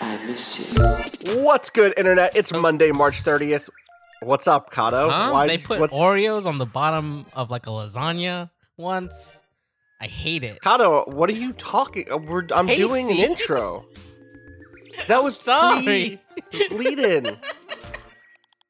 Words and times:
I 0.00 0.16
miss 0.26 0.74
you. 0.78 1.42
What's 1.42 1.70
good, 1.70 1.94
internet? 1.96 2.34
It's 2.34 2.52
Monday, 2.52 2.90
March 2.90 3.22
30th. 3.22 3.68
What's 4.22 4.46
up, 4.46 4.72
Cado? 4.72 5.10
Huh? 5.10 5.30
Why 5.32 5.46
they 5.46 5.58
put 5.58 5.80
what's... 5.80 5.92
Oreos 5.92 6.46
on 6.46 6.58
the 6.58 6.66
bottom 6.66 7.26
of 7.34 7.50
like 7.50 7.66
a 7.66 7.70
lasagna 7.70 8.50
once. 8.76 9.42
I 10.00 10.06
hate 10.06 10.44
it. 10.44 10.60
Cado, 10.62 11.06
what 11.08 11.28
are 11.28 11.34
you 11.34 11.52
talking? 11.52 12.10
Uh, 12.10 12.16
we're, 12.16 12.46
I'm 12.54 12.66
Tasty. 12.66 12.86
doing 12.86 13.10
an 13.10 13.16
intro. 13.18 13.84
That 15.08 15.22
was 15.22 15.36
sorry. 15.40 16.20
Bleed 16.70 16.98
in. 16.98 17.36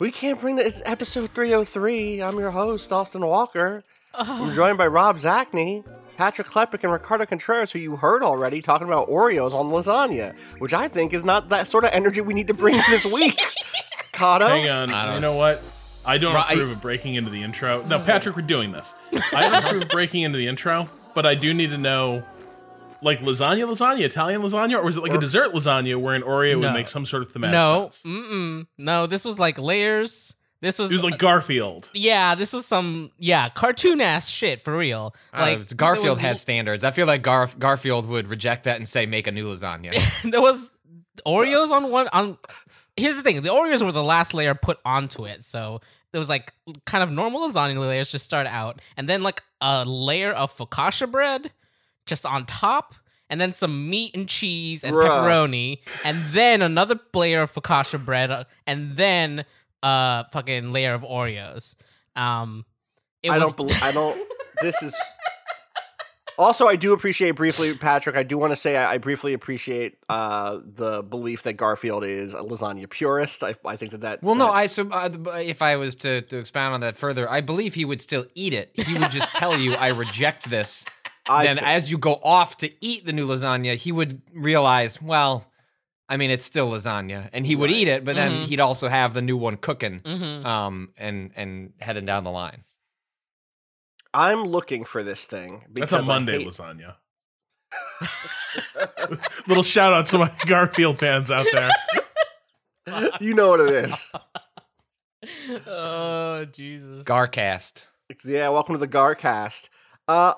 we 0.00 0.11
can't 0.11 0.41
bring 0.41 0.56
that. 0.56 0.67
It's 0.67 0.83
episode 0.84 1.31
303. 1.31 2.22
I'm 2.22 2.39
your 2.39 2.50
host, 2.50 2.91
Austin 2.91 3.25
Walker. 3.25 3.83
I'm 4.14 4.53
joined 4.55 4.77
by 4.78 4.86
Rob 4.86 5.16
Zacny, 5.19 5.84
Patrick 6.16 6.48
Klepek, 6.48 6.83
and 6.83 6.92
Ricardo 6.92 7.27
Contreras, 7.27 7.72
who 7.72 7.78
you 7.78 7.97
heard 7.97 8.22
already 8.22 8.61
talking 8.61 8.86
about 8.86 9.08
Oreos 9.08 9.55
on 9.55 9.66
lasagna, 9.70 10.36
which 10.58 10.75
I 10.75 10.89
think 10.89 11.12
is 11.12 11.25
not 11.25 11.48
that 11.50 11.66
sort 11.69 11.84
of 11.84 11.91
energy 11.92 12.20
we 12.20 12.34
need 12.34 12.48
to 12.48 12.55
bring 12.55 12.75
this 12.88 13.05
week. 13.05 13.36
Cado? 14.12 14.48
Hang 14.48 14.69
on. 14.69 14.92
I 14.92 15.06
don't- 15.06 15.14
You 15.16 15.20
know 15.20 15.36
what? 15.36 15.62
I 16.05 16.19
don't 16.19 16.34
Right. 16.34 16.53
approve 16.53 16.70
of 16.70 16.81
breaking 16.81 17.14
into 17.14 17.31
the 17.31 17.42
intro. 17.42 17.83
No, 17.84 17.97
mm-hmm. 17.98 18.06
Patrick, 18.06 18.34
we're 18.36 18.42
doing 18.42 18.72
this. 18.72 18.94
I 19.34 19.48
don't 19.48 19.64
approve 19.64 19.83
of 19.83 19.88
breaking 19.91 20.22
into 20.22 20.38
the 20.38 20.48
intro, 20.48 20.88
but 21.14 21.25
I 21.27 21.34
do 21.34 21.53
need 21.55 21.70
to 21.70 21.78
know, 21.78 22.22
like 23.03 23.20
lasagna, 23.20 23.66
lasagna, 23.69 24.00
Italian 24.00 24.42
lasagna, 24.42 24.77
or 24.77 24.83
was 24.84 24.97
it 24.97 25.03
like 25.03 25.12
a 25.14 25.19
dessert 25.19 25.53
lasagna 25.53 26.00
where 26.00 26.14
an 26.14 26.22
Oreo 26.22 26.55
No. 26.61 26.69
would 26.69 26.75
make 26.75 26.88
some 26.88 27.05
sort 27.06 27.22
of 27.22 27.31
thematic 27.31 27.53
no, 27.53 27.83
sense? 27.91 28.03
mm-mm, 28.05 28.66
no. 28.78 29.06
This 29.06 29.25
was 29.25 29.38
like 29.38 29.58
layers. 29.58 30.34
This 30.62 30.78
was, 30.78 30.91
It 30.91 30.94
was 30.97 31.05
like 31.05 31.19
Garfield. 31.19 31.91
yeah. 31.94 32.34
This 32.34 32.53
was 32.53 32.66
some 32.66 33.11
yeah 33.19 33.48
cartoon 33.48 34.00
ass 34.00 34.28
shit 34.28 34.61
for 34.61 34.77
real. 34.77 35.14
Like 35.33 35.58
Uh, 35.61 35.64
Garfield 35.77 36.16
was, 36.19 36.20
has 36.20 36.41
standards. 36.41 36.84
I 36.84 36.91
feel 36.91 37.06
like 37.06 37.22
Gar- 37.22 37.50
Garfield 37.58 38.06
would 38.06 38.28
reject 38.28 38.64
that 38.64 38.77
and 38.77 38.86
say, 38.86 39.06
"Make 39.06 39.27
a 39.27 39.33
new 39.33 39.47
lasagna." 39.53 39.92
there 40.31 40.41
was 40.42 40.70
Oreos 41.27 41.70
on 41.70 41.91
one 41.91 42.08
on. 42.12 42.36
Here's 42.97 43.16
the 43.16 43.22
thing: 43.22 43.41
the 43.41 43.48
Oreos 43.48 43.83
were 43.83 43.92
the 43.92 44.03
last 44.05 44.34
layer 44.34 44.55
put 44.55 44.78
onto 44.84 45.25
it, 45.27 45.42
so 45.44 45.81
there 46.12 46.19
was 46.19 46.28
like 46.28 46.53
kind 46.84 47.03
of 47.03 47.11
normal 47.11 47.48
lasagna 47.48 47.78
layers 47.78 48.11
just 48.12 48.25
start 48.27 48.47
out, 48.47 48.83
and 48.98 49.08
then 49.08 49.22
like 49.22 49.42
a 49.62 49.84
layer 49.86 50.33
of 50.33 50.55
focaccia 50.55 51.11
bread 51.11 51.53
just 52.04 52.26
on 52.26 52.44
top, 52.44 52.94
and 53.31 53.41
then 53.41 53.53
some 53.54 53.88
meat 53.88 54.15
and 54.16 54.28
cheese 54.28 54.84
and 54.84 54.94
Bruh. 54.94 55.09
pepperoni, 55.09 55.78
and 56.04 56.22
then 56.32 56.60
another 56.62 56.99
layer 57.15 57.43
of 57.43 57.53
focaccia 57.53 58.03
bread, 58.04 58.31
uh, 58.31 58.44
and 58.66 58.97
then 58.97 59.44
a 59.83 60.27
fucking 60.33 60.73
layer 60.73 60.95
of 60.95 61.03
Oreos. 61.03 61.75
Um, 62.17 62.65
it 63.23 63.31
I 63.31 63.39
was 63.39 63.53
don't 63.53 63.57
believe. 63.57 63.83
I 63.83 63.93
don't. 63.93 64.21
This 64.63 64.83
is. 64.83 64.95
Also, 66.39 66.67
I 66.67 66.77
do 66.77 66.93
appreciate 66.95 67.33
briefly, 67.33 67.75
Patrick. 67.77 68.17
I 68.17 68.23
do 68.23 68.39
want 68.39 68.53
to 68.53 68.57
say 68.57 68.77
I, 68.77 68.95
I 68.95 68.99
briefly 68.99 69.35
appreciate 69.35 69.99
uh, 70.09 70.59
the 70.65 71.03
belief 71.03 71.43
that 71.43 71.55
Garfield 71.55 72.03
is 72.03 72.33
a 72.33 72.39
lasagna 72.39 72.89
purist. 72.89 73.43
I, 73.43 73.55
I 73.65 73.77
think 73.77 73.91
that 73.93 74.01
that. 74.03 74.23
well, 74.23 74.35
no, 74.35 74.49
I 74.51 74.67
that's- 74.67 74.73
so 74.75 74.89
uh, 74.91 75.37
if 75.39 75.61
I 75.61 75.77
was 75.77 75.95
to 75.97 76.23
to 76.23 76.39
expound 76.39 76.75
on 76.75 76.81
that 76.81 76.97
further, 76.97 77.31
I 77.31 77.41
believe 77.43 77.75
he 77.75 77.85
would 77.85 78.01
still 78.01 78.25
eat 78.35 78.55
it. 78.55 78.71
He 78.75 78.95
would 78.99 79.11
just 79.11 79.35
tell 79.37 79.59
you, 79.59 79.75
"I 79.75 79.91
reject 79.91 80.49
this." 80.49 80.87
I 81.29 81.47
then, 81.47 81.57
see. 81.59 81.65
as 81.65 81.91
you 81.91 81.99
go 81.99 82.19
off 82.23 82.57
to 82.59 82.71
eat 82.85 83.05
the 83.05 83.12
new 83.12 83.27
lasagna, 83.27 83.77
he 83.77 83.93
would 83.93 84.23
realize, 84.35 85.01
well, 85.03 85.50
I 86.10 86.16
mean, 86.16 86.31
it's 86.32 86.44
still 86.44 86.71
lasagna, 86.71 87.31
and 87.32 87.47
he 87.47 87.54
would 87.56 87.71
eat 87.71 87.87
it, 87.88 88.04
but 88.04 88.16
then 88.16 88.32
Mhm. 88.43 88.44
he'd 88.47 88.60
also 88.60 88.88
have 88.88 89.15
the 89.15 89.22
new 89.22 89.37
one 89.37 89.56
cooking, 89.56 90.00
Mhm. 90.00 90.44
um, 90.44 90.93
and 90.98 91.31
and 91.37 91.72
heading 91.81 92.04
down 92.04 92.25
the 92.25 92.31
line. 92.32 92.65
I'm 94.12 94.43
looking 94.43 94.84
for 94.84 95.03
this 95.04 95.25
thing. 95.25 95.60
That's 95.60 95.72
because 95.72 95.93
a 95.93 95.99
I 95.99 96.00
Monday 96.03 96.38
hate- 96.38 96.49
lasagna. 96.49 96.97
Little 99.47 99.62
shout 99.62 99.93
out 99.93 100.06
to 100.06 100.19
my 100.19 100.32
Garfield 100.47 100.99
fans 100.99 101.31
out 101.31 101.47
there. 101.53 101.70
You 103.20 103.34
know 103.34 103.50
what 103.50 103.60
it 103.60 103.70
is. 103.70 103.94
oh 105.66 106.44
Jesus. 106.47 107.04
Garcast. 107.04 107.87
Yeah, 108.25 108.49
welcome 108.49 108.75
to 108.75 108.78
the 108.81 108.88
Garcast. 108.88 109.69
Uh 110.09 110.34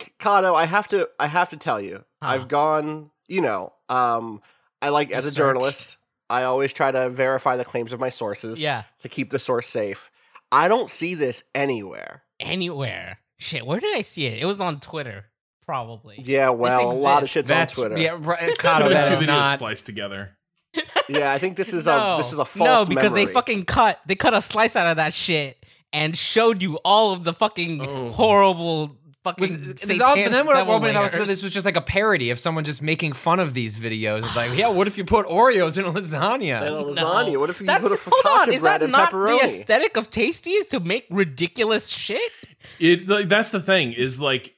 K- 0.00 0.10
Cado, 0.18 0.56
I 0.56 0.64
have 0.64 0.88
to 0.88 1.08
I 1.20 1.28
have 1.28 1.50
to 1.50 1.56
tell 1.56 1.80
you. 1.80 2.04
Huh. 2.20 2.30
I've 2.30 2.48
gone, 2.48 3.10
you 3.28 3.42
know, 3.42 3.74
um 3.88 4.42
I 4.84 4.88
like 4.90 5.10
as 5.10 5.24
a 5.24 5.28
Researched. 5.28 5.36
journalist, 5.36 5.96
I 6.30 6.44
always 6.44 6.72
try 6.72 6.90
to 6.90 7.10
verify 7.10 7.56
the 7.56 7.64
claims 7.64 7.92
of 7.92 8.00
my 8.00 8.08
sources 8.08 8.60
Yeah. 8.60 8.82
to 9.00 9.08
keep 9.08 9.30
the 9.30 9.38
source 9.38 9.66
safe. 9.66 10.10
I 10.52 10.68
don't 10.68 10.90
see 10.90 11.14
this 11.14 11.42
anywhere. 11.54 12.22
anywhere. 12.40 13.18
Shit, 13.38 13.66
where 13.66 13.80
did 13.80 13.96
I 13.96 14.02
see 14.02 14.26
it? 14.26 14.40
It 14.40 14.44
was 14.46 14.60
on 14.60 14.80
Twitter, 14.80 15.26
probably. 15.66 16.16
Yeah, 16.22 16.50
well, 16.50 16.88
a 16.88 16.94
lot 16.94 17.18
of 17.18 17.24
exists. 17.24 17.32
shit's 17.34 17.48
That's 17.48 17.78
on 17.78 17.86
Twitter. 17.88 18.02
yeah, 18.02 18.16
right, 18.18 18.38
Could 18.50 18.58
Cado, 18.58 18.80
have 18.82 18.88
been 18.90 19.04
two 19.08 19.12
is 19.14 19.18
videos 19.20 19.26
not. 19.26 19.58
spliced 19.58 19.86
together. 19.86 20.36
Yeah, 21.08 21.30
I 21.32 21.38
think 21.38 21.56
this 21.58 21.74
is 21.74 21.84
no, 21.86 22.14
a 22.14 22.16
this 22.16 22.32
is 22.32 22.38
a 22.38 22.44
false 22.46 22.88
no 22.88 22.94
because 22.94 23.12
they 23.12 23.26
fucking 23.26 23.64
cut 23.66 24.00
they 24.06 24.14
cut 24.14 24.32
a 24.32 24.40
slice 24.40 24.74
out 24.74 24.86
of 24.86 24.96
that 24.96 25.12
shit 25.12 25.62
and 25.92 26.16
showed 26.16 26.62
you 26.62 26.76
all 26.84 27.12
of 27.12 27.24
the 27.24 27.34
fucking 27.34 27.80
Oh. 27.86 28.08
horrible 28.10 28.96
fucking. 29.24 29.42
Was, 29.42 29.66
this 29.66 29.80
satanic 29.80 30.26
but 30.26 30.32
then 30.32 30.46
what, 30.46 30.54
devil 30.54 30.78
what 30.78 30.94
I 30.94 31.02
was 31.02 31.14
layers. 31.14 31.26
this 31.26 31.42
was 31.42 31.52
just 31.52 31.64
like 31.64 31.76
a 31.76 31.80
parody 31.80 32.30
of 32.30 32.38
someone 32.38 32.62
just 32.64 32.82
making 32.82 33.14
fun 33.14 33.40
of 33.40 33.54
these 33.54 33.76
videos. 33.76 34.18
It's 34.18 34.36
like, 34.36 34.56
yeah, 34.56 34.68
what 34.68 34.86
if 34.86 34.96
you 34.96 35.04
put 35.04 35.26
Oreos 35.26 35.78
in 35.78 35.84
a 35.84 35.88
and 35.88 35.96
a 35.96 36.00
lasagna? 36.00 36.62
lasagna. 36.62 37.32
No. 37.32 37.40
What 37.40 37.50
if 37.50 37.60
you 37.60 37.66
That's, 37.66 37.82
put 37.82 37.92
a 37.92 37.96
hold 37.96 38.40
on, 38.40 38.48
focaccia 38.48 38.54
is 38.54 38.60
that 38.62 38.82
and 38.82 38.92
not 38.92 39.10
pepperoni? 39.10 39.40
the 39.40 39.44
aesthetic 39.46 39.96
of 39.96 40.10
Tasty? 40.10 40.50
Is 40.50 40.68
to 40.68 40.80
make 40.80 41.06
ridiculous 41.10 41.88
shit? 41.88 42.32
It 42.78 43.08
like 43.08 43.28
that's 43.28 43.50
the 43.50 43.60
thing 43.60 43.92
is 43.92 44.20
like 44.20 44.54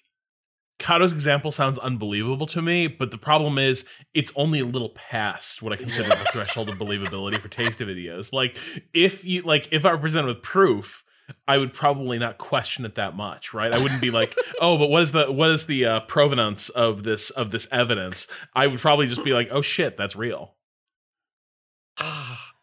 Cado's 0.78 1.12
example 1.12 1.50
sounds 1.52 1.78
unbelievable 1.78 2.46
to 2.48 2.60
me, 2.60 2.86
but 2.86 3.10
the 3.10 3.18
problem 3.18 3.58
is 3.58 3.86
it's 4.12 4.32
only 4.36 4.60
a 4.60 4.64
little 4.64 4.90
past 4.90 5.62
what 5.62 5.72
I 5.72 5.76
consider 5.76 6.08
the 6.08 6.16
threshold 6.32 6.68
of 6.68 6.76
believability 6.76 7.36
for 7.36 7.48
taste 7.48 7.78
videos. 7.78 8.32
Like 8.32 8.58
if 8.92 9.24
you 9.24 9.42
like 9.42 9.68
if 9.70 9.86
I 9.86 9.92
were 9.92 9.98
presented 9.98 10.28
with 10.28 10.42
proof, 10.42 11.02
I 11.48 11.58
would 11.58 11.72
probably 11.72 12.18
not 12.18 12.38
question 12.38 12.84
it 12.84 12.94
that 12.96 13.16
much, 13.16 13.52
right? 13.54 13.72
I 13.72 13.78
wouldn't 13.82 14.00
be 14.00 14.10
like, 14.10 14.34
"Oh, 14.60 14.78
but 14.78 14.88
what 14.90 15.02
is 15.02 15.12
the 15.12 15.30
what 15.32 15.50
is 15.50 15.66
the 15.66 15.84
uh, 15.84 16.00
provenance 16.00 16.68
of 16.70 17.02
this 17.02 17.30
of 17.30 17.50
this 17.50 17.66
evidence?" 17.72 18.26
I 18.54 18.66
would 18.66 18.80
probably 18.80 19.06
just 19.06 19.24
be 19.24 19.32
like, 19.32 19.48
"Oh 19.50 19.62
shit, 19.62 19.96
that's 19.96 20.14
real." 20.16 20.54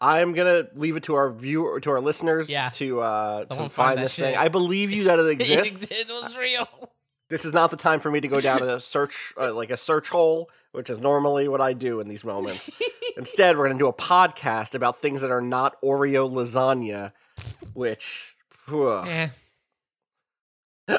I'm 0.02 0.34
gonna 0.34 0.68
leave 0.76 0.98
it 0.98 1.04
to 1.04 1.16
our 1.16 1.32
viewer 1.32 1.80
to 1.80 1.90
our 1.92 2.02
listeners 2.02 2.50
Yeah. 2.50 2.70
to 2.72 3.00
uh 3.02 3.46
to 3.46 3.56
find, 3.56 3.72
find 3.72 3.98
that 3.98 4.04
this 4.04 4.16
thing. 4.16 4.36
I 4.36 4.50
believe 4.50 4.92
you 4.92 5.06
that 5.06 5.20
it 5.20 5.28
exists. 5.30 5.92
it 5.92 6.10
was 6.10 6.38
real. 6.38 6.68
this 7.30 7.46
is 7.46 7.54
not 7.54 7.72
the 7.72 7.78
time 7.78 8.00
for 8.00 8.12
me 8.12 8.20
to 8.20 8.28
go 8.28 8.42
down 8.42 8.62
a 8.68 8.80
search 8.80 9.34
uh, 9.40 9.54
like 9.54 9.72
a 9.72 9.78
search 9.78 10.10
hole, 10.10 10.50
which 10.74 10.90
is 10.90 11.00
normally 11.00 11.48
what 11.48 11.62
I 11.62 11.74
do 11.74 12.00
in 12.02 12.08
these 12.10 12.24
moments. 12.26 12.70
Instead, 13.18 13.58
we're 13.58 13.68
gonna 13.68 13.80
do 13.80 13.88
a 13.88 13.94
podcast 13.94 14.76
about 14.76 15.02
things 15.02 15.22
that 15.22 15.32
are 15.32 15.42
not 15.42 15.82
Oreo 15.82 16.30
lasagna, 16.32 17.14
which. 17.74 18.33
Phew. 18.68 19.00
Eh. 19.08 19.28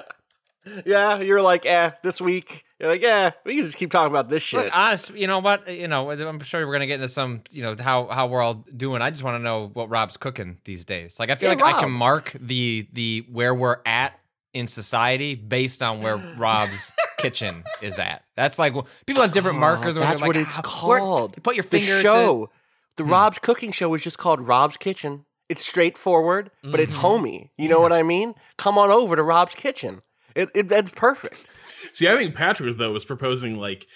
Yeah, 0.86 1.20
you're 1.20 1.42
like, 1.42 1.66
eh, 1.66 1.90
this 2.02 2.22
week. 2.22 2.64
You're 2.80 2.88
like, 2.88 3.02
yeah, 3.02 3.32
we 3.44 3.56
can 3.56 3.64
just 3.64 3.76
keep 3.76 3.90
talking 3.90 4.10
about 4.10 4.30
this 4.30 4.42
shit. 4.42 4.64
Look, 4.64 4.74
honest, 4.76 5.14
you 5.14 5.26
know 5.26 5.40
what? 5.40 5.70
You 5.70 5.88
know, 5.88 6.10
I'm 6.10 6.40
sure 6.40 6.66
we're 6.66 6.72
gonna 6.72 6.86
get 6.86 6.94
into 6.94 7.08
some, 7.10 7.42
you 7.50 7.62
know, 7.62 7.76
how 7.78 8.06
how 8.06 8.28
we're 8.28 8.40
all 8.40 8.64
doing. 8.74 9.02
I 9.02 9.10
just 9.10 9.22
want 9.22 9.34
to 9.34 9.42
know 9.42 9.68
what 9.74 9.90
Rob's 9.90 10.16
cooking 10.16 10.56
these 10.64 10.86
days. 10.86 11.18
Like, 11.20 11.28
I 11.28 11.34
feel 11.34 11.50
Yeah, 11.52 11.62
like 11.62 11.74
I 11.74 11.80
can 11.80 11.90
mark 11.90 12.32
the 12.40 12.88
the 12.94 13.26
where 13.30 13.54
we're 13.54 13.76
at 13.84 14.18
in 14.54 14.66
society 14.66 15.34
based 15.34 15.82
on 15.82 16.00
where 16.00 16.16
Rob's 16.38 16.94
kitchen 17.18 17.64
is 17.82 17.98
at. 17.98 18.24
That's 18.34 18.58
like 18.58 18.72
people 19.04 19.20
have 19.20 19.32
different 19.32 19.58
Oh, 19.58 19.60
markers. 19.60 19.96
that's 19.96 20.22
like, 20.22 20.28
what 20.28 20.36
it's 20.36 20.58
"Ah, 20.64 20.86
where-" 20.86 20.98
called. 20.98 21.34
you 21.36 21.42
put 21.42 21.56
your 21.56 21.64
finger. 21.64 21.94
the 21.96 22.00
show. 22.00 22.50
The 22.96 23.04
Rob's 23.04 23.38
Cooking 23.38 23.70
Show 23.70 23.92
is 23.92 24.02
just 24.02 24.16
called 24.16 24.40
Rob's 24.40 24.78
Kitchen. 24.78 25.26
It's 25.48 25.64
straightforward, 25.66 26.50
but 26.62 26.80
it's 26.80 26.94
homey. 26.94 27.50
You 27.58 27.68
know 27.68 27.80
what 27.80 27.92
I 27.92 28.02
mean? 28.02 28.34
Come 28.56 28.78
on 28.78 28.90
over 28.90 29.14
to 29.16 29.22
Rob's 29.22 29.54
Kitchen. 29.54 30.00
It, 30.34 30.50
it 30.54 30.68
that's 30.68 30.90
perfect. 30.92 31.48
See, 31.92 32.08
I 32.08 32.16
think 32.16 32.34
Patrick 32.34 32.76
though 32.76 32.92
was 32.92 33.04
proposing 33.04 33.58
like 33.58 33.86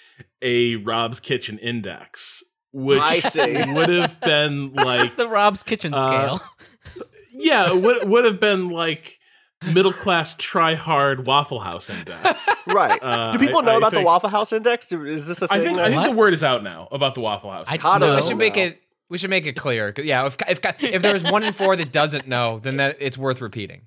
a 0.41 0.75
Rob's 0.77 1.19
Kitchen 1.19 1.57
Index, 1.57 2.43
which 2.71 2.99
I 2.99 3.19
see. 3.19 3.51
would 3.73 3.89
have 3.89 4.21
been 4.21 4.73
like 4.73 5.17
the 5.17 5.27
Rob's 5.27 5.63
Kitchen 5.63 5.93
Uh, 5.93 6.37
scale. 6.37 7.03
yeah, 7.31 7.73
would 7.73 8.07
would 8.07 8.25
have 8.25 8.39
been 8.39 8.69
like 8.69 9.19
middle 9.73 9.91
class 9.91 10.35
try 10.37 10.75
hard 10.75 11.25
Waffle 11.25 11.59
House 11.59 11.89
Index. 11.89 12.47
Right. 12.67 13.01
Uh, 13.01 13.31
Do 13.33 13.39
people 13.39 13.63
know 13.63 13.73
I 13.73 13.77
about 13.77 13.93
the 13.93 14.01
Waffle 14.01 14.29
House 14.29 14.53
Index? 14.53 14.91
Is 14.91 15.27
this 15.27 15.41
a 15.41 15.47
thing? 15.47 15.59
I 15.59 15.63
think 15.63 15.79
I 15.79 15.89
think 15.89 16.03
the 16.03 16.11
word 16.11 16.33
is 16.33 16.43
out 16.43 16.61
now 16.63 16.87
about 16.91 17.15
the 17.15 17.21
Waffle 17.21 17.51
House. 17.51 17.65
I 17.67 17.79
Cotto 17.79 17.99
no. 18.01 18.11
We 18.11 18.17
Oh, 18.21 18.27
should 18.27 18.37
make 18.37 18.57
it. 18.57 18.79
We 19.09 19.17
should 19.17 19.29
make 19.29 19.45
it 19.45 19.55
clear. 19.55 19.93
Yeah, 20.03 20.25
if 20.25 20.37
if 20.47 20.59
if 20.81 21.01
there's 21.01 21.29
one 21.29 21.43
in 21.43 21.53
four 21.53 21.75
that 21.75 21.91
doesn't 21.91 22.27
know, 22.27 22.59
then 22.59 22.77
that 22.77 22.95
it's 22.99 23.17
worth 23.17 23.41
repeating. 23.41 23.81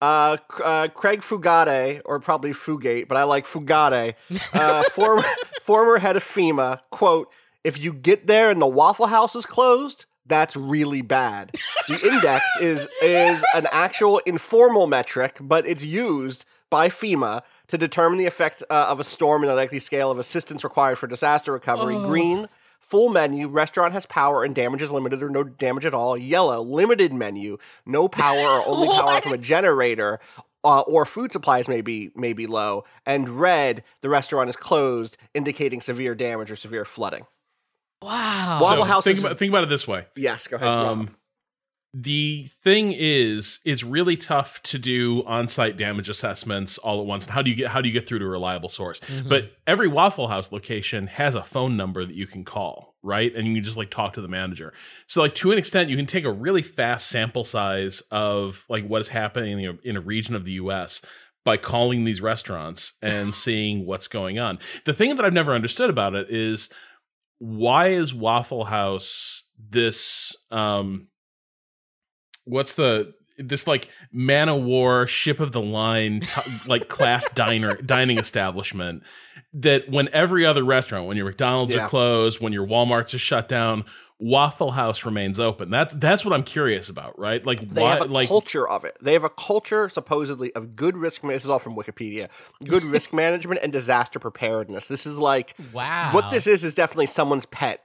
Uh, 0.00 0.36
uh, 0.62 0.88
Craig 0.88 1.22
Fugate, 1.22 2.02
or 2.04 2.20
probably 2.20 2.52
Fugate, 2.52 3.08
but 3.08 3.16
I 3.16 3.22
like 3.22 3.46
Fugate, 3.46 4.14
uh, 4.52 4.82
former, 4.92 5.22
former 5.62 5.98
head 5.98 6.16
of 6.16 6.22
FEMA, 6.22 6.80
quote, 6.90 7.30
if 7.62 7.82
you 7.82 7.94
get 7.94 8.26
there 8.26 8.50
and 8.50 8.60
the 8.60 8.66
Waffle 8.66 9.06
House 9.06 9.34
is 9.34 9.46
closed, 9.46 10.04
that's 10.26 10.56
really 10.56 11.00
bad. 11.00 11.52
The 11.88 12.10
index 12.12 12.44
is, 12.60 12.86
is 13.02 13.42
an 13.54 13.66
actual 13.72 14.18
informal 14.26 14.86
metric, 14.86 15.38
but 15.40 15.66
it's 15.66 15.84
used 15.84 16.44
by 16.68 16.90
FEMA 16.90 17.42
to 17.68 17.78
determine 17.78 18.18
the 18.18 18.26
effect 18.26 18.62
uh, 18.68 18.86
of 18.88 19.00
a 19.00 19.04
storm 19.04 19.42
and 19.42 19.48
the 19.50 19.54
likely 19.54 19.78
scale 19.78 20.10
of 20.10 20.18
assistance 20.18 20.64
required 20.64 20.98
for 20.98 21.06
disaster 21.06 21.52
recovery. 21.52 21.94
Green, 21.94 22.48
Full 22.94 23.08
menu, 23.08 23.48
restaurant 23.48 23.92
has 23.92 24.06
power 24.06 24.44
and 24.44 24.54
damage 24.54 24.80
is 24.80 24.92
limited 24.92 25.20
or 25.20 25.28
no 25.28 25.42
damage 25.42 25.84
at 25.84 25.94
all. 25.94 26.16
Yellow, 26.16 26.62
limited 26.62 27.12
menu, 27.12 27.58
no 27.84 28.06
power 28.06 28.38
or 28.60 28.68
only 28.68 28.86
power 28.96 29.20
from 29.20 29.32
a 29.32 29.38
generator. 29.38 30.20
Uh, 30.62 30.80
or 30.82 31.04
food 31.04 31.32
supplies 31.32 31.68
may 31.68 31.80
be 31.80 32.10
may 32.14 32.32
be 32.32 32.46
low, 32.46 32.84
and 33.04 33.28
red, 33.28 33.82
the 34.00 34.08
restaurant 34.08 34.48
is 34.48 34.54
closed, 34.56 35.16
indicating 35.34 35.80
severe 35.80 36.14
damage 36.14 36.50
or 36.52 36.56
severe 36.56 36.84
flooding. 36.84 37.26
wow. 38.00 38.60
Waffle 38.62 38.82
So 38.84 38.88
House 38.88 39.04
think 39.04 39.16
is- 39.18 39.24
about 39.24 39.38
think 39.38 39.50
about 39.50 39.64
it 39.64 39.68
this 39.68 39.86
way. 39.88 40.06
Yes, 40.16 40.46
go 40.46 40.56
ahead. 40.56 40.66
Rob. 40.68 40.86
Um, 40.86 41.16
the 41.96 42.48
thing 42.64 42.92
is, 42.92 43.60
it's 43.64 43.84
really 43.84 44.16
tough 44.16 44.60
to 44.64 44.80
do 44.80 45.22
on-site 45.26 45.76
damage 45.76 46.08
assessments 46.08 46.76
all 46.76 47.00
at 47.00 47.06
once. 47.06 47.26
How 47.26 47.40
do 47.40 47.50
you 47.50 47.56
get 47.56 47.68
how 47.68 47.80
do 47.80 47.88
you 47.88 47.92
get 47.92 48.08
through 48.08 48.18
to 48.18 48.24
a 48.24 48.28
reliable 48.28 48.68
source? 48.68 49.00
But 49.28 49.52
every 49.64 49.86
Waffle 49.86 50.26
House 50.26 50.50
location 50.50 51.06
has 51.06 51.36
a 51.36 51.44
phone 51.44 51.76
number 51.76 52.04
that 52.04 52.16
you 52.16 52.26
can 52.26 52.44
call, 52.44 52.96
right? 53.00 53.32
And 53.32 53.46
you 53.46 53.54
can 53.54 53.62
just 53.62 53.76
like 53.76 53.90
talk 53.90 54.14
to 54.14 54.20
the 54.20 54.26
manager. 54.28 54.72
So 55.06 55.20
like 55.22 55.36
to 55.36 55.52
an 55.52 55.58
extent, 55.58 55.88
you 55.88 55.96
can 55.96 56.06
take 56.06 56.24
a 56.24 56.32
really 56.32 56.62
fast 56.62 57.06
sample 57.06 57.44
size 57.44 58.00
of 58.10 58.66
like 58.68 58.84
what 58.88 59.00
is 59.00 59.10
happening 59.10 59.60
in 59.60 59.70
a, 59.70 59.88
in 59.88 59.96
a 59.96 60.00
region 60.00 60.34
of 60.34 60.44
the 60.44 60.52
U.S. 60.52 61.00
by 61.44 61.56
calling 61.56 62.02
these 62.02 62.20
restaurants 62.20 62.94
and 63.02 63.32
seeing 63.32 63.86
what's 63.86 64.08
going 64.08 64.40
on. 64.40 64.58
The 64.84 64.94
thing 64.94 65.14
that 65.14 65.24
I've 65.24 65.32
never 65.32 65.54
understood 65.54 65.90
about 65.90 66.16
it 66.16 66.28
is 66.28 66.70
why 67.38 67.88
is 67.90 68.12
Waffle 68.12 68.64
House 68.64 69.44
this 69.70 70.34
um 70.50 71.06
what's 72.44 72.74
the 72.74 73.14
this 73.38 73.66
like 73.66 73.88
man 74.12 74.48
of 74.48 74.62
war 74.62 75.06
ship 75.08 75.40
of 75.40 75.52
the 75.52 75.60
line 75.60 76.20
t- 76.20 76.50
like 76.68 76.88
class 76.88 77.28
diner 77.34 77.74
dining 77.74 78.18
establishment 78.18 79.02
that 79.52 79.88
when 79.88 80.08
every 80.12 80.46
other 80.46 80.62
restaurant 80.64 81.06
when 81.06 81.16
your 81.16 81.26
McDonald's 81.26 81.74
Yeah. 81.74 81.84
are 81.84 81.88
closed 81.88 82.40
when 82.40 82.52
your 82.52 82.66
Walmart's 82.66 83.12
are 83.14 83.18
shut 83.18 83.48
down 83.48 83.84
Waffle 84.20 84.70
House 84.70 85.04
remains 85.04 85.40
open 85.40 85.68
that's 85.70 85.92
that's 85.94 86.24
what 86.24 86.32
I'm 86.32 86.44
curious 86.44 86.88
about 86.88 87.18
right 87.18 87.44
like 87.44 87.58
they 87.68 87.82
why 87.82 87.94
have 87.96 88.02
a 88.02 88.12
like 88.12 88.28
culture 88.28 88.66
of 88.68 88.84
it. 88.84 88.96
They 89.02 89.12
have 89.14 89.24
a 89.24 89.28
culture 89.30 89.88
supposedly 89.88 90.52
of 90.54 90.76
good 90.76 90.96
risk. 90.96 91.24
ma- 91.24 91.30
This 91.32 91.42
is 91.42 91.50
all 91.50 91.58
from 91.58 91.74
Wikipedia. 91.74 92.28
Good 92.62 92.84
risk 92.84 93.12
management 93.24 93.60
and 93.64 93.72
disaster 93.72 94.20
preparedness. 94.20 94.86
This 94.86 95.04
is 95.06 95.18
like 95.18 95.56
wow. 95.72 96.10
what 96.12 96.30
this 96.30 96.46
is 96.46 96.62
is 96.62 96.76
definitely 96.76 97.06
someone's 97.06 97.46
pet 97.46 97.80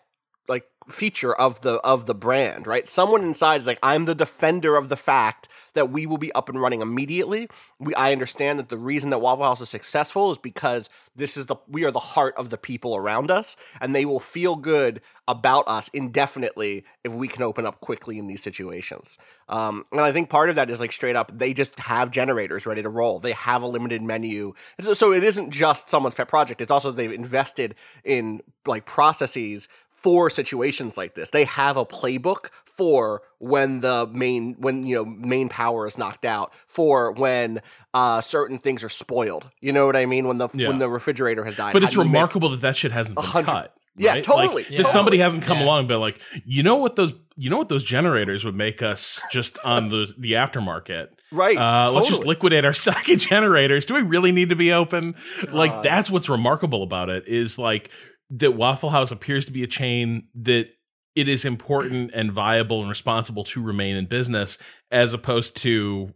like 0.50 0.68
feature 0.90 1.34
of 1.34 1.62
the 1.62 1.76
of 1.76 2.08
the 2.08 2.16
brand 2.16 2.66
right? 2.68 2.88
Someone 2.88 3.24
inside 3.24 3.62
is 3.62 3.68
like 3.68 3.80
i'm 3.84 4.06
the 4.06 4.16
defender 4.16 4.76
of 4.76 4.90
the 4.90 4.98
fact 4.98 5.48
that 5.76 5.92
we 5.92 6.08
will 6.08 6.18
be 6.18 6.32
up 6.34 6.50
and 6.50 6.60
running 6.60 6.82
immediately. 6.82 7.48
We 7.80 7.94
i 7.96 8.12
understand 8.12 8.60
that 8.60 8.70
the 8.70 8.78
reason 8.78 9.12
that 9.12 9.20
waffle 9.20 9.46
house 9.46 9.62
is 9.62 9.70
successful 9.70 10.32
is 10.32 10.38
because 10.38 10.90
this 11.16 11.38
is 11.38 11.46
the 11.46 11.56
we 11.68 11.86
are 11.86 11.92
the 11.92 12.00
heart 12.00 12.34
of 12.38 12.50
the 12.50 12.58
people 12.58 12.96
around 12.96 13.30
us 13.30 13.56
and 13.80 13.96
they 13.96 14.06
will 14.06 14.20
feel 14.20 14.56
good 14.56 15.02
about 15.28 15.68
us 15.68 15.90
indefinitely 15.90 16.84
if 17.04 17.14
we 17.14 17.28
can 17.28 17.44
open 17.44 17.68
up 17.68 17.80
quickly 17.82 18.18
in 18.18 18.26
these 18.26 18.42
situations. 18.42 19.20
Um, 19.48 19.86
and 19.92 20.02
i 20.02 20.12
think 20.12 20.30
part 20.30 20.50
of 20.50 20.56
that 20.56 20.72
is 20.72 20.80
like 20.80 20.92
straight 20.92 21.16
up 21.16 21.32
they 21.38 21.54
just 21.54 21.78
have 21.80 22.10
generators 22.10 22.66
ready 22.66 22.82
to 22.82 22.90
roll. 22.90 23.20
They 23.20 23.34
have 23.34 23.62
a 23.62 23.68
limited 23.68 24.02
menu. 24.02 24.54
So, 24.80 24.94
so 24.94 25.14
it 25.14 25.24
isn't 25.24 25.52
just 25.52 25.90
someone's 25.90 26.16
pet 26.16 26.28
project. 26.28 26.62
It's 26.62 26.72
also 26.72 26.92
they've 26.92 27.12
invested 27.12 27.76
in 28.04 28.42
like 28.66 28.86
processes 28.86 29.70
for 30.02 30.30
situations 30.30 30.98
like 30.98 31.14
this. 31.16 31.30
They 31.32 31.44
have 31.46 31.76
a 31.78 31.86
playbook 31.86 32.50
for 32.66 33.22
when 33.40 33.82
the 33.82 34.08
main 34.12 34.56
when 34.60 34.86
you 34.86 34.96
know 34.98 35.06
main 35.06 35.50
power 35.50 35.86
is 35.88 35.98
knocked 35.98 36.24
out, 36.26 36.54
for 36.68 37.12
when 37.12 37.62
uh 37.94 38.22
certain 38.22 38.58
things 38.58 38.84
are 38.84 38.90
spoiled. 38.90 39.50
You 39.60 39.72
know 39.74 39.86
what 39.86 39.96
I 39.98 40.06
mean? 40.06 40.28
When 40.28 40.38
the 40.38 40.48
Yeah. 40.54 40.70
when 40.70 40.78
the 40.80 40.90
refrigerator 40.90 41.44
has 41.44 41.56
died. 41.56 41.74
but 41.74 41.84
it's 41.84 41.94
do 41.94 42.00
make- 42.00 42.08
remarkable 42.08 42.50
that 42.50 42.62
that 42.62 42.78
shit 42.78 42.92
hasn't 42.92 43.16
been 43.18 43.26
hundred- 43.26 43.46
cut 43.52 43.76
Yeah, 43.98 44.22
totally, 44.22 44.64
like, 44.64 44.78
that 44.78 44.88
somebody 44.88 45.18
hasn't 45.18 45.44
come 45.44 45.58
Yeah. 45.58 45.66
along 45.66 45.80
and 45.80 45.88
been 45.90 46.00
like 46.00 46.22
you 46.46 46.64
know 46.64 46.76
what 46.78 46.96
those 46.96 47.14
you 47.36 47.50
know 47.50 47.58
what 47.58 47.68
those 47.70 47.84
generators 47.84 48.46
would 48.46 48.56
make 48.56 48.82
us 48.82 49.22
just 49.32 49.60
on 49.66 49.90
the 49.90 50.14
the 50.18 50.34
aftermarket 50.34 51.10
right. 51.32 51.58
Uh, 51.58 51.92
Let's 51.92 52.08
just 52.08 52.26
liquidate 52.26 52.64
our 52.66 52.74
stock 52.84 53.08
of 53.10 53.18
generators. 53.20 53.86
Do 53.86 53.94
we 53.96 54.02
really 54.02 54.32
need 54.32 54.50
to 54.50 54.56
be 54.56 54.72
open? 54.72 55.16
Like 55.52 55.72
God. 55.72 55.84
that's 55.84 56.10
what's 56.10 56.30
remarkable 56.30 56.82
about 56.84 57.10
it 57.10 57.28
is 57.28 57.58
like 57.60 57.90
that 58.30 58.52
Waffle 58.52 58.90
House 58.92 59.12
appears 59.12 59.46
to 59.46 59.52
be 59.52 59.64
a 59.64 59.68
chain 59.68 60.28
that 60.36 60.70
it 61.16 61.28
is 61.28 61.44
important 61.46 62.12
and 62.14 62.32
viable 62.32 62.82
and 62.82 62.90
responsible 62.90 63.44
to 63.46 63.62
remain 63.62 63.96
in 63.96 64.06
business, 64.06 64.58
as 64.92 65.14
opposed 65.14 65.56
to 65.58 66.14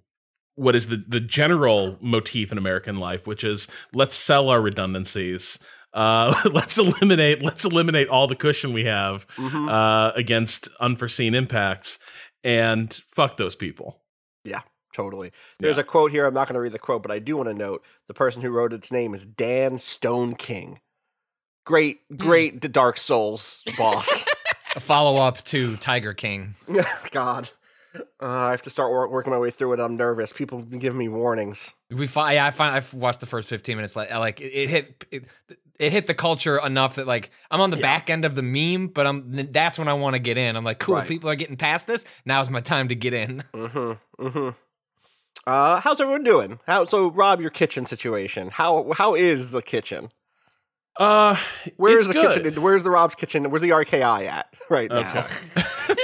what 0.55 0.75
is 0.75 0.87
the 0.87 1.03
the 1.07 1.19
general 1.19 1.97
motif 1.99 2.51
in 2.51 2.57
American 2.57 2.97
life, 2.97 3.25
which 3.25 3.43
is 3.43 3.67
let's 3.93 4.15
sell 4.15 4.49
our 4.49 4.61
redundancies. 4.61 5.57
Uh, 5.93 6.33
let's 6.51 6.77
eliminate 6.77 7.41
let's 7.41 7.65
eliminate 7.65 8.07
all 8.07 8.27
the 8.27 8.35
cushion 8.35 8.71
we 8.73 8.83
have 8.85 9.27
Mhm. 9.37 9.69
uh, 9.69 10.11
against 10.15 10.69
unforeseen 10.79 11.33
impacts, 11.35 11.97
and 12.43 12.93
fuck 13.11 13.37
those 13.37 13.55
people. 13.55 14.01
Yeah, 14.45 14.61
totally. 14.93 15.31
There's 15.59 15.77
Yeah. 15.77 15.81
a 15.81 15.85
quote 15.85 16.11
here. 16.11 16.25
I'm 16.27 16.33
not 16.35 16.47
going 16.47 16.55
to 16.55 16.61
read 16.61 16.71
the 16.71 16.79
quote, 16.79 17.01
but 17.01 17.11
I 17.11 17.17
do 17.19 17.35
want 17.37 17.49
to 17.49 17.55
note 17.55 17.83
the 18.07 18.13
person 18.13 18.41
who 18.43 18.51
wrote 18.51 18.73
its 18.73 18.91
name 18.91 19.13
is 19.15 19.25
Dan 19.25 19.77
Stone 19.79 20.35
King. 20.35 20.79
Great, 21.65 22.01
Hmm. 22.09 22.15
great 22.17 22.61
the 22.61 22.69
Dark 22.69 22.97
Souls 22.97 23.63
boss. 23.77 24.25
A 24.75 24.79
follow 24.79 25.21
up 25.21 25.43
to 25.45 25.77
Tiger 25.77 26.13
King. 26.13 26.55
God. 27.11 27.49
Uh, 27.95 28.01
I 28.27 28.49
have 28.51 28.63
to 28.63 28.71
start 28.71 28.89
wor- 28.89 29.07
working 29.07 29.31
my 29.31 29.37
way 29.37 29.51
through 29.51 29.73
it. 29.73 29.79
I'm 29.79 29.95
nervous. 29.95 30.33
People 30.33 30.57
have 30.57 30.69
been 30.69 30.79
giving 30.79 30.97
me 30.97 31.09
warnings. 31.09 31.73
We 31.91 32.07
find, 32.07 32.33
yeah, 32.33 32.47
I 32.47 32.49
find 32.51 32.75
I've 32.75 32.91
watched 32.93 33.19
the 33.19 33.27
first 33.27 33.47
15 33.49 33.75
minutes. 33.77 33.95
Like, 33.95 34.11
like 34.11 34.41
it, 34.41 34.45
it 34.45 34.69
hit, 34.71 35.05
it, 35.11 35.23
it 35.79 35.91
hit 35.91 36.07
the 36.07 36.15
culture 36.15 36.57
enough 36.57 36.95
that 36.95 37.05
like 37.05 37.29
I'm 37.51 37.61
on 37.61 37.69
the 37.69 37.77
back 37.77 38.09
end 38.09 38.25
of 38.25 38.33
the 38.33 38.41
meme, 38.41 38.87
but 38.87 39.05
I'm 39.05 39.31
that's 39.51 39.77
when 39.77 39.87
I 39.87 39.93
want 39.93 40.15
to 40.15 40.19
get 40.19 40.39
in. 40.39 40.55
I'm 40.55 40.63
like, 40.63 40.79
cool, 40.79 40.95
Right. 40.95 41.07
people 41.07 41.29
are 41.29 41.35
getting 41.35 41.55
past 41.57 41.85
this. 41.85 42.03
Now's 42.25 42.49
my 42.49 42.61
time 42.61 42.87
to 42.87 42.95
get 42.95 43.13
in. 43.13 43.43
Mm-hmm. 43.53 44.23
Mm-hmm. 44.25 44.49
Uh, 45.45 45.79
how's 45.81 45.99
everyone 46.01 46.23
doing? 46.23 46.59
How 46.65 46.85
so, 46.85 47.11
Rob? 47.11 47.41
Your 47.41 47.49
kitchen 47.51 47.85
situation. 47.85 48.49
How 48.49 48.91
how 48.97 49.13
is 49.13 49.49
the 49.51 49.61
kitchen? 49.61 50.09
Uh, 50.97 51.35
Where's 51.77 52.05
it's 52.05 52.07
the 52.07 52.13
good. 52.13 52.43
kitchen? 52.43 52.61
Where's 52.61 52.83
the 52.83 52.91
Rob's 52.91 53.15
kitchen? 53.15 53.49
Where's 53.49 53.61
the 53.61 53.71
RKI 53.71 54.25
at 54.27 54.53
right 54.69 54.89
now? 54.89 55.09
Okay. 55.09 55.27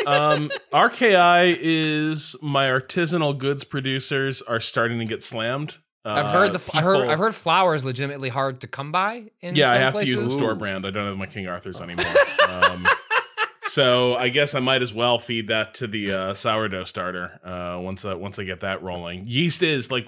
um, 0.08 0.50
RKI 0.74 1.58
is 1.60 2.36
my 2.42 2.68
artisanal 2.68 3.38
goods 3.38 3.64
producers 3.64 4.42
are 4.42 4.60
starting 4.60 5.00
to 5.00 5.06
get 5.06 5.24
slammed. 5.24 5.78
Uh, 6.06 6.14
I've 6.14 6.26
heard 6.28 6.54
the 6.54 6.72
I 6.74 6.82
heard 6.82 7.10
I've 7.10 7.20
heard 7.20 7.36
flour 7.36 7.76
is 7.76 7.84
legitimately 7.86 8.30
hard 8.30 8.62
to 8.62 8.68
come 8.68 8.92
by. 8.92 9.26
In 9.42 9.56
Yeah, 9.56 9.72
I 9.72 9.76
have 9.78 9.92
places. 9.94 10.16
to 10.16 10.22
use 10.22 10.32
the 10.32 10.38
store 10.38 10.56
brand. 10.56 10.88
I 10.88 10.92
don't 10.92 11.06
have 11.06 11.18
my 11.18 11.26
King 11.28 11.48
Arthur's 11.48 11.82
anymore. 11.82 12.06
um, 12.50 12.88
so 13.68 14.16
I 14.16 14.30
guess 14.30 14.56
I 14.56 14.60
might 14.60 14.82
as 14.82 14.94
well 14.94 15.20
feed 15.20 15.48
that 15.50 15.74
to 15.76 15.88
the 15.88 16.12
uh, 16.14 16.34
sourdough 16.34 16.86
starter 16.86 17.40
uh, 17.44 17.80
once 17.82 18.06
I, 18.06 18.14
once 18.16 18.40
I 18.40 18.44
get 18.46 18.62
that 18.62 18.82
rolling. 18.82 19.26
Yeast 19.28 19.62
is 19.62 19.92
like 19.92 20.08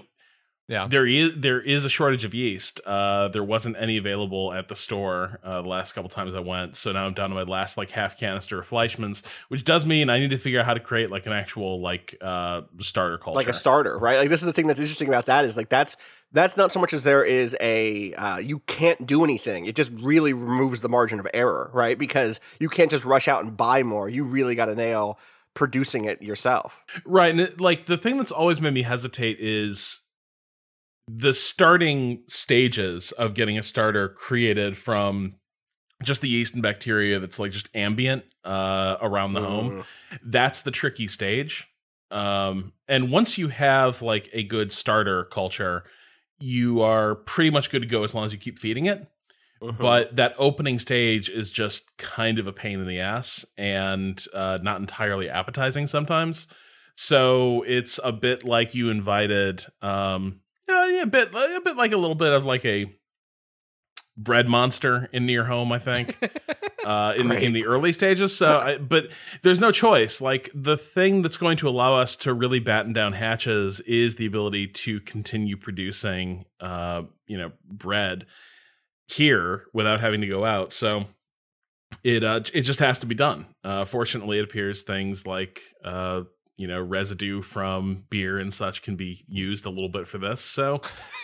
Yeah. 0.68 0.88
there 0.88 1.06
is 1.06 1.34
there 1.36 1.60
is 1.60 1.84
a 1.84 1.90
shortage 1.90 2.24
of 2.24 2.34
yeast. 2.34 2.80
Uh, 2.86 3.28
there 3.28 3.44
wasn't 3.44 3.76
any 3.78 3.98
available 3.98 4.54
at 4.54 4.70
the 4.70 4.76
store 4.76 5.40
uh, 5.44 5.62
the 5.62 5.68
last 5.68 5.94
couple 5.94 6.10
times 6.10 6.34
I 6.34 6.40
went, 6.40 6.78
so 6.78 6.92
now 6.92 7.06
I'm 7.06 7.14
down 7.14 7.30
to 7.30 7.36
my 7.36 7.44
last 7.44 7.78
like 7.78 7.92
half 7.92 8.18
canister 8.18 8.60
of 8.60 8.70
Fleischmann's, 8.70 9.24
which 9.50 9.66
does 9.66 9.86
mean 9.86 10.10
I 10.10 10.20
need 10.20 10.30
to 10.30 10.38
figure 10.38 10.60
out 10.60 10.66
how 10.66 10.74
to 10.74 10.80
create 10.80 11.12
like 11.12 11.26
an 11.26 11.34
actual 11.34 11.82
like 11.82 12.16
uh, 12.22 12.62
starter 12.80 13.18
culture, 13.18 13.36
like 13.36 13.50
a 13.50 13.54
starter, 13.54 13.98
right? 13.98 14.18
Like 14.18 14.30
this 14.30 14.42
is 14.42 14.46
the 14.46 14.54
thing 14.54 14.68
that's 14.68 14.80
interesting 14.80 15.08
about 15.08 15.26
that 15.26 15.46
is 15.46 15.58
like 15.58 15.70
that's 15.70 15.98
that's 16.32 16.56
not 16.56 16.72
so 16.72 16.80
much 16.80 16.94
as 16.94 17.04
there 17.04 17.24
is 17.24 17.56
a 17.60 18.14
uh, 18.14 18.38
you 18.38 18.60
can't 18.60 19.06
do 19.06 19.24
anything. 19.24 19.66
It 19.66 19.76
just 19.76 19.92
really 19.94 20.34
removes 20.34 20.82
the 20.82 20.90
margin 20.90 21.20
of 21.20 21.28
error, 21.34 21.70
right? 21.74 21.98
Because 21.98 22.40
you 22.60 22.70
can't 22.70 22.90
just 22.90 23.04
rush 23.04 23.28
out 23.28 23.44
and 23.44 23.58
buy 23.58 23.84
more. 23.84 24.10
You 24.10 24.24
really 24.24 24.56
got 24.56 24.66
to 24.66 24.76
nail 24.76 25.20
producing 25.54 26.06
it 26.06 26.22
yourself. 26.22 26.84
Right. 27.06 27.32
And 27.32 27.40
it, 27.42 27.62
like 27.62 27.86
the 27.86 27.98
thing 27.98 28.18
that's 28.18 28.32
always 28.32 28.62
made 28.62 28.74
me 28.74 28.84
hesitate 28.84 29.38
is 29.40 30.01
the 31.08 31.34
starting 31.34 32.24
stages 32.28 33.12
of 33.14 33.34
getting 33.34 33.58
a 33.58 33.64
starter 33.64 34.10
created 34.10 34.78
from 34.78 35.36
just 36.04 36.22
the 36.22 36.30
yeast 36.30 36.54
and 36.54 36.64
bacteria 36.64 37.20
that's 37.20 37.40
like 37.40 37.52
just 37.52 37.70
ambient 37.76 38.24
uh, 38.44 38.98
around 39.02 39.34
the 39.34 39.42
home. 39.42 39.84
That's 40.24 40.62
the 40.62 40.72
tricky 40.72 41.08
stage. 41.08 41.68
Um, 42.10 42.74
and 42.88 43.12
once 43.12 43.38
you 43.38 43.50
have 43.50 44.02
like 44.02 44.30
a 44.34 44.44
good 44.44 44.72
starter 44.72 45.26
culture, 45.26 45.84
you 46.40 46.82
are 46.82 47.16
pretty 47.16 47.52
much 47.52 47.70
good 47.70 47.84
to 47.84 47.88
go 47.88 48.04
as 48.04 48.14
long 48.16 48.26
as 48.26 48.34
you 48.34 48.40
keep 48.40 48.60
feeding 48.60 48.86
it. 48.86 49.08
Mm-hmm. 49.62 49.82
But 49.82 50.16
that 50.16 50.34
opening 50.38 50.80
stage 50.80 51.30
is 51.30 51.52
just 51.52 51.96
kind 51.98 52.40
of 52.40 52.48
a 52.48 52.54
pain 52.54 52.80
in 52.80 52.88
the 52.88 53.00
ass 53.00 53.46
and 53.58 54.24
uh, 54.34 54.58
not 54.62 54.82
entirely 54.82 55.30
appetizing 55.30 55.86
sometimes. 55.88 56.48
So 56.96 57.64
it's 57.68 58.00
a 58.04 58.12
bit 58.12 58.44
like 58.44 58.76
you 58.76 58.90
invited, 58.90 59.64
um, 59.82 60.41
uh, 60.70 60.86
yeah, 60.86 61.04
a 61.04 61.08
bit, 61.08 61.34
a 61.34 61.62
bit 61.64 61.76
like 61.76 61.92
a 61.92 61.98
little 61.98 62.16
bit 62.16 62.32
of 62.34 62.46
like 62.46 62.66
a 62.66 62.94
bread 64.18 64.48
monster 64.48 65.10
in 65.14 65.26
near 65.26 65.46
home. 65.46 65.72
I 65.72 65.80
think 65.80 66.18
uh, 66.86 67.14
in 67.18 67.28
the, 67.28 67.44
in 67.44 67.54
the 67.54 67.66
early 67.66 67.92
stages. 67.92 68.36
So, 68.36 68.60
I, 68.60 68.78
but 68.78 69.12
there's 69.42 69.60
no 69.60 69.72
choice. 69.72 70.22
Like 70.22 70.50
the 70.54 70.78
thing 70.78 71.22
that's 71.22 71.38
going 71.38 71.58
to 71.58 71.70
allow 71.70 71.96
us 71.96 72.16
to 72.18 72.34
really 72.34 72.60
batten 72.60 72.94
down 72.94 73.14
hatches 73.14 73.80
is 73.82 74.16
the 74.16 74.26
ability 74.26 74.68
to 74.68 75.00
continue 75.02 75.58
producing, 75.58 76.46
uh, 76.60 77.04
you 77.28 77.38
know, 77.38 77.52
bread 77.66 78.26
here 79.08 79.66
without 79.74 80.00
having 80.00 80.22
to 80.22 80.28
go 80.28 80.46
out. 80.46 80.72
So 80.72 81.06
it 82.04 82.24
uh, 82.24 82.42
it 82.54 82.62
just 82.62 82.80
has 82.80 83.00
to 83.00 83.06
be 83.06 83.16
done. 83.16 83.48
Uh, 83.64 83.86
fortunately, 83.86 84.40
it 84.40 84.44
appears 84.44 84.84
things 84.84 85.28
like 85.28 85.62
uh, 85.84 86.24
you 86.62 86.68
know 86.68 86.80
residue 86.80 87.42
from 87.42 88.06
beer 88.10 88.38
and 88.38 88.54
such 88.54 88.84
can 88.84 88.96
be 88.96 89.26
used 89.28 89.66
a 89.66 89.70
little 89.70 89.90
bit 89.90 90.08
for 90.08 90.20
this. 90.20 90.42
So 90.42 90.82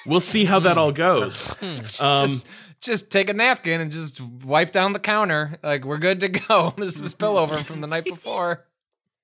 we'll 0.07 0.19
see 0.19 0.45
how 0.45 0.59
that 0.59 0.77
all 0.77 0.91
goes. 0.91 1.55
Um, 1.99 2.25
just, 2.25 2.47
just 2.81 3.11
take 3.11 3.29
a 3.29 3.33
napkin 3.33 3.81
and 3.81 3.91
just 3.91 4.19
wipe 4.19 4.71
down 4.71 4.93
the 4.93 4.99
counter. 4.99 5.57
Like 5.61 5.85
we're 5.85 5.97
good 5.97 6.19
to 6.21 6.29
go. 6.29 6.73
There's 6.77 6.95
some 6.95 7.05
spillover 7.05 7.59
from 7.59 7.81
the 7.81 7.87
night 7.87 8.05
before. 8.05 8.65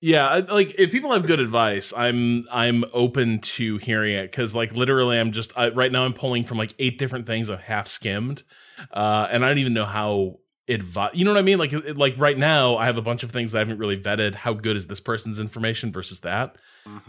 Yeah, 0.02 0.42
like 0.50 0.76
if 0.78 0.92
people 0.92 1.14
have 1.14 1.26
good 1.26 1.40
advice, 1.40 1.94
I'm 1.96 2.46
I'm 2.52 2.84
open 2.94 3.40
to 3.40 3.78
hearing 3.78 4.14
it 4.14 4.30
because 4.30 4.54
like 4.54 4.74
literally, 4.74 5.18
I'm 5.18 5.32
just 5.32 5.58
I, 5.58 5.70
right 5.70 5.92
now 5.92 6.04
I'm 6.04 6.14
pulling 6.14 6.44
from 6.44 6.58
like 6.58 6.74
eight 6.78 7.00
different 7.00 7.26
things 7.26 7.50
I've 7.50 7.62
half 7.62 7.88
skimmed, 7.88 8.44
uh, 8.92 9.28
and 9.32 9.46
I 9.46 9.48
don't 9.48 9.60
even 9.60 9.74
know 9.74 9.86
how 9.86 10.40
advice. 10.68 11.12
You 11.14 11.26
know 11.26 11.32
what 11.32 11.38
I 11.40 11.44
mean? 11.44 11.58
Like 11.60 11.74
it- 11.74 11.98
like 11.98 12.16
right 12.18 12.38
now, 12.38 12.78
I 12.78 12.86
have 12.86 12.98
a 12.98 13.02
bunch 13.02 13.24
of 13.24 13.32
things 13.32 13.52
that 13.52 13.58
I 13.58 13.62
haven't 13.62 13.78
really 13.80 13.98
vetted. 13.98 14.34
How 14.36 14.54
good 14.54 14.78
is 14.78 14.88
this 14.88 15.00
person's 15.00 15.40
information 15.40 15.92
versus 15.92 16.22
that? 16.22 16.56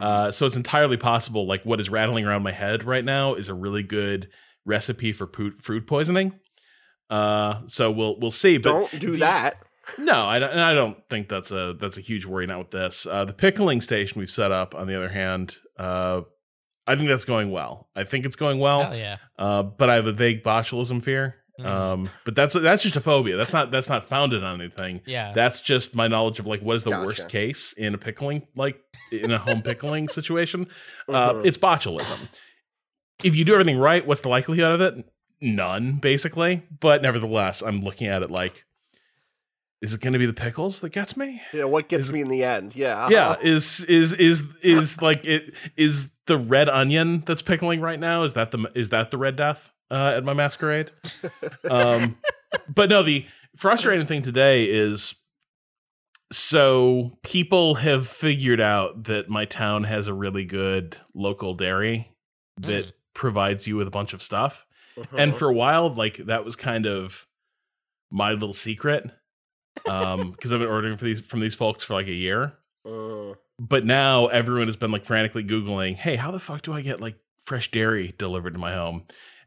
Uh, 0.01 0.31
so 0.31 0.47
it's 0.47 0.57
entirely 0.57 0.97
possible. 0.97 1.47
Like 1.47 1.65
what 1.65 1.81
is 1.81 1.91
rattling 1.91 2.25
around 2.25 2.43
my 2.43 2.53
head 2.53 2.85
right 2.85 3.05
now 3.05 3.35
is 3.35 3.49
a 3.49 3.55
really 3.55 3.83
good 3.83 4.29
recipe 4.65 5.13
for 5.13 5.27
pu- 5.27 5.57
fruit 5.59 5.87
poisoning. 5.87 6.39
Uh, 7.11 7.61
so 7.67 7.91
we'll 7.91 8.19
we'll 8.19 8.31
see. 8.31 8.57
But 8.59 8.71
Don't 8.71 9.01
do 9.01 9.13
the- 9.13 9.19
that. 9.19 9.57
no, 9.99 10.25
I 10.25 10.39
don't, 10.39 10.51
and 10.51 10.61
I 10.61 10.73
don't 10.75 10.97
think 11.11 11.29
that's 11.29 11.51
a 11.51 11.77
that's 11.79 11.99
a 11.99 12.01
huge 12.01 12.25
worry. 12.25 12.47
Not 12.47 12.59
with 12.59 12.71
this. 12.71 13.07
Uh, 13.07 13.25
the 13.25 13.35
pickling 13.35 13.81
station 13.81 14.19
we've 14.19 14.31
set 14.31 14.51
up, 14.53 14.75
on 14.75 14.87
the 14.87 14.97
other 14.97 15.11
hand, 15.11 15.57
uh, 15.79 16.23
I 16.87 16.97
think 16.97 17.09
that's 17.09 17.25
going 17.27 17.51
well. 17.51 17.89
I 17.95 18.05
think 18.05 18.25
it's 18.25 18.37
going 18.37 18.59
well, 18.59 18.83
Hell 18.85 18.97
yeah. 18.97 19.17
uh, 19.39 19.63
but 19.63 19.91
I 19.91 19.97
have 19.97 20.07
a 20.07 20.13
vague 20.13 20.43
botulism 20.43 21.03
fear. 21.03 21.37
Mm. 21.61 21.67
Um, 21.67 22.11
but 22.25 22.35
that's 22.35 22.55
that's 22.55 22.83
just 22.83 22.97
a 22.97 23.01
phobia. 23.01 23.37
That's 23.37 23.53
not 23.53 23.71
that's 23.71 23.89
not 23.89 24.09
founded 24.09 24.43
on 24.43 24.61
anything. 24.61 25.03
Yeah. 25.07 25.33
That's 25.33 25.61
just 25.61 25.95
my 25.95 26.09
knowledge 26.09 26.41
of 26.41 26.47
like 26.49 26.61
what 26.63 26.75
is 26.77 26.83
the 26.85 26.91
Gotcha. 26.91 27.07
worst 27.07 27.29
case 27.29 27.73
in 27.75 27.95
a 27.95 27.99
pickling 27.99 28.49
like 28.57 28.81
in 29.13 29.31
a 29.31 29.39
home 29.39 29.63
pickling 29.63 30.09
situation. 30.09 30.67
Uh, 31.09 31.35
Mhm. 31.35 31.47
it's 31.47 31.57
botulism. 31.57 32.19
If 33.23 33.37
you 33.37 33.45
do 33.45 33.53
everything 33.53 33.79
right, 33.79 34.05
what's 34.05 34.23
the 34.23 34.29
likelihood 34.29 34.73
of 34.73 34.81
it? 34.81 35.05
None, 35.41 35.95
basically. 35.99 36.63
But 36.81 37.03
nevertheless, 37.03 37.63
I'm 37.63 37.81
looking 37.81 38.09
at 38.09 38.23
it 38.23 38.31
like, 38.31 38.65
is 39.83 39.93
it 39.95 40.00
going 40.00 40.12
to 40.14 40.19
be 40.19 40.26
the 40.26 40.33
pickles 40.33 40.81
that 40.81 40.90
gets 40.90 41.16
me? 41.16 41.40
Yeah, 41.52 41.64
what 41.64 41.88
gets 41.88 42.07
Is- 42.07 42.12
me 42.12 42.21
in 42.21 42.28
the 42.28 42.43
end? 42.45 42.75
Yeah. 42.75 42.97
uh-huh. 42.97 43.09
Yeah, 43.11 43.37
is 43.43 43.85
is 43.85 44.12
is 44.14 44.45
is 44.62 45.02
like 45.02 45.25
it 45.26 45.54
is 45.76 46.11
the 46.26 46.38
red 46.38 46.69
onion 46.69 47.23
that's 47.26 47.43
pickling 47.43 47.81
right 47.81 48.00
now? 48.00 48.23
Is 48.23 48.35
that 48.35 48.50
the 48.50 48.71
is 48.75 48.88
that 48.90 49.11
the 49.11 49.19
red 49.19 49.37
death 49.37 49.71
uh, 49.90 50.14
at 50.16 50.25
my 50.25 50.33
masquerade? 50.33 50.90
um, 51.71 52.16
but 52.73 52.88
no, 52.88 53.02
the 53.02 53.26
frustrating 53.57 54.07
thing 54.07 54.23
today 54.23 54.64
is 54.64 55.14
so 56.33 57.12
people 57.23 57.76
have 57.76 58.07
figured 58.07 58.61
out 58.61 59.04
that 59.04 59.28
my 59.28 59.45
town 59.45 59.85
has 59.85 60.07
a 60.09 60.14
really 60.14 60.45
good 60.45 60.97
local 61.14 61.54
dairy 61.54 62.11
that 62.59 62.87
Mm. 62.87 62.93
provides 63.14 63.66
you 63.66 63.76
with 63.76 63.87
a 63.87 63.90
bunch 63.90 64.12
of 64.14 64.23
stuff. 64.23 64.66
Uh-huh. 64.99 65.16
And 65.16 65.35
for 65.35 65.49
a 65.49 65.52
while, 65.52 65.93
like 65.93 66.16
that 66.26 66.45
was 66.45 66.57
kind 66.57 66.87
of 66.87 67.26
my 68.11 68.33
little 68.33 68.52
secret. 68.52 69.11
Um, 69.88 70.31
because 70.33 70.52
I've 70.52 70.61
been 70.61 70.69
ordering 70.69 70.97
for 70.97 71.04
these 71.04 71.21
from 71.21 71.40
these 71.40 71.54
folks 71.54 71.83
for 71.85 71.95
like 71.95 72.07
a 72.07 72.12
year. 72.12 72.54
Uh, 72.87 73.35
But 73.59 73.85
now 73.85 74.26
everyone 74.26 74.66
has 74.69 74.76
been 74.76 74.90
like 74.90 75.04
frantically 75.04 75.45
Googling, 75.45 75.97
hey, 75.97 76.16
how 76.16 76.31
the 76.31 76.38
fuck 76.40 76.62
do 76.62 76.73
I 76.73 76.81
get 76.83 77.00
like 77.00 77.16
fresh 77.45 77.71
dairy 77.71 78.14
delivered 78.19 78.54
to 78.54 78.59
my 78.61 78.73
home? 78.75 79.04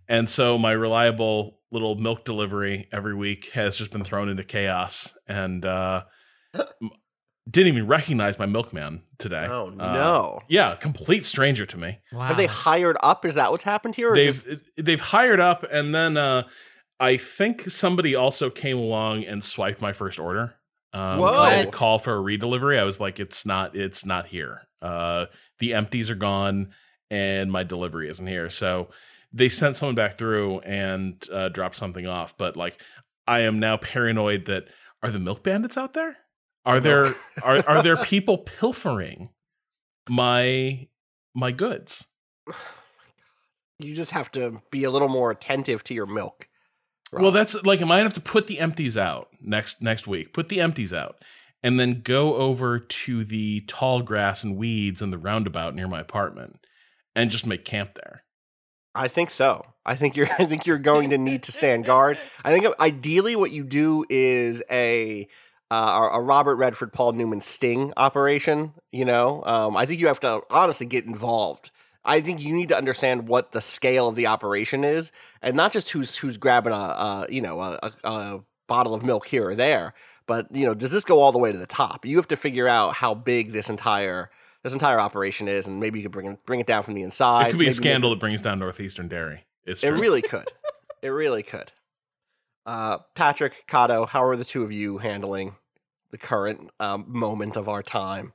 And 0.07 0.29
so 0.29 0.57
my 0.57 0.71
reliable 0.71 1.59
little 1.71 1.95
milk 1.95 2.23
delivery 2.23 2.87
every 2.91 3.13
week 3.15 3.51
has 3.51 3.77
just 3.77 3.91
been 3.91 4.03
thrown 4.03 4.29
into 4.29 4.43
chaos 4.43 5.13
and 5.27 5.65
uh 5.65 6.03
didn't 7.49 7.73
even 7.73 7.87
recognize 7.87 8.37
my 8.37 8.45
milkman 8.45 9.03
today. 9.17 9.45
oh 9.49 9.67
Uh, 9.67 9.93
no. 9.93 10.41
yeah, 10.49 10.75
complete 10.75 11.23
stranger 11.25 11.65
to 11.65 11.77
me. 11.77 11.99
Wow. 12.11 12.25
Have 12.27 12.37
they 12.37 12.45
hired 12.45 12.97
up? 13.01 13.25
Is 13.25 13.35
that 13.35 13.51
what's 13.51 13.63
happened 13.63 13.95
here? 13.95 14.11
Or 14.11 14.15
They've 14.15 14.43
just- 14.45 14.71
they've 14.77 14.99
hired 14.99 15.39
up 15.39 15.63
and 15.71 15.93
then 15.95 16.17
uh 16.17 16.43
I 16.99 17.17
think 17.17 17.61
somebody 17.61 18.15
also 18.15 18.49
came 18.49 18.77
along 18.77 19.23
and 19.25 19.43
swiped 19.43 19.81
my 19.81 19.93
first 19.93 20.19
order. 20.19 20.55
Um, 20.93 21.21
I 21.23 21.51
had 21.51 21.71
to 21.71 21.77
call 21.77 21.99
for 21.99 22.15
a 22.17 22.21
redelivery. 22.21 22.79
I 22.79 22.83
was 22.83 22.99
like, 22.99 23.19
it's 23.19 23.45
not, 23.45 23.75
it's 23.75 24.05
not 24.05 24.27
here. 24.27 24.67
Uh, 24.81 25.27
the 25.59 25.73
empties 25.73 26.09
are 26.09 26.15
gone 26.15 26.69
and 27.11 27.51
my 27.51 27.63
delivery 27.63 28.09
isn't 28.09 28.25
here. 28.25 28.49
So 28.49 28.89
they 29.31 29.49
sent 29.49 29.75
someone 29.75 29.95
back 29.95 30.17
through 30.17 30.59
and 30.61 31.23
uh, 31.31 31.49
dropped 31.49 31.75
something 31.75 32.07
off. 32.07 32.37
But 32.37 32.57
like, 32.57 32.81
I 33.27 33.41
am 33.41 33.59
now 33.59 33.77
paranoid 33.77 34.45
that 34.45 34.67
are 35.03 35.11
the 35.11 35.19
milk 35.19 35.43
bandits 35.43 35.77
out 35.77 35.93
there? 35.93 36.17
Are 36.65 36.79
there 36.79 37.13
are 37.43 37.63
are 37.67 37.83
there 37.83 37.97
people 37.97 38.37
pilfering 38.37 39.29
my 40.09 40.87
my 41.35 41.51
goods? 41.51 42.07
you 43.79 43.95
just 43.95 44.11
have 44.11 44.31
to 44.33 44.61
be 44.71 44.83
a 44.83 44.91
little 44.91 45.09
more 45.09 45.31
attentive 45.31 45.83
to 45.85 45.93
your 45.93 46.07
milk. 46.07 46.46
Well, 47.11 47.31
that's 47.31 47.63
like 47.63 47.81
am 47.81 47.91
I 47.91 47.97
might 47.97 48.03
have 48.03 48.13
to 48.13 48.21
put 48.21 48.47
the 48.47 48.59
empties 48.59 48.97
out 48.97 49.29
next 49.41 49.81
next 49.81 50.07
week. 50.07 50.33
Put 50.33 50.49
the 50.49 50.59
empties 50.59 50.93
out, 50.93 51.23
and 51.63 51.79
then 51.79 52.01
go 52.01 52.35
over 52.35 52.79
to 52.79 53.23
the 53.23 53.61
tall 53.61 54.01
grass 54.01 54.43
and 54.43 54.57
weeds 54.57 55.01
and 55.01 55.13
the 55.13 55.17
roundabout 55.17 55.73
near 55.75 55.87
my 55.87 55.99
apartment, 55.99 56.59
and 57.15 57.31
just 57.31 57.45
make 57.45 57.65
camp 57.65 57.95
there. 57.95 58.23
I 58.93 59.07
think 59.07 59.29
so. 59.29 59.65
I 59.85 59.95
think 59.95 60.17
you're. 60.17 60.27
I 60.39 60.45
think 60.45 60.65
you're 60.65 60.79
going 60.79 61.11
to 61.11 61.17
need 61.17 61.43
to 61.43 61.51
stand 61.51 61.85
guard. 61.85 62.17
I 62.43 62.51
think 62.51 62.67
ideally, 62.79 63.35
what 63.35 63.51
you 63.51 63.63
do 63.63 64.05
is 64.09 64.61
a 64.69 65.27
uh, 65.71 66.09
a 66.13 66.21
Robert 66.21 66.55
Redford, 66.55 66.93
Paul 66.93 67.13
Newman 67.13 67.41
sting 67.41 67.93
operation. 67.95 68.73
You 68.91 69.05
know, 69.05 69.43
um, 69.45 69.77
I 69.77 69.85
think 69.85 69.99
you 69.99 70.07
have 70.07 70.19
to 70.21 70.41
honestly 70.49 70.87
get 70.87 71.05
involved. 71.05 71.71
I 72.07 72.21
think 72.21 72.41
you 72.41 72.55
need 72.55 72.69
to 72.69 72.77
understand 72.77 73.27
what 73.27 73.51
the 73.51 73.61
scale 73.61 74.07
of 74.07 74.15
the 74.15 74.27
operation 74.27 74.83
is, 74.83 75.11
and 75.41 75.55
not 75.55 75.73
just 75.73 75.91
who's 75.91 76.15
who's 76.15 76.37
grabbing 76.37 76.73
a, 76.73 76.75
a 76.75 77.27
you 77.29 77.41
know 77.41 77.59
a, 77.59 77.79
a, 77.83 77.91
a 78.03 78.43
bottle 78.67 78.93
of 78.93 79.03
milk 79.03 79.27
here 79.27 79.49
or 79.49 79.55
there, 79.55 79.93
but 80.25 80.47
you 80.55 80.65
know 80.65 80.73
does 80.73 80.91
this 80.91 81.03
go 81.03 81.21
all 81.21 81.31
the 81.31 81.37
way 81.37 81.51
to 81.51 81.57
the 81.57 81.67
top? 81.67 82.05
You 82.05 82.15
have 82.15 82.29
to 82.29 82.37
figure 82.37 82.67
out 82.67 82.93
how 82.93 83.13
big 83.13 83.51
this 83.51 83.69
entire 83.69 84.31
this 84.63 84.73
entire 84.73 84.99
operation 84.99 85.47
is, 85.47 85.67
and 85.67 85.79
maybe 85.79 85.99
you 85.99 86.03
could 86.03 86.13
bring 86.13 86.27
it 86.27 86.45
bring 86.45 86.61
it 86.61 86.65
down 86.65 86.81
from 86.83 86.93
the 86.93 87.03
inside. 87.03 87.47
it 87.47 87.49
could 87.51 87.59
be 87.59 87.65
a 87.65 87.67
maybe 87.67 87.75
make 87.75 87.75
scandal 87.75 88.09
that 88.11 88.19
brings 88.19 88.41
down 88.41 88.59
Northeastern 88.59 89.09
Dairy. 89.09 89.45
It's 89.65 89.83
it 89.83 89.91
really 89.91 90.21
could. 90.21 90.47
It 91.03 91.09
really 91.09 91.43
could. 91.43 91.73
Uh, 92.65 92.97
Patrick, 93.13 93.67
Cado, 93.67 94.07
how 94.07 94.23
are 94.23 94.35
the 94.35 94.43
two 94.43 94.63
of 94.63 94.71
you 94.71 94.97
handling 94.97 95.55
the 96.09 96.17
current 96.17 96.71
um, 96.79 97.05
moment 97.07 97.55
of 97.55 97.69
our 97.69 97.83
time? 97.83 98.33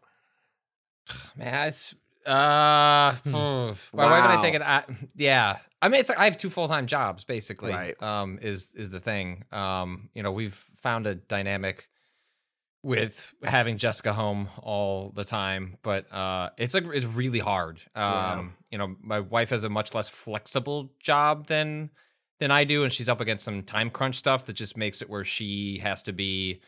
Man, 1.37 1.69
it's 1.69 1.95
Uh, 2.27 3.15
Hmm. 3.25 3.35
oof. 3.35 3.91
my 3.95 4.05
wife 4.05 4.25
and 4.25 4.33
I 4.33 4.41
take 4.41 4.55
it. 4.55 4.63
I, 4.63 4.85
yeah, 5.17 5.59
I 5.81 5.89
mean, 5.89 6.01
it's 6.01 6.11
I 6.11 6.25
have 6.25 6.39
two 6.39 6.51
full 6.51 6.69
time 6.69 6.87
jobs 6.87 7.25
basically. 7.25 7.73
Right. 7.73 8.01
Um, 8.03 8.39
is 8.41 8.71
is 8.75 8.91
the 8.91 9.01
thing. 9.01 9.45
Um, 9.53 10.11
you 10.15 10.23
know, 10.23 10.33
we've 10.33 10.55
found 10.55 11.07
a 11.07 11.15
dynamic 11.15 11.89
with 12.85 13.33
having 13.45 13.79
Jessica 13.79 14.13
home 14.13 14.49
all 14.61 15.11
the 15.15 15.25
time, 15.25 15.77
but 15.83 16.13
uh, 16.13 16.51
it's 16.59 16.75
a 16.75 16.91
it's 16.91 17.07
really 17.07 17.39
hard. 17.39 17.81
Um, 17.95 18.55
you 18.71 18.79
know, 18.79 18.97
my 19.01 19.21
wife 19.21 19.51
has 19.51 19.65
a 19.65 19.69
much 19.69 19.95
less 19.95 20.09
flexible 20.09 20.93
job 21.01 21.47
than 21.47 21.91
than 22.41 22.51
I 22.51 22.65
do, 22.65 22.83
and 22.83 22.93
she's 22.93 23.09
up 23.09 23.21
against 23.21 23.45
some 23.45 23.63
time 23.63 23.91
crunch 23.91 24.17
stuff 24.17 24.47
that 24.47 24.55
just 24.55 24.77
makes 24.77 25.01
it 25.01 25.09
where 25.09 25.25
she 25.25 25.79
has 25.79 26.03
to 26.03 26.13
be 26.13 26.61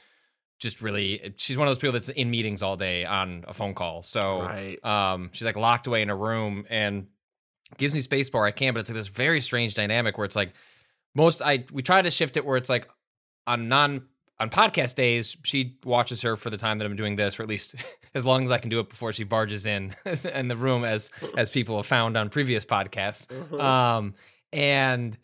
just 0.64 0.82
really 0.82 1.32
she's 1.36 1.56
one 1.56 1.68
of 1.68 1.70
those 1.70 1.78
people 1.78 1.92
that's 1.92 2.08
in 2.08 2.28
meetings 2.28 2.60
all 2.64 2.76
day 2.76 3.04
on 3.04 3.44
a 3.46 3.54
phone 3.54 3.74
call. 3.74 4.02
So 4.02 4.40
Right. 4.40 4.84
um 4.84 5.30
she's 5.32 5.44
like 5.46 5.56
locked 5.56 5.86
away 5.86 6.02
in 6.02 6.10
a 6.10 6.16
room 6.16 6.66
and 6.68 7.06
gives 7.78 7.94
me 7.94 8.00
space 8.00 8.28
bar 8.30 8.44
I 8.44 8.50
can, 8.50 8.74
but 8.74 8.80
it's 8.80 8.90
like 8.90 8.96
this 8.96 9.06
very 9.08 9.40
strange 9.40 9.74
dynamic 9.74 10.18
where 10.18 10.24
it's 10.24 10.34
like 10.36 10.52
most 11.14 11.40
I 11.40 11.64
we 11.72 11.82
try 11.82 12.02
to 12.02 12.10
shift 12.10 12.36
it 12.36 12.44
where 12.44 12.56
it's 12.56 12.68
like 12.68 12.90
on 13.46 13.68
non 13.68 14.06
on 14.40 14.50
podcast 14.50 14.96
days, 14.96 15.36
she 15.44 15.78
watches 15.84 16.22
her 16.22 16.34
for 16.34 16.50
the 16.50 16.56
time 16.56 16.78
that 16.78 16.86
I'm 16.86 16.96
doing 16.96 17.14
this, 17.14 17.38
or 17.38 17.44
at 17.44 17.48
least 17.48 17.76
as 18.14 18.26
long 18.26 18.42
as 18.42 18.50
I 18.50 18.58
can 18.58 18.68
do 18.68 18.80
it 18.80 18.88
before 18.88 19.12
she 19.12 19.22
barges 19.22 19.64
in 19.64 19.94
in 20.34 20.48
the 20.48 20.56
room, 20.56 20.84
as 20.84 21.12
as 21.36 21.52
people 21.52 21.76
have 21.76 21.86
found 21.86 22.16
on 22.16 22.30
previous 22.30 22.64
podcasts. 22.64 23.30
Um, 23.60 24.14
and 24.52 25.16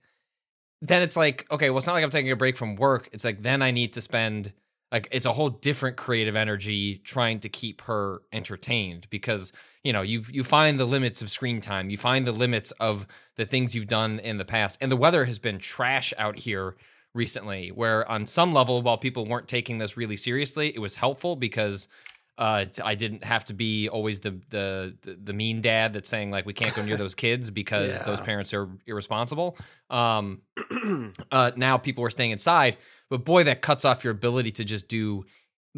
then 0.83 1.03
it's 1.03 1.17
like, 1.17 1.47
okay, 1.51 1.71
well, 1.71 1.79
it's 1.79 1.87
not 1.87 1.95
like 1.95 2.05
I'm 2.05 2.11
taking 2.11 2.31
a 2.31 2.37
break 2.37 2.57
from 2.57 2.77
work. 2.77 3.09
It's 3.13 3.25
like 3.25 3.43
then 3.43 3.63
I 3.63 3.71
need 3.73 3.95
to 3.95 4.01
spend 4.01 4.53
like 4.93 5.09
it's 5.11 5.27
a 5.27 5.33
whole 5.33 5.51
different 5.51 5.97
creative 5.97 6.37
energy 6.37 6.97
trying 7.05 7.41
to 7.41 7.49
keep 7.49 7.83
her 7.83 8.23
entertained 8.33 9.07
because 9.11 9.53
you 9.85 9.93
know 9.93 10.03
you 10.03 10.25
you 10.31 10.45
find 10.45 10.79
the 10.79 10.87
limits 10.87 11.23
of 11.23 11.31
screen 11.31 11.61
time, 11.61 11.91
you 11.91 11.97
find 11.97 12.27
the 12.27 12.33
limits 12.33 12.71
of 12.73 13.07
the 13.37 13.47
things 13.47 13.75
you've 13.75 13.87
done 13.87 14.19
in 14.19 14.39
the 14.39 14.45
past, 14.45 14.79
and 14.81 14.91
the 14.91 14.97
weather 14.97 15.25
has 15.25 15.39
been 15.39 15.59
trash 15.59 16.13
out 16.19 16.39
here 16.39 16.77
recently. 17.15 17.71
Where 17.71 18.09
on 18.11 18.27
some 18.27 18.53
level, 18.53 18.83
while 18.83 18.99
people 18.99 19.27
weren't 19.27 19.49
taking 19.49 19.79
this 19.79 19.97
really 19.97 20.17
seriously, 20.17 20.75
it 20.75 20.81
was 20.81 20.97
helpful 20.97 21.37
because 21.37 21.89
uh, 22.41 22.65
I 22.83 22.95
didn't 22.97 23.23
have 23.25 23.45
to 23.45 23.55
be 23.55 23.89
always 23.89 24.21
the, 24.21 24.41
the 24.49 24.97
the 25.03 25.15
the 25.23 25.33
mean 25.33 25.61
dad 25.61 25.93
that's 25.93 26.09
saying 26.09 26.31
like 26.33 26.47
we 26.47 26.55
can't 26.55 26.75
go 26.75 26.83
near 26.83 26.97
those 26.97 27.15
kids 27.15 27.51
because 27.63 27.99
Yeah. 27.99 28.03
those 28.05 28.21
parents 28.21 28.53
are 28.55 28.69
irresponsible. 28.87 29.57
Um, 29.91 30.41
uh, 31.31 31.53
now 31.57 31.77
people 31.77 32.05
are 32.05 32.11
staying 32.11 32.31
inside, 32.33 32.77
but 33.11 33.25
boy, 33.25 33.45
that 33.45 33.61
cuts 33.63 33.85
off 33.85 34.03
your 34.05 34.13
ability 34.13 34.53
to 34.53 34.65
just 34.65 34.89
do 34.89 35.25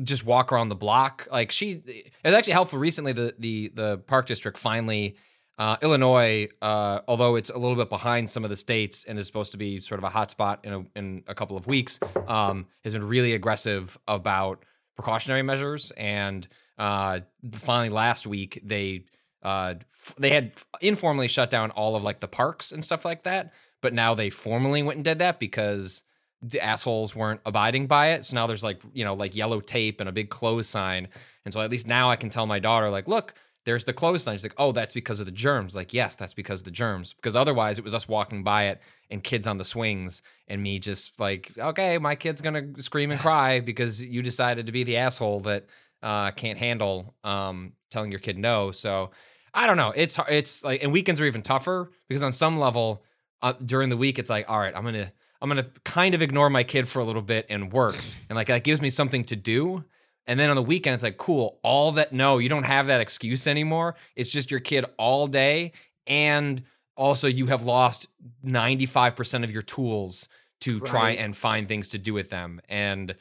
just 0.03 0.25
walk 0.25 0.53
around 0.53 0.69
the 0.69 0.75
block. 0.77 1.27
Like 1.31 1.51
she, 1.51 1.83
it's 2.25 2.35
actually 2.37 2.55
helpful 2.55 2.79
recently. 2.79 3.13
The 3.13 3.35
the 3.39 3.73
the 3.75 3.99
park 3.99 4.27
district 4.27 4.57
finally. 4.59 5.17
Uh, 5.59 5.77
Illinois, 5.83 6.49
uh, 6.63 7.01
although 7.07 7.37
it's 7.37 7.51
a 7.51 7.59
little 7.59 7.77
bit 7.77 7.91
behind 7.91 8.29
some 8.31 8.43
of 8.43 8.49
the 8.51 8.57
states 8.57 9.05
and 9.05 9.19
is 9.19 9.27
supposed 9.27 9.53
to 9.53 9.59
be 9.59 9.81
sort 9.81 10.03
of 10.03 10.05
a 10.05 10.09
hotspot 10.09 10.65
in 10.65 10.73
a, 10.73 10.99
in 10.99 11.23
a 11.29 11.35
couple 11.35 11.59
of 11.59 11.67
weeks, 11.67 12.01
um, 12.27 12.67
has 12.83 12.95
been 12.95 13.05
really 13.07 13.35
aggressive 13.35 13.99
about 14.09 14.65
precautionary 14.95 15.43
measures. 15.43 15.93
And 15.97 16.47
uh, 16.79 17.21
finally, 17.53 17.89
last 17.89 18.27
week 18.27 18.61
they 18.65 19.05
uh, 19.43 19.75
f- 19.79 20.15
they 20.19 20.31
had 20.31 20.53
informally 20.81 21.29
shut 21.29 21.51
down 21.51 21.71
all 21.73 21.97
of 21.97 22.05
like 22.05 22.21
the 22.21 22.29
parks 22.29 22.73
and 22.73 22.83
stuff 22.83 23.05
like 23.05 23.25
that, 23.25 23.53
but 23.81 23.93
now 23.93 24.15
they 24.15 24.31
formally 24.31 24.83
went 24.83 24.97
and 24.97 25.05
did 25.05 25.19
that 25.19 25.41
because 25.41 26.05
the 26.41 26.61
assholes 26.61 27.15
weren't 27.15 27.41
abiding 27.47 27.87
by 27.87 28.09
it. 28.09 28.25
So 28.25 28.35
now 28.35 28.47
there's 28.47 28.65
like 28.65 28.81
you 28.93 29.05
know 29.05 29.15
like 29.15 29.37
yellow 29.37 29.61
tape 29.61 30.01
and 30.01 30.09
a 30.09 30.13
big 30.13 30.31
close 30.31 30.69
sign, 30.69 31.09
and 31.45 31.53
so 31.53 31.61
at 31.61 31.71
least 31.71 31.87
now 31.87 32.11
I 32.11 32.17
can 32.17 32.31
tell 32.31 32.47
my 32.47 32.59
daughter 32.59 32.91
like, 32.91 33.09
look. 33.09 33.35
There's 33.65 33.85
the 33.85 33.93
close 33.93 34.25
sign. 34.25 34.35
She's 34.35 34.45
like, 34.45 34.55
oh, 34.59 34.73
that's 34.73 34.95
because 34.95 35.21
of 35.21 35.27
the 35.27 35.33
germs. 35.33 35.77
Like, 35.77 35.95
yes, 35.95 36.17
that's 36.17 36.35
because 36.35 36.61
of 36.61 36.65
the 36.65 36.71
germs. 36.73 37.15
Because 37.15 37.37
otherwise, 37.37 37.79
it 37.79 37.85
was 37.85 37.95
us 37.95 38.09
walking 38.09 38.43
by 38.43 38.65
it 38.65 38.81
and 39.11 39.23
kids 39.23 39.47
on 39.47 39.59
the 39.59 39.65
swings, 39.65 40.23
and 40.49 40.63
me 40.63 40.79
just 40.79 41.21
like, 41.21 41.53
okay, 41.59 41.99
my 41.99 42.15
kid's 42.15 42.41
gonna 42.41 42.83
scream 42.83 43.11
and 43.11 43.21
cry 43.21 43.61
because 43.71 44.03
you 44.03 44.23
decided 44.23 44.67
to 44.67 44.73
be 44.73 44.85
the 44.85 44.97
asshole 44.97 45.41
that 45.41 45.67
uh, 46.03 46.31
can't 46.33 46.59
handle 46.59 47.15
um, 47.23 47.73
telling 47.91 48.11
your 48.11 48.21
kid 48.21 48.39
no. 48.39 48.71
So 48.73 49.11
I 49.55 49.67
don't 49.67 49.77
know. 49.77 49.93
It's 49.95 50.19
it's 50.29 50.65
like, 50.65 50.83
and 50.83 50.93
weekends 50.93 51.21
are 51.21 51.27
even 51.27 51.43
tougher 51.43 51.91
because 52.09 52.23
on 52.23 52.33
some 52.33 52.59
level 52.59 53.05
uh, 53.43 53.53
during 53.65 53.89
the 53.91 53.97
week, 53.97 54.19
it's 54.19 54.31
like, 54.31 54.49
all 54.49 54.59
right, 54.59 54.75
I'm 54.75 54.85
gonna 54.85 55.13
I'm 55.41 55.49
gonna 55.49 55.67
kind 55.85 56.15
of 56.15 56.23
ignore 56.23 56.49
my 56.51 56.65
kid 56.65 56.89
for 56.89 57.01
a 57.01 57.05
little 57.05 57.23
bit 57.23 57.47
and 57.49 57.73
work, 57.73 57.97
and 58.29 58.37
like 58.37 58.47
that 58.47 58.65
gives 58.65 58.81
me 58.81 58.91
something 58.91 59.25
to 59.25 59.37
do. 59.37 59.85
And 60.27 60.39
then 60.39 60.51
on 60.51 60.57
the 60.57 60.63
weekend, 60.63 60.95
it's 60.95 61.03
like, 61.03 61.17
cool, 61.19 61.59
all 61.63 61.93
that, 61.93 62.13
no, 62.13 62.39
you 62.39 62.49
don't 62.49 62.63
have 62.65 62.87
that 62.87 63.01
excuse 63.01 63.47
anymore. 63.47 63.97
It's 64.17 64.31
just 64.31 64.51
your 64.51 64.61
kid 64.61 64.85
all 64.99 65.27
day. 65.27 65.73
And 66.07 66.63
also, 66.97 67.27
you 67.29 67.47
have 67.47 67.65
lost 67.65 68.07
95% 68.45 69.45
of 69.45 69.51
your 69.51 69.63
tools 69.63 70.29
to 70.61 70.79
try 70.81 71.11
and 71.11 71.37
find 71.37 71.67
things 71.67 71.89
to 71.89 71.99
do 71.99 72.15
with 72.15 72.31
them. 72.31 72.61
And 72.69 73.15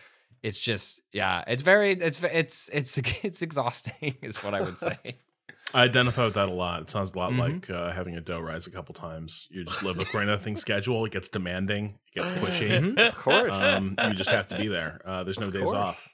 it's 0.43 0.59
just, 0.59 1.01
yeah, 1.11 1.43
it's 1.47 1.63
very, 1.63 1.91
it's, 1.93 2.23
it's, 2.23 2.69
it's, 2.71 2.97
it's 3.23 3.41
exhausting, 3.41 4.15
is 4.21 4.43
what 4.43 4.53
I 4.53 4.61
would 4.61 4.77
say. 4.77 4.97
I 5.73 5.83
identify 5.83 6.25
with 6.25 6.33
that 6.33 6.49
a 6.49 6.53
lot. 6.53 6.81
It 6.81 6.89
sounds 6.89 7.13
a 7.13 7.17
lot 7.17 7.31
Mhm. 7.31 7.37
like 7.39 7.69
uh, 7.69 7.91
having 7.93 8.15
a 8.17 8.21
dough 8.21 8.41
rise 8.41 8.67
a 8.67 8.71
couple 8.71 8.93
times. 8.93 9.47
You 9.51 9.63
just 9.63 9.83
live 9.83 9.97
according 9.99 10.27
to 10.27 10.35
that 10.35 10.41
thing's 10.43 10.59
schedule. 10.59 11.05
It 11.05 11.13
gets 11.13 11.29
demanding. 11.29 11.97
It 12.13 12.19
gets 12.19 12.31
pushy. 12.31 12.99
Of 12.99 13.15
course. 13.15 13.63
Um, 13.63 13.95
you 14.05 14.13
just 14.13 14.29
have 14.31 14.47
to 14.47 14.57
be 14.57 14.67
there. 14.67 14.99
Uh, 15.05 15.23
there's 15.23 15.39
no 15.39 15.47
Of 15.47 15.53
days 15.53 15.63
course. 15.63 15.75
off. 15.77 16.10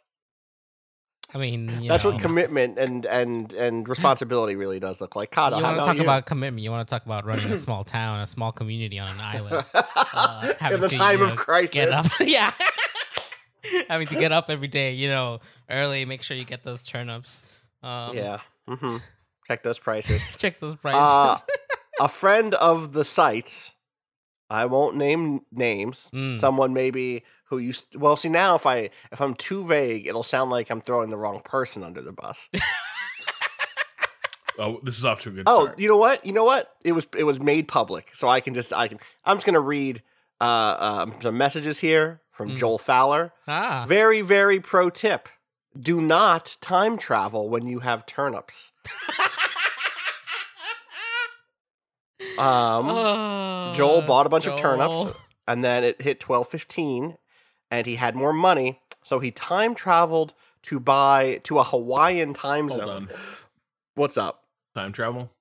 I 1.33 1.37
mean, 1.39 1.67
That's 1.87 2.05
know, 2.05 2.11
what 2.11 2.21
commitment 2.21 2.77
and 2.79 3.05
and 3.05 3.51
and 3.51 3.87
responsibility 3.87 4.55
really 4.55 4.79
does 4.79 5.01
look 5.01 5.15
like. 5.15 5.29
Cado, 5.31 5.57
you 5.57 5.63
want 5.63 5.81
to 5.81 5.85
talk 5.85 5.97
you? 5.97 6.01
about 6.03 6.25
commitment. 6.25 6.63
You 6.63 6.71
want 6.71 6.87
to 6.87 6.89
talk 6.89 7.05
about 7.05 7.25
running 7.25 7.51
a 7.51 7.57
small 7.57 7.83
town, 7.83 8.21
a 8.21 8.25
small 8.25 8.53
community 8.53 8.97
on 8.97 9.09
an 9.09 9.19
island. 9.19 9.65
uh, 9.73 10.53
in 10.71 10.79
the 10.79 10.87
to, 10.87 10.97
time 10.97 11.19
you 11.19 11.25
of 11.25 11.35
crisis. 11.35 11.73
Get 11.73 11.89
up, 11.89 12.05
yeah. 12.21 12.53
having 13.89 14.07
to 14.07 14.15
get 14.15 14.31
up 14.31 14.49
every 14.49 14.69
day, 14.69 14.93
you 14.93 15.09
know, 15.09 15.39
early. 15.69 16.05
Make 16.05 16.23
sure 16.23 16.37
you 16.37 16.45
get 16.45 16.63
those 16.63 16.83
turnips. 16.83 17.41
Um, 17.83 18.15
Yeah. 18.15 18.39
Mm-hmm. 18.67 18.97
Check 19.47 19.63
those 19.63 19.79
prices. 19.79 20.35
Check 20.37 20.59
those 20.59 20.75
prices. 20.75 21.01
Uh, 21.01 21.37
a 21.99 22.07
friend 22.07 22.53
of 22.53 22.93
the 22.93 23.05
sites. 23.05 23.75
I 24.49 24.65
won't 24.65 24.95
name 24.95 25.41
names. 25.51 26.09
Mm. 26.13 26.39
Someone 26.39 26.73
maybe 26.73 27.23
who 27.45 27.57
used. 27.57 27.95
well, 27.95 28.15
see 28.17 28.29
now 28.29 28.55
if 28.55 28.65
I 28.65 28.89
if 29.11 29.19
I'm 29.21 29.33
too 29.35 29.65
vague, 29.65 30.07
it'll 30.07 30.23
sound 30.23 30.51
like 30.51 30.69
I'm 30.69 30.81
throwing 30.81 31.09
the 31.09 31.17
wrong 31.17 31.41
person 31.43 31.83
under 31.83 32.01
the 32.01 32.11
bus. 32.13 32.49
Oh, 34.59 34.79
this 34.81 34.97
is 34.97 35.05
off 35.05 35.21
to 35.21 35.29
a 35.29 35.31
good 35.33 35.43
oh, 35.45 35.65
start. 35.65 35.77
you 35.79 35.87
know 35.87 35.97
what? 35.97 36.25
You 36.25 36.33
know 36.33 36.43
what? 36.43 36.73
It 36.83 36.93
was 36.93 37.07
it 37.15 37.25
was 37.25 37.39
made 37.39 37.67
public, 37.67 38.09
so 38.15 38.27
I 38.27 38.39
can 38.39 38.55
just 38.55 38.73
I 38.73 38.87
can. 38.87 38.97
I'm 39.23 39.37
just 39.37 39.45
gonna 39.45 39.59
read 39.59 40.01
uh, 40.41 40.75
um, 40.79 41.13
some 41.21 41.37
messages 41.37 41.77
here 41.77 42.21
from 42.31 42.49
Mm. 42.49 42.57
Joel 42.57 42.79
Fowler. 42.79 43.33
ah, 43.47 43.85
Very 43.87 44.21
very 44.21 44.59
pro 44.59 44.89
tip: 44.89 45.29
Do 45.79 46.01
not 46.01 46.57
time 46.59 46.97
travel 46.97 47.49
when 47.49 47.67
you 47.67 47.81
have 47.81 48.07
turnips. 48.07 48.71
Um, 52.37 52.87
Oh, 52.89 53.73
Joel 53.75 54.01
bought 54.01 54.25
a 54.25 54.29
bunch 54.29 54.47
of 54.47 54.57
turnips, 54.59 55.13
and 55.47 55.63
then 55.63 55.83
it 55.83 56.01
hit 56.01 56.19
twelve 56.19 56.47
fifteen, 56.47 57.17
and 57.69 57.85
he 57.85 57.95
had 57.95 58.15
more 58.15 58.33
money, 58.33 58.81
so 59.03 59.19
he 59.19 59.31
time 59.31 59.75
traveled 59.75 60.33
to 60.63 60.79
buy 60.79 61.39
to 61.43 61.59
a 61.59 61.63
Hawaiian 61.63 62.33
time 62.33 62.69
Hold 62.69 62.79
zone. 62.81 62.89
on. 62.89 63.09
What's 63.95 64.17
up? 64.17 64.43
Time 64.75 64.91
travel. 64.91 65.31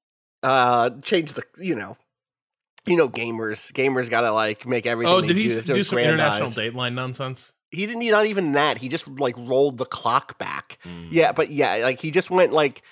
Uh, 0.43 0.91
change 1.03 1.33
the 1.33 1.43
you 1.59 1.75
know, 1.75 1.97
you 2.87 2.97
know, 2.97 3.09
gamers 3.09 3.73
gamers 3.73 4.11
gotta 4.11 4.33
like 4.33 4.67
make 4.67 4.87
everything. 4.87 5.12
Oh, 5.12 5.21
did 5.21 5.37
he 5.37 5.49
do, 5.49 5.62
do 5.62 5.85
some 5.85 5.99
international 5.99 6.49
dateline 6.49 6.95
nonsense? 6.95 7.53
He 7.71 7.85
didn't 7.87 7.99
need 8.01 8.12
not 8.12 8.27
even 8.27 8.53
that. 8.53 8.79
He 8.79 8.89
just 8.89 9.09
like 9.09 9.37
rolled 9.37 9.79
the 9.79 9.87
clock 9.87 10.39
back. 10.39 10.79
Hmm. 10.83 11.09
Yeah, 11.11 11.33
but 11.33 11.51
yeah, 11.51 11.77
like 11.77 12.01
he 12.01 12.11
just 12.11 12.31
went 12.31 12.53
like 12.53 12.83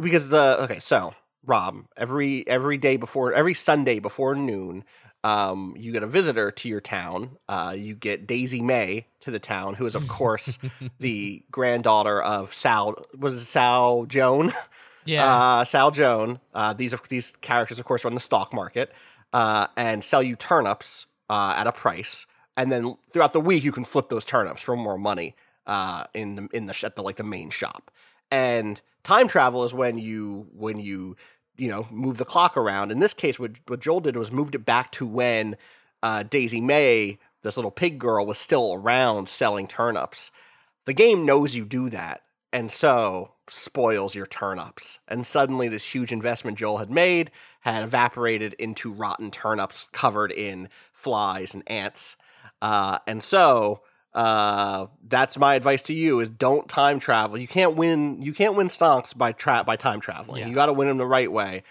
because 0.00 0.28
the 0.28 0.62
okay, 0.64 0.80
so 0.80 1.14
Rob, 1.44 1.84
every 1.96 2.46
every 2.46 2.78
day 2.78 2.96
before 2.96 3.32
every 3.32 3.54
Sunday 3.54 3.98
before 3.98 4.34
noon, 4.34 4.84
um, 5.24 5.74
you 5.76 5.92
get 5.92 6.02
a 6.02 6.06
visitor 6.06 6.50
to 6.50 6.68
your 6.68 6.80
town. 6.80 7.38
Uh, 7.48 7.74
you 7.76 7.94
get 7.94 8.26
Daisy 8.26 8.60
Mae 8.60 9.06
to 9.20 9.30
the 9.30 9.38
town, 9.38 9.74
who 9.74 9.86
is 9.86 9.94
of 9.94 10.08
course 10.08 10.58
the 11.00 11.42
granddaughter 11.50 12.20
of 12.20 12.54
Sal. 12.54 12.94
Was 13.16 13.34
it 13.34 13.44
Sal 13.44 14.06
Joan? 14.06 14.52
Yeah. 15.04 15.24
Uh, 15.24 15.64
Sal 15.64 15.90
Joan. 15.90 16.38
Uh, 16.52 16.74
these 16.74 16.92
are 16.92 17.00
these 17.08 17.34
characters, 17.36 17.78
of 17.78 17.86
course, 17.86 18.04
run 18.04 18.12
the 18.12 18.20
stock 18.20 18.52
market 18.52 18.92
uh, 19.32 19.68
and 19.74 20.04
sell 20.04 20.22
you 20.22 20.36
turnips 20.36 21.06
uh, 21.30 21.54
at 21.56 21.66
a 21.66 21.72
price, 21.72 22.26
and 22.58 22.70
then 22.70 22.94
throughout 23.10 23.32
the 23.32 23.40
week 23.40 23.64
you 23.64 23.72
can 23.72 23.84
flip 23.84 24.10
those 24.10 24.26
turnips 24.26 24.60
for 24.60 24.76
more 24.76 24.98
money 24.98 25.34
uh, 25.66 26.04
in 26.12 26.34
the 26.34 26.48
in 26.52 26.66
the 26.66 26.78
at 26.84 26.94
the 26.94 27.02
like 27.02 27.16
the 27.16 27.22
main 27.22 27.48
shop. 27.48 27.90
And 28.30 28.80
time 29.08 29.26
travel 29.26 29.64
is 29.64 29.72
when 29.72 29.96
you 29.96 30.46
when 30.52 30.78
you 30.78 31.16
you 31.56 31.68
know 31.68 31.86
move 31.90 32.18
the 32.18 32.26
clock 32.26 32.56
around. 32.56 32.92
In 32.92 32.98
this 32.98 33.14
case, 33.14 33.38
what 33.38 33.52
what 33.66 33.80
Joel 33.80 34.00
did 34.00 34.16
was 34.16 34.30
moved 34.30 34.54
it 34.54 34.66
back 34.66 34.92
to 34.92 35.06
when 35.06 35.56
uh, 36.02 36.24
Daisy 36.24 36.60
Mae, 36.60 37.18
this 37.42 37.56
little 37.56 37.70
pig 37.70 37.98
girl, 37.98 38.26
was 38.26 38.38
still 38.38 38.74
around 38.74 39.30
selling 39.30 39.66
turnips. 39.66 40.30
The 40.84 40.92
game 40.92 41.24
knows 41.24 41.54
you 41.54 41.64
do 41.64 41.88
that, 41.88 42.20
and 42.52 42.70
so 42.70 43.32
spoils 43.48 44.14
your 44.14 44.26
turnips. 44.26 44.98
And 45.08 45.26
suddenly, 45.26 45.68
this 45.68 45.94
huge 45.94 46.12
investment 46.12 46.58
Joel 46.58 46.76
had 46.76 46.90
made 46.90 47.30
had 47.60 47.82
evaporated 47.82 48.52
into 48.54 48.92
rotten 48.92 49.30
turnips 49.30 49.86
covered 49.92 50.32
in 50.32 50.68
flies 50.92 51.54
and 51.54 51.62
ants. 51.66 52.16
Uh, 52.60 52.98
and 53.06 53.22
so, 53.22 53.80
uh, 54.14 54.86
that's 55.06 55.38
my 55.38 55.54
advice 55.54 55.82
to 55.82 55.92
you: 55.94 56.20
is 56.20 56.28
don't 56.28 56.68
time 56.68 56.98
travel. 57.00 57.38
You 57.38 57.48
can't 57.48 57.76
win. 57.76 58.22
You 58.22 58.32
can't 58.32 58.54
win 58.54 58.68
stonks 58.68 59.16
by 59.16 59.32
tra- 59.32 59.64
by 59.64 59.76
time 59.76 60.00
traveling. 60.00 60.40
Yeah. 60.42 60.48
You 60.48 60.54
got 60.54 60.66
to 60.66 60.72
win 60.72 60.88
them 60.88 60.98
the 60.98 61.06
right 61.06 61.30
way. 61.30 61.62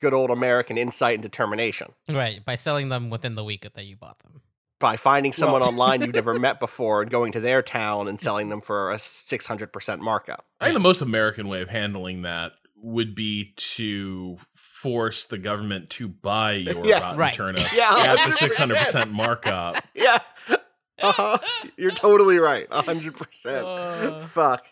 Good 0.00 0.12
old 0.12 0.30
American 0.30 0.76
insight 0.76 1.14
and 1.14 1.22
determination 1.22 1.92
Right, 2.10 2.44
by 2.44 2.56
selling 2.56 2.90
them 2.90 3.08
within 3.08 3.36
the 3.36 3.44
week 3.44 3.66
that 3.74 3.84
you 3.86 3.96
bought 3.96 4.18
them. 4.18 4.42
by 4.78 4.96
finding 4.98 5.32
someone 5.32 5.60
Well- 5.62 5.70
online 5.70 6.02
you've 6.02 6.14
never 6.14 6.38
met 6.38 6.60
before 6.60 7.00
and 7.00 7.10
going 7.10 7.32
to 7.32 7.40
their 7.40 7.62
town 7.62 8.06
and 8.06 8.20
selling 8.20 8.50
them 8.50 8.60
for 8.60 8.90
a 8.92 8.96
600% 8.96 10.00
markup. 10.00 10.44
I 10.60 10.64
think 10.66 10.74
the 10.74 10.80
most 10.80 11.00
American 11.00 11.48
way 11.48 11.62
of 11.62 11.70
handling 11.70 12.22
that 12.22 12.52
would 12.82 13.14
be 13.14 13.54
to 13.56 14.36
force 14.52 15.24
the 15.24 15.38
government 15.38 15.88
to 15.90 16.08
buy 16.08 16.52
your 16.54 16.74
Yes. 16.86 17.00
rotten 17.02 17.18
Right. 17.18 17.32
turnips 17.34 17.72
Yeah, 17.76 18.14
at 18.18 18.26
the 18.26 18.32
six 18.32 18.58
hundred 18.58 18.76
percent 18.76 19.10
markup. 19.10 19.76
Yeah. 19.94 20.18
Uh-huh. 21.02 21.38
You're 21.76 21.90
totally 21.90 22.38
right. 22.38 22.68
100%. 22.70 23.46
Uh. 23.64 24.26
Fuck. 24.28 24.66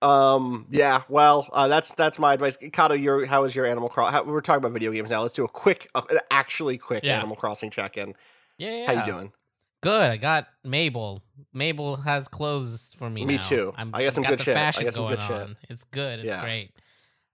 Um 0.00 0.66
yeah, 0.70 1.02
well, 1.08 1.48
uh, 1.52 1.66
that's 1.66 1.92
that's 1.94 2.20
my 2.20 2.32
advice. 2.34 2.56
Cado, 2.56 3.00
your 3.02 3.26
how 3.26 3.42
is 3.42 3.56
your 3.56 3.66
Animal 3.66 3.88
Crossing? 3.88 4.28
We're 4.28 4.40
talking 4.40 4.58
about 4.58 4.70
video 4.72 4.92
games 4.92 5.10
now. 5.10 5.22
Let's 5.22 5.34
do 5.34 5.44
a 5.44 5.48
quick 5.48 5.90
uh, 5.92 6.02
an 6.08 6.20
actually 6.30 6.78
quick 6.78 7.02
Yeah. 7.02 7.18
Animal 7.18 7.34
Crossing 7.34 7.68
check-in. 7.70 8.14
Yeah, 8.58 8.76
yeah. 8.76 8.86
How 8.86 8.92
you 9.04 9.12
doing? 9.12 9.32
Good. 9.80 10.10
I 10.10 10.16
got 10.16 10.46
Mabel. 10.62 11.24
Mabel 11.52 11.96
has 11.96 12.28
clothes 12.28 12.94
for 12.96 13.10
me. 13.10 13.26
Me 13.26 13.38
now. 13.38 13.42
too. 13.48 13.74
I'm, 13.76 13.92
I 13.92 14.04
got 14.04 14.14
some 14.14 14.22
got 14.22 14.30
good 14.30 14.40
shit. 14.42 14.56
I 14.56 14.70
got 14.84 14.94
some 14.94 15.08
good 15.08 15.20
shit. 15.20 15.30
on. 15.32 15.56
It's 15.68 15.82
good. 15.82 16.20
It's 16.20 16.28
Yeah. 16.28 16.42
great. 16.42 16.70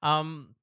Um, 0.03 0.55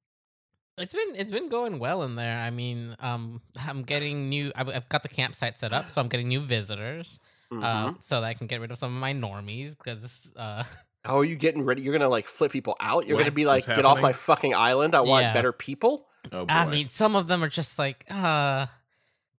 it's 0.78 0.92
been 0.92 1.14
it's 1.14 1.30
been 1.30 1.48
going 1.50 1.78
well 1.78 2.02
in 2.02 2.16
there. 2.16 2.38
I 2.38 2.50
mean, 2.50 2.96
um, 2.98 3.42
I'm 3.64 3.82
getting 3.82 4.28
new. 4.28 4.50
I've, 4.56 4.68
I've 4.68 4.88
got 4.88 5.04
the 5.04 5.08
campsite 5.08 5.56
set 5.56 5.72
up, 5.72 5.88
so 5.88 6.00
I'm 6.00 6.08
getting 6.08 6.26
new 6.26 6.40
visitors. 6.40 7.20
Mhm. 7.52 7.62
Um, 7.64 7.96
so 8.00 8.20
that 8.20 8.26
I 8.26 8.34
can 8.34 8.46
get 8.46 8.60
rid 8.60 8.70
of 8.70 8.78
some 8.78 8.94
of 8.94 9.00
my 9.00 9.12
normies 9.12 9.76
because 9.76 10.32
uh, 10.36 10.64
oh, 11.04 11.18
are 11.18 11.24
you 11.24 11.36
getting 11.36 11.64
ready? 11.64 11.82
You're 11.82 11.92
going 11.92 12.00
to 12.02 12.08
like 12.08 12.26
flip 12.28 12.50
people 12.52 12.76
out? 12.80 13.06
You're 13.06 13.16
What 13.16 13.22
going 13.24 13.30
to 13.30 13.34
be 13.34 13.44
like, 13.44 13.66
get 13.66 13.84
off 13.84 14.00
my 14.00 14.12
fucking 14.12 14.54
island. 14.54 14.94
I 14.94 15.00
want 15.00 15.24
Yeah. 15.24 15.34
better 15.34 15.52
people. 15.52 16.06
Oh 16.32 16.46
boy. 16.46 16.54
I 16.54 16.66
mean, 16.66 16.88
some 16.88 17.14
of 17.16 17.26
them 17.26 17.42
are 17.44 17.48
just 17.48 17.78
like, 17.78 18.04
uh, 18.10 18.66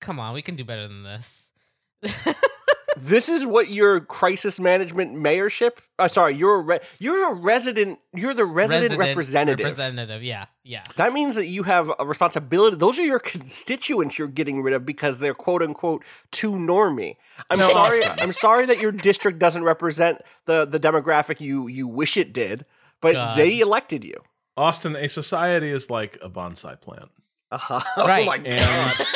come 0.01 0.20
on, 0.20 0.35
we 0.35 0.42
can 0.42 0.57
do 0.57 0.64
better 0.64 0.87
than 0.88 1.05
this. 1.05 1.51
this 2.96 3.28
is 3.28 3.46
what 3.46 3.68
your 3.70 4.00
crisis 4.00 4.61
management 4.61 5.14
mayorship. 5.14 5.72
Uh, 5.98 6.09
sorry, 6.09 6.35
you're 6.35 6.57
a 6.57 6.62
re- 6.62 6.81
you're 6.98 7.31
a 7.31 7.35
resident. 7.35 7.98
You're 8.14 8.35
the 8.35 8.44
resident, 8.44 8.98
representative. 8.98 9.64
Representative, 9.64 10.22
yeah, 10.22 10.46
yeah. 10.64 10.83
that 10.96 11.12
means 11.12 11.37
that 11.37 11.46
you 11.46 11.62
have 11.62 11.90
a 11.98 12.05
responsibility. 12.07 12.76
Those 12.76 12.98
are 12.98 13.05
your 13.05 13.18
constituents 13.18 14.18
you're 14.18 14.28
getting 14.28 14.62
rid 14.62 14.74
of 14.74 14.85
because 14.85 15.18
they're 15.18 15.35
quote 15.35 15.62
unquote 15.62 16.05
too 16.31 16.52
normy. 16.52 17.16
I'm 17.50 17.59
No, 17.59 17.70
sorry. 17.70 17.98
Austin. 17.98 18.16
I'm 18.20 18.33
sorry 18.33 18.66
that 18.66 18.81
your 18.81 18.92
district 18.92 19.38
doesn't 19.38 19.64
represent 19.64 20.20
the 20.46 20.64
the 20.64 20.81
demographic 20.81 21.40
you 21.40 21.68
you 21.68 21.88
wish 21.88 22.16
it 22.16 22.33
did, 22.33 22.64
but 23.00 23.14
God. 23.14 23.38
they 23.38 23.61
elected 23.61 24.05
you. 24.05 24.22
Austin, 24.57 24.96
a 24.96 25.09
society 25.09 25.70
is 25.70 25.88
like 25.88 26.18
a 26.20 26.28
bonsai 26.28 26.81
plant. 26.81 27.11
Uh-huh. 27.50 27.81
Right. 28.07 28.22
Oh 28.22 28.26
my 28.26 28.37
And 28.37 28.46
god. 28.61 29.07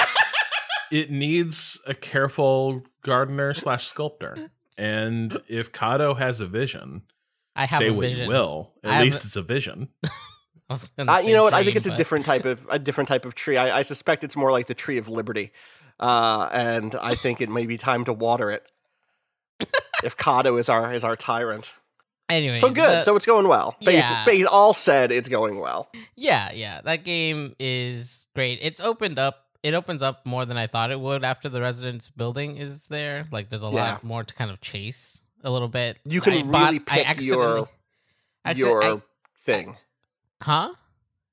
It 0.92 1.11
needs 1.11 1.81
a 1.87 1.94
careful 1.94 2.83
gardener 3.03 3.55
slash 3.55 3.87
sculptor. 3.87 4.51
And 4.79 5.37
if 5.49 5.72
Cado 5.72 6.16
has 6.16 6.40
a 6.40 6.46
vision, 6.46 7.03
I 7.55 7.66
have 7.66 7.79
say 7.79 7.88
a 7.88 7.92
what 7.92 8.03
vision. 8.07 8.22
you 8.25 8.29
will. 8.29 8.72
At 8.85 8.90
have 8.92 9.03
least 9.05 9.25
a- 9.25 9.27
it's 9.27 9.37
a 9.37 9.42
vision. 9.42 9.88
I 10.68 10.72
was 10.72 10.88
Uh, 10.99 11.22
you 11.25 11.33
know 11.33 11.44
what? 11.44 11.55
I 11.55 11.62
think 11.62 11.75
dream, 11.75 11.77
it's 11.79 11.87
a 11.87 11.96
different 11.96 12.25
type 12.27 12.44
of 12.44 12.66
a 12.70 12.79
different 12.79 13.09
type 13.09 13.25
of 13.25 13.35
tree. 13.37 13.57
I, 13.57 13.79
I 13.79 13.83
suspect 13.83 14.25
it's 14.25 14.37
more 14.37 14.51
like 14.51 14.66
the 14.66 14.75
tree 14.75 14.99
of 14.99 15.09
liberty, 15.09 15.53
uh, 16.01 16.49
and 16.53 16.94
I 17.01 17.14
think 17.14 17.40
it 17.40 17.49
may 17.49 17.66
be 17.66 17.77
time 17.79 18.05
to 18.07 18.12
water 18.12 18.51
it. 18.51 18.64
if 20.05 20.16
Cado 20.16 20.59
is 20.59 20.68
our 20.68 20.92
is 20.92 21.05
our 21.05 21.14
tyrant, 21.16 21.72
Anyways, 22.29 22.61
so 22.61 22.68
good. 22.68 22.77
the- 22.85 23.05
so 23.05 23.14
it's 23.16 23.27
going 23.27 23.46
well. 23.49 23.77
Basi- 23.81 23.92
Yeah. 23.94 24.25
basi- 24.27 24.46
all 24.51 24.75
said, 24.75 25.12
it's 25.12 25.29
going 25.29 25.61
well. 25.61 25.88
yeah, 26.16 26.51
yeah, 26.53 26.81
that 26.83 27.05
game 27.05 27.55
is 27.61 28.27
great. 28.35 28.59
It's 28.61 28.81
opened 28.81 29.18
up. 29.20 29.46
It 29.67 29.75
opens 29.75 30.01
up 30.01 30.25
more 30.25 30.45
than 30.45 30.57
I 30.57 30.69
thought 30.69 30.93
it 30.93 31.01
would 31.01 31.25
after 31.25 31.49
the 31.49 31.61
residence 31.61 32.09
building 32.09 32.57
is 32.57 32.87
there. 32.87 33.27
Like, 33.33 33.49
there's 33.49 33.65
a 33.65 33.67
Yeah. 33.67 33.73
lot 33.93 34.05
more 34.05 34.23
to 34.23 34.33
kind 34.35 34.51
of 34.51 34.61
chase 34.61 35.27
a 35.43 35.51
little 35.51 35.67
bit. 35.69 35.99
You 36.05 36.21
can 36.21 36.35
I 36.35 36.37
really 36.37 36.79
bought- 36.79 36.87
pick 36.87 37.21
your 37.21 37.69
your 38.55 38.85
I- 38.85 39.01
thing. 39.45 39.77
huh? 40.41 40.73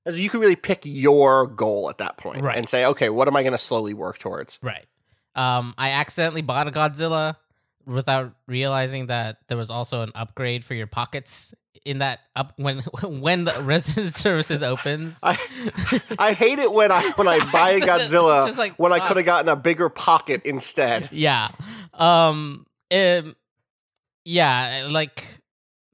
As 0.06 0.18
You 0.18 0.30
can 0.32 0.40
really 0.40 0.56
pick 0.56 0.82
your 0.84 1.46
goal 1.46 1.90
at 1.90 2.00
that 2.00 2.18
point 2.18 2.42
Right. 2.42 2.58
and 2.58 2.68
say, 2.68 2.86
okay, 2.86 3.10
what 3.10 3.28
am 3.28 3.36
I 3.36 3.44
going 3.44 3.52
to 3.54 3.58
slowly 3.60 3.94
work 3.94 4.18
towards? 4.18 4.58
Right. 4.64 4.86
Um, 5.36 5.74
I 5.78 5.92
accidentally 5.92 6.42
bought 6.42 6.68
a 6.68 6.72
Godzilla 6.72 7.36
without 7.86 8.34
realizing 8.48 9.08
that 9.08 9.38
there 9.48 9.58
was 9.58 9.70
also 9.70 10.02
an 10.02 10.12
upgrade 10.16 10.66
for 10.66 10.74
your 10.74 10.88
pockets 10.88 11.54
in 11.86 12.00
that 12.00 12.20
up 12.36 12.54
when 12.58 12.80
when 13.04 13.46
the 13.46 13.62
resident 13.64 14.14
services 14.16 14.64
opens. 14.64 15.20
I 15.24 15.38
I 16.18 16.34
hate 16.34 16.60
it 16.60 16.72
when 16.72 16.92
I 16.92 17.12
when 17.16 17.28
I 17.28 17.40
buy 17.52 17.72
a 17.72 17.80
Godzilla 17.80 18.46
Just 18.46 18.58
like, 18.58 18.74
when 18.80 18.94
I 18.94 19.00
could 19.06 19.18
have 19.18 19.26
gotten 19.26 19.50
a 19.50 19.56
bigger 19.56 19.90
pocket 19.90 20.44
instead. 20.46 21.10
yeah. 21.12 21.50
Um. 21.94 22.66
um, 22.94 23.36
yeah. 24.26 24.88
Like, 24.90 25.24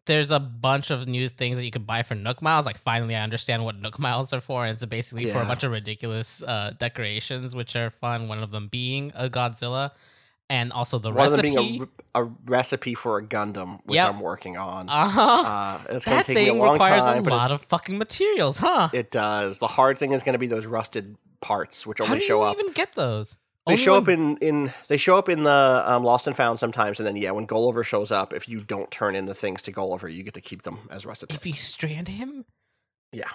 there's 0.05 0.31
a 0.31 0.39
bunch 0.39 0.91
of 0.91 1.07
new 1.07 1.27
things 1.27 1.57
that 1.57 1.65
you 1.65 1.71
could 1.71 1.85
buy 1.87 2.03
for 2.03 2.15
Nook 2.15 2.41
Miles. 2.41 2.65
Like, 2.65 2.77
finally, 2.77 3.15
I 3.15 3.21
understand 3.21 3.63
what 3.65 3.79
Nook 3.79 3.99
Miles 3.99 4.33
are 4.33 4.41
for. 4.41 4.65
And 4.65 4.73
it's 4.73 4.85
basically 4.85 5.25
for 5.27 5.41
a 5.41 5.45
bunch 5.45 5.63
of 5.63 5.71
ridiculous 5.71 6.41
uh, 6.43 6.73
decorations, 6.77 7.55
which 7.55 7.75
are 7.75 7.89
fun. 7.89 8.27
One 8.27 8.41
of 8.41 8.51
them 8.51 8.67
being 8.67 9.11
a 9.15 9.29
Godzilla, 9.29 9.91
and 10.49 10.71
also 10.73 10.97
the 10.99 11.09
One 11.12 11.17
recipe. 11.29 11.49
of 11.49 11.55
them 11.55 11.63
being 11.67 11.88
a, 12.15 12.23
a 12.23 12.31
recipe 12.45 12.95
for 12.95 13.17
a 13.17 13.23
Gundam, 13.23 13.79
which 13.85 13.95
Yep. 13.95 14.09
I'm 14.09 14.19
working 14.19 14.57
on. 14.57 14.89
uh-huh. 14.89 15.21
Uh, 15.21 15.79
it's 15.89 15.89
going 15.89 15.99
to 15.99 16.09
that 16.09 16.25
take 16.25 16.35
me 16.35 16.43
a 16.43 16.45
thing 16.51 16.59
long 16.59 16.71
requires 16.73 17.03
time, 17.05 17.25
a 17.25 17.29
lot 17.29 17.51
of 17.51 17.62
fucking 17.63 17.97
materials, 17.97 18.57
huh? 18.57 18.89
it 18.93 19.12
does. 19.12 19.59
The 19.59 19.67
hard 19.67 19.97
thing 19.97 20.12
is 20.13 20.23
going 20.23 20.33
to 20.33 20.39
be 20.39 20.47
those 20.47 20.65
rusted 20.65 21.15
parts, 21.41 21.85
which 21.85 21.99
How 21.99 22.05
only 22.05 22.19
do 22.19 22.25
show 22.25 22.39
you 22.43 22.43
up. 22.49 22.57
even 22.59 22.71
get 22.73 22.93
those? 22.93 23.38
They 23.67 23.73
Only 23.73 23.83
show 23.83 23.93
when- 23.93 24.01
up 24.03 24.09
in, 24.09 24.38
in 24.38 24.73
they 24.88 24.97
show 24.97 25.17
up 25.19 25.29
in 25.29 25.43
the 25.43 25.83
um, 25.85 26.03
Lost 26.03 26.25
and 26.25 26.35
Found 26.35 26.57
sometimes, 26.57 26.99
and 26.99 27.05
then 27.05 27.15
yeah, 27.15 27.29
when 27.31 27.45
Gulliver 27.45 27.83
shows 27.83 28.12
up, 28.12 28.33
if 28.33 28.49
you 28.49 28.59
don't 28.59 28.89
turn 28.89 29.15
in 29.15 29.25
the 29.25 29.35
things 29.35 29.62
to 29.63 29.71
Gulliver, 29.71 30.09
you 30.09 30.23
get 30.23 30.33
to 30.33 30.41
keep 30.41 30.63
them 30.63 30.79
as 30.89 31.05
rusted. 31.05 31.29
If 31.29 31.35
parts. 31.38 31.45
you 31.45 31.53
strand 31.53 32.07
him, 32.07 32.45
Yeah, 33.12 33.29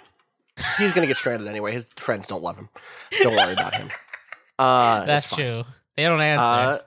he's 0.78 0.92
gonna 0.92 1.06
get 1.06 1.18
stranded 1.18 1.46
anyway. 1.46 1.72
His 1.72 1.84
friends 1.96 2.26
don't 2.26 2.42
love 2.42 2.56
him. 2.56 2.68
Don't 3.22 3.36
worry 3.36 3.52
about 3.52 3.76
him. 3.76 3.88
Uh, 4.56 5.04
that's 5.04 5.34
true. 5.34 5.64
They 5.96 6.04
don't 6.04 6.20
answer. 6.20 6.42
Uh, 6.44 6.78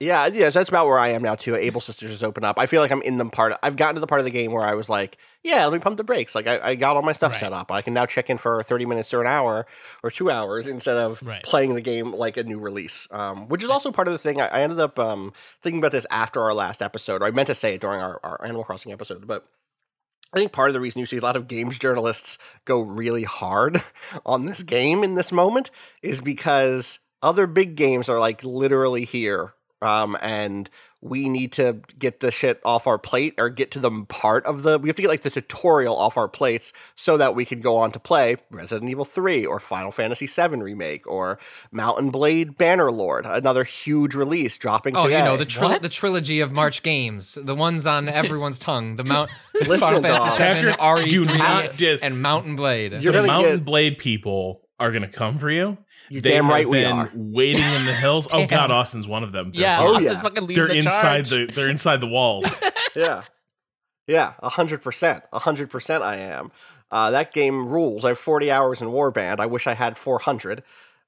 yeah, 0.00 0.26
yeah, 0.26 0.48
so 0.50 0.60
that's 0.60 0.68
about 0.68 0.86
where 0.86 0.98
I 0.98 1.08
am 1.08 1.22
now 1.22 1.34
too. 1.34 1.56
Able 1.56 1.80
Sisters 1.80 2.10
has 2.10 2.22
opened 2.22 2.44
up. 2.46 2.56
I 2.58 2.66
feel 2.66 2.80
like 2.80 2.92
I'm 2.92 3.02
in 3.02 3.16
the 3.18 3.24
part. 3.26 3.58
I've 3.62 3.74
gotten 3.76 3.96
to 3.96 4.00
the 4.00 4.06
part 4.06 4.20
of 4.20 4.24
the 4.24 4.30
game 4.30 4.52
where 4.52 4.62
I 4.64 4.74
was 4.74 4.88
like, 4.88 5.18
yeah, 5.42 5.64
let 5.66 5.72
me 5.72 5.80
pump 5.80 5.96
the 5.96 6.04
brakes. 6.04 6.34
Like 6.36 6.46
I, 6.46 6.60
I 6.70 6.74
got 6.76 6.94
all 6.96 7.02
my 7.02 7.12
stuff 7.12 7.32
Right. 7.32 7.40
set 7.40 7.52
up. 7.52 7.72
I 7.72 7.82
can 7.82 7.94
now 7.94 8.06
check 8.06 8.30
in 8.30 8.38
for 8.38 8.62
30 8.62 8.86
minutes 8.86 9.12
or 9.12 9.20
an 9.20 9.26
hour 9.26 9.66
or 10.04 10.10
two 10.10 10.30
hours 10.30 10.68
instead 10.68 10.96
of 10.96 11.20
Right. 11.22 11.42
playing 11.42 11.74
the 11.74 11.80
game 11.80 12.12
like 12.14 12.36
a 12.36 12.44
new 12.44 12.60
release. 12.60 13.08
Um, 13.10 13.48
which 13.48 13.64
is 13.64 13.70
also 13.70 13.90
part 13.90 14.06
of 14.06 14.12
the 14.12 14.18
thing. 14.18 14.40
I, 14.40 14.46
I 14.46 14.60
ended 14.60 14.78
up 14.78 14.98
um, 15.00 15.32
thinking 15.62 15.80
about 15.80 15.92
this 15.92 16.06
after 16.10 16.42
our 16.42 16.54
last 16.54 16.80
episode. 16.80 17.22
Or 17.22 17.26
I 17.26 17.30
meant 17.32 17.48
to 17.48 17.54
say 17.54 17.74
it 17.74 17.80
during 17.80 18.00
our, 18.00 18.20
our 18.22 18.44
Animal 18.44 18.62
Crossing 18.64 18.92
episode, 18.92 19.26
but 19.26 19.48
I 20.32 20.36
think 20.38 20.52
part 20.52 20.68
of 20.68 20.74
the 20.74 20.80
reason 20.80 21.00
you 21.00 21.06
see 21.06 21.16
a 21.16 21.20
lot 21.22 21.36
of 21.36 21.48
games 21.48 21.78
journalists 21.78 22.38
go 22.66 22.80
really 22.82 23.24
hard 23.24 23.82
on 24.26 24.44
this 24.44 24.62
game 24.62 25.02
in 25.02 25.14
this 25.14 25.32
moment 25.32 25.70
is 26.02 26.20
because 26.20 27.00
other 27.22 27.46
big 27.46 27.74
games 27.74 28.08
are 28.08 28.20
like 28.20 28.44
literally 28.44 29.04
here. 29.04 29.54
Um, 29.80 30.16
and 30.20 30.68
we 31.00 31.28
need 31.28 31.52
to 31.52 31.80
get 32.00 32.18
the 32.18 32.32
shit 32.32 32.60
off 32.64 32.88
our 32.88 32.98
plate 32.98 33.34
or 33.38 33.48
get 33.50 33.70
to 33.70 33.78
the 33.78 33.88
part 34.08 34.44
of 34.46 34.64
the 34.64 34.76
we 34.80 34.88
have 34.88 34.96
to 34.96 35.02
get 35.02 35.08
like 35.08 35.22
the 35.22 35.30
tutorial 35.30 35.96
off 35.96 36.16
our 36.16 36.26
plates 36.26 36.72
so 36.96 37.16
that 37.16 37.36
we 37.36 37.44
can 37.44 37.60
go 37.60 37.76
on 37.76 37.92
to 37.92 38.00
play 38.00 38.36
Resident 38.50 38.90
Evil 38.90 39.04
3 39.04 39.46
or 39.46 39.60
Final 39.60 39.92
Fantasy 39.92 40.26
7 40.26 40.60
remake 40.60 41.06
or 41.06 41.38
Mountain 41.70 42.10
Blade 42.10 42.58
Bannerlord, 42.58 43.32
another 43.32 43.62
huge 43.62 44.16
release 44.16 44.56
dropping 44.56 44.96
Oh, 44.96 45.04
today. 45.04 45.18
you 45.18 45.24
know 45.24 45.36
the 45.36 45.44
tri- 45.44 45.78
the 45.78 45.88
trilogy 45.88 46.40
of 46.40 46.52
March 46.52 46.82
games, 46.82 47.38
the 47.40 47.54
ones 47.54 47.86
on 47.86 48.08
everyone's 48.08 48.58
tongue. 48.58 48.96
The 48.96 49.04
Mount 49.04 49.30
Listen, 49.54 49.78
Final. 49.78 50.02
Fantasy 50.02 50.30
Seven, 50.36 50.74
Patrick, 50.74 51.10
do 51.10 51.24
RE3, 51.26 51.38
not 51.38 52.02
and 52.02 52.20
Mountain 52.20 52.56
Blade. 52.56 52.94
You're 53.00 53.12
the 53.12 53.22
Mountain 53.22 53.56
get- 53.58 53.64
Blade 53.64 53.98
people 53.98 54.62
are 54.80 54.90
going 54.90 55.02
to 55.02 55.08
come 55.08 55.38
for 55.38 55.50
you. 55.50 55.78
You 56.10 56.20
They 56.20 56.30
damn 56.30 56.44
have 56.44 56.52
right 56.52 56.68
we 56.68 56.78
been 56.82 56.96
are. 56.96 57.10
waiting 57.14 57.62
in 57.62 57.84
the 57.86 57.92
hills. 57.92 58.28
oh 58.32 58.46
God, 58.46 58.70
Austin's 58.70 59.06
one 59.08 59.22
of 59.22 59.32
them. 59.32 59.52
They're, 59.52 59.62
yeah, 59.62 59.78
Oh, 59.80 59.94
Austin's 59.94 60.12
yeah. 60.14 60.20
fucking 60.22 60.46
leading 60.46 60.56
they're 60.64 60.68
the 60.72 60.78
inside 60.78 61.26
charge. 61.26 61.30
the 61.30 61.46
they're 61.54 61.68
inside 61.68 62.00
the 62.00 62.06
walls. 62.08 62.60
yeah. 62.96 63.22
Yeah, 64.06 64.32
a 64.40 64.48
hundred 64.48 64.82
percent. 64.82 65.24
A 65.32 65.38
hundred 65.38 65.70
percent 65.70 66.02
I 66.02 66.16
am. 66.16 66.50
Uh, 66.90 67.10
that 67.10 67.32
game 67.34 67.68
rules. 67.68 68.04
I 68.06 68.08
have 68.08 68.18
40 68.18 68.50
hours 68.50 68.80
in 68.80 68.88
Warband. 68.88 69.40
I 69.40 69.46
wish 69.46 69.66
I 69.66 69.74
had 69.74 69.98
400. 69.98 70.62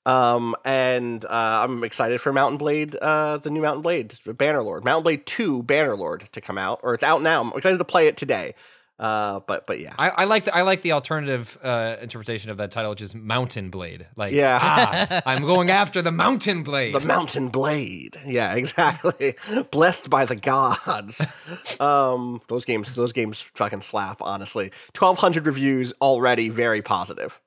Um, 0.04 0.54
and 0.64 1.24
uh, 1.24 1.28
I'm 1.64 1.82
excited 1.84 2.20
for 2.20 2.32
Mountain 2.34 2.58
Blade, 2.58 2.96
uh, 2.96 3.38
the 3.38 3.50
new 3.50 3.62
Mountain 3.62 3.80
Blade, 3.82 4.08
Bannerlord. 4.26 4.84
Mountain 4.84 5.02
Blade 5.04 5.24
2 5.26 5.62
Bannerlord 5.62 6.28
to 6.32 6.40
come 6.42 6.58
out, 6.58 6.80
or 6.82 6.92
it's 6.94 7.02
out 7.04 7.22
now. 7.22 7.40
I'm 7.42 7.52
excited 7.56 7.78
to 7.78 7.84
play 7.84 8.06
it 8.08 8.16
today. 8.18 8.54
Uh, 9.00 9.40
but 9.46 9.66
but 9.66 9.80
yeah, 9.80 9.94
I, 9.98 10.10
I 10.10 10.24
like 10.24 10.44
the 10.44 10.54
I 10.54 10.60
like 10.60 10.82
the 10.82 10.92
alternative 10.92 11.56
uh, 11.62 11.96
interpretation 12.02 12.50
of 12.50 12.58
that 12.58 12.70
title, 12.70 12.90
which 12.90 13.00
is 13.00 13.14
Mountain 13.14 13.70
Blade. 13.70 14.06
Like, 14.14 14.34
Yeah. 14.34 14.58
ah, 14.62 15.22
I'm 15.24 15.40
going 15.42 15.70
after 15.70 16.02
the 16.02 16.12
Mountain 16.12 16.64
Blade. 16.64 16.94
the 16.94 17.00
Mountain 17.00 17.48
Blade. 17.48 18.20
Yeah, 18.26 18.54
exactly. 18.60 19.36
Blessed 19.70 20.10
by 20.10 20.26
the 20.26 20.36
gods. 20.36 21.24
um, 21.80 22.42
those 22.48 22.66
games, 22.66 22.94
those 22.94 23.14
games 23.14 23.40
fucking 23.54 23.80
slap. 23.80 24.20
Honestly, 24.20 24.70
twelve 24.92 25.16
hundred 25.16 25.46
reviews 25.46 25.94
already, 26.02 26.50
very 26.50 26.82
positive. 26.82 27.40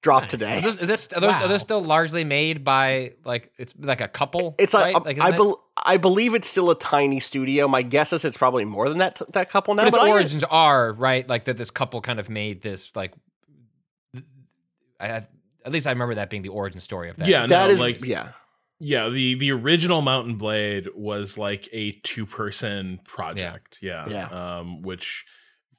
Drop 0.00 0.28
today. 0.28 0.58
Are 0.58 0.60
those, 0.60 0.82
are 0.82 0.86
this, 0.86 1.12
are, 1.12 1.20
those, 1.20 1.34
are 1.42 1.48
those 1.48 1.60
still 1.60 1.80
largely 1.82 2.22
made 2.22 2.62
by 2.62 3.14
like 3.24 3.50
it's 3.58 3.74
like 3.78 4.00
a 4.00 4.06
couple? 4.06 4.54
It's 4.58 4.72
like, 4.72 4.94
right? 4.94 5.04
like 5.04 5.18
I, 5.18 5.30
isn't 5.30 5.46
it- 5.48 5.56
I 5.76 5.96
believe 5.96 6.34
it's 6.34 6.48
still 6.48 6.70
a 6.70 6.78
tiny 6.78 7.18
studio. 7.18 7.66
My 7.66 7.82
guess 7.82 8.12
is 8.12 8.24
it's 8.24 8.36
probably 8.36 8.64
more 8.64 8.88
than 8.88 8.98
that 8.98 9.20
that 9.32 9.50
couple 9.50 9.74
now. 9.74 9.82
but 9.82 9.88
its 9.88 9.96
but 9.98 10.06
I- 10.06 10.10
origins 10.10 10.44
are 10.44 10.92
right, 10.92 11.28
like 11.28 11.44
that. 11.44 11.56
This 11.56 11.70
couple 11.72 12.00
kind 12.00 12.20
of 12.20 12.30
made 12.30 12.62
this 12.62 12.94
like. 12.94 13.12
I 15.00 15.08
at 15.64 15.72
least 15.72 15.86
I 15.86 15.90
remember 15.90 16.14
that 16.16 16.30
being 16.30 16.42
the 16.42 16.48
origin 16.48 16.80
story 16.80 17.10
of 17.10 17.16
that. 17.16 17.28
Yeah, 17.28 17.46
that 17.46 17.66
no, 17.66 17.72
is 17.72 17.80
like 17.80 18.04
yeah. 18.04 18.28
yeah. 18.80 19.08
The 19.08 19.34
the 19.34 19.52
original 19.52 20.00
Mountain 20.02 20.36
Blade 20.36 20.88
was 20.94 21.36
like 21.36 21.68
a 21.72 21.92
two 22.02 22.26
person 22.26 23.00
project. 23.04 23.78
Yeah, 23.82 24.08
Yeah. 24.08 24.58
Um, 24.58 24.82
which 24.82 25.24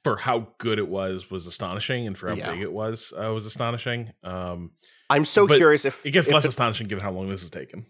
for 0.04 0.16
how 0.16 0.48
good 0.58 0.78
it 0.78 0.88
was 0.88 1.30
was 1.30 1.46
astonishing, 1.46 2.06
and 2.06 2.16
for 2.16 2.28
how 2.28 2.34
Yeah. 2.34 2.50
big 2.50 2.62
it 2.62 2.72
was 2.72 3.12
uh, 3.16 3.32
was 3.32 3.46
astonishing. 3.46 4.12
Um, 4.24 4.72
I'm 5.08 5.24
so 5.24 5.46
curious 5.46 5.84
if 5.84 6.04
it 6.06 6.10
gets 6.12 6.28
if 6.28 6.34
less 6.34 6.42
the- 6.44 6.48
astonishing 6.50 6.86
given 6.86 7.02
how 7.04 7.10
long 7.10 7.28
this 7.28 7.40
has 7.42 7.50
taken. 7.50 7.86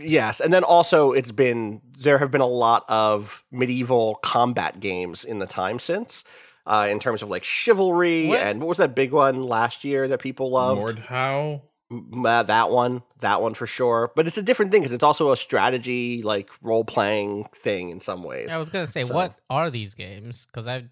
Yes, 0.00 0.40
and 0.40 0.52
then 0.52 0.62
also 0.64 1.12
it's 1.12 1.32
been 1.32 1.80
there 1.98 2.18
have 2.18 2.30
been 2.30 2.40
a 2.40 2.46
lot 2.46 2.84
of 2.88 3.44
medieval 3.50 4.14
combat 4.22 4.78
games 4.80 5.24
in 5.24 5.38
the 5.40 5.46
time 5.46 5.78
since, 5.80 6.22
uh, 6.66 6.86
in 6.90 7.00
terms 7.00 7.22
of 7.22 7.28
like 7.30 7.42
chivalry 7.44 8.28
What? 8.28 8.40
and 8.40 8.60
what 8.60 8.68
was 8.68 8.76
that 8.78 8.94
big 8.94 9.12
one 9.12 9.42
last 9.42 9.84
year 9.84 10.06
that 10.08 10.20
people 10.20 10.50
loved? 10.50 10.98
Mordhau. 10.98 11.62
M- 11.90 12.24
uh, 12.24 12.42
that 12.44 12.70
one, 12.70 13.02
that 13.20 13.42
one 13.42 13.52
for 13.54 13.66
sure. 13.66 14.12
But 14.16 14.26
it's 14.26 14.38
a 14.38 14.42
different 14.42 14.70
thing 14.70 14.80
because 14.80 14.92
it's 14.92 15.04
also 15.04 15.30
a 15.32 15.36
strategy 15.36 16.22
like 16.22 16.48
role 16.62 16.84
playing 16.84 17.48
thing 17.54 17.90
in 17.90 18.00
some 18.00 18.22
ways. 18.22 18.52
I 18.52 18.58
was 18.58 18.68
gonna 18.70 18.86
say, 18.86 19.02
So- 19.02 19.14
what 19.14 19.34
are 19.50 19.68
these 19.68 19.94
games? 19.94 20.46
Because 20.46 20.66
I've 20.66 20.84
Uh, 20.84 20.88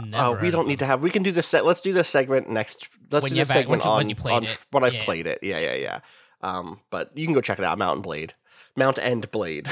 never. 0.00 0.22
Oh, 0.24 0.32
heard 0.34 0.42
we 0.42 0.48
of 0.48 0.52
don't 0.54 0.68
need 0.68 0.78
to 0.80 0.86
have. 0.86 1.02
We 1.02 1.10
can 1.10 1.22
do 1.22 1.32
this. 1.32 1.46
Se- 1.46 1.60
let's 1.62 1.80
do 1.80 1.92
this 1.92 2.08
segment 2.08 2.48
next. 2.50 2.88
Let's 3.10 3.22
When 3.24 3.30
do 3.30 3.36
you're 3.36 3.44
this 3.44 3.48
back- 3.48 3.56
segment 3.62 3.82
when 3.82 3.90
on 3.90 3.96
when 3.98 4.08
you 4.08 4.14
played 4.16 4.34
on 4.34 4.44
it. 4.44 4.66
when 4.70 4.84
I've 4.84 4.94
Yeah. 4.94 5.04
played 5.04 5.26
it. 5.26 5.38
Yeah, 5.42 5.58
yeah, 5.58 5.74
yeah. 5.74 6.00
Um, 6.40 6.80
but 6.90 7.10
you 7.16 7.26
can 7.26 7.34
go 7.34 7.40
check 7.40 7.58
it 7.58 7.64
out. 7.64 7.78
Mountain 7.78 8.02
Blade, 8.02 8.34
Mount 8.76 8.98
End 8.98 9.30
Blade. 9.30 9.68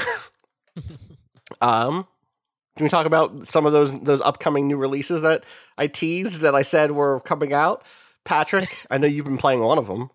um, 1.61 2.07
can 2.77 2.83
we 2.85 2.89
talk 2.89 3.05
about 3.05 3.47
some 3.47 3.65
of 3.65 3.73
those 3.73 3.97
those 4.01 4.21
upcoming 4.21 4.67
new 4.67 4.77
releases 4.77 5.21
that 5.23 5.43
I 5.77 5.87
teased 5.87 6.39
that 6.41 6.55
I 6.55 6.61
said 6.61 6.91
were 6.91 7.19
coming 7.21 7.53
out? 7.53 7.83
Patrick, 8.23 8.85
I 8.91 8.97
know 8.97 9.07
you've 9.07 9.25
been 9.25 9.37
playing 9.37 9.61
one 9.61 9.77
of 9.77 9.87
them. 9.87 10.09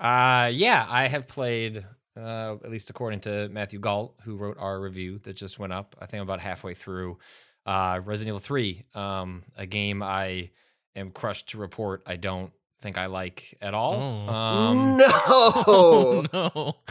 Uh, 0.00 0.50
yeah, 0.52 0.86
I 0.88 1.06
have 1.08 1.28
played, 1.28 1.84
uh, 2.16 2.54
at 2.64 2.70
least 2.70 2.90
according 2.90 3.20
to 3.20 3.48
Matthew 3.50 3.78
Gault, 3.78 4.14
who 4.24 4.36
wrote 4.36 4.58
our 4.58 4.80
review 4.80 5.18
that 5.20 5.34
just 5.34 5.58
went 5.58 5.72
up. 5.72 5.94
I 6.00 6.06
think 6.06 6.20
I'm 6.20 6.26
about 6.26 6.40
halfway 6.40 6.74
through. 6.74 7.18
Uh, 7.66 8.00
Resident 8.04 8.28
Evil 8.34 8.40
3, 8.40 8.84
um, 8.94 9.42
a 9.56 9.66
game 9.66 10.02
I 10.02 10.50
am 10.94 11.10
crushed 11.10 11.50
to 11.50 11.58
report 11.58 12.02
I 12.06 12.16
don't 12.16 12.52
think 12.80 12.98
I 12.98 13.06
like 13.06 13.56
at 13.62 13.72
all. 13.72 13.94
Oh. 14.28 14.32
Um, 14.34 14.96
no, 14.98 15.06
Oh 15.26 16.24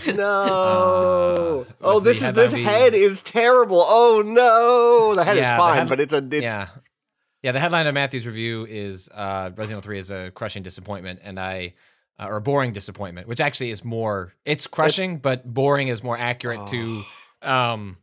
no! 0.07 0.13
no. 0.15 1.65
Uh, 1.69 1.73
oh, 1.81 1.99
this 1.99 2.21
the 2.21 2.27
is 2.29 2.33
this 2.33 2.51
headline 2.53 2.65
head 2.81 2.95
is 2.95 3.21
terrible. 3.21 3.83
Oh 3.85 4.23
no, 4.25 5.13
the 5.15 5.23
head 5.23 5.37
Yeah, 5.37 5.55
is 5.55 5.59
fine, 5.59 5.77
head- 5.79 5.89
but 5.89 6.01
it's 6.01 6.13
a 6.13 6.17
it's 6.31 6.41
yeah. 6.43 6.67
Yeah, 7.43 7.51
the 7.51 7.59
headline 7.59 7.85
of 7.87 7.93
Matthew's 7.93 8.25
review 8.25 8.65
is 8.65 9.09
uh, 9.13 9.51
Resident 9.55 9.71
Evil 9.71 9.81
3 9.81 9.99
is 9.99 10.11
a 10.11 10.31
crushing 10.31 10.63
disappointment, 10.63 11.19
and 11.23 11.37
I, 11.37 11.73
uh, 12.17 12.27
or 12.29 12.37
a 12.37 12.41
boring 12.41 12.71
disappointment, 12.71 13.27
which 13.27 13.41
actually 13.41 13.69
is 13.71 13.83
more, 13.83 14.33
it's 14.45 14.65
crushing, 14.65 15.17
but 15.17 15.45
boring 15.45 15.89
is 15.89 16.01
more 16.01 16.17
accurate 16.17 16.67
to 16.67 17.03
um, 17.41 17.97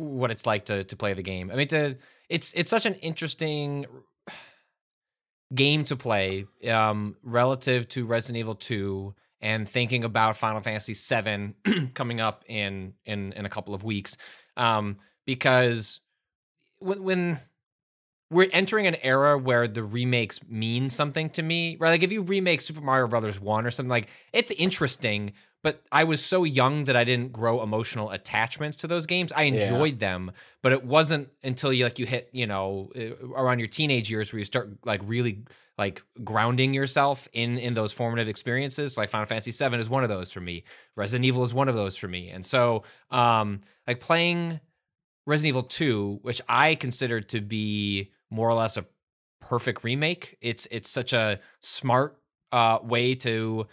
what 0.00 0.30
it's 0.30 0.46
like 0.46 0.66
to 0.66 0.84
to 0.84 0.96
play 0.96 1.14
the 1.14 1.22
game. 1.22 1.50
I 1.50 1.56
mean, 1.56 1.68
to 1.68 1.96
it's 2.28 2.52
it's 2.54 2.70
such 2.70 2.86
an 2.86 2.94
interesting 2.94 3.86
game 5.54 5.84
to 5.84 5.96
play 5.96 6.46
um, 6.68 7.16
relative 7.22 7.88
to 7.88 8.06
Resident 8.06 8.38
Evil 8.38 8.54
2 8.54 9.14
and 9.40 9.68
thinking 9.68 10.04
about 10.04 10.36
Final 10.36 10.60
Fantasy 10.60 10.94
7 10.94 11.54
coming 11.94 12.20
up 12.20 12.44
in 12.46 12.94
in 13.04 13.32
in 13.32 13.44
a 13.44 13.48
couple 13.48 13.74
of 13.74 13.82
weeks 13.82 14.16
um, 14.56 14.98
because 15.26 16.00
when, 16.78 17.02
when 17.02 17.40
we're 18.30 18.48
entering 18.52 18.86
an 18.86 18.94
era 19.02 19.36
where 19.36 19.66
the 19.66 19.82
remakes 19.82 20.40
mean 20.48 20.88
something 20.88 21.30
to 21.30 21.42
me 21.42 21.76
right 21.80 21.90
like 21.90 22.02
if 22.02 22.12
you 22.12 22.22
remake 22.22 22.60
Super 22.60 22.80
Mario 22.80 23.08
Brothers 23.08 23.40
1 23.40 23.66
or 23.66 23.70
something 23.70 23.90
like 23.90 24.08
it's 24.32 24.52
interesting 24.52 25.32
but 25.62 25.82
I 25.92 26.04
was 26.04 26.24
so 26.24 26.44
young 26.44 26.84
that 26.84 26.96
I 26.96 27.04
didn't 27.04 27.32
grow 27.32 27.62
emotional 27.62 28.10
attachments 28.10 28.78
to 28.78 28.86
those 28.86 29.06
games. 29.06 29.32
I 29.32 29.42
enjoyed 29.44 29.98
them, 29.98 30.32
but 30.62 30.72
it 30.72 30.84
wasn't 30.84 31.28
until 31.42 31.72
you 31.72 31.84
like 31.84 31.98
you 31.98 32.06
hit, 32.06 32.30
you 32.32 32.46
know, 32.46 32.90
uh, 32.96 33.26
around 33.34 33.58
your 33.58 33.68
teenage 33.68 34.10
years 34.10 34.32
where 34.32 34.38
you 34.38 34.44
start 34.44 34.70
like 34.84 35.00
really 35.04 35.44
like 35.76 36.02
grounding 36.22 36.74
yourself 36.74 37.28
in 37.32 37.58
in 37.58 37.74
those 37.74 37.92
formative 37.92 38.28
experiences. 38.28 38.96
Like 38.96 39.08
Final 39.10 39.26
Fantasy 39.26 39.50
7 39.50 39.80
is 39.80 39.88
one 39.88 40.02
of 40.02 40.08
those 40.08 40.30
for 40.30 40.40
me. 40.40 40.64
Resident 40.96 41.24
Evil 41.24 41.42
is 41.42 41.54
one 41.54 41.68
of 41.68 41.74
those 41.74 41.96
for 41.96 42.08
me. 42.08 42.30
And 42.30 42.44
so 42.44 42.82
um 43.10 43.60
like 43.86 43.98
playing 44.00 44.60
Resident 45.26 45.48
Evil 45.48 45.62
2, 45.62 46.20
which 46.22 46.40
I 46.48 46.74
consider 46.74 47.20
to 47.22 47.40
be 47.40 48.12
more 48.30 48.48
or 48.48 48.54
less 48.54 48.76
a 48.76 48.86
perfect 49.40 49.84
remake. 49.84 50.36
It's 50.40 50.66
it's 50.70 50.88
such 50.90 51.12
a 51.12 51.40
smart 51.60 52.18
uh 52.52 52.78
way 52.82 53.14
to 53.16 53.66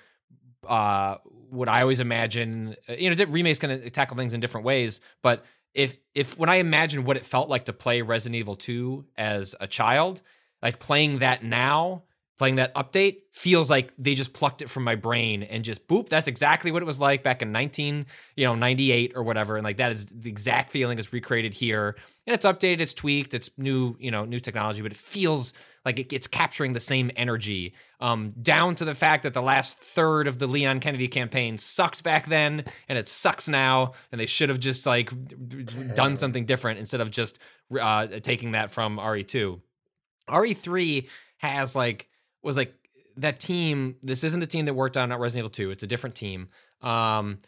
uh 0.65 1.17
what 1.49 1.69
I 1.69 1.81
always 1.81 1.99
imagine, 1.99 2.75
uh, 2.89 2.93
you 2.93 3.13
know, 3.13 3.25
remakes 3.25 3.59
kind 3.59 3.73
of 3.73 3.91
tackle 3.91 4.17
things 4.17 4.33
in 4.33 4.39
different 4.39 4.65
ways, 4.65 5.01
but 5.21 5.45
if 5.73 5.97
if 6.15 6.37
when 6.37 6.49
I 6.49 6.55
imagine 6.55 7.05
what 7.05 7.17
it 7.17 7.25
felt 7.25 7.49
like 7.49 7.65
to 7.65 7.73
play 7.73 8.01
Resident 8.01 8.35
Evil 8.35 8.55
2 8.55 9.05
as 9.17 9.55
a 9.59 9.67
child, 9.67 10.21
like 10.61 10.79
playing 10.79 11.19
that 11.19 11.43
now, 11.43 12.03
playing 12.37 12.55
that 12.55 12.73
update 12.75 13.21
feels 13.31 13.69
like 13.69 13.91
they 13.97 14.13
just 14.13 14.33
plucked 14.33 14.61
it 14.61 14.69
from 14.69 14.83
my 14.83 14.95
brain 14.95 15.43
and 15.43 15.63
just 15.63 15.87
boop, 15.87 16.07
that's 16.07 16.27
exactly 16.27 16.71
what 16.71 16.83
it 16.83 16.85
was 16.85 16.99
like 16.99 17.23
back 17.23 17.41
in 17.41 17.51
19, 17.51 18.05
you 18.35 18.45
know, 18.45 18.53
98 18.53 19.13
or 19.15 19.23
whatever 19.23 19.57
and 19.57 19.63
like 19.63 19.77
that 19.77 19.91
is 19.91 20.05
the 20.07 20.29
exact 20.29 20.69
feeling 20.69 20.99
is 20.99 21.11
recreated 21.11 21.53
here. 21.53 21.95
And 22.27 22.33
it's 22.33 22.45
updated, 22.45 22.81
it's 22.81 22.93
tweaked, 22.93 23.33
it's 23.33 23.49
new, 23.57 23.95
you 23.99 24.11
know, 24.11 24.25
new 24.25 24.39
technology, 24.39 24.81
but 24.81 24.91
it 24.91 24.97
feels 24.97 25.53
like 25.83 25.99
it, 25.99 26.13
it's 26.13 26.27
capturing 26.27 26.73
the 26.73 26.79
same 26.79 27.09
energy 27.15 27.73
um, 27.99 28.33
down 28.41 28.75
to 28.75 28.85
the 28.85 28.93
fact 28.93 29.23
that 29.23 29.33
the 29.33 29.41
last 29.41 29.79
third 29.79 30.27
of 30.27 30.37
the 30.37 30.45
Leon 30.45 30.79
Kennedy 30.79 31.07
campaign 31.07 31.57
sucked 31.57 32.03
back 32.03 32.27
then 32.27 32.65
and 32.89 32.97
it 32.97 33.07
sucks 33.07 33.47
now, 33.47 33.93
and 34.11 34.19
they 34.19 34.25
should 34.25 34.49
have 34.49 34.59
just 34.59 34.85
like 34.85 35.11
done 35.95 36.15
something 36.15 36.45
different 36.45 36.79
instead 36.79 37.01
of 37.01 37.09
just 37.09 37.39
uh, 37.79 38.05
taking 38.21 38.51
that 38.51 38.69
from 38.69 38.97
RE2. 38.97 39.59
RE3 40.29 41.07
has 41.37 41.75
like 41.75 42.09
was 42.47 42.57
like 42.57 42.73
that 43.17 43.39
team. 43.39 43.97
This 44.01 44.23
isn't 44.23 44.39
the 44.39 44.47
team 44.47 44.65
that 44.65 44.73
worked 44.73 44.97
on 44.97 45.09
Resident 45.13 45.41
Evil 45.41 45.49
2. 45.49 45.71
It's 45.71 45.83
a 45.83 45.87
different 45.87 46.15
team. 46.15 46.49
Um, 46.81 47.39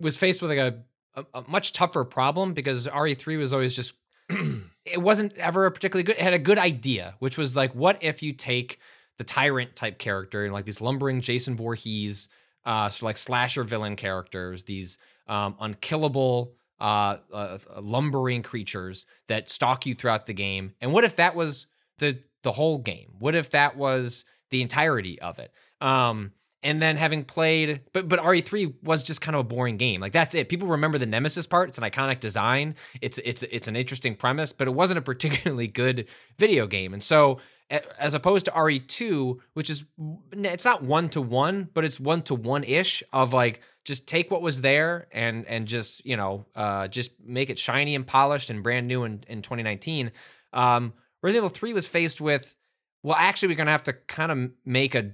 was 0.00 0.16
faced 0.16 0.40
with 0.40 0.50
like 0.50 0.60
a, 0.60 0.84
a, 1.14 1.40
a 1.40 1.44
much 1.50 1.72
tougher 1.72 2.04
problem 2.04 2.54
because 2.54 2.86
RE3 2.86 3.36
was 3.36 3.52
always 3.52 3.74
just 3.74 3.94
it 4.30 5.02
wasn't 5.02 5.36
ever 5.36 5.66
a 5.66 5.72
particularly 5.72 6.04
good. 6.04 6.16
It 6.16 6.22
had 6.22 6.34
a 6.34 6.38
good 6.38 6.58
idea, 6.58 7.14
which 7.18 7.36
was 7.36 7.56
like, 7.56 7.74
what 7.74 8.02
if 8.02 8.22
you 8.22 8.32
take 8.32 8.78
the 9.18 9.24
tyrant 9.24 9.74
type 9.74 9.98
character 9.98 10.44
and 10.44 10.52
like 10.52 10.64
these 10.64 10.80
lumbering 10.80 11.20
Jason 11.20 11.56
Voorhees, 11.56 12.28
uh, 12.64 12.88
sort 12.88 12.98
of 12.98 13.02
like 13.04 13.18
slasher 13.18 13.64
villain 13.64 13.96
characters, 13.96 14.64
these 14.64 14.98
um, 15.26 15.56
unkillable, 15.60 16.54
uh, 16.80 17.16
uh, 17.32 17.58
lumbering 17.80 18.42
creatures 18.42 19.06
that 19.26 19.50
stalk 19.50 19.84
you 19.84 19.94
throughout 19.94 20.26
the 20.26 20.34
game. 20.34 20.74
And 20.80 20.92
what 20.92 21.02
if 21.02 21.16
that 21.16 21.34
was 21.34 21.66
the 21.98 22.20
the 22.42 22.52
whole 22.52 22.78
game? 22.78 23.14
What 23.18 23.34
if 23.34 23.50
that 23.50 23.76
was 23.76 24.24
the 24.50 24.62
entirety 24.62 25.20
of 25.20 25.38
it? 25.38 25.52
Um, 25.80 26.32
and 26.62 26.82
then 26.82 26.96
having 26.96 27.24
played, 27.24 27.82
but 27.92 28.08
but 28.08 28.18
RE3 28.18 28.82
was 28.82 29.02
just 29.02 29.20
kind 29.20 29.36
of 29.36 29.40
a 29.40 29.44
boring 29.44 29.76
game. 29.76 30.00
Like 30.00 30.12
that's 30.12 30.34
it. 30.34 30.48
People 30.48 30.68
remember 30.68 30.98
the 30.98 31.06
Nemesis 31.06 31.46
part. 31.46 31.68
It's 31.68 31.78
an 31.78 31.84
iconic 31.84 32.18
design. 32.20 32.74
It's 33.00 33.18
it's 33.18 33.44
it's 33.44 33.68
an 33.68 33.76
interesting 33.76 34.16
premise, 34.16 34.52
but 34.52 34.66
it 34.66 34.72
wasn't 34.72 34.98
a 34.98 35.02
particularly 35.02 35.66
good 35.68 36.08
video 36.36 36.66
game. 36.66 36.94
And 36.94 37.02
so, 37.02 37.38
as 37.70 38.14
opposed 38.14 38.46
to 38.46 38.50
RE2, 38.50 39.38
which 39.54 39.70
is 39.70 39.84
it's 40.32 40.64
not 40.64 40.82
one 40.82 41.08
to 41.10 41.20
one, 41.20 41.68
but 41.74 41.84
it's 41.84 42.00
one 42.00 42.22
to 42.22 42.34
one 42.34 42.64
ish 42.64 43.04
of 43.12 43.32
like 43.32 43.60
just 43.84 44.08
take 44.08 44.30
what 44.30 44.42
was 44.42 44.60
there 44.60 45.06
and 45.12 45.46
and 45.46 45.68
just 45.68 46.04
you 46.04 46.16
know 46.16 46.44
uh, 46.56 46.88
just 46.88 47.12
make 47.24 47.50
it 47.50 47.58
shiny 47.58 47.94
and 47.94 48.06
polished 48.06 48.50
and 48.50 48.64
brand 48.64 48.88
new 48.88 49.04
in 49.04 49.22
in 49.28 49.42
2019. 49.42 50.10
Um, 50.52 50.92
Resident 51.28 51.44
Evil 51.44 51.54
3 51.54 51.72
was 51.74 51.86
faced 51.86 52.20
with 52.20 52.54
well, 53.02 53.16
actually, 53.16 53.48
we're 53.48 53.56
gonna 53.56 53.70
have 53.70 53.84
to 53.84 53.92
kind 53.92 54.32
of 54.32 54.50
make 54.64 54.94
a 54.94 55.12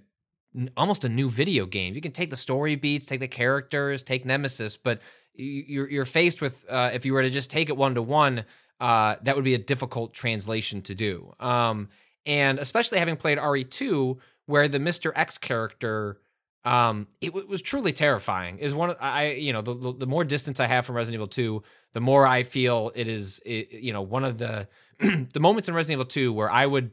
almost 0.77 1.05
a 1.05 1.09
new 1.09 1.29
video 1.29 1.67
game. 1.67 1.95
You 1.95 2.01
can 2.01 2.13
take 2.13 2.31
the 2.31 2.37
story 2.37 2.77
beats, 2.77 3.07
take 3.07 3.21
the 3.21 3.29
characters, 3.29 4.03
take 4.03 4.25
Nemesis, 4.25 4.77
but 4.77 5.03
you're 5.35 5.91
you're 5.91 6.05
faced 6.05 6.41
with 6.41 6.65
uh, 6.71 6.91
if 6.95 7.05
you 7.05 7.13
were 7.13 7.23
to 7.23 7.31
just 7.31 7.51
take 7.51 7.69
it 7.69 7.77
one 7.77 7.95
to 7.97 8.03
one, 8.03 8.45
uh, 8.81 9.17
that 9.23 9.35
would 9.37 9.45
be 9.45 9.55
a 9.55 9.59
difficult 9.59 10.15
translation 10.15 10.81
to 10.83 10.95
do. 10.95 11.35
Um, 11.41 11.89
and 12.25 12.59
especially 12.59 13.01
having 13.01 13.17
played 13.17 13.37
RE2, 13.37 14.17
where 14.47 14.69
the 14.69 14.79
Mr. 14.79 15.13
X 15.15 15.37
character, 15.37 16.21
um, 16.65 17.09
it 17.21 17.35
was 17.35 17.61
truly 17.61 17.93
terrifying. 17.93 18.59
Is 18.59 18.75
one 18.75 18.91
of 18.91 18.97
I, 19.01 19.33
you 19.33 19.53
know, 19.53 19.63
the, 19.63 19.95
the 19.99 20.07
more 20.07 20.25
distance 20.25 20.61
I 20.61 20.67
have 20.67 20.87
from 20.87 20.97
Resident 20.97 21.17
Evil 21.17 21.29
2, 21.29 21.63
the 21.93 22.01
more 22.01 22.27
I 22.27 22.43
feel 22.43 22.91
it 22.95 23.07
is, 23.07 23.41
it, 23.45 23.73
you 23.73 23.93
know, 23.93 24.03
one 24.03 24.25
of 24.25 24.39
the 24.39 24.69
the 24.99 25.41
moments 25.41 25.69
in 25.69 25.75
Resident 25.75 26.01
Evil 26.01 26.09
2 26.09 26.33
where 26.33 26.51
I 26.51 26.67
would 26.67 26.93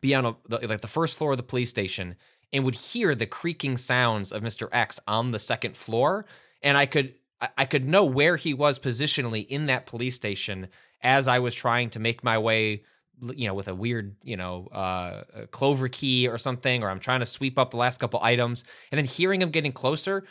be 0.00 0.14
on 0.14 0.26
a 0.26 0.36
the, 0.48 0.66
like 0.66 0.82
the 0.82 0.86
first 0.86 1.16
floor 1.16 1.32
of 1.32 1.36
the 1.38 1.42
police 1.42 1.70
station 1.70 2.16
and 2.52 2.64
would 2.64 2.74
hear 2.74 3.14
the 3.14 3.26
creaking 3.26 3.76
sounds 3.76 4.32
of 4.32 4.42
Mr. 4.42 4.68
X 4.72 5.00
on 5.06 5.30
the 5.30 5.38
second 5.38 5.76
floor, 5.76 6.26
and 6.62 6.76
I 6.76 6.86
could 6.86 7.14
I 7.56 7.64
could 7.64 7.86
know 7.86 8.04
where 8.04 8.36
he 8.36 8.52
was 8.52 8.78
positionally 8.78 9.46
in 9.46 9.66
that 9.66 9.86
police 9.86 10.14
station 10.14 10.68
as 11.02 11.26
I 11.26 11.38
was 11.38 11.54
trying 11.54 11.88
to 11.90 11.98
make 11.98 12.22
my 12.22 12.36
way, 12.36 12.82
you 13.34 13.46
know, 13.46 13.54
with 13.54 13.68
a 13.68 13.74
weird, 13.74 14.16
you 14.22 14.36
know, 14.36 14.66
uh, 14.72 15.22
clover 15.50 15.88
key 15.88 16.28
or 16.28 16.38
something, 16.38 16.82
or 16.82 16.90
I'm 16.90 17.00
trying 17.00 17.20
to 17.20 17.26
sweep 17.26 17.58
up 17.58 17.70
the 17.70 17.76
last 17.76 18.00
couple 18.00 18.20
items, 18.22 18.64
and 18.90 18.98
then 18.98 19.04
hearing 19.04 19.42
him 19.42 19.50
getting 19.50 19.72
closer. 19.72 20.24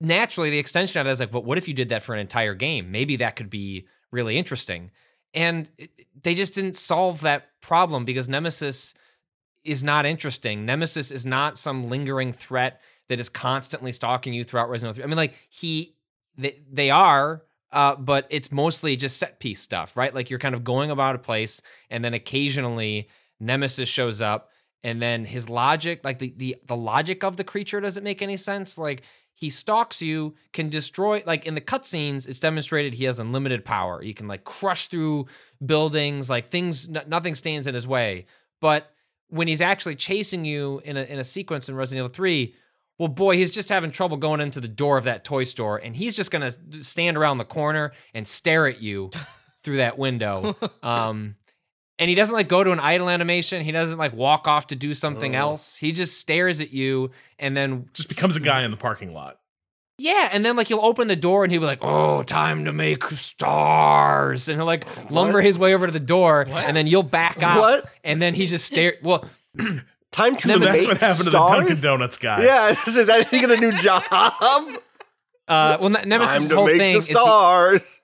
Naturally, 0.00 0.50
the 0.50 0.58
extension 0.58 1.00
of 1.00 1.06
that 1.06 1.12
is 1.12 1.20
like, 1.20 1.30
but 1.30 1.44
what 1.44 1.58
if 1.58 1.68
you 1.68 1.74
did 1.74 1.90
that 1.90 2.02
for 2.02 2.14
an 2.14 2.20
entire 2.20 2.54
game? 2.54 2.90
Maybe 2.90 3.16
that 3.16 3.36
could 3.36 3.50
be 3.50 3.86
really 4.10 4.38
interesting. 4.38 4.90
And 5.34 5.68
they 6.22 6.34
just 6.34 6.54
didn't 6.54 6.76
solve 6.76 7.20
that 7.20 7.48
problem 7.60 8.04
because 8.04 8.28
Nemesis 8.28 8.94
is 9.64 9.84
not 9.84 10.06
interesting. 10.06 10.64
Nemesis 10.64 11.10
is 11.10 11.26
not 11.26 11.58
some 11.58 11.86
lingering 11.86 12.32
threat 12.32 12.80
that 13.08 13.20
is 13.20 13.28
constantly 13.28 13.92
stalking 13.92 14.32
you 14.32 14.44
throughout 14.44 14.70
Resident 14.70 14.96
Evil 14.96 15.02
3. 15.02 15.04
I 15.04 15.06
mean, 15.08 15.16
like 15.16 15.34
he, 15.48 15.96
they, 16.36 16.60
they 16.70 16.90
are, 16.90 17.42
uh, 17.72 17.96
but 17.96 18.26
it's 18.30 18.50
mostly 18.50 18.96
just 18.96 19.18
set 19.18 19.40
piece 19.40 19.60
stuff, 19.60 19.96
right? 19.96 20.14
Like 20.14 20.30
you're 20.30 20.38
kind 20.38 20.54
of 20.54 20.64
going 20.64 20.90
about 20.90 21.14
a 21.14 21.18
place, 21.18 21.62
and 21.88 22.04
then 22.04 22.14
occasionally 22.14 23.08
Nemesis 23.38 23.88
shows 23.88 24.20
up, 24.20 24.50
and 24.82 25.00
then 25.00 25.24
his 25.24 25.48
logic, 25.48 26.00
like 26.04 26.18
the 26.18 26.34
the 26.36 26.56
the 26.66 26.76
logic 26.76 27.22
of 27.24 27.36
the 27.36 27.44
creature, 27.44 27.80
doesn't 27.80 28.04
make 28.04 28.22
any 28.22 28.36
sense. 28.36 28.76
Like 28.76 29.02
he 29.34 29.50
stalks 29.50 30.02
you, 30.02 30.34
can 30.52 30.68
destroy. 30.68 31.22
Like 31.24 31.46
in 31.46 31.54
the 31.54 31.60
cutscenes, 31.60 32.28
it's 32.28 32.40
demonstrated 32.40 32.94
he 32.94 33.04
has 33.04 33.18
unlimited 33.18 33.64
power. 33.64 34.02
He 34.02 34.12
can 34.12 34.28
like 34.28 34.44
crush 34.44 34.88
through 34.88 35.26
buildings, 35.64 36.28
like 36.28 36.48
things. 36.48 36.88
N- 36.88 37.04
nothing 37.08 37.34
stands 37.34 37.66
in 37.66 37.74
his 37.74 37.86
way. 37.86 38.26
But 38.60 38.90
when 39.28 39.48
he's 39.48 39.60
actually 39.60 39.94
chasing 39.94 40.44
you 40.44 40.82
in 40.84 40.96
a 40.96 41.02
in 41.02 41.18
a 41.18 41.24
sequence 41.24 41.68
in 41.68 41.76
Resident 41.76 42.04
Evil 42.04 42.12
Three, 42.14 42.54
well, 43.00 43.08
boy, 43.08 43.34
he's 43.36 43.50
just 43.50 43.70
having 43.70 43.90
trouble 43.90 44.18
going 44.18 44.40
into 44.42 44.60
the 44.60 44.68
door 44.68 44.98
of 44.98 45.04
that 45.04 45.24
toy 45.24 45.44
store, 45.44 45.78
and 45.78 45.96
he's 45.96 46.14
just 46.14 46.30
gonna 46.30 46.50
stand 46.82 47.16
around 47.16 47.38
the 47.38 47.46
corner 47.46 47.92
and 48.12 48.28
stare 48.28 48.66
at 48.68 48.82
you 48.82 49.10
through 49.64 49.78
that 49.78 49.96
window. 49.96 50.54
Um, 50.82 51.36
and 51.98 52.08
he 52.10 52.14
doesn't 52.14 52.34
like 52.34 52.48
go 52.48 52.62
to 52.62 52.72
an 52.72 52.78
idle 52.80 53.08
animation. 53.08 53.62
He 53.64 53.72
doesn't 53.72 53.96
like 53.98 54.12
walk 54.12 54.46
off 54.46 54.66
to 54.66 54.76
do 54.76 54.92
something 54.92 55.34
else. 55.34 55.76
He 55.76 55.92
just 55.92 56.18
stares 56.18 56.60
at 56.60 56.72
you, 56.74 57.10
and 57.38 57.56
then 57.56 57.88
Just 57.94 58.10
becomes 58.10 58.36
a 58.36 58.40
guy 58.40 58.64
in 58.64 58.70
the 58.70 58.76
parking 58.76 59.12
lot. 59.14 59.38
yeah, 59.98 60.28
and 60.32 60.44
then 60.44 60.56
like 60.56 60.68
he'll 60.68 60.80
open 60.84 61.08
the 61.08 61.16
door 61.16 61.42
and 61.44 61.50
he'll 61.52 61.60
be 61.62 61.66
like, 61.66 61.80
"Oh, 61.82 62.22
time 62.22 62.66
to 62.66 62.72
make 62.72 63.02
stars," 63.04 64.48
and 64.48 64.58
he'll 64.58 64.66
like 64.66 64.86
lumber 65.10 65.40
his 65.40 65.58
way 65.58 65.74
over 65.74 65.86
to 65.86 65.92
the 65.92 66.00
door, 66.00 66.46
and 66.50 66.76
then 66.76 66.86
you'll 66.86 67.02
back 67.02 67.42
out, 67.42 67.60
What? 67.60 67.90
and 68.04 68.20
then 68.20 68.34
he 68.34 68.46
just 68.46 68.66
stare. 68.66 68.94
Well, 69.02 69.24
Time 70.12 70.34
to 70.36 70.48
So 70.48 70.58
make 70.58 70.68
that's 70.68 70.86
what 70.86 70.96
happened 70.98 71.24
to 71.24 71.30
the 71.30 71.46
stars? 71.46 71.50
Dunkin' 71.66 71.80
Donuts 71.82 72.18
guy. 72.18 72.44
Yeah, 72.44 72.70
is 72.86 73.06
that 73.06 73.28
he 73.28 73.40
get 73.40 73.50
a 73.50 73.56
new 73.60 73.72
job? 73.72 74.02
uh, 74.10 75.78
well, 75.80 75.90
Nemesis' 75.90 76.50
whole 76.50 76.66
make 76.66 76.78
thing 76.78 76.92
the 76.92 76.98
is 76.98 77.06
he- 77.08 77.14
stars. 77.14 78.00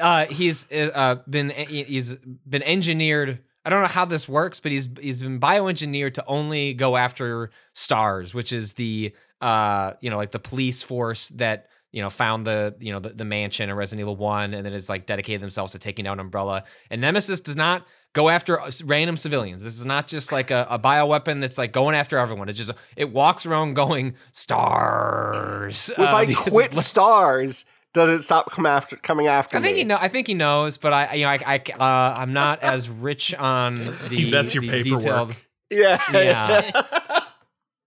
uh, 0.00 0.26
he's 0.26 0.70
uh, 0.72 1.16
been 1.28 1.50
he's 1.50 2.16
been 2.48 2.62
engineered. 2.62 3.40
I 3.64 3.70
don't 3.70 3.82
know 3.82 3.88
how 3.88 4.04
this 4.04 4.28
works, 4.28 4.60
but 4.60 4.72
he's 4.72 4.88
he's 5.00 5.20
been 5.20 5.40
bioengineered 5.40 6.14
to 6.14 6.24
only 6.26 6.74
go 6.74 6.96
after 6.96 7.50
stars, 7.74 8.32
which 8.34 8.52
is 8.52 8.74
the 8.74 9.14
uh 9.40 9.92
you 10.00 10.10
know 10.10 10.16
like 10.16 10.30
the 10.32 10.38
police 10.38 10.82
force 10.82 11.28
that 11.30 11.68
you 11.92 12.02
know 12.02 12.10
found 12.10 12.46
the 12.46 12.74
you 12.80 12.92
know 12.92 12.98
the, 13.00 13.10
the 13.10 13.24
mansion 13.24 13.68
in 13.68 13.76
Resident 13.76 14.00
Evil 14.04 14.16
One, 14.16 14.54
and 14.54 14.64
then 14.64 14.72
is 14.72 14.88
like 14.88 15.06
dedicated 15.06 15.40
themselves 15.42 15.72
to 15.72 15.78
taking 15.78 16.04
down 16.04 16.18
Umbrella. 16.18 16.64
And 16.90 17.00
Nemesis 17.00 17.40
does 17.40 17.56
not 17.56 17.86
go 18.14 18.28
after 18.28 18.60
uh, 18.60 18.70
random 18.84 19.16
civilians. 19.16 19.62
This 19.62 19.78
is 19.78 19.86
not 19.86 20.08
just 20.08 20.32
like 20.32 20.50
a, 20.50 20.66
a 20.70 20.78
bioweapon 20.78 21.40
that's 21.40 21.58
like 21.58 21.72
going 21.72 21.94
after 21.94 22.18
everyone. 22.18 22.48
It's 22.48 22.58
just 22.58 22.70
it 22.96 23.10
walks 23.12 23.46
around 23.46 23.74
going 23.74 24.14
stars. 24.32 25.88
If 25.90 25.98
Uh, 25.98 26.02
I 26.16 26.26
quit 26.36 26.72
it's- 26.72 26.86
stars, 26.86 27.64
does 27.94 28.08
it 28.20 28.22
stop 28.22 28.50
come 28.50 28.66
after 28.66 28.96
coming 28.96 29.26
after 29.26 29.56
I 29.56 29.60
think 29.60 29.74
me? 29.74 29.80
he 29.80 29.84
know. 29.84 29.98
I 30.00 30.08
think 30.08 30.26
he 30.26 30.34
knows, 30.34 30.76
but 30.78 30.92
I, 30.92 31.14
you 31.14 31.24
know, 31.24 31.30
I, 31.30 31.38
I 31.46 31.62
uh, 31.80 32.18
I'm 32.18 32.32
not 32.32 32.62
as 32.62 32.88
rich 32.88 33.34
on 33.34 33.86
the. 34.08 34.08
He 34.10 34.30
vets 34.30 34.54
your 34.54 34.62
the 34.62 34.70
paperwork. 34.70 35.00
detailed- 35.02 35.36
Yeah. 35.70 36.00
Yeah. 36.12 37.20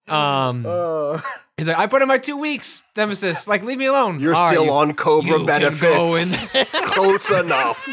Um, 0.08 0.66
Uh, 0.68 1.20
he's 1.58 1.68
like, 1.68 1.78
I 1.78 1.88
put 1.88 2.02
in 2.02 2.08
my 2.10 2.18
two 2.18 2.36
weeks, 2.38 2.82
Nemesis. 2.98 3.48
Like, 3.48 3.64
leave 3.64 3.78
me 3.78 3.86
alone. 3.86 4.20
you're 4.20 4.36
All 4.36 4.44
right, 4.44 4.52
still 4.52 4.66
you- 4.66 4.72
on 4.72 4.94
Cobra 4.94 5.30
you 5.32 5.38
can 5.38 5.46
benefits. 5.46 5.82
go 5.82 6.16
in- 6.16 6.66
Close 6.88 7.40
enough. 7.40 7.88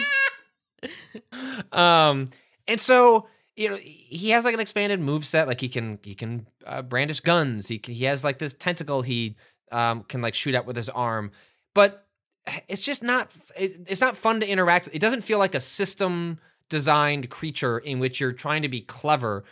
Um, 1.73 2.29
and 2.67 2.81
so 2.81 3.27
you 3.59 3.69
know, 3.69 3.77
he 3.77 4.31
has 4.31 4.45
like 4.45 4.55
an 4.55 4.61
expanded 4.61 5.01
move 5.01 5.25
set. 5.25 5.49
Like 5.49 5.61
he 5.61 5.69
can 5.69 5.99
he 6.05 6.15
can 6.15 6.47
uh, 6.65 6.83
brandish 6.83 7.19
guns. 7.21 7.67
He 7.67 7.79
can, 7.79 7.93
he 7.93 8.05
has 8.05 8.23
like 8.23 8.39
this 8.39 8.55
tentacle 8.55 9.03
he 9.03 9.37
um 9.73 10.05
can 10.05 10.23
like 10.23 10.35
shoot 10.35 10.55
at 10.55 10.65
with 10.65 10.77
his 10.77 10.89
arm, 10.89 11.33
but 11.75 12.07
it's 12.69 12.83
just 12.83 13.03
not 13.03 13.33
it, 13.57 13.73
it's 13.89 14.01
not 14.01 14.17
fun 14.17 14.39
to 14.41 14.49
interact. 14.49 14.89
It 14.93 15.01
doesn't 15.01 15.23
feel 15.23 15.39
like 15.39 15.57
a 15.57 15.61
system 15.61 16.39
designed 16.69 17.31
creature 17.31 17.79
in 17.79 17.99
which 17.99 18.21
you're 18.21 18.33
trying 18.33 18.63
to 18.63 18.69
be 18.69 18.81
clever. 18.81 19.45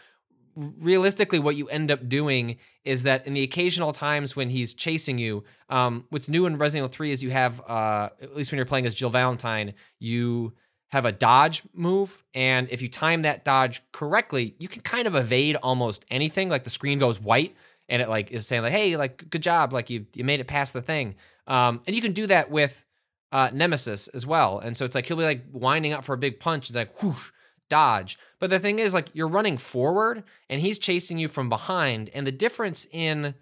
Realistically, 0.55 1.39
what 1.39 1.57
you 1.57 1.69
end 1.69 1.91
up 1.91 2.09
doing 2.09 2.57
is 2.85 3.03
that 3.03 3.27
in 3.27 3.33
the 3.33 3.43
occasional 3.43 3.93
times 3.93 4.37
when 4.37 4.49
he's 4.49 4.73
chasing 4.73 5.19
you, 5.19 5.45
um, 5.69 6.05
what's 6.11 6.29
new 6.29 6.47
in 6.47 6.57
Resident 6.57 6.87
Evil 6.87 6.95
3 6.95 7.11
is 7.11 7.23
you 7.23 7.31
have, 7.31 7.61
uh, 7.69 8.09
at 8.23 8.35
least 8.35 8.53
when 8.53 8.57
you're 8.57 8.65
playing 8.65 8.87
as 8.87 8.95
Jill 8.95 9.11
Valentine, 9.11 9.75
you 9.99 10.55
have 10.90 11.05
a 11.05 11.12
dodge 11.12 11.62
move. 11.75 12.22
And 12.35 12.68
if 12.70 12.83
you 12.83 12.88
time 12.88 13.22
that 13.22 13.44
dodge 13.44 13.83
correctly, 13.92 14.55
you 14.59 14.68
can 14.68 14.83
kind 14.83 15.07
of 15.07 15.14
evade 15.14 15.57
almost 15.57 16.05
anything. 16.11 16.49
Like 16.49 16.64
the 16.64 16.70
screen 16.70 16.99
goes 16.99 17.20
white 17.20 17.57
and 17.88 18.01
it 18.01 18.09
like 18.09 18.31
is 18.31 18.46
saying 18.46 18.62
like, 18.62 18.72
hey, 18.72 18.96
like 18.96 19.29
good 19.31 19.42
job, 19.42 19.72
like 19.72 19.90
you 19.90 20.07
you 20.14 20.25
made 20.25 20.40
it 20.40 20.46
past 20.46 20.72
the 20.72 20.83
thing. 20.83 21.16
Um, 21.46 21.81
and 21.87 21.94
you 21.94 22.03
can 22.03 22.12
do 22.12 22.27
that 22.27 22.51
with 22.51 22.85
uh, 23.33 23.51
Nemesis 23.53 24.09
as 24.09 24.27
well. 24.27 24.59
And 24.59 24.77
so 24.77 24.85
it's 24.85 24.94
like 24.94 25.07
he'll 25.07 25.16
be 25.16 25.25
like 25.25 25.44
winding 25.53 25.92
up 25.92 26.05
for 26.05 26.14
a 26.14 26.18
big 26.18 26.40
punch. 26.40 26.68
It's 26.68 26.77
like 26.77 27.03
whoosh, 27.03 27.31
dodge. 27.68 28.18
But 28.38 28.51
the 28.51 28.59
thing 28.59 28.79
is, 28.79 28.94
like 28.94 29.09
you're 29.12 29.29
running 29.29 29.57
forward 29.57 30.25
and 30.49 30.61
he's 30.61 30.79
chasing 30.79 31.18
you 31.18 31.29
from 31.29 31.49
behind. 31.49 32.11
And 32.14 32.27
the 32.27 32.33
difference 32.33 32.87
in 32.92 33.35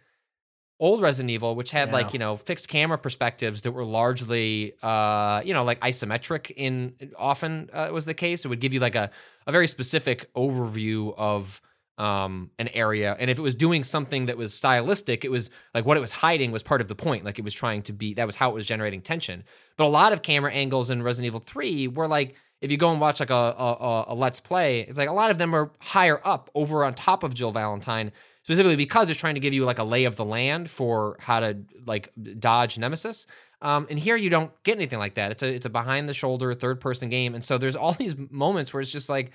old 0.80 1.00
Resident 1.02 1.30
Evil, 1.30 1.54
which 1.54 1.70
had 1.70 1.88
Yeah. 1.88 1.94
like 1.94 2.12
you 2.12 2.18
know 2.18 2.36
fixed 2.36 2.68
camera 2.68 2.98
perspectives 2.98 3.62
that 3.62 3.72
were 3.72 3.84
largely 3.84 4.74
uh 4.82 5.40
you 5.44 5.54
know 5.54 5.64
like 5.64 5.80
isometric 5.80 6.50
in 6.56 6.94
often 7.16 7.70
uh, 7.72 7.90
was 7.92 8.04
the 8.06 8.14
case. 8.14 8.44
It 8.44 8.48
would 8.48 8.60
give 8.60 8.72
you 8.74 8.80
like 8.80 8.94
a 8.94 9.10
a 9.46 9.52
very 9.52 9.66
specific 9.66 10.32
overview 10.34 11.14
of 11.16 11.60
um 11.96 12.50
an 12.58 12.66
area 12.68 13.14
and 13.20 13.30
if 13.30 13.38
it 13.38 13.42
was 13.42 13.54
doing 13.54 13.84
something 13.84 14.26
that 14.26 14.36
was 14.36 14.52
stylistic 14.52 15.24
it 15.24 15.30
was 15.30 15.48
like 15.74 15.86
what 15.86 15.96
it 15.96 16.00
was 16.00 16.10
hiding 16.10 16.50
was 16.50 16.60
part 16.60 16.80
of 16.80 16.88
the 16.88 16.94
point 16.96 17.24
like 17.24 17.38
it 17.38 17.44
was 17.44 17.54
trying 17.54 17.82
to 17.82 17.92
be 17.92 18.14
that 18.14 18.26
was 18.26 18.34
how 18.34 18.50
it 18.50 18.54
was 18.54 18.66
generating 18.66 19.00
tension 19.00 19.44
but 19.76 19.84
a 19.84 19.86
lot 19.86 20.12
of 20.12 20.20
camera 20.20 20.50
angles 20.52 20.90
in 20.90 21.04
Resident 21.04 21.26
Evil 21.28 21.38
3 21.38 21.86
were 21.86 22.08
like 22.08 22.34
if 22.60 22.72
you 22.72 22.76
go 22.76 22.90
and 22.90 23.00
watch 23.00 23.20
like 23.20 23.30
a, 23.30 23.34
a, 23.34 23.76
a- 23.80 24.04
a 24.08 24.14
let's 24.16 24.40
play 24.40 24.80
it's 24.80 24.98
like 24.98 25.08
a 25.08 25.12
lot 25.12 25.30
of 25.30 25.38
them 25.38 25.54
are 25.54 25.70
higher 25.80 26.20
up 26.26 26.50
over 26.56 26.82
on 26.84 26.94
top 26.94 27.22
of 27.22 27.32
Jill 27.32 27.52
Valentine 27.52 28.10
specifically 28.44 28.76
because 28.76 29.10
it's 29.10 29.18
trying 29.18 29.34
to 29.34 29.40
give 29.40 29.52
you 29.52 29.64
like 29.64 29.78
a 29.78 29.84
lay 29.84 30.04
of 30.04 30.16
the 30.16 30.24
land 30.24 30.70
for 30.70 31.16
how 31.18 31.40
to 31.40 31.56
like 31.86 32.12
dodge 32.38 32.78
nemesis. 32.78 33.26
Um, 33.60 33.86
and 33.88 33.98
here 33.98 34.16
you 34.16 34.28
don't 34.28 34.52
get 34.62 34.76
anything 34.76 34.98
like 34.98 35.14
that. 35.14 35.32
It's 35.32 35.42
a 35.42 35.52
it's 35.52 35.66
a 35.66 35.70
behind 35.70 36.08
the 36.08 36.14
shoulder 36.14 36.52
third 36.54 36.80
person 36.80 37.08
game. 37.08 37.34
And 37.34 37.42
so 37.42 37.58
there's 37.58 37.74
all 37.74 37.92
these 38.04 38.14
moments 38.30 38.72
where 38.72 38.80
it's 38.80 38.92
just 38.92 39.08
like 39.08 39.32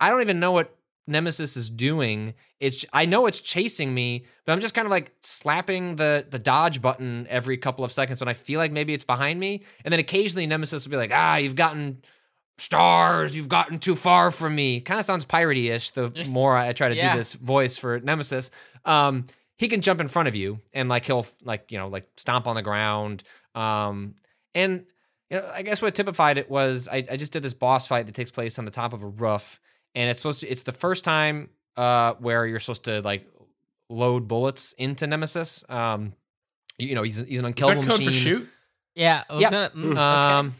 i 0.00 0.10
don't 0.10 0.20
even 0.20 0.40
know 0.40 0.52
what 0.52 0.74
nemesis 1.06 1.56
is 1.56 1.70
doing. 1.70 2.34
It's 2.58 2.86
i 2.92 3.04
know 3.04 3.26
it's 3.26 3.40
chasing 3.40 3.92
me 3.94 4.24
but 4.44 4.52
i'm 4.52 4.60
just 4.60 4.74
kind 4.74 4.86
of 4.86 4.90
like 4.90 5.12
slapping 5.20 5.96
the 5.96 6.26
the 6.28 6.38
dodge 6.38 6.80
button 6.80 7.26
every 7.28 7.58
couple 7.58 7.84
of 7.84 7.92
seconds 7.92 8.20
when 8.20 8.28
i 8.28 8.32
feel 8.32 8.58
like 8.58 8.72
maybe 8.72 8.94
it's 8.94 9.04
behind 9.04 9.38
me. 9.38 9.62
And 9.84 9.92
then 9.92 10.00
occasionally 10.00 10.46
nemesis 10.46 10.86
will 10.86 10.92
be 10.92 10.96
like 10.96 11.12
ah 11.14 11.36
you've 11.36 11.56
gotten 11.56 12.02
stars 12.58 13.36
you've 13.36 13.48
gotten 13.48 13.78
too 13.78 13.94
far 13.94 14.30
from 14.30 14.54
me 14.54 14.80
kind 14.80 14.98
of 14.98 15.04
sounds 15.04 15.24
piratey-ish 15.24 15.90
the 15.92 16.10
more 16.28 16.56
i 16.56 16.72
try 16.72 16.88
to 16.88 16.94
Yeah. 16.96 17.12
do 17.12 17.18
this 17.18 17.34
voice 17.34 17.76
for 17.76 18.00
nemesis 18.00 18.50
um 18.84 19.26
he 19.58 19.68
can 19.68 19.80
jump 19.82 20.00
in 20.00 20.08
front 20.08 20.28
of 20.28 20.34
you 20.34 20.60
and 20.72 20.88
like 20.88 21.04
he'll 21.04 21.26
like 21.44 21.70
you 21.70 21.78
know 21.78 21.88
like 21.88 22.06
stomp 22.16 22.46
on 22.46 22.56
the 22.56 22.62
ground 22.62 23.22
um 23.54 24.14
and 24.54 24.86
you 25.30 25.36
know 25.38 25.50
i 25.54 25.62
guess 25.62 25.82
what 25.82 25.94
typified 25.94 26.38
it 26.38 26.48
was 26.50 26.88
i, 26.90 27.04
I 27.10 27.16
just 27.16 27.32
did 27.32 27.42
this 27.42 27.54
boss 27.54 27.86
fight 27.86 28.06
that 28.06 28.14
takes 28.14 28.30
place 28.30 28.58
on 28.58 28.64
the 28.64 28.70
top 28.70 28.94
of 28.94 29.02
a 29.02 29.08
roof 29.08 29.60
and 29.94 30.08
it's 30.10 30.20
supposed 30.20 30.40
to 30.40 30.48
it's 30.48 30.62
the 30.62 30.72
first 30.72 31.04
time 31.04 31.50
uh 31.76 32.14
where 32.20 32.46
you're 32.46 32.58
supposed 32.58 32.84
to 32.84 33.02
like 33.02 33.26
load 33.90 34.26
bullets 34.28 34.72
into 34.78 35.06
nemesis 35.06 35.62
um 35.68 36.14
you 36.78 36.94
know 36.94 37.02
he's, 37.02 37.18
he's 37.18 37.38
an 37.38 37.44
unkillable 37.44 37.82
machine 37.82 38.08
for 38.08 38.12
shoot? 38.12 38.48
Yeah, 38.94 39.24
I 39.28 39.34
was 39.34 39.42
Yeah. 39.42 39.50
gonna. 39.50 39.70
mm, 39.70 39.90
okay. 39.92 40.34
um 40.34 40.54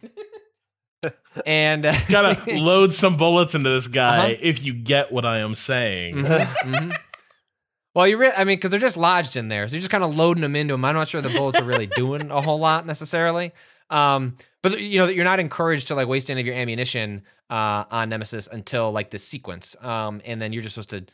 and 1.45 1.87
uh, 1.87 1.95
Gotta 2.09 2.55
load 2.61 2.93
some 2.93 3.17
bullets 3.17 3.55
into 3.55 3.71
this 3.71 3.89
guy 3.89 4.33
Uh-huh. 4.33 4.41
if 4.41 4.63
you 4.65 4.73
get 4.75 5.13
what 5.13 5.25
I 5.27 5.39
am 5.39 5.55
saying. 5.55 6.17
Mhm. 6.17 6.95
Well, 7.95 8.07
you 8.07 8.19
re- 8.19 8.33
I 8.37 8.45
mean, 8.45 8.57
because 8.59 8.71
they're 8.71 8.81
just 8.81 8.97
lodged 8.99 9.37
in 9.37 9.49
there, 9.49 9.67
so 9.67 9.75
you're 9.75 9.81
just 9.81 9.91
kind 9.91 10.05
of 10.05 10.17
loading 10.17 10.43
them 10.43 10.55
into 10.55 10.75
them. 10.75 10.85
I'm 10.85 10.95
not 10.95 11.09
sure 11.09 11.23
the 11.23 11.31
bullets 11.31 11.59
are 11.59 11.65
really 11.65 11.87
doing 11.87 12.31
a 12.31 12.43
whole 12.43 12.59
lot 12.59 12.85
necessarily. 12.87 13.53
Um, 13.89 14.37
but 14.63 14.79
you 14.81 14.99
know, 14.99 15.07
you're 15.07 15.25
not 15.25 15.41
encouraged 15.41 15.89
to 15.89 15.95
like 15.95 16.07
waste 16.09 16.29
any 16.31 16.41
of 16.41 16.47
your 16.47 16.57
ammunition 16.57 17.23
uh, 17.49 17.85
on 17.91 18.09
Nemesis 18.11 18.49
until 18.49 18.93
like 18.93 19.11
the 19.11 19.19
sequence, 19.19 19.77
um, 19.81 20.21
and 20.27 20.43
then 20.43 20.53
you're 20.53 20.63
just 20.63 20.75
supposed 20.75 20.91
to 20.91 21.07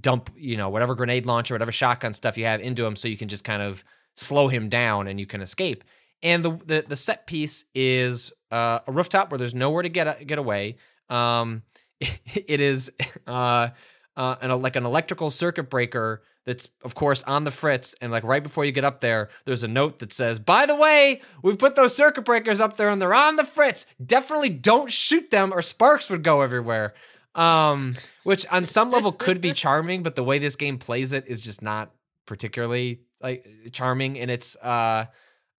dump, 0.00 0.30
you 0.36 0.56
know, 0.56 0.68
whatever 0.68 0.94
grenade 0.94 1.26
launcher, 1.26 1.54
whatever 1.54 1.72
shotgun 1.72 2.12
stuff 2.12 2.38
you 2.38 2.44
have 2.44 2.60
into 2.60 2.84
him, 2.86 2.94
so 2.94 3.08
you 3.08 3.16
can 3.16 3.28
just 3.28 3.42
kind 3.44 3.62
of 3.62 3.82
slow 4.16 4.46
him 4.48 4.68
down 4.68 5.08
and 5.08 5.18
you 5.18 5.26
can 5.26 5.40
escape. 5.40 5.82
And 6.22 6.44
the 6.44 6.50
the, 6.64 6.84
the 6.86 6.96
set 6.96 7.26
piece 7.26 7.64
is 7.74 8.32
uh, 8.54 8.78
a 8.86 8.92
rooftop 8.92 9.32
where 9.32 9.38
there's 9.38 9.54
nowhere 9.54 9.82
to 9.82 9.88
get 9.88 10.26
get 10.26 10.38
away. 10.38 10.76
Um, 11.10 11.62
it 12.00 12.60
is 12.60 12.92
uh, 13.26 13.68
uh, 14.16 14.36
an, 14.40 14.62
like 14.62 14.76
an 14.76 14.86
electrical 14.86 15.30
circuit 15.30 15.68
breaker 15.68 16.22
that's 16.44 16.68
of 16.84 16.94
course 16.94 17.22
on 17.24 17.42
the 17.42 17.50
fritz. 17.50 17.96
And 18.00 18.12
like 18.12 18.22
right 18.22 18.42
before 18.42 18.64
you 18.64 18.70
get 18.70 18.84
up 18.84 19.00
there 19.00 19.28
there's 19.44 19.64
a 19.64 19.68
note 19.68 19.98
that 19.98 20.12
says 20.12 20.38
by 20.38 20.66
the 20.66 20.76
way 20.76 21.20
we've 21.42 21.58
put 21.58 21.74
those 21.74 21.96
circuit 21.96 22.24
breakers 22.24 22.60
up 22.60 22.76
there 22.76 22.90
and 22.90 23.02
they're 23.02 23.14
on 23.14 23.36
the 23.36 23.44
fritz. 23.44 23.86
Definitely 24.04 24.50
don't 24.50 24.90
shoot 24.90 25.32
them 25.32 25.52
or 25.52 25.60
sparks 25.60 26.08
would 26.08 26.22
go 26.22 26.42
everywhere. 26.42 26.94
Um 27.34 27.94
which 28.22 28.46
on 28.52 28.66
some 28.66 28.90
level 28.90 29.10
could 29.10 29.40
be 29.40 29.52
charming 29.52 30.04
but 30.04 30.14
the 30.14 30.22
way 30.22 30.38
this 30.38 30.54
game 30.54 30.78
plays 30.78 31.12
it 31.12 31.26
is 31.26 31.40
just 31.40 31.60
not 31.60 31.90
particularly 32.24 33.00
like 33.20 33.46
charming 33.72 34.14
in 34.14 34.30
its 34.30 34.54
uh 34.56 35.06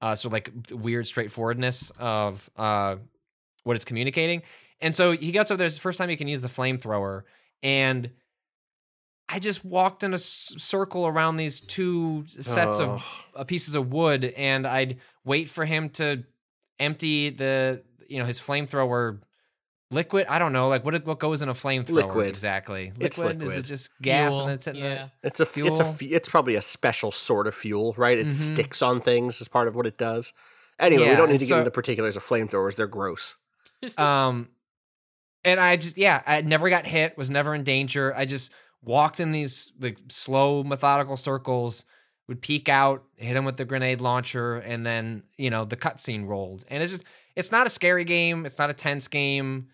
uh 0.01 0.15
sort 0.15 0.27
of 0.29 0.33
like 0.33 0.51
weird 0.71 1.07
straightforwardness 1.07 1.91
of 1.99 2.49
uh 2.57 2.95
what 3.63 3.75
it's 3.75 3.85
communicating. 3.85 4.43
And 4.81 4.95
so 4.95 5.11
he 5.13 5.31
gets 5.31 5.49
up 5.51 5.57
there 5.57 5.65
it's 5.65 5.75
the 5.75 5.81
first 5.81 5.97
time 5.97 6.09
he 6.09 6.17
can 6.17 6.27
use 6.27 6.41
the 6.41 6.47
flamethrower 6.47 7.23
and 7.63 8.11
I 9.27 9.39
just 9.39 9.65
walked 9.65 10.03
in 10.03 10.11
a 10.11 10.15
s- 10.15 10.53
circle 10.57 11.07
around 11.07 11.37
these 11.37 11.59
two 11.59 12.25
sets 12.27 12.79
of 12.79 13.03
uh, 13.35 13.43
pieces 13.43 13.73
of 13.73 13.91
wood, 13.91 14.25
and 14.25 14.67
I'd 14.67 14.99
wait 15.23 15.49
for 15.49 15.65
him 15.65 15.89
to 15.91 16.23
empty 16.79 17.31
the, 17.31 17.81
you 18.07 18.19
know, 18.19 18.25
his 18.25 18.39
flamethrower 18.39 19.19
liquid. 19.91 20.25
I 20.27 20.39
don't 20.39 20.53
know, 20.53 20.67
like 20.69 20.83
what 20.83 21.05
what 21.05 21.19
goes 21.19 21.41
in 21.41 21.49
a 21.49 21.53
flamethrower 21.53 21.89
Liquid. 22.07 22.27
exactly? 22.29 22.91
It's 22.99 23.17
liquid. 23.17 23.41
Is 23.43 23.57
it 23.57 23.63
just 23.63 23.91
gas 24.01 24.33
Fuel, 24.33 24.45
and 24.47 24.53
it's 24.53 24.67
in 24.67 24.75
yeah. 24.75 25.09
It's 25.23 25.39
a 25.39 25.43
it's 25.43 25.79
a 25.79 25.93
Fuel. 25.93 26.15
it's 26.15 26.29
probably 26.29 26.55
a 26.55 26.61
special 26.61 27.11
sort 27.11 27.47
of 27.47 27.55
fuel, 27.55 27.93
right? 27.97 28.17
It 28.17 28.27
Mhm. 28.27 28.31
sticks 28.53 28.81
on 28.81 29.01
things 29.01 29.41
as 29.41 29.47
part 29.47 29.67
of 29.67 29.75
what 29.75 29.85
it 29.87 29.97
does. 29.97 30.33
Anyway, 30.79 31.09
we 31.09 31.15
don't 31.15 31.27
need 31.27 31.33
and 31.35 31.39
to 31.39 31.45
get 31.45 31.53
into 31.59 31.65
the 31.65 31.71
particulars 31.71 32.17
of 32.17 32.23
flamethrowers. 32.23 32.75
They're 32.75 32.87
gross. 32.87 33.35
um, 33.97 34.49
and 35.43 35.59
I 35.59 35.75
just 35.77 35.97
yeah, 35.97 36.21
I 36.25 36.41
never 36.41 36.69
got 36.69 36.85
hit, 36.85 37.17
was 37.17 37.29
never 37.31 37.53
in 37.55 37.63
danger. 37.63 38.13
I 38.15 38.25
just 38.25 38.51
walked 38.81 39.19
in 39.19 39.31
these 39.31 39.71
like 39.79 39.97
slow 40.09 40.63
methodical 40.63 41.17
circles. 41.17 41.85
Would 42.27 42.41
peek 42.41 42.69
out, 42.69 43.03
hit 43.17 43.37
him 43.37 43.45
with 43.45 43.57
the 43.57 43.65
grenade 43.65 44.01
launcher, 44.01 44.55
and 44.55 44.83
then 44.83 45.21
you 45.37 45.51
know 45.51 45.63
the 45.63 45.77
cutscene 45.77 46.25
rolled. 46.27 46.65
And 46.69 46.81
it's 46.81 46.91
just 46.91 47.03
it's 47.35 47.51
not 47.51 47.67
a 47.67 47.69
scary 47.69 48.03
game. 48.03 48.45
It's 48.45 48.59
not 48.59 48.69
a 48.69 48.73
tense 48.73 49.07
game. 49.07 49.67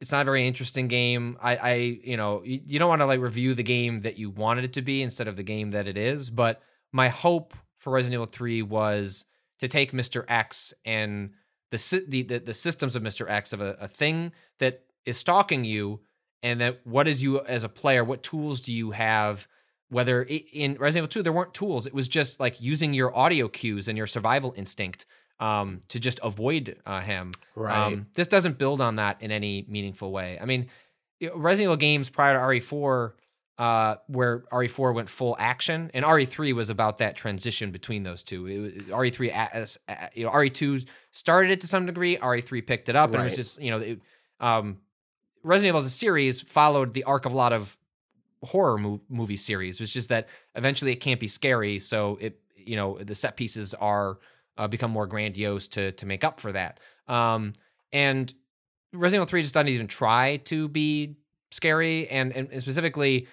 It's 0.00 0.12
not 0.12 0.22
a 0.22 0.24
very 0.24 0.46
interesting 0.46 0.88
game. 0.88 1.38
I, 1.40 1.56
I 1.56 1.74
you 1.74 2.16
know, 2.16 2.42
you, 2.44 2.60
you 2.66 2.78
don't 2.78 2.88
want 2.88 3.00
to 3.00 3.06
like 3.06 3.20
review 3.20 3.54
the 3.54 3.62
game 3.62 4.00
that 4.00 4.18
you 4.18 4.30
wanted 4.30 4.64
it 4.64 4.72
to 4.74 4.82
be 4.82 5.02
instead 5.02 5.28
of 5.28 5.36
the 5.36 5.42
game 5.42 5.70
that 5.70 5.86
it 5.86 5.96
is. 5.96 6.30
But 6.30 6.60
my 6.92 7.08
hope 7.08 7.54
for 7.78 7.92
Resident 7.92 8.14
Evil 8.14 8.26
3 8.26 8.62
was 8.62 9.24
to 9.60 9.68
take 9.68 9.92
Mr. 9.92 10.24
X 10.28 10.74
and 10.84 11.30
the 11.70 12.04
the 12.08 12.22
the, 12.22 12.38
the 12.38 12.54
systems 12.54 12.94
of 12.94 13.02
Mr. 13.02 13.28
X 13.30 13.52
of 13.52 13.60
a, 13.60 13.76
a 13.80 13.88
thing 13.88 14.32
that 14.58 14.82
is 15.06 15.16
stalking 15.16 15.64
you, 15.64 16.00
and 16.42 16.60
that 16.60 16.80
what 16.84 17.08
is 17.08 17.22
you 17.22 17.40
as 17.44 17.64
a 17.64 17.68
player? 17.68 18.04
What 18.04 18.22
tools 18.22 18.60
do 18.60 18.72
you 18.72 18.90
have? 18.90 19.48
Whether 19.88 20.26
i- 20.28 20.44
in 20.52 20.74
Resident 20.74 21.04
Evil 21.04 21.08
2 21.08 21.22
there 21.22 21.32
weren't 21.32 21.54
tools, 21.54 21.86
it 21.86 21.94
was 21.94 22.08
just 22.08 22.38
like 22.40 22.60
using 22.60 22.92
your 22.92 23.16
audio 23.16 23.48
cues 23.48 23.88
and 23.88 23.96
your 23.96 24.06
survival 24.08 24.52
instinct 24.56 25.06
um, 25.40 25.82
to 25.88 26.00
just 26.00 26.18
avoid 26.22 26.76
uh, 26.86 27.00
him. 27.00 27.32
Right. 27.54 27.76
Um, 27.76 28.06
this 28.14 28.26
doesn't 28.26 28.58
build 28.58 28.80
on 28.80 28.96
that 28.96 29.20
in 29.20 29.30
any 29.30 29.66
meaningful 29.68 30.12
way. 30.12 30.38
I 30.40 30.44
mean, 30.44 30.68
Resident 31.34 31.66
Evil 31.66 31.76
games 31.76 32.08
prior 32.08 32.34
to 32.34 32.40
RE4, 32.40 33.12
uh, 33.58 33.94
where 34.06 34.40
RE4 34.52 34.94
went 34.94 35.08
full 35.08 35.36
action, 35.38 35.90
and 35.94 36.04
RE3 36.04 36.54
was 36.54 36.70
about 36.70 36.98
that 36.98 37.16
transition 37.16 37.70
between 37.70 38.02
those 38.02 38.22
two. 38.22 38.46
It 38.46 38.58
was, 38.58 38.72
RE3, 39.12 39.28
a- 39.30 39.56
as- 39.56 39.78
you 40.14 40.24
know, 40.24 40.30
RE2 40.30 40.86
started 41.12 41.50
it 41.50 41.60
to 41.62 41.66
some 41.66 41.86
degree. 41.86 42.16
RE3 42.18 42.66
picked 42.66 42.88
it 42.88 42.96
up, 42.96 43.14
and 43.14 43.22
it 43.22 43.24
was 43.24 43.36
just 43.36 43.60
you 43.60 43.70
know, 43.70 43.78
it, 43.78 44.00
um, 44.40 44.78
Resident 45.42 45.70
Evil 45.70 45.80
as 45.80 45.86
a 45.86 45.90
series 45.90 46.40
followed 46.40 46.92
the 46.92 47.04
arc 47.04 47.24
of 47.24 47.32
a 47.32 47.36
lot 47.36 47.52
of 47.52 47.76
horror 48.42 48.76
mo- 48.76 49.00
movie 49.08 49.36
series. 49.36 49.80
It's 49.80 49.92
just 49.92 50.08
that 50.10 50.28
eventually 50.54 50.92
it 50.92 50.96
can't 50.96 51.20
be 51.20 51.28
scary, 51.28 51.78
so 51.78 52.18
it 52.20 52.40
you 52.56 52.76
know 52.76 52.98
the 52.98 53.14
set 53.14 53.36
pieces 53.36 53.72
are 53.74 54.18
uh, 54.58 54.68
become 54.68 54.90
more 54.90 55.06
grandiose 55.06 55.68
to 55.68 55.92
to 55.92 56.06
make 56.06 56.24
up 56.24 56.40
for 56.40 56.52
that. 56.52 56.80
Um, 57.08 57.52
and 57.92 58.32
Resident 58.92 59.22
Evil 59.22 59.28
Three 59.28 59.42
just 59.42 59.54
doesn't 59.54 59.68
even 59.68 59.86
try 59.86 60.38
to 60.44 60.68
be 60.68 61.16
scary, 61.50 62.08
and 62.08 62.32
and, 62.32 62.62
specifically, 62.62 63.28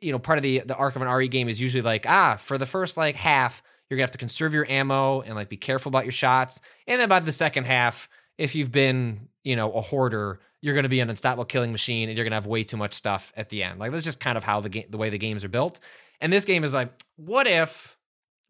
you 0.00 0.12
know, 0.12 0.18
part 0.18 0.38
of 0.38 0.42
the 0.42 0.60
the 0.60 0.74
arc 0.74 0.96
of 0.96 1.02
an 1.02 1.08
RE 1.08 1.28
game 1.28 1.48
is 1.48 1.60
usually 1.60 1.82
like 1.82 2.06
ah 2.08 2.36
for 2.36 2.58
the 2.58 2.66
first 2.66 2.96
like 2.96 3.16
half 3.16 3.62
you're 3.88 3.96
gonna 3.96 4.04
have 4.04 4.10
to 4.12 4.18
conserve 4.18 4.52
your 4.52 4.68
ammo 4.70 5.22
and 5.22 5.34
like 5.34 5.48
be 5.48 5.56
careful 5.56 5.90
about 5.90 6.04
your 6.04 6.12
shots, 6.12 6.60
and 6.86 7.00
then 7.00 7.08
by 7.08 7.20
the 7.20 7.32
second 7.32 7.64
half, 7.64 8.08
if 8.36 8.54
you've 8.54 8.72
been 8.72 9.28
you 9.44 9.56
know 9.56 9.72
a 9.72 9.80
hoarder. 9.80 10.40
You're 10.60 10.74
going 10.74 10.82
to 10.82 10.88
be 10.88 10.98
an 10.98 11.08
unstoppable 11.08 11.44
killing 11.44 11.70
machine, 11.70 12.08
and 12.08 12.18
you're 12.18 12.24
going 12.24 12.32
to 12.32 12.36
have 12.36 12.48
way 12.48 12.64
too 12.64 12.76
much 12.76 12.92
stuff 12.92 13.32
at 13.36 13.48
the 13.48 13.62
end. 13.62 13.78
Like 13.78 13.92
that's 13.92 14.02
just 14.02 14.18
kind 14.18 14.36
of 14.36 14.42
how 14.42 14.58
the 14.58 14.68
game, 14.68 14.86
the 14.90 14.98
way 14.98 15.08
the 15.08 15.16
games 15.16 15.44
are 15.44 15.48
built. 15.48 15.78
And 16.20 16.32
this 16.32 16.44
game 16.44 16.64
is 16.64 16.74
like, 16.74 16.92
what 17.16 17.46
if 17.46 17.97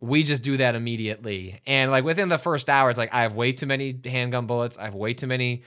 we 0.01 0.23
just 0.23 0.43
do 0.43 0.57
that 0.59 0.75
immediately. 0.75 1.61
And 1.67 1.91
like 1.91 2.05
within 2.05 2.29
the 2.29 2.39
first 2.39 2.69
hour, 2.71 2.89
it's 2.91 2.99
like 2.99 3.13
I 3.13 3.23
have 3.23 3.35
way 3.35 3.53
too 3.53 3.67
many 3.67 3.99
handgun 4.05 4.47
bullets. 4.47 4.79
I 4.79 4.85
have 4.85 4.95
way 4.95 5.15
too 5.15 5.27
many 5.27 5.63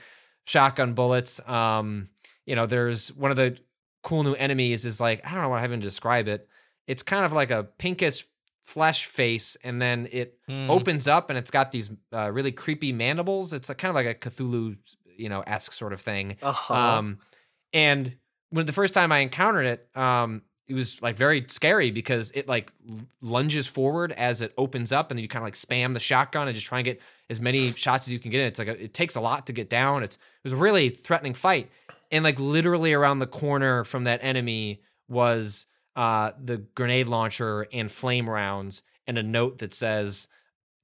shotgun 0.46 0.94
bullets. 0.94 1.40
Um, 1.48 2.08
you 2.46 2.56
know, 2.56 2.66
there's 2.66 3.12
one 3.14 3.30
of 3.30 3.36
the 3.36 3.58
cool 4.02 4.22
new 4.24 4.34
enemies 4.34 4.84
is 4.84 5.00
like 5.00 5.26
I 5.26 5.32
don't 5.34 5.42
know 5.42 5.54
how 5.56 5.64
even 5.64 5.80
to 5.80 5.86
describe 5.86 6.28
it. 6.28 6.48
It's 6.86 7.02
kind 7.02 7.24
of 7.24 7.32
like 7.32 7.50
a 7.50 7.64
pinkish 7.64 8.26
flesh 8.62 9.06
face, 9.06 9.56
and 9.64 9.80
then 9.82 10.08
it 10.12 10.38
Hmm. 10.48 10.70
opens 10.70 11.06
up, 11.08 11.30
and 11.30 11.38
it's 11.38 11.50
got 11.50 11.70
these 11.72 11.90
uh, 12.12 12.30
really 12.30 12.52
creepy 12.52 12.92
mandibles. 12.92 13.52
It's 13.52 13.70
a, 13.70 13.74
kind 13.74 13.90
of 13.90 13.94
like 13.94 14.06
a 14.06 14.14
Cthulhu, 14.14 14.76
you 15.16 15.28
know, 15.28 15.42
esque 15.46 15.72
sort 15.72 15.92
of 15.92 16.00
thing. 16.00 16.36
Uh-huh. 16.42 16.74
Um, 16.74 17.18
and 17.72 18.16
when 18.50 18.66
the 18.66 18.72
first 18.72 18.94
time 18.94 19.12
I 19.12 19.18
encountered 19.18 19.66
it, 19.66 19.88
um, 19.96 20.42
it 20.68 20.74
was 20.74 21.02
like 21.02 21.16
very 21.16 21.44
scary 21.48 21.90
because 21.90 22.30
it 22.32 22.48
like 22.48 22.72
lunges 23.20 23.66
forward 23.66 24.12
as 24.12 24.42
it 24.42 24.52
opens 24.56 24.92
up, 24.92 25.10
and 25.10 25.18
you 25.20 25.28
kind 25.28 25.42
of 25.42 25.46
like 25.46 25.54
spam 25.54 25.92
the 25.92 26.00
shotgun 26.00 26.48
and 26.48 26.54
just 26.54 26.66
try 26.66 26.78
and 26.78 26.84
get 26.84 27.00
as 27.28 27.40
many 27.40 27.72
shots 27.72 28.06
as 28.06 28.12
you 28.12 28.18
can 28.18 28.30
get 28.30 28.40
in. 28.40 28.46
It's 28.46 28.58
like 28.58 28.68
a, 28.68 28.84
it 28.84 28.94
takes 28.94 29.16
a 29.16 29.20
lot 29.20 29.46
to 29.46 29.52
get 29.52 29.68
down. 29.68 30.02
It's 30.02 30.16
it 30.16 30.44
was 30.44 30.52
a 30.52 30.56
really 30.56 30.88
threatening 30.90 31.34
fight, 31.34 31.70
and 32.10 32.24
like 32.24 32.38
literally 32.38 32.92
around 32.92 33.18
the 33.18 33.26
corner 33.26 33.84
from 33.84 34.04
that 34.04 34.20
enemy 34.22 34.82
was 35.08 35.66
uh, 35.96 36.32
the 36.42 36.58
grenade 36.74 37.08
launcher 37.08 37.66
and 37.72 37.90
flame 37.90 38.30
rounds, 38.30 38.82
and 39.06 39.18
a 39.18 39.22
note 39.22 39.58
that 39.58 39.74
says, 39.74 40.28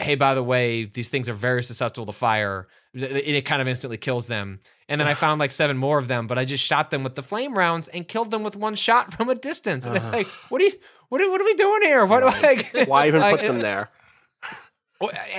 "Hey, 0.01 0.16
by 0.16 0.35
the 0.35 0.43
way, 0.43 0.85
these 0.85 1.09
things 1.09 1.29
are 1.29 1.35
very 1.35 1.62
susceptible 1.62 2.07
to 2.07 2.12
fire." 2.12 2.66
And 2.95 3.05
it 3.05 3.45
kind 3.45 3.62
of 3.62 3.68
instantly 3.68 3.97
kills 3.97 4.26
them. 4.26 4.61
And 4.89 4.99
then 5.01 5.07
I 5.07 5.14
found 5.14 5.39
like 5.39 5.53
seven 5.53 5.76
more 5.76 5.99
of 5.99 6.09
them, 6.09 6.26
but 6.26 6.39
I 6.39 6.47
just 6.47 6.64
shot 6.64 6.91
them 6.91 7.05
with 7.05 7.14
the 7.14 7.22
flame 7.22 7.57
rounds 7.57 7.89
and 7.89 8.09
killed 8.09 8.30
them 8.30 8.43
with 8.43 8.57
one 8.57 8.74
shot 8.74 9.12
from 9.16 9.28
a 9.28 9.34
distance. 9.34 9.86
And 9.86 9.97
it's 9.97 10.09
uh-huh. 10.09 10.18
like, 10.18 10.26
what 10.49 10.61
are 10.61 10.64
you, 10.64 10.72
what 11.09 11.20
are, 11.20 11.30
what 11.30 11.41
are 11.41 11.45
we 11.45 11.55
doing 11.55 11.82
here? 11.82 12.07
What 12.07 12.20
do 12.20 12.28
I? 12.28 12.84
Why 12.86 13.09
even 13.09 13.20
like, 13.20 13.36
put 13.36 13.47
them 13.47 13.61
there? 13.61 13.91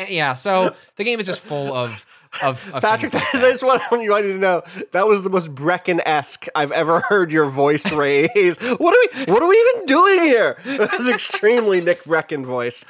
Yeah. 0.08 0.36
So 0.36 0.74
the 0.96 1.04
game 1.04 1.20
is 1.20 1.26
just 1.26 1.42
full 1.42 1.74
of 1.74 2.06
of, 2.44 2.72
of 2.74 2.82
Patrick, 2.82 3.14
like 3.14 3.24
I 3.36 3.52
just 3.52 3.64
want 3.64 3.82
you 3.92 4.12
wanted 4.12 4.28
to 4.28 4.38
know 4.38 4.62
that 4.92 5.08
was 5.08 5.24
the 5.24 5.30
most 5.30 5.48
Breckon 5.54 6.00
esque 6.06 6.48
I've 6.56 6.72
ever 6.72 7.02
heard 7.02 7.32
your 7.32 7.48
voice 7.50 7.92
raise. 7.92 8.58
what 8.58 8.94
are 8.94 9.26
we? 9.26 9.32
What 9.34 9.42
are 9.42 9.48
we 9.48 9.56
even 9.76 9.86
doing 9.86 10.22
here? 10.22 10.58
That 10.80 10.98
was 10.98 11.08
extremely 11.08 11.82
Nick 11.82 12.04
Breckon 12.04 12.46
voice. 12.46 12.86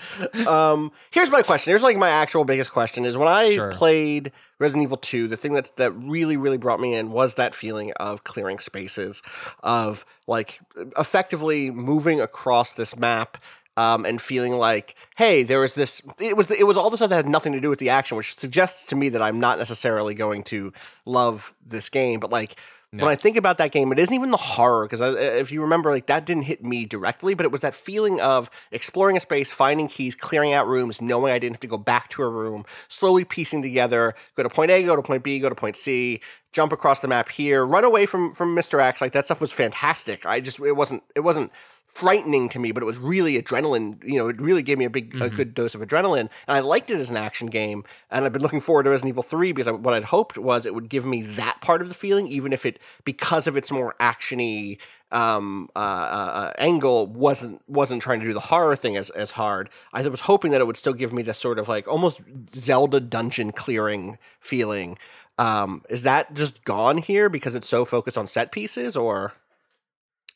Um, 0.45 0.91
here's 1.11 1.31
my 1.31 1.41
question. 1.41 1.71
Here's 1.71 1.81
like 1.81 1.97
my 1.97 2.09
actual 2.09 2.43
biggest 2.45 2.71
question: 2.71 3.05
is 3.05 3.17
when 3.17 3.27
I 3.27 3.53
Sure. 3.53 3.71
played 3.71 4.31
Resident 4.59 4.83
Evil 4.83 4.97
2, 4.97 5.27
the 5.27 5.37
thing 5.37 5.53
that 5.53 5.75
that 5.77 5.91
really 5.93 6.37
really 6.37 6.57
brought 6.57 6.79
me 6.79 6.93
in 6.93 7.11
was 7.11 7.35
that 7.35 7.55
feeling 7.55 7.91
of 7.93 8.23
clearing 8.25 8.59
spaces, 8.59 9.23
of 9.63 10.05
like 10.27 10.59
effectively 10.97 11.71
moving 11.71 12.21
across 12.21 12.73
this 12.73 12.95
map 12.97 13.37
um, 13.79 14.05
and 14.05 14.21
feeling 14.21 14.51
like, 14.51 14.95
hey, 15.15 15.43
there 15.43 15.61
was 15.61 15.73
this. 15.73 16.01
It 16.19 16.35
was 16.35 16.51
it 16.51 16.67
was 16.67 16.75
all 16.75 16.89
the 16.89 16.97
stuff 16.97 17.09
that 17.11 17.15
had 17.15 17.29
nothing 17.29 17.53
to 17.53 17.61
do 17.61 17.69
with 17.69 17.79
the 17.79 17.89
action, 17.89 18.17
which 18.17 18.37
suggests 18.37 18.87
to 18.87 18.95
me 18.97 19.07
that 19.09 19.21
I'm 19.21 19.39
not 19.39 19.57
necessarily 19.57 20.13
going 20.15 20.43
to 20.45 20.73
love 21.05 21.55
this 21.65 21.87
game. 21.87 22.19
But 22.19 22.29
like 22.29 22.59
when 22.91 23.07
I 23.07 23.15
think 23.15 23.37
about 23.37 23.59
that 23.59 23.71
game, 23.71 23.91
it 23.93 23.99
isn't 23.99 24.13
even 24.13 24.31
the 24.31 24.37
horror 24.37 24.85
because 24.85 24.99
if 24.99 25.51
you 25.51 25.61
remember, 25.61 25.91
like 25.91 26.07
that 26.07 26.25
didn't 26.25 26.43
hit 26.43 26.61
me 26.61 26.85
directly, 26.85 27.35
but 27.35 27.45
it 27.45 27.53
was 27.53 27.61
that 27.61 27.73
feeling 27.73 28.19
of 28.19 28.49
exploring 28.71 29.15
a 29.15 29.21
space, 29.21 29.49
finding 29.49 29.87
keys, 29.87 30.13
clearing 30.13 30.51
out 30.51 30.67
rooms, 30.67 30.99
knowing 31.01 31.31
I 31.31 31.39
didn't 31.39 31.55
have 31.55 31.61
to 31.61 31.67
go 31.67 31.77
back 31.77 32.09
to 32.09 32.23
a 32.23 32.29
room, 32.29 32.65
slowly 32.89 33.23
piecing 33.23 33.61
together, 33.61 34.13
go 34.35 34.43
to 34.43 34.49
point 34.49 34.71
A, 34.71 34.83
go 34.83 34.97
to 34.97 35.01
point 35.01 35.23
B, 35.23 35.39
go 35.39 35.47
to 35.47 35.55
point 35.55 35.77
C, 35.77 36.19
jump 36.51 36.73
across 36.73 36.99
the 36.99 37.07
map 37.07 37.29
here, 37.29 37.65
run 37.65 37.85
away 37.85 38.05
from 38.05 38.33
from 38.33 38.55
Mr. 38.55 38.81
X. 38.81 38.99
Like 38.99 39.13
that 39.13 39.25
stuff 39.25 39.39
was 39.39 39.53
fantastic. 39.53 40.25
I 40.25 40.41
just 40.41 40.59
it 40.59 40.75
wasn't 40.75 41.03
it 41.15 41.21
wasn't 41.21 41.51
frightening 41.89 42.47
to 42.49 42.59
me, 42.59 42.71
but 42.71 42.81
it 42.81 42.85
was 42.85 42.97
really 42.97 43.41
adrenaline. 43.41 44.01
You 44.03 44.17
know, 44.17 44.29
it 44.29 44.39
really 44.39 44.63
gave 44.63 44.77
me 44.77 44.85
a 44.85 44.89
big, 44.89 45.11
mm-hmm. 45.11 45.21
a 45.23 45.29
good 45.29 45.53
dose 45.53 45.75
of 45.75 45.81
adrenaline, 45.81 46.19
and 46.21 46.29
I 46.47 46.59
liked 46.59 46.89
it 46.89 46.97
as 46.97 47.09
an 47.09 47.17
action 47.17 47.47
game. 47.47 47.83
And 48.09 48.25
I've 48.25 48.33
been 48.33 48.41
looking 48.41 48.61
forward 48.61 48.83
to 48.83 48.89
Resident 48.89 49.13
Evil 49.13 49.23
Three 49.23 49.51
because 49.51 49.67
I, 49.67 49.71
what 49.71 49.93
I'd 49.93 50.05
hoped 50.05 50.37
was 50.37 50.65
it 50.65 50.73
would 50.73 50.89
give 50.89 51.05
me 51.05 51.23
that 51.23 51.59
part 51.61 51.81
of 51.81 51.87
the 51.87 51.93
feeling, 51.93 52.27
even 52.27 52.53
if 52.53 52.65
it 52.65 52.79
because 53.03 53.47
of 53.47 53.57
its 53.57 53.71
more 53.71 53.95
actiony 53.99 54.77
um, 55.11 55.69
uh, 55.75 55.79
uh, 55.79 55.81
uh 55.81 56.53
angle 56.59 57.07
wasn't 57.07 57.61
wasn't 57.67 58.01
trying 58.01 58.19
to 58.19 58.25
do 58.27 58.33
the 58.33 58.39
horror 58.39 58.75
thing 58.75 58.95
as 58.95 59.09
as 59.09 59.31
hard. 59.31 59.69
I 59.91 60.07
was 60.07 60.21
hoping 60.21 60.51
that 60.51 60.61
it 60.61 60.67
would 60.67 60.77
still 60.77 60.93
give 60.93 61.11
me 61.11 61.23
this 61.23 61.37
sort 61.37 61.59
of 61.59 61.67
like 61.67 61.87
almost 61.87 62.21
Zelda 62.53 62.99
dungeon 62.99 63.51
clearing 63.51 64.17
feeling. 64.39 64.97
Um, 65.39 65.83
is 65.89 66.03
that 66.03 66.33
just 66.33 66.65
gone 66.65 66.97
here 66.97 67.29
because 67.29 67.55
it's 67.55 67.69
so 67.69 67.85
focused 67.85 68.17
on 68.17 68.27
set 68.27 68.51
pieces, 68.51 68.97
or? 68.97 69.33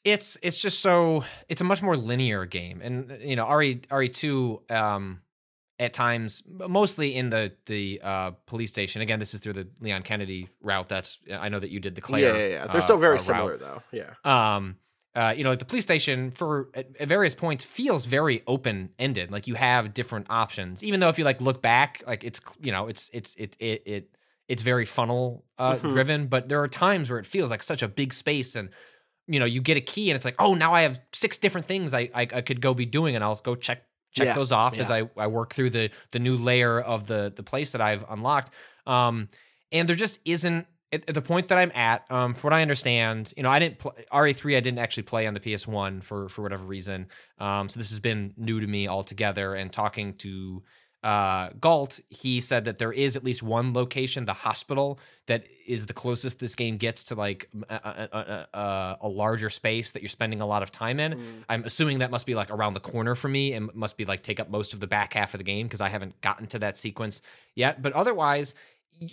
It's 0.04 0.38
it's 0.42 0.60
just 0.60 0.80
so 0.80 1.24
it's 1.48 1.62
a 1.62 1.64
much 1.64 1.82
more 1.82 1.96
linear 1.96 2.46
game, 2.46 2.82
and 2.82 3.20
you 3.22 3.36
know 3.36 3.50
RE 3.50 3.82
RE 3.90 4.10
two 4.10 4.62
um, 4.70 5.22
at 5.80 5.94
times 5.94 6.44
mostly 6.48 7.16
in 7.16 7.30
the 7.30 7.54
the 7.66 8.02
uh, 8.04 8.32
police 8.46 8.70
station. 8.70 9.02
Again, 9.02 9.20
this 9.20 9.34
is 9.34 9.40
through 9.40 9.54
the 9.54 9.68
Leon 9.80 10.04
Kennedy 10.04 10.50
route. 10.62 10.90
That's 10.90 11.20
I 11.32 11.50
know 11.50 11.60
that 11.60 11.70
you 11.70 11.80
did 11.80 11.96
the 11.96 12.02
Claire. 12.02 12.36
Yeah, 12.36 12.42
yeah, 12.42 12.48
yeah. 12.48 12.68
They're 12.68 12.78
uh, 12.78 12.82
still 12.82 12.98
very 12.98 13.16
uh, 13.16 13.20
similar 13.20 13.58
though. 13.58 13.84
Yeah. 13.92 14.14
Um. 14.24 14.78
Uh, 15.16 15.32
you 15.38 15.44
know, 15.44 15.52
like 15.52 15.60
the 15.60 15.66
police 15.66 15.84
station 15.84 16.32
for 16.32 16.70
at, 16.74 16.88
at 17.00 17.08
various 17.08 17.36
points 17.36 17.64
feels 17.64 18.08
very 18.08 18.42
open 18.48 18.90
ended. 18.98 19.32
Like 19.32 19.46
you 19.46 19.54
have 19.54 19.94
different 19.94 20.26
options, 20.28 20.84
even 20.84 21.00
though 21.00 21.10
if 21.10 21.20
you 21.20 21.24
like 21.24 21.40
look 21.40 21.62
back, 21.62 22.02
like 22.08 22.24
it's 22.24 22.42
you 22.60 22.72
know 22.72 22.88
it's 22.88 23.12
it's 23.14 23.36
it 23.36 23.56
it 23.60 23.84
it 23.86 24.18
it's 24.48 24.64
very 24.64 24.86
funnel 24.86 25.46
uh, 25.60 25.76
mm-hmm. 25.76 25.90
driven. 25.90 26.28
But 26.28 26.50
there 26.50 26.62
are 26.64 26.68
times 26.68 27.12
where 27.12 27.20
it 27.20 27.28
feels 27.28 27.52
like 27.52 27.62
such 27.62 27.84
a 27.84 27.88
big 27.88 28.12
space 28.12 28.56
and 28.56 28.70
you 29.28 29.40
know, 29.40 29.46
you 29.46 29.62
get 29.62 29.78
a 29.78 29.82
key 29.82 30.10
and 30.10 30.16
it's 30.16 30.26
like, 30.26 30.36
oh, 30.40 30.54
now 30.54 30.74
I 30.74 30.82
have 30.82 31.00
six 31.14 31.38
different 31.38 31.66
things 31.66 31.94
I 31.94 32.10
I, 32.14 32.22
I 32.22 32.42
could 32.42 32.62
go 32.62 32.74
be 32.74 32.86
doing, 32.86 33.16
and 33.16 33.24
I'll 33.24 33.36
go 33.36 33.56
check 33.56 33.84
check 34.12 34.28
yeah, 34.28 34.34
those 34.34 34.52
off 34.52 34.76
yeah. 34.76 34.82
as 34.82 34.92
I, 34.92 35.10
I 35.18 35.28
work 35.28 35.54
through 35.54 35.72
the 35.72 35.90
the 36.12 36.20
new 36.20 36.38
layer 36.38 36.80
of 36.80 37.08
the 37.08 37.32
the 37.36 37.44
place 37.44 37.72
that 37.72 37.82
I've 37.82 38.06
unlocked. 38.10 38.52
Um, 38.86 39.30
and 39.72 39.90
there 39.90 39.96
just 39.96 40.20
isn't 40.26 40.68
at, 40.94 41.08
the 41.08 41.22
point 41.22 41.48
that 41.48 41.58
I'm 41.58 41.72
at. 41.74 42.10
Um, 42.12 42.34
for 42.34 42.48
what 42.48 42.54
I 42.54 42.62
understand, 42.62 43.34
you 43.36 43.44
know, 43.44 43.50
I 43.50 43.60
didn't 43.60 43.80
pl- 43.80 43.96
RE3. 44.12 44.56
I 44.56 44.60
didn't 44.60 44.80
actually 44.80 45.04
play 45.04 45.26
on 45.28 45.34
the 45.34 45.40
PS1 45.40 46.04
for 46.04 46.30
for 46.30 46.42
whatever 46.42 46.66
reason. 46.66 47.08
Um, 47.40 47.70
so 47.70 47.80
this 47.80 47.90
has 47.90 48.00
been 48.00 48.34
new 48.38 48.60
to 48.60 48.68
me 48.68 48.88
altogether. 48.88 49.56
And 49.56 49.72
talking 49.72 50.14
to 50.16 50.64
uh, 51.04 51.50
Gault, 51.60 52.00
he 52.10 52.40
said 52.40 52.64
that 52.64 52.80
there 52.80 52.94
is 52.94 53.18
at 53.18 53.26
least 53.26 53.44
one 53.44 53.74
location, 53.74 54.24
the 54.24 54.34
hospital, 54.34 55.00
that 55.28 55.46
is 55.68 55.86
the 55.86 55.94
closest 55.94 56.40
this 56.40 56.56
game 56.56 56.78
gets 56.78 57.04
to 57.06 57.16
like 57.16 57.50
a, 57.70 57.76
a, 57.76 58.58
a, 58.58 58.98
a 59.02 59.08
larger 59.10 59.50
space 59.50 59.92
that 59.92 60.02
you're 60.02 60.10
spending 60.10 60.40
a 60.40 60.46
lot 60.46 60.64
of 60.64 60.72
time 60.72 61.02
in. 61.02 61.14
Mm. 61.14 61.44
I'm 61.50 61.64
assuming 61.66 62.00
that 62.00 62.10
must 62.10 62.26
be 62.26 62.36
like 62.36 62.50
around 62.50 62.72
the 62.72 62.80
corner 62.80 63.16
for 63.16 63.28
me 63.28 63.52
and 63.52 63.74
must 63.76 63.98
be 63.98 64.06
like 64.06 64.24
take 64.24 64.40
up 64.40 64.50
most 64.50 64.74
of 64.74 64.80
the 64.80 64.88
back 64.88 65.14
half 65.14 65.34
of 65.34 65.40
the 65.40 65.44
game 65.44 65.68
because 65.68 65.82
I 65.82 65.90
haven't 65.90 66.22
gotten 66.22 66.48
to 66.48 66.60
that 66.60 66.78
sequence 66.78 67.22
yet. 67.54 67.82
But 67.82 67.92
otherwise, 67.92 68.56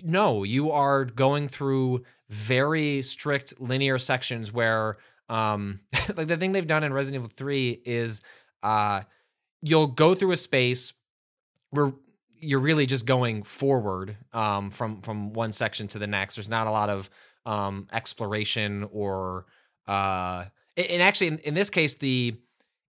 no, 0.04 0.44
you 0.44 0.70
are 0.70 1.04
going 1.04 1.48
through 1.48 2.04
very 2.28 3.02
strict 3.02 3.60
linear 3.60 3.98
sections 3.98 4.52
where, 4.52 4.98
um, 5.28 5.80
like 6.16 6.28
the 6.28 6.36
thing 6.36 6.52
they've 6.52 6.66
done 6.66 6.84
in 6.84 6.92
Resident 6.92 7.24
Evil 7.24 7.34
3 7.34 7.82
is, 7.84 8.22
uh, 8.62 9.02
you'll 9.60 9.88
go 9.88 10.14
through 10.14 10.32
a 10.32 10.36
space 10.36 10.92
we're 11.72 11.92
you're 12.42 12.60
really 12.60 12.86
just 12.86 13.06
going 13.06 13.42
forward 13.42 14.16
um, 14.32 14.70
from 14.70 15.02
from 15.02 15.32
one 15.32 15.52
section 15.52 15.88
to 15.88 15.98
the 15.98 16.06
next. 16.06 16.36
There's 16.36 16.48
not 16.48 16.66
a 16.66 16.70
lot 16.70 16.90
of 16.90 17.10
um, 17.46 17.86
exploration 17.92 18.88
or 18.92 19.46
uh, 19.86 20.44
and 20.76 21.02
actually 21.02 21.28
in, 21.28 21.38
in, 21.38 21.54
this 21.54 21.70
case 21.70 21.96
the 21.96 22.36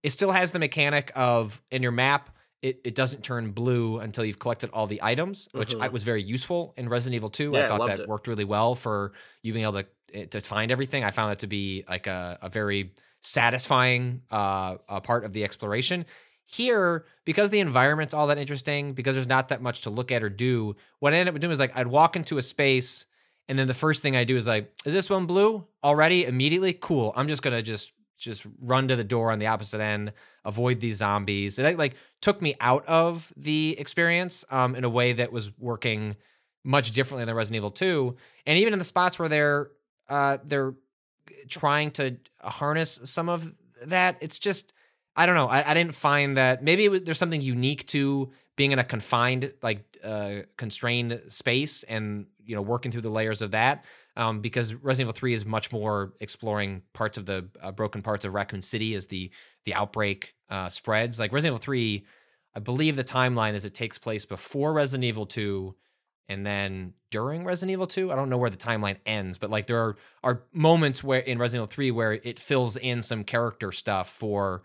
it 0.02 0.10
still 0.10 0.30
has 0.30 0.52
the 0.52 0.58
mechanic 0.58 1.10
of 1.14 1.60
in 1.70 1.82
your 1.82 1.92
map 1.92 2.30
it, 2.62 2.80
it 2.84 2.94
doesn't 2.94 3.22
turn 3.22 3.50
blue 3.50 3.98
until 3.98 4.24
you've 4.24 4.38
collected 4.38 4.70
all 4.72 4.86
the 4.86 5.00
items, 5.02 5.48
which 5.50 5.74
mm-hmm. 5.74 5.92
was 5.92 6.04
very 6.04 6.22
useful 6.22 6.72
in 6.76 6.88
Resident 6.88 7.16
Evil 7.16 7.28
2. 7.28 7.50
Yeah, 7.52 7.64
I 7.64 7.68
thought 7.68 7.86
that 7.88 8.00
it. 8.00 8.08
worked 8.08 8.28
really 8.28 8.44
well 8.44 8.76
for 8.76 9.12
you 9.42 9.52
being 9.52 9.64
able 9.64 9.82
to 9.82 9.86
eh, 10.14 10.26
to 10.26 10.40
find 10.40 10.70
everything. 10.70 11.02
I 11.02 11.10
found 11.10 11.32
that 11.32 11.40
to 11.40 11.48
be 11.48 11.84
like 11.88 12.06
a, 12.06 12.38
a 12.40 12.48
very 12.48 12.92
satisfying 13.20 14.22
uh, 14.30 14.76
a 14.88 15.00
part 15.00 15.24
of 15.24 15.32
the 15.32 15.42
exploration. 15.42 16.06
Here, 16.52 17.06
because 17.24 17.50
the 17.50 17.60
environment's 17.60 18.12
all 18.14 18.26
that 18.26 18.38
interesting, 18.38 18.92
because 18.92 19.14
there's 19.14 19.28
not 19.28 19.48
that 19.48 19.62
much 19.62 19.82
to 19.82 19.90
look 19.90 20.12
at 20.12 20.22
or 20.22 20.28
do, 20.28 20.76
what 20.98 21.14
I 21.14 21.16
ended 21.16 21.34
up 21.34 21.40
doing 21.40 21.52
is 21.52 21.60
like 21.60 21.76
I'd 21.76 21.86
walk 21.86 22.16
into 22.16 22.38
a 22.38 22.42
space 22.42 23.06
and 23.48 23.58
then 23.58 23.66
the 23.66 23.74
first 23.74 24.02
thing 24.02 24.16
I 24.16 24.24
do 24.24 24.36
is 24.36 24.46
like, 24.46 24.72
is 24.84 24.92
this 24.92 25.10
one 25.10 25.26
blue 25.26 25.66
already? 25.82 26.24
Immediately? 26.24 26.74
Cool. 26.74 27.12
I'm 27.16 27.28
just 27.28 27.42
gonna 27.42 27.62
just 27.62 27.92
just 28.18 28.46
run 28.60 28.88
to 28.88 28.96
the 28.96 29.04
door 29.04 29.32
on 29.32 29.40
the 29.40 29.48
opposite 29.48 29.80
end, 29.80 30.12
avoid 30.44 30.78
these 30.78 30.96
zombies. 30.96 31.58
It 31.58 31.76
like 31.76 31.96
took 32.20 32.40
me 32.40 32.54
out 32.60 32.86
of 32.86 33.32
the 33.36 33.76
experience 33.78 34.44
um, 34.50 34.76
in 34.76 34.84
a 34.84 34.88
way 34.88 35.12
that 35.14 35.32
was 35.32 35.50
working 35.58 36.16
much 36.62 36.92
differently 36.92 37.24
than 37.24 37.34
Resident 37.34 37.56
Evil 37.56 37.70
2. 37.70 38.16
And 38.46 38.58
even 38.58 38.72
in 38.72 38.78
the 38.78 38.84
spots 38.84 39.18
where 39.18 39.28
they're 39.28 39.70
uh, 40.08 40.38
they're 40.44 40.74
trying 41.48 41.90
to 41.92 42.16
harness 42.40 43.00
some 43.04 43.28
of 43.28 43.52
that, 43.84 44.18
it's 44.20 44.38
just 44.38 44.72
I 45.16 45.26
don't 45.26 45.34
know. 45.34 45.48
I, 45.48 45.70
I 45.70 45.74
didn't 45.74 45.94
find 45.94 46.36
that 46.36 46.62
maybe 46.62 46.88
was, 46.88 47.02
there's 47.02 47.18
something 47.18 47.40
unique 47.40 47.86
to 47.88 48.30
being 48.56 48.72
in 48.72 48.78
a 48.78 48.84
confined, 48.84 49.52
like 49.62 49.84
uh, 50.02 50.40
constrained 50.56 51.20
space, 51.28 51.82
and 51.84 52.26
you 52.44 52.54
know 52.54 52.62
working 52.62 52.92
through 52.92 53.02
the 53.02 53.10
layers 53.10 53.42
of 53.42 53.52
that. 53.52 53.84
Um, 54.14 54.40
because 54.40 54.74
Resident 54.74 55.06
Evil 55.08 55.18
Three 55.18 55.32
is 55.32 55.46
much 55.46 55.72
more 55.72 56.12
exploring 56.20 56.82
parts 56.92 57.16
of 57.16 57.24
the 57.26 57.48
uh, 57.62 57.72
broken 57.72 58.02
parts 58.02 58.24
of 58.24 58.34
Raccoon 58.34 58.62
City 58.62 58.94
as 58.94 59.06
the 59.06 59.30
the 59.64 59.74
outbreak 59.74 60.34
uh, 60.50 60.68
spreads. 60.68 61.18
Like 61.18 61.32
Resident 61.32 61.54
Evil 61.54 61.62
Three, 61.62 62.06
I 62.54 62.60
believe 62.60 62.96
the 62.96 63.04
timeline 63.04 63.54
is 63.54 63.64
it 63.64 63.74
takes 63.74 63.98
place 63.98 64.24
before 64.24 64.72
Resident 64.72 65.04
Evil 65.04 65.26
Two, 65.26 65.76
and 66.28 66.46
then 66.46 66.94
during 67.10 67.44
Resident 67.44 67.72
Evil 67.72 67.86
2. 67.86 68.10
I 68.10 68.16
don't 68.16 68.30
know 68.30 68.38
where 68.38 68.50
the 68.50 68.56
timeline 68.56 68.96
ends, 69.06 69.38
but 69.38 69.50
like 69.50 69.66
there 69.66 69.78
are, 69.78 69.96
are 70.24 70.42
moments 70.52 71.04
where 71.04 71.20
in 71.20 71.38
Resident 71.38 71.66
Evil 71.66 71.72
3 71.72 71.90
where 71.90 72.12
it 72.14 72.40
fills 72.40 72.76
in 72.76 73.02
some 73.02 73.22
character 73.22 73.70
stuff 73.70 74.08
for 74.08 74.62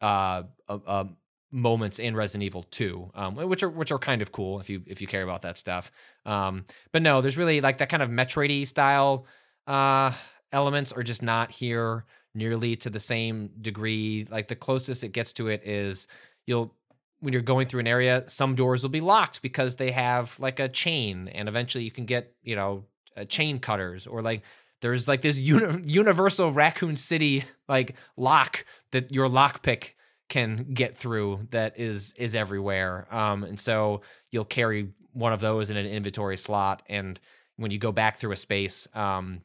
uh, 0.00 0.44
uh, 0.68 1.04
moments 1.52 1.98
in 1.98 2.14
Resident 2.14 2.44
Evil 2.44 2.62
2, 2.64 3.10
um, 3.14 3.36
which 3.36 3.62
are 3.62 3.68
which 3.68 3.92
are 3.92 3.98
kind 3.98 4.22
of 4.22 4.32
cool 4.32 4.60
if 4.60 4.70
you 4.70 4.82
if 4.86 5.00
you 5.00 5.06
care 5.06 5.22
about 5.22 5.42
that 5.42 5.58
stuff. 5.58 5.90
Um, 6.24 6.64
but 6.92 7.02
no, 7.02 7.20
there's 7.20 7.36
really 7.36 7.60
like 7.60 7.78
that 7.78 7.88
kind 7.88 8.02
of 8.02 8.08
Metroidy 8.08 8.66
style 8.66 9.26
uh, 9.66 10.12
elements 10.52 10.92
are 10.92 11.02
just 11.02 11.22
not 11.22 11.50
here 11.50 12.04
nearly 12.34 12.76
to 12.76 12.90
the 12.90 12.98
same 12.98 13.50
degree. 13.60 14.26
Like 14.30 14.48
the 14.48 14.56
closest 14.56 15.04
it 15.04 15.08
gets 15.08 15.32
to 15.34 15.48
it 15.48 15.62
is 15.64 16.06
you'll 16.46 16.74
when 17.20 17.32
you're 17.32 17.42
going 17.42 17.66
through 17.66 17.80
an 17.80 17.86
area, 17.86 18.24
some 18.28 18.54
doors 18.54 18.82
will 18.82 18.90
be 18.90 19.02
locked 19.02 19.42
because 19.42 19.76
they 19.76 19.90
have 19.90 20.38
like 20.40 20.58
a 20.58 20.68
chain, 20.68 21.28
and 21.28 21.48
eventually 21.48 21.84
you 21.84 21.90
can 21.90 22.06
get 22.06 22.34
you 22.42 22.56
know 22.56 22.84
chain 23.28 23.58
cutters 23.58 24.06
or 24.06 24.22
like 24.22 24.42
there's 24.80 25.06
like 25.06 25.20
this 25.20 25.38
uni- 25.38 25.82
universal 25.86 26.52
Raccoon 26.52 26.96
City 26.96 27.44
like 27.68 27.96
lock 28.16 28.64
that 28.92 29.12
your 29.12 29.28
lockpick 29.28 29.92
can 30.28 30.72
get 30.72 30.96
through 30.96 31.48
that 31.50 31.78
is 31.78 32.14
is 32.16 32.34
everywhere. 32.34 33.06
Um, 33.10 33.44
and 33.44 33.58
so 33.58 34.02
you'll 34.30 34.44
carry 34.44 34.92
one 35.12 35.32
of 35.32 35.40
those 35.40 35.70
in 35.70 35.76
an 35.76 35.86
inventory 35.86 36.36
slot, 36.36 36.82
and 36.88 37.18
when 37.56 37.70
you 37.70 37.78
go 37.78 37.92
back 37.92 38.16
through 38.16 38.32
a 38.32 38.36
space, 38.36 38.88
um, 38.94 39.42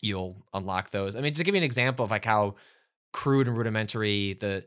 you'll 0.00 0.36
unlock 0.54 0.90
those. 0.90 1.16
I 1.16 1.20
mean, 1.20 1.34
to 1.34 1.44
give 1.44 1.54
you 1.54 1.58
an 1.58 1.64
example 1.64 2.04
of 2.04 2.10
like 2.10 2.24
how 2.24 2.54
crude 3.12 3.48
and 3.48 3.56
rudimentary 3.56 4.34
the 4.34 4.64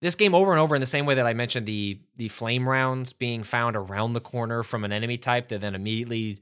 this 0.00 0.14
game 0.14 0.34
over 0.34 0.52
and 0.52 0.60
over 0.60 0.76
in 0.76 0.80
the 0.80 0.86
same 0.86 1.06
way 1.06 1.14
that 1.16 1.26
I 1.26 1.34
mentioned 1.34 1.66
the 1.66 2.00
the 2.16 2.28
flame 2.28 2.68
rounds 2.68 3.12
being 3.12 3.42
found 3.42 3.76
around 3.76 4.12
the 4.12 4.20
corner 4.20 4.62
from 4.62 4.84
an 4.84 4.92
enemy 4.92 5.18
type 5.18 5.48
that 5.48 5.60
then 5.60 5.74
immediately 5.74 6.38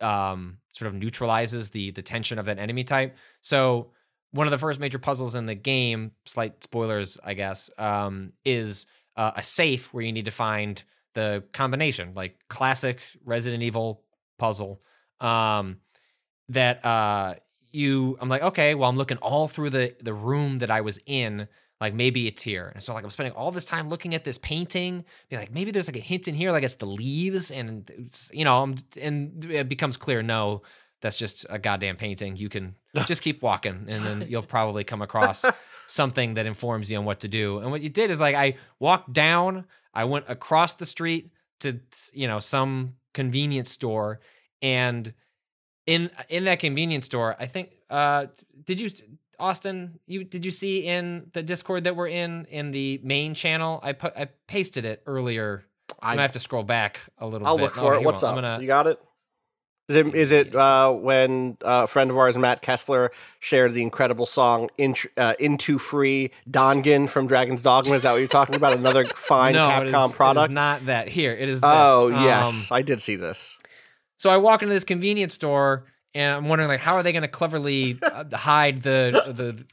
um, 0.00 0.58
sort 0.72 0.88
of 0.88 0.94
neutralizes 0.94 1.70
the 1.70 1.90
the 1.92 2.02
tension 2.02 2.38
of 2.38 2.46
that 2.46 2.58
enemy 2.58 2.84
type. 2.84 3.16
So 3.40 3.92
one 4.32 4.46
of 4.46 4.50
the 4.50 4.58
first 4.58 4.80
major 4.80 4.98
puzzles 4.98 5.34
in 5.34 5.46
the 5.46 5.54
game, 5.54 6.12
slight 6.26 6.62
spoilers, 6.62 7.18
I 7.24 7.34
guess, 7.34 7.70
um, 7.78 8.32
is 8.44 8.86
uh, 9.16 9.32
a 9.36 9.42
safe 9.42 9.92
where 9.92 10.04
you 10.04 10.12
need 10.12 10.26
to 10.26 10.30
find 10.30 10.82
the 11.14 11.44
combination, 11.52 12.12
like 12.14 12.38
classic 12.48 13.00
Resident 13.24 13.62
Evil 13.62 14.02
puzzle. 14.38 14.80
Um, 15.20 15.78
that 16.50 16.84
uh, 16.84 17.34
you, 17.72 18.16
I'm 18.20 18.28
like, 18.28 18.42
okay, 18.42 18.74
well, 18.74 18.88
I'm 18.88 18.96
looking 18.96 19.18
all 19.18 19.48
through 19.48 19.70
the 19.70 19.94
the 20.00 20.14
room 20.14 20.58
that 20.58 20.70
I 20.70 20.80
was 20.82 21.00
in. 21.06 21.48
Like 21.80 21.94
maybe 21.94 22.26
it's 22.26 22.42
here, 22.42 22.72
and 22.74 22.82
so 22.82 22.92
like 22.92 23.04
I'm 23.04 23.10
spending 23.10 23.34
all 23.34 23.52
this 23.52 23.64
time 23.64 23.88
looking 23.88 24.12
at 24.12 24.24
this 24.24 24.36
painting. 24.36 25.04
Be 25.28 25.36
like, 25.36 25.52
maybe 25.52 25.70
there's 25.70 25.88
like 25.88 25.96
a 25.96 26.00
hint 26.00 26.26
in 26.26 26.34
here, 26.34 26.50
like 26.50 26.64
it's 26.64 26.74
the 26.74 26.86
leaves, 26.86 27.52
and 27.52 27.88
it's, 27.96 28.32
you 28.34 28.44
know, 28.44 28.74
and 29.00 29.44
it 29.44 29.68
becomes 29.68 29.96
clear, 29.96 30.20
no, 30.20 30.62
that's 31.00 31.16
just 31.16 31.46
a 31.48 31.58
goddamn 31.58 31.96
painting. 31.96 32.36
You 32.36 32.48
can 32.48 32.74
just 33.06 33.22
keep 33.22 33.42
walking, 33.42 33.86
and 33.90 34.04
then 34.04 34.26
you'll 34.28 34.42
probably 34.56 34.84
come 34.84 35.02
across 35.02 35.44
something 35.86 36.34
that 36.34 36.46
informs 36.46 36.90
you 36.90 36.98
on 36.98 37.04
what 37.04 37.20
to 37.20 37.28
do. 37.28 37.58
And 37.58 37.70
what 37.70 37.80
you 37.80 37.88
did 37.88 38.10
is 38.10 38.20
like 38.20 38.34
I 38.34 38.54
walked 38.78 39.12
down, 39.12 39.64
I 39.94 40.04
went 40.04 40.26
across 40.28 40.74
the 40.74 40.86
street 40.86 41.32
to 41.60 41.80
you 42.12 42.26
know 42.28 42.38
some 42.38 42.94
convenience 43.14 43.70
store, 43.70 44.20
and 44.62 45.12
in 45.86 46.10
in 46.28 46.44
that 46.44 46.60
convenience 46.60 47.06
store, 47.06 47.36
I 47.38 47.46
think 47.46 47.70
uh 47.90 48.26
did 48.64 48.80
you 48.80 48.90
Austin, 49.40 50.00
you 50.06 50.24
did 50.24 50.44
you 50.44 50.50
see 50.50 50.84
in 50.84 51.30
the 51.32 51.42
Discord 51.42 51.84
that 51.84 51.94
we're 51.94 52.08
in 52.08 52.46
in 52.46 52.72
the 52.72 53.00
main 53.04 53.34
channel? 53.34 53.80
I 53.82 53.92
put 53.92 54.16
I 54.16 54.28
pasted 54.46 54.84
it 54.84 55.02
earlier. 55.06 55.64
I, 56.02 56.10
am 56.10 56.16
gonna 56.16 56.22
have 56.22 56.32
to 56.32 56.40
scroll 56.40 56.64
back 56.64 57.00
a 57.18 57.24
little 57.24 57.40
bit. 57.40 57.46
I'll 57.46 57.56
bit. 57.56 57.62
look 57.62 57.74
for 57.74 57.94
Okay, 57.94 58.02
it. 58.02 58.04
What's 58.04 58.22
up? 58.22 58.36
I'm 58.36 58.42
gonna, 58.42 58.60
You 58.60 58.66
got 58.66 58.86
it? 58.86 59.00
Is 59.88 59.96
it 59.96 60.14
is 60.14 60.32
it 60.32 60.54
uh, 60.54 60.92
when 60.92 61.56
uh, 61.64 61.84
a 61.84 61.86
friend 61.86 62.10
of 62.10 62.18
ours, 62.18 62.36
Matt 62.36 62.60
Kessler, 62.60 63.10
shared 63.40 63.72
the 63.72 63.82
incredible 63.82 64.26
song 64.26 64.68
"Int- 64.76 65.06
uh, 65.16 65.32
"Into 65.38 65.78
Free" 65.78 66.30
Dangan 66.50 67.08
from 67.08 67.26
Dragon's 67.26 67.62
Dogma? 67.62 67.94
Is 67.94 68.02
that 68.02 68.12
what 68.12 68.18
you're 68.18 68.28
talking 68.28 68.54
about? 68.54 68.74
Another 68.76 69.04
fine 69.16 69.54
no, 69.54 69.66
it 69.80 69.86
is- 69.88 69.94
Capcom 69.94 70.04
it 70.04 70.10
is 70.10 70.14
product. 70.14 70.52
not 70.52 70.86
that. 70.86 71.08
Here, 71.08 71.32
it 71.32 71.48
is. 71.48 71.62
This. 71.62 71.70
oh 71.72 72.12
Um, 72.14 72.22
yes, 72.22 72.70
I 72.70 72.82
did 72.82 73.00
see 73.00 73.16
this. 73.16 73.56
So 74.18 74.28
I 74.28 74.36
walk 74.36 74.62
into 74.62 74.74
this 74.74 74.84
convenience 74.84 75.32
store 75.32 75.86
and 76.14 76.36
I'm 76.36 76.48
wondering 76.48 76.68
like 76.68 76.80
how 76.80 76.94
are 76.96 77.02
they 77.02 77.12
going 77.12 77.22
to 77.22 77.28
cleverly 77.28 77.96
uh, 78.02 78.24
hide 78.34 78.82
the 78.82 79.64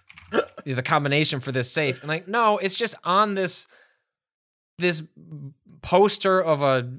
the 0.63 0.74
the 0.74 0.82
combination 0.82 1.41
for 1.41 1.51
this 1.51 1.70
safe? 1.70 1.99
And 1.99 2.07
like 2.07 2.26
no, 2.26 2.57
it's 2.57 2.78
just 2.78 2.95
on 3.03 3.34
this 3.36 3.68
this 4.78 5.03
poster 5.82 6.41
of 6.41 6.61
a 6.61 6.89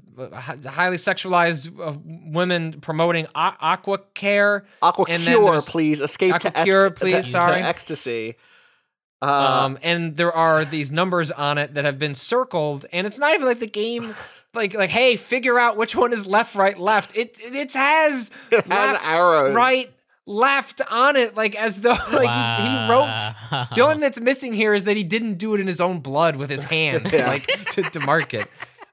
highly 0.69 0.97
sexualized 0.97 1.79
uh, 1.79 1.97
women 2.05 2.79
promoting 2.81 3.27
aqua 3.35 3.99
care. 4.13 4.65
Aqua 4.81 5.05
and 5.09 5.23
Cure, 5.23 5.61
please 5.61 6.01
escape 6.01 6.35
to, 6.39 6.51
Cure, 6.51 6.87
ec- 6.87 6.95
please, 6.95 7.27
sorry. 7.27 7.61
ecstasy. 7.61 8.35
Uh, 9.21 9.63
Um, 9.65 9.79
and 9.81 10.15
there 10.15 10.31
are 10.31 10.63
these 10.63 10.91
numbers 10.91 11.31
on 11.31 11.57
it 11.57 11.73
that 11.73 11.85
have 11.85 11.97
been 11.97 12.13
circled, 12.13 12.85
and 12.93 13.07
it's 13.07 13.17
not 13.17 13.33
even 13.33 13.47
like 13.47 13.59
the 13.59 13.65
game, 13.67 14.13
like 14.53 14.73
like 14.75 14.91
hey, 14.91 15.15
figure 15.15 15.57
out 15.57 15.75
which 15.75 15.95
one 15.95 16.13
is 16.13 16.27
left, 16.27 16.53
right, 16.55 16.77
left. 16.77 17.17
It 17.17 17.37
it 17.41 17.73
has 17.73 18.29
It 18.51 18.65
has 18.65 18.69
left, 18.69 19.07
arrows. 19.09 19.55
right, 19.55 19.91
left 20.27 20.81
on 20.91 21.15
it, 21.15 21.35
like 21.35 21.55
as 21.55 21.81
though 21.81 21.89
like 22.11 22.29
he, 22.29 22.67
he 22.69 22.89
wrote. 22.89 23.67
The 23.75 23.81
only 23.81 23.93
thing 23.95 24.01
that's 24.01 24.19
missing 24.19 24.53
here 24.53 24.73
is 24.73 24.83
that 24.83 24.95
he 24.97 25.03
didn't 25.03 25.35
do 25.39 25.55
it 25.55 25.59
in 25.61 25.65
his 25.65 25.81
own 25.81 25.99
blood 26.01 26.35
with 26.35 26.49
his 26.51 26.61
hands, 26.75 27.11
Yeah. 27.11 27.27
like 27.27 27.47
to, 27.47 27.81
to 27.81 28.05
mark 28.05 28.33
it. 28.35 28.45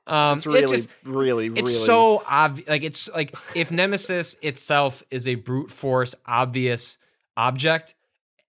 Um, 0.06 0.36
it's 0.36 0.46
really, 0.46 0.60
just 0.62 0.88
really, 1.04 1.46
it's 1.46 1.60
really. 1.62 1.72
so 1.72 2.22
obvious. 2.28 2.68
Like 2.68 2.84
it's 2.84 3.08
like 3.10 3.34
if 3.54 3.70
Nemesis 3.72 4.34
itself 4.42 5.02
is 5.10 5.26
a 5.26 5.34
brute 5.34 5.70
force, 5.70 6.14
obvious 6.26 6.98
object, 7.36 7.94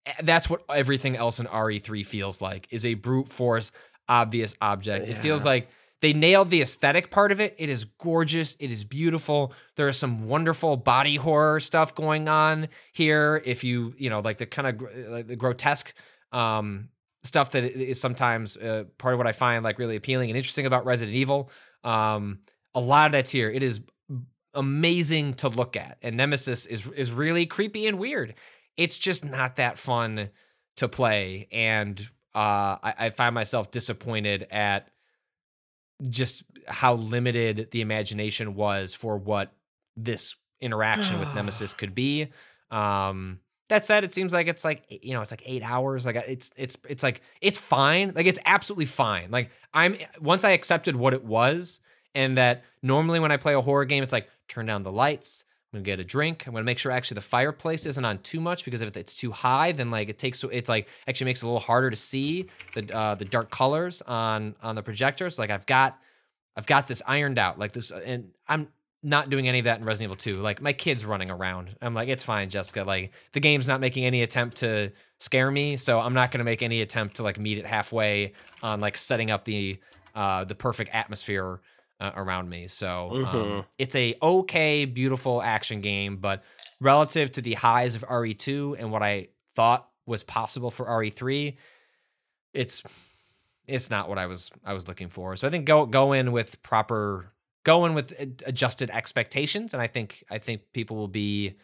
eh, 0.05 0.11
that's 0.23 0.49
what 0.49 0.63
everything 0.69 1.15
else 1.15 1.39
in 1.39 1.45
RE3 1.47 2.05
feels 2.05 2.41
like. 2.41 2.67
Is 2.71 2.86
a 2.86 2.93
brute 2.95 3.29
force, 3.29 3.71
obvious 4.09 4.53
object. 4.61 5.07
It 5.07 5.15
feels 5.15 5.45
like 5.45 5.69
they 6.05 6.13
nailed 6.13 6.51
the 6.51 6.61
aesthetic 6.61 7.09
part 7.09 7.31
of 7.31 7.39
it. 7.39 7.55
It 7.57 7.67
is 7.67 7.85
gorgeous. 7.85 8.55
It 8.59 8.71
is 8.71 8.83
beautiful. 8.83 9.53
There 9.75 9.87
is 9.87 9.97
some 9.97 10.27
wonderful 10.27 10.77
body 10.77 11.15
horror 11.15 11.59
stuff 11.59 11.95
going 11.95 12.29
on 12.29 12.67
here. 12.93 13.41
If 13.43 13.63
you 13.63 13.95
you 13.97 14.11
know 14.11 14.19
like 14.19 14.37
the 14.37 14.45
kind 14.45 14.67
of 14.67 15.09
like 15.09 15.25
the 15.25 15.35
grotesque. 15.35 15.91
Um, 16.31 16.89
stuff 17.23 17.53
that 17.53 17.63
is 17.63 17.99
sometimes 17.99 18.55
uh, 18.55 18.83
part 18.99 19.15
of 19.15 19.17
what 19.17 19.25
I 19.25 19.31
find 19.31 19.63
like 19.63 19.79
really 19.79 19.95
appealing 19.95 20.29
and 20.29 20.37
interesting 20.37 20.67
about 20.67 20.85
Resident 20.85 21.17
Evil. 21.17 21.49
Um, 21.83 22.41
a 22.75 22.79
lot 22.79 23.07
of 23.07 23.13
that's 23.13 23.31
here. 23.31 23.49
It 23.49 23.63
is 23.63 23.81
amazing 24.53 25.33
to 25.35 25.49
look 25.49 25.75
at, 25.75 25.97
and 26.03 26.15
Nemesis 26.17 26.67
is 26.67 26.85
is 26.85 27.11
really 27.11 27.47
creepy 27.47 27.87
and 27.87 27.97
weird. 27.97 28.35
It's 28.77 28.99
just 28.99 29.25
not 29.25 29.55
that 29.55 29.79
fun 29.79 30.29
to 30.75 30.87
play, 30.87 31.47
and 31.51 31.99
uh, 32.35 32.77
I, 32.83 32.93
I 32.99 33.09
find 33.09 33.33
myself 33.33 33.71
disappointed 33.71 34.45
at 34.51 34.91
just 36.09 36.43
how 36.67 36.95
limited 36.95 37.69
the 37.71 37.81
imagination 37.81 38.55
was 38.55 38.93
for 38.93 39.17
what 39.17 39.51
this 39.95 40.35
interaction 40.59 41.19
with 41.19 41.33
Nemesis 41.35 41.73
could 41.77 41.95
be. 41.95 42.29
Um, 42.71 43.39
that 43.67 43.85
said, 43.85 44.03
it 44.03 44.13
seems 44.13 44.31
like 44.31 44.47
it's 44.47 44.63
like 44.63 44.83
you 44.89 45.13
know, 45.13 45.21
it's 45.21 45.31
like 45.31 45.41
eight 45.45 45.63
hours. 45.63 46.05
Like 46.05 46.15
it's 46.15 46.51
it's 46.55 46.77
it's 46.87 47.03
like 47.03 47.21
it's 47.41 47.57
fine. 47.57 48.13
Like 48.15 48.27
it's 48.27 48.39
absolutely 48.45 48.85
fine. 48.85 49.31
Like 49.31 49.49
I'm 49.73 49.95
once 50.21 50.43
I 50.43 50.51
accepted 50.51 50.95
what 50.95 51.13
it 51.13 51.23
was, 51.23 51.79
and 52.13 52.37
that 52.37 52.63
normally 52.83 53.19
when 53.19 53.31
I 53.31 53.37
play 53.37 53.55
a 53.55 53.61
horror 53.61 53.85
game, 53.85 54.03
it's 54.03 54.13
like 54.13 54.29
turn 54.47 54.67
down 54.67 54.83
the 54.83 54.91
lights. 54.91 55.45
I'm 55.76 55.84
gonna 55.84 55.97
get 55.97 55.99
a 55.99 56.05
drink. 56.05 56.47
I'm 56.47 56.53
gonna 56.53 56.63
make 56.63 56.80
sure 56.80 56.89
actually 56.91 57.15
the 57.15 57.21
fireplace 57.21 57.86
isn't 57.86 58.05
on 58.05 58.19
too 58.19 58.39
much 58.39 58.63
because 58.63 58.82
if 58.82 58.95
it's 58.95 59.13
too 59.17 59.32
high, 59.32 59.73
then 59.73 59.91
like 59.91 60.07
it 60.07 60.17
takes 60.17 60.41
it's 60.45 60.69
like 60.69 60.88
actually 61.05 61.26
makes 61.26 61.41
it 61.43 61.45
a 61.45 61.47
little 61.49 61.59
harder 61.59 61.89
to 61.89 61.97
see 61.97 62.47
the 62.73 62.95
uh, 62.95 63.15
the 63.15 63.26
dark 63.26 63.51
colors 63.51 64.01
on 64.03 64.55
on 64.63 64.76
the 64.76 64.82
projectors. 64.82 65.38
Like 65.38 65.49
I've 65.49 65.65
got 65.65 65.99
I've 66.55 66.65
got 66.65 66.88
this 66.88 67.01
ironed 67.05 67.38
out. 67.38 67.59
Like 67.59 67.73
this, 67.73 67.91
and 67.91 68.32
I'm 68.47 68.69
not 69.03 69.30
doing 69.30 69.49
any 69.49 69.59
of 69.59 69.65
that 69.65 69.80
in 69.80 69.86
Resident 69.86 70.11
Evil 70.11 70.15
2. 70.15 70.41
Like 70.41 70.61
my 70.61 70.71
kid's 70.71 71.03
running 71.03 71.30
around. 71.30 71.76
I'm 71.82 71.93
like, 71.93 72.07
it's 72.07 72.23
fine, 72.23 72.49
Jessica. 72.49 72.86
Like 72.86 73.11
the 73.34 73.41
game's 73.41 73.67
not 73.67 73.82
making 73.82 74.05
any 74.05 74.23
attempt 74.23 74.57
to 74.57 74.93
scare 75.19 75.51
me, 75.51 75.76
so 75.76 75.99
I'm 75.99 76.13
not 76.13 76.32
gonna 76.32 76.45
make 76.45 76.61
any 76.61 76.82
attempt 76.82 77.17
to 77.17 77.23
like 77.23 77.38
meet 77.38 77.57
it 77.57 77.65
halfway 77.65 78.32
on 78.63 78.80
like 78.80 78.95
setting 78.95 79.30
up 79.30 79.43
the 79.43 79.78
uh 80.15 80.45
the 80.45 80.55
perfect 80.55 80.91
atmosphere 80.93 81.59
uh, 82.05 82.11
around 82.15 82.49
me. 82.49 82.67
So 82.67 83.09
um, 83.11 83.17
Mhm. 83.25 83.65
it's 83.77 83.95
a 83.95 84.15
okay, 84.21 84.85
beautiful 84.85 85.41
action 85.41 85.81
game, 85.81 86.17
but 86.17 86.43
relative 86.79 87.31
to 87.33 87.41
the 87.41 87.53
highs 87.55 87.95
of 87.95 88.03
RE2 88.07 88.75
and 88.77 88.91
what 88.91 89.03
I 89.03 89.29
thought 89.55 89.89
was 90.05 90.23
possible 90.23 90.71
for 90.71 90.85
RE3, 90.87 91.57
it's 92.53 92.83
it's 93.67 93.89
not 93.89 94.07
what 94.07 94.17
I 94.19 94.27
was 94.27 94.51
I 94.63 94.73
was 94.73 94.87
looking 94.87 95.09
for. 95.09 95.35
So 95.35 95.47
I 95.47 95.49
think 95.51 95.65
go 95.65 95.85
go 95.85 96.13
in 96.13 96.31
with 96.31 96.61
proper 96.61 97.31
go 97.63 97.85
in 97.85 97.93
with 97.95 98.13
adjusted 98.45 98.89
expectations, 98.91 99.73
and 99.73 99.81
I 99.81 99.87
think 99.87 100.23
I 100.29 100.37
think 100.37 100.61
people 100.73 100.97
will 100.97 101.07
be 101.07 101.55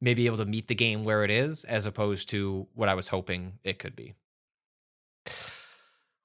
maybe 0.00 0.26
able 0.26 0.36
to 0.36 0.44
meet 0.44 0.68
the 0.68 0.74
game 0.76 1.02
where 1.02 1.24
it 1.24 1.30
is 1.30 1.64
as 1.64 1.84
opposed 1.84 2.28
to 2.30 2.68
what 2.74 2.88
I 2.88 2.94
was 2.94 3.08
hoping 3.08 3.58
it 3.64 3.78
could 3.80 3.96
be. 3.96 4.14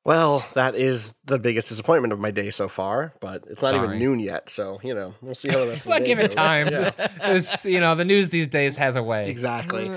Well, 0.06 0.45
that 0.54 0.76
is 0.76 1.14
the 1.24 1.39
biggest 1.39 1.70
disappointment 1.70 2.12
of 2.12 2.20
my 2.20 2.30
day 2.32 2.49
so 2.49 2.68
far, 2.68 3.14
but 3.22 3.45
it's 3.49 3.62
not 3.62 3.70
Sorry. 3.72 3.88
even 3.88 3.99
noon 3.99 4.20
yet, 4.20 4.49
so 4.49 4.80
you 4.84 4.93
know 4.93 5.14
we'll 5.22 5.34
see 5.34 5.47
how 5.47 5.60
the 5.60 5.68
rest 5.68 5.82
of 5.82 5.84
the 5.86 5.89
Well, 5.91 5.99
day 5.99 6.06
give 6.06 6.20
it 6.20 6.24
goes. 6.24 6.36
time. 6.36 6.68
Yeah. 6.68 6.80
This, 6.80 6.93
this- 7.22 7.66
you 7.66 7.80
know, 7.80 7.95
the 7.95 8.04
news 8.04 8.28
these 8.28 8.49
days 8.49 8.76
has 8.76 8.97
a 8.97 9.04
way. 9.04 9.30
Exactly. 9.30 9.89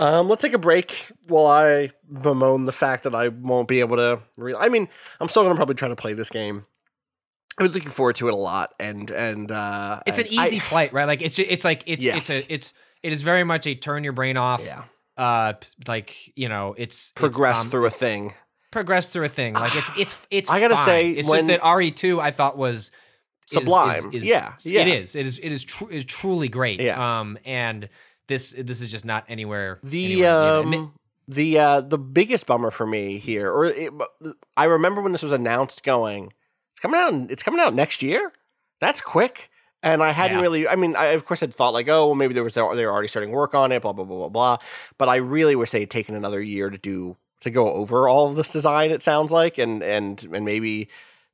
Um, 0.00 0.28
let's 0.28 0.42
take 0.42 0.52
a 0.52 0.58
break 0.58 1.12
while 1.28 1.46
I 1.46 1.90
bemoan 2.10 2.64
the 2.64 2.72
fact 2.72 3.04
that 3.04 3.14
I 3.14 3.28
won't 3.28 3.68
be 3.68 3.78
able 3.80 3.96
to. 3.98 4.20
Re- 4.36 4.56
I 4.58 4.68
mean, 4.68 4.88
I'm 5.20 5.28
still 5.28 5.44
gonna 5.44 5.54
probably 5.54 5.76
try 5.76 5.88
to 5.88 5.96
play 5.96 6.12
this 6.12 6.28
game. 6.30 6.66
I 7.58 7.62
was 7.62 7.72
looking 7.72 7.90
forward 7.90 8.16
to 8.16 8.26
it 8.28 8.34
a 8.34 8.36
lot, 8.36 8.74
and 8.80 9.08
and 9.12 9.50
uh, 9.52 10.00
It's 10.06 10.18
an 10.18 10.26
I- 10.36 10.46
easy 10.46 10.58
play, 10.58 10.90
right? 10.92 11.04
Like 11.06 11.22
it's 11.22 11.38
it's 11.38 11.64
like 11.64 11.84
it's 11.86 12.02
Yes. 12.02 12.28
it's 12.30 12.48
a 12.48 12.52
it's 12.52 12.74
it 13.04 13.12
is 13.12 13.22
very 13.22 13.44
much 13.44 13.68
a 13.68 13.76
turn 13.76 14.02
your 14.02 14.12
brain 14.12 14.36
off. 14.36 14.64
yeah, 14.64 14.82
Uh, 15.16 15.52
like 15.86 16.16
you 16.34 16.48
know, 16.48 16.74
it's 16.76 17.10
it's, 17.10 17.12
progress 17.12 17.62
um, 17.64 17.70
through 17.70 17.86
a 17.86 17.90
thing. 17.90 18.34
Progress 18.76 19.08
through 19.08 19.24
a 19.24 19.28
thing. 19.28 19.54
Like 19.54 19.74
it's 19.74 19.90
it's 19.98 20.26
it's. 20.30 20.50
I 20.50 20.60
gotta 20.60 20.76
fine. 20.76 20.84
say, 20.84 21.10
it's 21.10 21.30
just 21.30 21.46
that 21.48 21.60
RE 21.64 21.90
two 21.90 22.20
I 22.20 22.30
thought 22.30 22.56
was 22.58 22.92
Sublime. 23.46 24.06
is- 24.08 24.14
is- 24.16 24.24
Yeah, 24.24 24.52
yeah. 24.64 24.80
it 24.82 24.88
is. 24.88 25.16
It 25.16 25.26
is. 25.26 25.38
It 25.38 25.52
is. 25.52 25.64
Tru- 25.64 25.88
is 25.88 26.04
truly 26.04 26.48
great. 26.48 26.80
Yeah. 26.80 27.20
Um, 27.20 27.38
and 27.44 27.88
this 28.28 28.52
this 28.58 28.80
is 28.80 28.90
just 28.90 29.04
not 29.04 29.24
anywhere. 29.28 29.78
The 29.82 30.26
anywhere 30.26 30.56
um, 30.82 30.92
the 31.28 31.58
uh, 31.58 31.80
the 31.80 31.98
biggest 31.98 32.46
bummer 32.46 32.70
for 32.70 32.86
me 32.86 33.18
here, 33.18 33.50
or 33.52 33.66
it, 33.66 33.92
I 34.56 34.64
remember 34.64 35.00
when 35.00 35.12
this 35.12 35.22
was 35.22 35.32
announced, 35.32 35.82
going, 35.84 36.32
it's 36.72 36.80
coming 36.80 37.00
out. 37.00 37.30
It's 37.30 37.42
coming 37.42 37.60
out 37.60 37.74
next 37.74 38.02
year. 38.02 38.32
That's 38.80 39.00
quick. 39.00 39.48
And 39.82 40.02
I 40.02 40.10
hadn't 40.10 40.38
Yeah. 40.38 40.42
really. 40.42 40.66
I 40.68 40.74
mean, 40.74 40.96
I 40.96 41.06
of 41.08 41.24
course 41.24 41.38
had 41.40 41.54
thought 41.54 41.72
like, 41.72 41.86
oh, 41.88 42.06
well, 42.06 42.14
maybe 42.16 42.34
there 42.34 42.42
was 42.42 42.54
they 42.54 42.60
were 42.62 42.90
already 42.92 43.08
starting 43.08 43.30
work 43.30 43.54
on 43.54 43.70
it, 43.72 43.82
blah 43.82 43.92
blah 43.92 44.04
blah 44.04 44.16
blah 44.16 44.28
blah. 44.28 44.56
But 44.98 45.08
I 45.08 45.16
really 45.16 45.54
wish 45.54 45.70
they 45.70 45.80
had 45.80 45.90
taken 45.90 46.14
another 46.16 46.40
year 46.42 46.68
to 46.70 46.78
do 46.78 47.16
to 47.40 47.50
go 47.50 47.72
over 47.72 48.08
all 48.08 48.28
of 48.28 48.36
this 48.36 48.52
design. 48.52 48.90
It 48.90 49.02
sounds 49.02 49.32
like, 49.32 49.58
and 49.58 49.82
and 49.82 50.22
and 50.32 50.44
maybe 50.44 50.88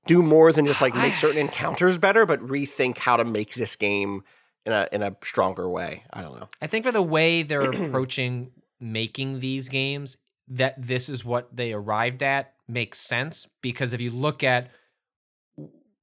do 0.06 0.22
more 0.22 0.52
than 0.52 0.66
just 0.66 0.80
like 0.80 0.94
make 0.94 1.16
certain 1.16 1.38
encounters 1.48 1.98
better, 1.98 2.26
but 2.26 2.40
rethink 2.40 2.98
how 2.98 3.16
to 3.16 3.24
make 3.24 3.54
this 3.54 3.76
game 3.76 4.22
in 4.64 4.72
a 4.72 4.88
in 4.92 5.02
a 5.02 5.16
stronger 5.22 5.68
way. 5.68 6.04
I 6.12 6.22
don't 6.22 6.38
know. 6.38 6.48
I 6.60 6.66
think 6.66 6.84
for 6.84 6.92
the 6.92 7.02
way 7.02 7.42
they're 7.42 7.70
approaching 7.70 8.52
making 8.80 9.40
these 9.40 9.68
games, 9.68 10.16
that 10.48 10.80
this 10.80 11.08
is 11.08 11.24
what 11.24 11.54
they 11.56 11.72
arrived 11.72 12.22
at 12.22 12.54
makes 12.68 12.98
sense 12.98 13.48
because 13.60 13.92
if 13.92 14.00
you 14.00 14.10
look 14.10 14.42
at 14.42 14.70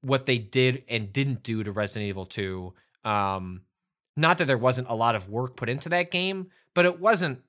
what 0.01 0.25
they 0.25 0.37
did 0.37 0.83
and 0.87 1.11
didn't 1.11 1.43
do 1.43 1.63
to 1.63 1.71
Resident 1.71 2.07
Evil 2.07 2.25
2, 2.25 2.73
um, 3.03 3.61
not 4.15 4.37
that 4.37 4.45
there 4.45 4.57
wasn't 4.57 4.87
a 4.89 4.95
lot 4.95 5.15
of 5.15 5.29
work 5.29 5.55
put 5.55 5.69
into 5.69 5.89
that 5.89 6.11
game, 6.11 6.47
but 6.73 6.85
it 6.85 6.99
wasn't 6.99 7.41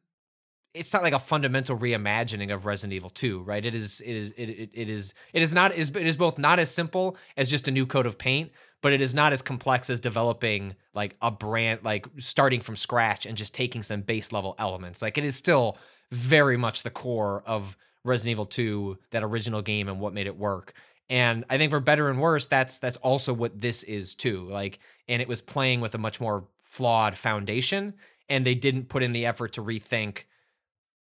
it's 0.73 0.93
not 0.93 1.03
like 1.03 1.13
a 1.13 1.19
fundamental 1.19 1.77
reimagining 1.77 2.53
of 2.53 2.65
Resident 2.65 2.95
Evil 2.95 3.11
2, 3.11 3.43
right? 3.43 3.65
It 3.65 3.75
is 3.75 4.01
it 4.01 4.15
is 4.15 4.33
it, 4.37 4.49
it, 4.49 4.71
it 4.73 4.89
is 4.89 5.15
it 5.33 5.43
is 5.43 5.53
not 5.53 5.75
is 5.75 5.91
it 5.91 6.07
is 6.07 6.17
both 6.17 6.39
not 6.39 6.59
as 6.59 6.73
simple 6.73 7.17
as 7.37 7.51
just 7.51 7.67
a 7.67 7.71
new 7.71 7.87
coat 7.87 8.07
of 8.07 8.19
paint, 8.19 8.53
but 8.83 8.93
it 8.93 9.01
is 9.01 9.15
not 9.15 9.33
as 9.33 9.43
complex 9.43 9.91
as 9.91 9.99
developing 10.01 10.77
like 10.95 11.17
a 11.21 11.31
brand 11.31 11.81
like 11.83 12.07
starting 12.19 12.61
from 12.61 12.77
scratch 12.77 13.27
and 13.27 13.37
just 13.37 13.55
taking 13.55 13.83
some 13.83 14.03
base 14.03 14.33
level 14.33 14.55
elements. 14.59 15.03
Like 15.03 15.19
it 15.19 15.25
is 15.25 15.37
still 15.37 15.77
very 16.13 16.57
much 16.57 16.83
the 16.83 16.91
core 16.91 17.43
of 17.47 17.77
Resident 18.05 18.33
Evil 18.33 18.47
2, 18.47 18.99
that 19.11 19.23
original 19.23 19.63
game 19.63 19.89
and 19.89 20.01
what 20.01 20.15
made 20.15 20.27
it 20.27 20.37
work. 20.37 20.73
And 21.09 21.45
I 21.51 21.59
think 21.59 21.71
for 21.71 21.81
better 21.81 22.09
and 22.09 22.21
worse, 22.21 22.47
that's 22.47 22.79
that's 22.79 22.97
also 22.99 23.33
what 23.33 23.61
this 23.61 23.83
is 23.83 24.15
too. 24.15 24.49
Like, 24.49 24.79
and 25.09 25.21
it 25.21 25.27
was 25.27 25.43
playing 25.43 25.81
with 25.81 25.95
a 25.97 25.99
much 25.99 26.21
more 26.21 26.45
flawed 26.63 27.17
foundation, 27.17 27.95
and 28.29 28.47
they 28.47 28.55
didn't 28.55 28.89
put 28.89 29.03
in 29.03 29.11
the 29.11 29.27
effort 29.27 29.55
to 29.55 29.63
rethink 29.63 30.25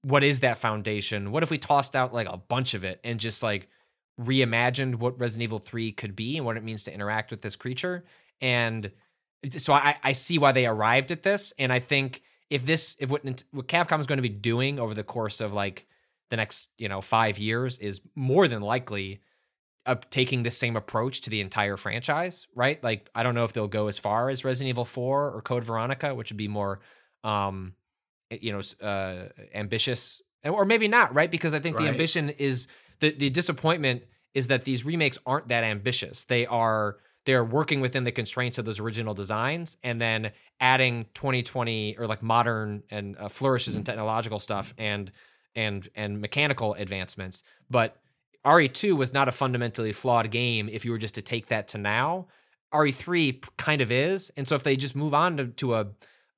what 0.02 0.24
is 0.24 0.40
that 0.42 0.58
foundation. 0.58 1.32
What 1.32 1.44
if 1.44 1.52
we 1.52 1.58
tossed 1.58 1.96
out 1.96 2.14
like 2.14 2.28
a 2.28 2.38
bunch 2.38 2.74
of 2.74 2.84
it 2.84 3.00
and 3.04 3.20
just 3.20 3.44
like 3.44 3.68
reimagined 4.20 4.96
what 4.96 5.20
Resident 5.20 5.44
Evil 5.44 5.60
3 5.60 5.92
could 5.92 6.16
be 6.16 6.38
and 6.38 6.46
what 6.46 6.58
it 6.58 6.64
means 6.64 6.84
to 6.84 6.94
interact 6.94 7.32
with 7.32 7.42
this 7.42 7.56
creature? 7.56 8.06
And 8.42 8.92
so 9.58 9.74
I, 9.74 9.96
I 10.04 10.14
see 10.14 10.38
why 10.38 10.52
they 10.52 10.66
arrived 10.66 11.12
at 11.12 11.24
this, 11.24 11.54
and 11.58 11.72
I 11.72 11.80
think 11.80 12.22
if 12.50 12.66
this 12.66 12.98
if 13.00 13.10
what, 13.10 13.24
what 13.52 13.68
Capcom 13.68 14.00
is 14.00 14.08
going 14.08 14.18
to 14.18 14.24
be 14.24 14.30
doing 14.30 14.80
over 14.80 14.94
the 14.94 15.04
course 15.04 15.40
of 15.40 15.54
like 15.54 15.88
the 16.30 16.38
next 16.38 16.70
you 16.78 16.90
know 16.90 17.02
five 17.02 17.38
years 17.38 17.78
is 17.78 18.02
more 18.16 18.48
than 18.48 18.62
likely 18.62 19.22
uh, 19.86 19.96
taking 20.10 20.44
the 20.44 20.52
same 20.52 20.76
approach 20.76 21.22
to 21.22 21.30
the 21.30 21.42
entire 21.42 21.78
franchise, 21.78 22.48
right? 22.54 22.84
Like 22.84 23.10
I 23.16 23.24
don't 23.24 23.36
know 23.36 23.46
if 23.46 23.54
they'll 23.54 23.68
go 23.68 23.88
as 23.88 23.98
far 23.98 24.30
as 24.30 24.44
Resident 24.44 24.70
Evil 24.70 24.86
4 24.86 25.32
or 25.32 25.42
Code 25.42 25.64
Veronica, 25.64 26.14
which 26.14 26.32
would 26.32 26.38
be 26.38 26.48
more 26.48 26.82
um 27.24 27.74
you 28.32 28.52
know 28.52 28.62
uh 28.88 29.30
ambitious 29.54 30.22
or 30.44 30.66
maybe 30.66 30.88
not, 30.88 31.14
right? 31.14 31.30
Because 31.30 31.54
I 31.54 31.60
think 31.60 31.78
Right. 31.78 31.86
the 31.86 31.90
ambition 31.92 32.30
is 32.30 32.68
the 33.00 33.12
the 33.12 33.30
disappointment 33.30 34.04
is 34.34 34.48
that 34.48 34.64
these 34.64 34.86
remakes 34.86 35.18
aren't 35.26 35.48
that 35.50 35.64
ambitious. 35.64 36.26
They 36.26 36.46
are 36.46 36.98
they're 37.26 37.44
working 37.44 37.82
within 37.82 38.06
the 38.06 38.12
constraints 38.12 38.58
of 38.58 38.66
those 38.66 38.80
original 38.80 39.14
designs 39.14 39.78
and 39.84 40.00
then 40.00 40.32
adding 40.60 41.06
2020 41.14 41.98
or 41.98 42.08
like 42.08 42.24
modern 42.24 42.84
and 42.90 43.18
uh, 43.18 43.28
flourishes 43.28 43.76
and 43.76 43.86
technological 43.86 44.40
stuff 44.40 44.74
and 44.78 45.12
and 45.56 45.90
and 45.96 46.22
mechanical 46.22 46.74
advancements. 46.76 47.44
But 47.70 47.98
RE2 48.46 48.96
was 48.96 49.14
not 49.14 49.28
a 49.28 49.32
fundamentally 49.34 49.92
flawed 49.92 50.32
game 50.32 50.70
if 50.70 50.86
you 50.86 50.92
were 50.92 50.98
just 50.98 51.16
to 51.16 51.22
take 51.22 51.48
that 51.48 51.68
to 51.70 51.78
now. 51.78 52.28
RE3 52.74 53.44
kind 53.58 53.82
of 53.82 53.92
is, 53.92 54.32
and 54.38 54.48
so 54.48 54.56
if 54.56 54.64
they 54.64 54.76
just 54.76 54.96
move 54.96 55.14
on 55.14 55.38
to, 55.38 55.48
to 55.48 55.76
a 55.76 55.88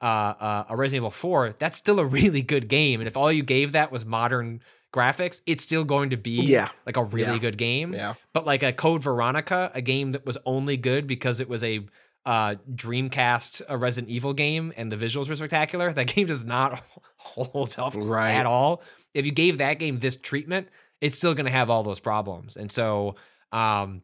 uh, 0.01 0.05
uh, 0.05 0.63
a 0.69 0.75
Resident 0.75 1.01
Evil 1.01 1.11
4, 1.11 1.53
that's 1.59 1.77
still 1.77 1.99
a 1.99 2.05
really 2.19 2.41
good 2.41 2.67
game. 2.67 2.99
And 3.01 3.07
if 3.07 3.15
all 3.17 3.31
you 3.31 3.43
gave 3.43 3.73
that 3.73 3.91
was 3.91 4.05
modern 4.05 4.61
graphics, 4.93 5.41
it's 5.45 5.63
still 5.63 5.83
going 5.85 6.09
to 6.09 6.17
be 6.17 6.41
Yeah. 6.43 6.69
like 6.85 6.97
a 6.97 7.03
really 7.03 7.33
Yeah. 7.33 7.37
good 7.39 7.57
game. 7.57 7.93
Yeah. 7.93 8.15
But 8.33 8.45
like 8.45 8.61
a 8.63 8.73
Code 8.73 9.01
Veronica, 9.03 9.71
a 9.73 9.81
game 9.81 10.11
that 10.13 10.25
was 10.25 10.37
only 10.45 10.75
good 10.77 11.07
because 11.07 11.39
it 11.39 11.47
was 11.47 11.63
a 11.63 11.85
uh, 12.25 12.53
Dreamcast 12.71 13.61
a 13.67 13.77
Resident 13.77 14.11
Evil 14.11 14.33
game 14.33 14.73
and 14.77 14.91
the 14.91 14.95
visuals 14.95 15.27
were 15.29 15.35
spectacular. 15.35 15.91
That 15.93 16.05
game 16.13 16.27
does 16.27 16.43
not 16.45 16.83
hold 17.17 17.75
up 17.79 17.93
Right. 17.95 18.33
at 18.33 18.45
all. 18.45 18.83
If 19.13 19.25
you 19.25 19.31
gave 19.31 19.57
that 19.59 19.79
game 19.79 19.99
this 19.99 20.17
treatment, 20.17 20.67
it's 20.99 21.17
still 21.17 21.33
going 21.33 21.45
to 21.47 21.51
have 21.51 21.69
all 21.69 21.81
those 21.83 21.99
problems. 21.99 22.57
And 22.57 22.71
so, 22.71 23.15
um, 23.51 24.03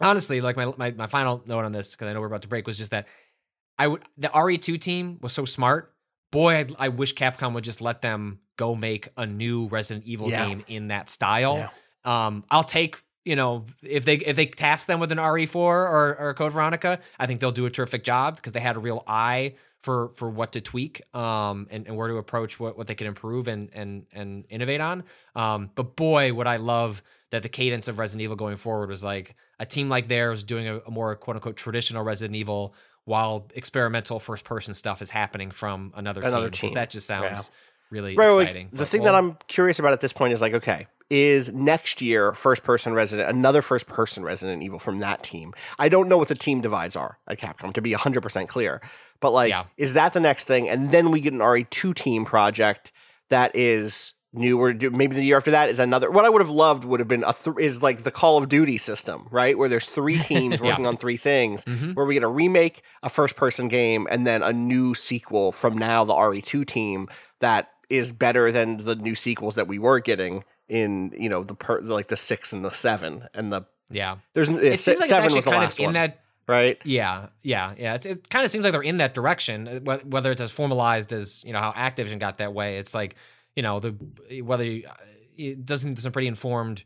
honestly, 0.00 0.40
like 0.40 0.56
my 0.56 0.72
my, 0.76 0.90
my 0.92 1.06
final 1.06 1.42
note 1.46 1.64
on 1.64 1.72
this 1.72 1.92
because 1.92 2.08
I 2.08 2.12
know 2.12 2.20
we're 2.20 2.26
about 2.28 2.42
to 2.42 2.48
break 2.48 2.66
was 2.66 2.78
just 2.78 2.90
that 2.92 3.06
I 3.80 3.86
would 3.88 4.02
the 4.18 4.28
RE2 4.28 4.78
team 4.80 5.18
was 5.22 5.32
so 5.32 5.44
smart. 5.44 5.92
Boy, 6.30 6.56
I'd, 6.58 6.72
I 6.78 6.88
wish 6.88 7.14
Capcom 7.14 7.54
would 7.54 7.64
just 7.64 7.80
let 7.80 8.02
them 8.02 8.40
go 8.56 8.74
make 8.74 9.08
a 9.16 9.26
new 9.26 9.66
Resident 9.68 10.06
Evil 10.06 10.28
Yeah. 10.30 10.46
game 10.46 10.64
in 10.68 10.88
that 10.88 11.08
style. 11.10 11.72
Um, 12.04 12.44
I'll 12.50 12.64
take 12.64 13.02
you 13.24 13.36
know 13.36 13.66
if 13.82 14.04
they 14.04 14.16
if 14.16 14.36
they 14.36 14.46
task 14.46 14.86
them 14.86 15.00
with 15.00 15.12
an 15.12 15.18
RE4 15.18 15.56
or 15.56 16.16
or 16.18 16.34
Code 16.34 16.52
Veronica, 16.52 17.00
I 17.18 17.26
think 17.26 17.40
they'll 17.40 17.52
do 17.62 17.66
a 17.66 17.70
terrific 17.70 18.04
job 18.04 18.36
because 18.36 18.52
they 18.52 18.60
had 18.60 18.76
a 18.76 18.80
real 18.80 19.02
eye 19.06 19.54
for 19.82 20.10
for 20.10 20.28
what 20.28 20.52
to 20.52 20.60
tweak 20.60 21.00
um 21.16 21.66
and, 21.70 21.86
and 21.86 21.96
where 21.96 22.08
to 22.08 22.16
approach 22.18 22.60
what, 22.60 22.76
what 22.76 22.86
they 22.86 22.94
can 22.94 23.06
improve 23.06 23.48
and 23.48 23.70
and 23.72 24.06
and 24.12 24.44
innovate 24.50 24.80
on. 24.82 25.04
Um, 25.34 25.70
but 25.74 25.96
boy, 25.96 26.32
would 26.34 26.46
I 26.46 26.58
love 26.58 27.02
that 27.30 27.42
the 27.42 27.48
cadence 27.48 27.86
of 27.88 27.98
Resident 27.98 28.22
Evil 28.24 28.36
going 28.36 28.56
forward 28.56 28.90
was 28.90 29.02
like 29.04 29.36
a 29.58 29.64
team 29.64 29.88
like 29.88 30.08
theirs 30.08 30.42
doing 30.42 30.66
a, 30.68 30.78
a 30.86 30.90
more 30.90 31.14
quote 31.16 31.36
unquote 31.36 31.56
traditional 31.56 32.02
Resident 32.02 32.36
Evil 32.36 32.74
while 33.04 33.48
experimental 33.54 34.20
first 34.20 34.44
person 34.44 34.74
stuff 34.74 35.02
is 35.02 35.10
happening 35.10 35.50
from 35.50 35.92
another, 35.96 36.22
Another 36.22 36.50
team. 36.50 36.68
team. 36.70 36.74
That 36.74 36.90
just 36.90 37.06
sounds 37.06 37.50
really 37.90 38.14
Right, 38.14 38.28
like, 38.30 38.42
exciting. 38.48 38.68
the 38.72 38.78
But 38.78 38.88
thing 38.88 39.02
we'll- 39.02 39.12
that 39.12 39.18
I'm 39.18 39.36
curious 39.48 39.78
about 39.78 39.92
at 39.92 40.00
this 40.00 40.12
point 40.12 40.32
is 40.32 40.40
like, 40.40 40.54
okay, 40.54 40.86
is 41.08 41.52
next 41.52 42.00
year 42.00 42.32
first 42.34 42.62
person 42.62 42.94
Resident 42.94 43.28
another 43.28 43.62
first 43.62 43.88
person 43.88 44.22
Resident 44.22 44.62
Evil 44.62 44.78
from 44.78 44.98
that 45.00 45.24
team? 45.24 45.52
I 45.76 45.88
don't 45.88 46.08
know 46.08 46.16
what 46.16 46.28
the 46.28 46.36
team 46.36 46.60
divides 46.60 46.94
are 46.94 47.18
at 47.26 47.40
Capcom 47.40 47.72
to 47.72 47.82
be 47.82 47.92
100% 47.92 48.48
clear, 48.48 48.80
but 49.18 49.32
like, 49.32 49.50
Yeah. 49.50 49.64
is 49.76 49.94
that 49.94 50.12
the 50.12 50.20
next 50.20 50.44
thing? 50.44 50.68
And 50.68 50.92
then 50.92 51.10
we 51.10 51.20
get 51.20 51.32
an 51.32 51.40
RE2 51.40 51.92
team 51.94 52.24
project 52.24 52.92
that 53.28 53.50
is 53.56 54.14
new 54.32 54.58
or 54.60 54.72
do- 54.72 54.90
maybe 54.90 55.16
the 55.16 55.24
year 55.24 55.36
after 55.36 55.50
that 55.50 55.68
is 55.68 55.80
another 55.80 56.08
what 56.10 56.24
i 56.24 56.28
would 56.28 56.40
have 56.40 56.50
loved 56.50 56.84
would 56.84 57.00
have 57.00 57.08
been 57.08 57.24
a 57.26 57.32
th- 57.32 57.56
is 57.58 57.82
like 57.82 58.02
the 58.04 58.10
call 58.12 58.38
of 58.38 58.48
duty 58.48 58.78
system 58.78 59.26
right 59.32 59.58
where 59.58 59.68
there's 59.68 59.86
three 59.88 60.18
teams 60.22 60.60
working 60.60 60.86
on 60.86 60.96
three 60.96 61.16
things 61.16 61.64
Mhm. 61.64 61.94
where 61.96 62.06
we 62.06 62.14
get 62.14 62.22
a 62.22 62.28
remake 62.28 62.82
a 63.02 63.08
first 63.08 63.34
person 63.34 63.66
game 63.68 64.06
and 64.10 64.26
then 64.26 64.42
a 64.42 64.52
new 64.52 64.94
sequel 64.94 65.50
from 65.50 65.76
now 65.76 66.04
the 66.04 66.14
re2 66.14 66.64
team 66.66 67.08
that 67.40 67.70
is 67.88 68.12
better 68.12 68.52
than 68.52 68.84
the 68.84 68.94
new 68.94 69.16
sequels 69.16 69.56
that 69.56 69.66
we 69.66 69.78
were 69.80 69.98
getting 69.98 70.44
in 70.68 71.12
you 71.18 71.28
know 71.28 71.42
the 71.42 71.54
per, 71.54 71.80
like 71.80 72.06
the 72.06 72.16
six 72.16 72.52
and 72.52 72.64
the 72.64 72.70
seven 72.70 73.26
and 73.34 73.52
the 73.52 73.62
yeah, 73.92 74.18
there's 74.34 74.48
yeah, 74.48 74.58
it 74.58 74.76
seems 74.78 75.00
like 75.00 75.08
seven 75.08 75.34
was 75.34 75.42
the 75.44 75.50
last 75.50 75.80
one 75.80 75.94
that 75.94 76.20
right 76.46 76.78
Yeah, 76.84 77.26
yeah, 77.42 77.74
yeah. 77.76 77.94
It's, 77.96 78.06
it 78.06 78.30
kind 78.30 78.44
of 78.44 78.50
seems 78.52 78.62
like 78.62 78.70
they're 78.72 78.80
in 78.82 78.98
that 78.98 79.14
direction. 79.14 79.80
Whether 79.84 80.30
it's 80.30 80.40
as 80.40 80.52
formalized 80.52 81.12
as 81.12 81.42
you 81.44 81.52
know 81.52 81.58
how 81.58 81.72
Activision 81.72 82.20
got 82.20 82.38
that 82.38 82.54
way, 82.54 82.76
it's 82.76 82.94
like 82.94 83.16
you 83.56 83.62
know 83.62 83.80
the 83.80 83.90
whether 84.42 84.64
you- 84.64 84.86
uh, 84.88 84.94
it 85.36 85.64
doesn't 85.64 85.96
some 85.96 86.12
pretty 86.12 86.28
informed 86.28 86.84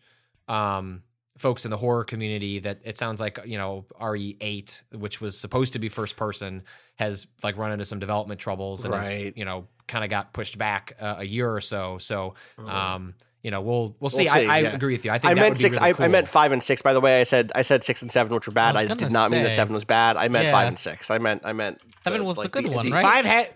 um, 0.49 1.03
folks 1.39 1.65
in 1.65 1.71
the 1.73 1.77
horror 1.77 2.05
community 2.05 2.61
that 2.61 2.79
it 2.85 2.97
sounds 2.97 3.21
like 3.21 3.39
you 3.45 3.59
know 3.59 3.85
RE8, 4.01 4.83
which 4.93 5.21
was 5.21 5.37
supposed 5.39 5.73
to 5.73 5.79
be 5.79 5.89
first 5.89 6.17
person, 6.17 6.63
has 6.97 7.27
like 7.43 7.57
run 7.57 7.73
into 7.73 7.85
some 7.85 7.99
development 7.99 8.41
troubles 8.41 8.85
and 8.85 8.95
has, 8.95 9.33
you 9.37 9.45
know 9.45 9.67
kind 9.89 10.05
of 10.05 10.11
got 10.11 10.33
pushed 10.33 10.57
back 10.57 10.97
uh, 11.01 11.17
a 11.19 11.25
year 11.25 11.51
or 11.51 11.61
so. 11.61 11.99
So. 11.99 12.35
Um, 12.59 13.15
you 13.43 13.51
know, 13.51 13.61
we'll 13.61 13.95
we'll 14.01 14.09
see. 14.09 14.27
Uh-huh. 14.27 14.39
see, 14.39 14.47
I, 14.47 14.55
I 14.55 14.59
agree 14.61 14.95
with 14.95 15.05
you. 15.05 15.11
I 15.11 15.19
think 15.19 15.33
I 15.33 15.35
that 15.35 15.41
meant 15.43 15.51
would 15.51 15.59
be 15.59 15.63
six. 15.65 15.77
really 15.77 15.93
I, 15.93 16.05
I 16.05 16.09
meant 16.09 16.29
five 16.29 16.51
and 16.53 16.63
six. 16.63 16.81
By 16.81 16.95
the 16.95 17.01
way, 17.03 17.21
I 17.21 17.25
said 17.25 17.53
I 17.55 17.61
said 17.61 17.85
six 17.85 18.01
and 18.01 18.11
seven, 18.11 18.33
which 18.35 18.47
were 18.47 18.55
bad. 18.55 18.75
I 18.75 18.87
did 18.87 19.13
not 19.13 19.31
mean 19.31 19.43
that 19.43 19.53
seven 19.53 19.75
was 19.75 19.85
bad. 19.85 20.17
I 20.17 20.29
meant 20.29 20.47
Yeah. 20.47 20.53
five 20.53 20.69
and 20.69 20.79
six. 20.79 21.11
I 21.11 21.19
meant 21.19 21.43
I 21.45 21.53
meant 21.53 21.83
Seven 22.05 22.25
was 22.25 22.37
the 22.37 22.49
good 22.49 22.69
one, 22.69 22.91
right? 22.91 23.03
Five 23.03 23.27
had 23.27 23.51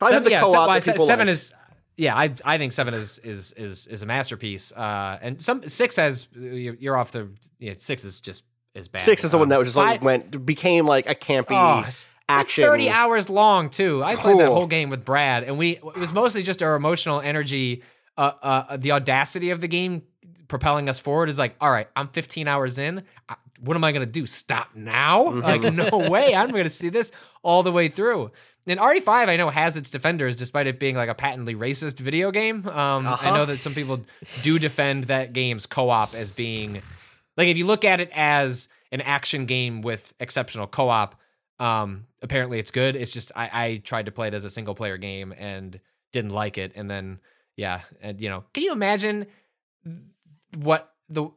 Five 0.00 0.12
had 0.14 0.24
the 0.24 0.30
yeah, 0.30 0.40
co-op 0.40 0.68
well, 0.68 0.80
seven 0.80 1.26
like. 1.26 1.34
is 1.34 1.52
yeah. 1.96 2.16
I 2.16 2.34
I 2.44 2.58
think 2.58 2.72
seven 2.72 2.94
is 2.94 3.18
is 3.18 3.52
is 3.52 3.86
is 3.86 4.02
a 4.02 4.06
masterpiece. 4.06 4.72
Uh, 4.72 5.18
and 5.22 5.40
some 5.40 5.68
six 5.68 5.96
has 5.96 6.28
you're 6.34 6.74
you're 6.74 6.96
off 6.96 7.12
the 7.12 7.30
yeah, 7.58 7.74
six 7.78 8.04
is 8.04 8.20
just 8.20 8.44
is 8.74 8.88
bad. 8.88 9.02
Six 9.02 9.24
is 9.24 9.30
the 9.30 9.38
one 9.38 9.44
Um, 9.46 9.48
that 9.50 9.58
was 9.58 9.68
just 9.68 9.76
like 9.76 10.00
five- 10.00 10.02
went 10.02 10.46
became 10.46 10.86
like 10.86 11.08
a 11.08 11.14
campy 11.14 11.46
Oh, 11.50 11.84
it's 11.86 12.06
like 12.28 12.38
action. 12.40 12.64
Thirty 12.64 12.88
hours 12.90 13.30
long 13.30 13.70
too. 13.70 14.02
I 14.04 14.16
played 14.16 14.38
that 14.38 14.48
whole 14.48 14.66
game 14.66 14.90
with 14.90 15.04
Brad, 15.04 15.44
and 15.44 15.56
we 15.58 15.72
it 15.78 15.96
was 15.96 16.12
mostly 16.12 16.42
just 16.42 16.62
our 16.62 16.74
emotional 16.74 17.20
energy. 17.20 17.82
Uh, 18.18 18.32
uh, 18.42 18.76
the 18.78 18.92
audacity 18.92 19.50
of 19.50 19.60
the 19.60 19.68
game 19.68 20.02
propelling 20.48 20.88
us 20.88 20.98
forward 20.98 21.28
is 21.28 21.38
like, 21.38 21.54
all 21.60 21.70
right, 21.70 21.86
I'm 21.94 22.06
15 22.06 22.48
hours 22.48 22.78
in. 22.78 23.02
I, 23.28 23.34
what 23.60 23.76
am 23.76 23.84
I 23.84 23.92
gonna 23.92 24.06
do? 24.06 24.26
Stop 24.26 24.70
now? 24.74 25.24
Mm-hmm. 25.24 25.40
Like, 25.40 25.72
no 25.74 26.08
way. 26.10 26.34
I'm 26.34 26.50
gonna 26.50 26.70
see 26.70 26.88
this 26.88 27.12
all 27.42 27.62
the 27.62 27.72
way 27.72 27.88
through. 27.88 28.30
And 28.68 28.80
RE5, 28.80 29.28
I 29.28 29.36
know, 29.36 29.48
has 29.48 29.76
its 29.76 29.90
defenders, 29.90 30.36
despite 30.36 30.66
it 30.66 30.80
being 30.80 30.96
like 30.96 31.08
a 31.08 31.14
patently 31.14 31.54
racist 31.54 32.00
video 32.00 32.32
game. 32.32 32.66
Um, 32.66 33.06
I 33.06 33.12
Uh-huh. 33.12 33.34
know 33.36 33.44
that 33.46 33.56
some 33.56 33.74
people 33.74 34.04
do 34.42 34.58
defend 34.58 35.04
that 35.04 35.32
game's 35.32 35.66
co-op 35.66 36.14
as 36.14 36.32
being 36.32 36.82
like 37.36 37.46
if 37.48 37.56
you 37.56 37.64
look 37.66 37.84
at 37.84 38.00
it 38.00 38.10
as 38.12 38.68
an 38.90 39.00
action 39.02 39.46
game 39.46 39.82
with 39.82 40.14
exceptional 40.18 40.66
co-op, 40.66 41.14
um, 41.60 42.06
apparently 42.22 42.58
it's 42.58 42.70
good. 42.72 42.96
It's 42.96 43.12
just 43.12 43.30
I, 43.36 43.50
I 43.52 43.76
tried 43.84 44.06
to 44.06 44.12
play 44.12 44.26
it 44.28 44.34
as 44.34 44.44
a 44.44 44.50
single 44.50 44.74
player 44.74 44.96
game 44.96 45.32
and 45.38 45.78
didn't 46.12 46.32
like 46.32 46.58
it, 46.58 46.72
and 46.74 46.90
then 46.90 47.20
yeah, 47.56 47.82
and 48.02 48.20
you 48.20 48.28
know, 48.28 48.44
can 48.52 48.64
you 48.64 48.72
imagine 48.72 49.26
what 50.58 50.92
the 51.08 51.28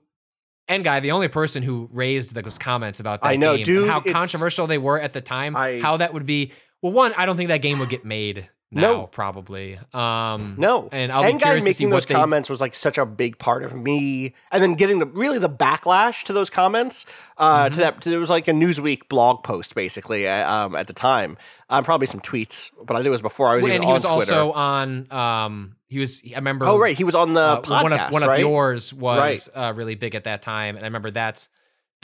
end 0.70 0.84
guy, 0.84 0.99
the 0.99 1.11
only 1.11 1.28
person 1.28 1.63
who 1.63 1.89
raised 1.91 2.34
those 2.34 2.57
comments 2.57 2.99
about 2.99 3.22
that 3.22 3.30
I 3.30 3.36
know, 3.36 3.55
game, 3.57 3.65
dude, 3.65 3.89
how 3.89 3.99
controversial 4.01 4.67
they 4.67 4.78
were 4.78 4.99
at 4.99 5.13
the 5.13 5.22
time, 5.22 5.55
I- 5.55 5.80
how 5.82 5.97
that 5.97 6.13
would 6.13 6.26
be. 6.26 6.53
Well, 6.82 6.93
one, 6.93 7.13
I 7.17 7.26
don't 7.26 7.36
think 7.36 7.49
that 7.49 7.61
game 7.61 7.80
would 7.80 7.89
get 7.89 8.05
made 8.05 8.47
now, 8.72 8.82
No. 8.82 9.07
probably. 9.07 9.80
Um, 9.93 10.55
No, 10.57 10.89
and 10.91 11.11
I'll 11.11 11.24
be 11.32 11.39
curious 11.39 11.63
to 11.65 11.74
see 11.74 11.86
making 11.86 11.89
those 11.89 12.05
they. 12.05 12.13
comments 12.13 12.49
was 12.49 12.61
like 12.61 12.76
such 12.76 12.97
a 12.99 13.05
big 13.05 13.38
part 13.39 13.63
of 13.63 13.74
me, 13.76 14.36
and 14.51 14.61
then 14.61 14.76
getting 14.76 14.99
the 14.99 15.07
really 15.07 15.39
the 15.39 15.49
backlash 15.49 16.24
to 16.26 16.34
those 16.34 16.49
comments. 16.49 17.05
Uh, 17.38 17.65
Mm-hmm. 17.65 17.74
To 17.74 17.80
that, 17.80 18.01
to, 18.01 18.13
it 18.13 18.17
was 18.17 18.30
like 18.30 18.47
a 18.47 18.51
Newsweek 18.51 19.09
blog 19.09 19.43
post 19.43 19.74
basically 19.76 20.28
uh, 20.28 20.51
um, 20.51 20.76
at 20.76 20.88
the 20.88 20.93
time. 20.93 21.38
Um, 21.70 21.84
probably 21.84 22.07
some 22.07 22.20
tweets, 22.22 22.72
but 22.86 22.95
I 22.95 22.99
think 22.99 23.07
it 23.07 23.11
was 23.11 23.22
before 23.22 23.47
I 23.49 23.55
was 23.55 23.63
even 23.65 23.76
and 23.78 23.84
he 23.84 23.88
on 23.89 23.93
was 23.93 24.03
Twitter. 24.03 24.34
also 24.36 24.51
on. 24.51 25.11
Um, 25.11 25.76
he 25.88 25.97
was. 25.99 26.22
I 26.32 26.36
remember. 26.36 26.65
oh 26.65 26.78
right, 26.78 26.95
he 26.95 27.03
was 27.03 27.15
on 27.15 27.34
the 27.34 27.41
uh, 27.41 27.61
podcast. 27.61 27.84
one 27.84 27.93
of 27.93 28.11
one 28.11 28.22
right? 28.24 28.36
of 28.36 28.39
yours 28.39 28.93
Right. 28.93 29.32
was 29.32 29.49
uh, 29.55 29.74
really 29.76 29.95
big 29.95 30.13
at 30.15 30.26
that 30.26 30.41
time, 30.43 30.76
and 30.76 30.84
I 30.84 30.88
remember 30.88 31.09
that's. 31.11 31.49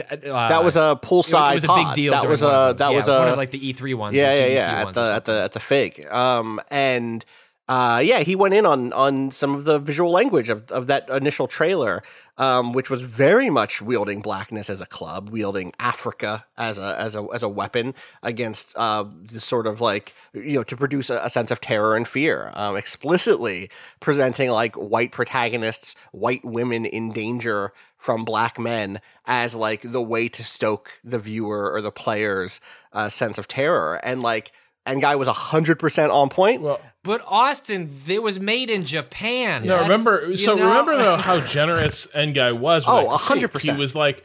Uh, 0.01 0.15
That 0.49 0.63
was 0.63 0.75
a 0.75 0.99
poolside. 1.01 1.51
it, 1.51 1.55
was 1.55 1.63
a 1.63 1.67
pod. 1.67 1.87
big 1.87 1.95
deal. 1.95 2.11
That 2.13 2.27
was 2.27 2.41
a 2.41 2.75
that 2.77 2.89
Yeah, 2.91 2.95
was 2.95 3.07
a 3.07 3.19
one 3.19 3.27
of 3.29 3.37
like 3.37 3.51
the 3.51 3.73
E3 3.73 3.95
ones. 3.95 4.15
yeah 4.15 4.33
yeah 4.33 4.45
yeah 4.47 4.87
at 4.87 4.93
the 4.93 5.13
at 5.15 5.25
the 5.25 5.41
at 5.43 5.51
the 5.53 5.59
fig. 5.59 6.05
Um 6.11 6.61
and 6.69 7.23
uh 7.67 8.01
yeah 8.03 8.19
he 8.19 8.35
went 8.35 8.53
in 8.53 8.65
on 8.65 8.93
on 8.93 9.31
some 9.31 9.55
of 9.55 9.63
the 9.63 9.79
visual 9.79 10.11
language 10.11 10.49
of 10.49 10.71
of 10.71 10.87
that 10.87 11.09
initial 11.09 11.47
trailer 11.47 12.03
um 12.37 12.73
which 12.73 12.89
was 12.89 13.01
very 13.01 13.49
much 13.49 13.81
wielding 13.81 14.21
blackness 14.21 14.69
as 14.69 14.81
a 14.81 14.85
club 14.85 15.29
wielding 15.29 15.73
africa 15.79 16.45
as 16.57 16.77
a 16.77 16.99
as 16.99 17.15
a 17.15 17.25
as 17.33 17.41
a 17.41 17.49
weapon 17.49 17.93
against 18.21 18.73
uh 18.77 19.03
the 19.31 19.39
sort 19.39 19.65
of 19.65 19.81
like 19.81 20.13
you 20.33 20.53
know 20.53 20.63
to 20.63 20.77
produce 20.77 21.09
a, 21.09 21.19
a 21.23 21.29
sense 21.29 21.49
of 21.49 21.59
terror 21.59 21.95
and 21.95 22.07
fear 22.07 22.51
um 22.53 22.75
explicitly 22.75 23.69
presenting 23.99 24.49
like 24.49 24.75
white 24.75 25.11
protagonists 25.11 25.95
white 26.11 26.45
women 26.45 26.85
in 26.85 27.11
danger 27.11 27.73
from 27.97 28.23
black 28.23 28.59
men 28.59 29.01
as 29.25 29.55
like 29.55 29.81
the 29.81 30.01
way 30.01 30.29
to 30.29 30.43
stoke 30.43 30.99
the 31.03 31.17
viewer 31.17 31.71
or 31.71 31.81
the 31.81 31.91
player's 31.91 32.61
uh, 32.93 33.09
sense 33.09 33.39
of 33.39 33.47
terror. 33.47 33.95
And 34.03 34.21
like 34.21 34.51
and 34.85 35.01
guy 35.01 35.15
was 35.15 35.27
100% 35.27 36.09
on 36.13 36.29
point 36.29 36.61
Well, 36.61 36.79
But 37.03 37.21
Austin, 37.27 38.01
it 38.07 38.21
was 38.23 38.39
made 38.39 38.69
in 38.69 38.83
Japan. 38.83 39.63
no, 39.63 39.77
That's- 39.77 39.89
remember. 39.89 40.37
So 40.37 40.55
know? 40.55 40.63
remember 40.67 40.97
though 40.97 41.15
how 41.17 41.39
generous 41.47 42.07
N'Gai 42.15 42.57
was. 42.57 42.85
with 42.85 42.93
Oh, 42.95 43.01
that 43.11 43.51
100%. 43.51 43.61
He 43.61 43.71
was 43.71 43.95
like. 43.95 44.23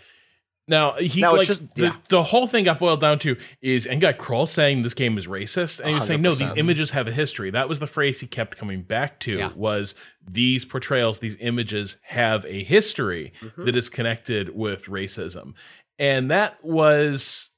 Now 0.68 0.92
he 0.92 1.20
Now, 1.20 1.34
like 1.36 1.48
just- 1.48 1.62
the, 1.74 1.82
yeah. 1.86 1.96
the 2.10 2.22
whole 2.22 2.46
thing 2.46 2.62
got 2.64 2.78
boiled 2.78 3.00
down 3.00 3.18
to 3.20 3.36
is 3.60 3.88
N'Gai 3.88 4.16
Croal 4.16 4.46
saying 4.46 4.82
this 4.82 4.94
game 4.94 5.18
is 5.18 5.26
racist, 5.26 5.80
and 5.80 5.88
he 5.88 5.94
was 5.96 6.06
saying 6.06 6.22
no, 6.22 6.32
these 6.32 6.52
images 6.54 6.92
have 6.92 7.08
a 7.08 7.12
history. 7.12 7.50
That 7.50 7.68
was 7.68 7.80
the 7.80 7.88
phrase 7.88 8.20
he 8.20 8.28
kept 8.28 8.56
coming 8.56 8.82
back 8.82 9.18
to. 9.20 9.36
Yeah. 9.36 9.50
Was 9.56 9.96
these 10.24 10.64
portrayals, 10.64 11.18
these 11.18 11.36
images 11.40 11.96
have 12.02 12.44
a 12.44 12.62
history 12.62 13.32
Mm-hmm. 13.40 13.64
that 13.64 13.74
is 13.74 13.88
connected 13.88 14.54
with 14.54 14.84
racism, 14.86 15.54
and 15.98 16.30
that 16.30 16.62
was 16.64 17.49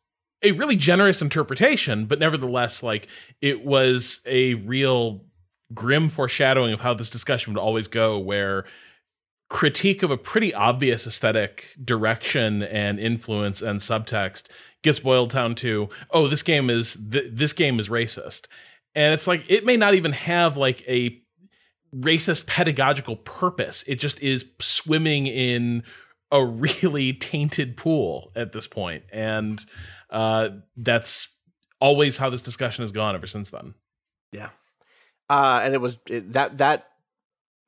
a 0.42 0.52
really 0.52 0.76
generous 0.76 1.22
interpretation, 1.22 2.06
but 2.06 2.18
nevertheless, 2.18 2.82
like 2.82 3.08
it 3.40 3.64
was 3.64 4.20
a 4.26 4.54
real 4.54 5.24
grim 5.72 6.08
foreshadowing 6.08 6.72
of 6.72 6.80
how 6.80 6.94
this 6.94 7.10
discussion 7.10 7.52
would 7.52 7.60
always 7.60 7.88
go, 7.88 8.18
where 8.18 8.64
critique 9.48 10.02
of 10.02 10.10
a 10.10 10.16
pretty 10.16 10.54
obvious 10.54 11.06
aesthetic 11.06 11.76
direction 11.84 12.62
and 12.62 12.98
influence 12.98 13.60
and 13.60 13.80
subtext 13.80 14.48
gets 14.82 14.98
boiled 14.98 15.30
down 15.30 15.54
to, 15.54 15.90
oh, 16.10 16.26
this 16.26 16.42
game 16.42 16.70
is 16.70 16.96
th- 17.10 17.30
this 17.30 17.52
game 17.52 17.78
is 17.78 17.88
racist, 17.88 18.46
and 18.94 19.12
it's 19.12 19.26
like 19.26 19.44
it 19.48 19.64
may 19.64 19.76
not 19.76 19.94
even 19.94 20.12
have 20.12 20.56
like 20.56 20.82
a 20.88 21.20
racist 21.94 22.46
pedagogical 22.46 23.16
purpose. 23.16 23.84
It 23.86 23.96
just 23.96 24.20
is 24.22 24.46
swimming 24.58 25.26
in 25.26 25.82
a 26.30 26.44
really 26.44 27.12
tainted 27.12 27.76
pool 27.76 28.32
at 28.34 28.52
this 28.52 28.66
point, 28.66 29.04
and 29.12 29.64
uh, 30.12 30.50
that's 30.76 31.28
always 31.80 32.18
how 32.18 32.30
this 32.30 32.42
discussion 32.42 32.82
has 32.82 32.92
gone 32.92 33.14
ever 33.14 33.26
since 33.26 33.50
then. 33.50 33.74
Yeah. 34.30 34.50
Uh, 35.28 35.60
and 35.64 35.74
it 35.74 35.80
was 35.80 35.98
it, 36.08 36.32
that 36.34 36.58
that 36.58 36.86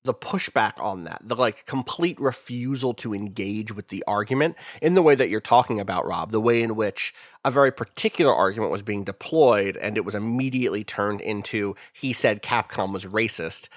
the 0.04 0.14
pushback 0.14 0.78
on 0.78 1.04
that, 1.04 1.22
the 1.24 1.34
like 1.34 1.64
complete 1.64 2.20
refusal 2.20 2.92
to 2.94 3.14
engage 3.14 3.74
with 3.74 3.88
the 3.88 4.04
argument 4.06 4.54
in 4.82 4.94
the 4.94 5.02
way 5.02 5.14
that 5.14 5.30
you're 5.30 5.40
talking 5.40 5.80
about, 5.80 6.06
Rob, 6.06 6.30
the 6.30 6.40
way 6.40 6.62
in 6.62 6.76
which 6.76 7.14
a 7.42 7.50
very 7.50 7.72
particular 7.72 8.34
argument 8.34 8.70
was 8.70 8.82
being 8.82 9.02
deployed 9.02 9.78
and 9.78 9.96
it 9.96 10.04
was 10.04 10.14
immediately 10.14 10.84
turned 10.84 11.22
into 11.22 11.74
he 11.92 12.12
said 12.12 12.42
Capcom 12.42 12.92
was 12.92 13.06
racist. 13.06 13.68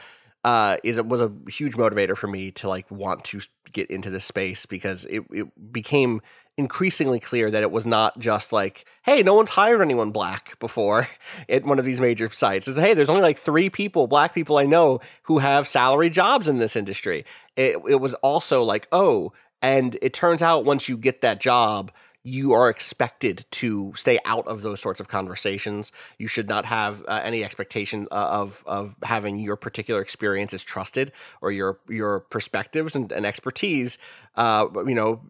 Uh, 0.43 0.77
is 0.83 0.97
it 0.97 1.07
was 1.07 1.21
a 1.21 1.31
huge 1.49 1.73
motivator 1.73 2.15
for 2.15 2.27
me 2.27 2.51
to 2.51 2.69
like 2.69 2.89
want 2.91 3.23
to 3.23 3.41
get 3.71 3.89
into 3.89 4.09
this 4.09 4.25
space 4.25 4.65
because 4.65 5.05
it, 5.05 5.23
it 5.31 5.71
became 5.71 6.21
increasingly 6.57 7.19
clear 7.19 7.51
that 7.51 7.61
it 7.61 7.71
was 7.71 7.85
not 7.85 8.17
just 8.19 8.51
like, 8.51 8.85
hey, 9.03 9.21
no 9.21 9.35
one's 9.35 9.49
hired 9.49 9.81
anyone 9.81 10.11
black 10.11 10.57
before 10.59 11.07
at 11.49 11.63
one 11.63 11.79
of 11.79 11.85
these 11.85 12.01
major 12.01 12.29
sites. 12.29 12.67
It's 12.67 12.77
hey, 12.77 12.93
there's 12.93 13.09
only 13.09 13.21
like 13.21 13.37
three 13.37 13.69
people, 13.69 14.07
black 14.07 14.33
people 14.33 14.57
I 14.57 14.65
know, 14.65 14.99
who 15.23 15.37
have 15.39 15.67
salary 15.67 16.09
jobs 16.09 16.49
in 16.49 16.57
this 16.57 16.75
industry. 16.75 17.25
It 17.55 17.77
it 17.87 18.01
was 18.01 18.15
also 18.15 18.63
like, 18.63 18.87
oh, 18.91 19.33
and 19.61 19.97
it 20.01 20.13
turns 20.13 20.41
out 20.41 20.65
once 20.65 20.89
you 20.89 20.97
get 20.97 21.21
that 21.21 21.39
job, 21.39 21.91
you 22.23 22.51
are 22.51 22.69
expected 22.69 23.45
to 23.51 23.93
stay 23.95 24.19
out 24.25 24.45
of 24.47 24.61
those 24.61 24.81
sorts 24.81 24.99
of 24.99 25.07
conversations. 25.07 25.91
You 26.17 26.27
should 26.27 26.49
not 26.49 26.65
have 26.65 27.01
uh, 27.07 27.21
any 27.23 27.43
expectation 27.43 28.07
uh, 28.11 28.15
of 28.15 28.63
of 28.65 28.97
having 29.03 29.37
your 29.39 29.55
particular 29.55 30.01
experiences 30.01 30.63
trusted 30.63 31.11
or 31.39 31.51
your 31.51 31.79
your 31.87 32.21
perspectives 32.21 32.95
and, 32.95 33.11
and 33.11 33.25
expertise. 33.25 33.97
Uh, 34.35 34.67
you 34.85 34.95
know, 34.95 35.21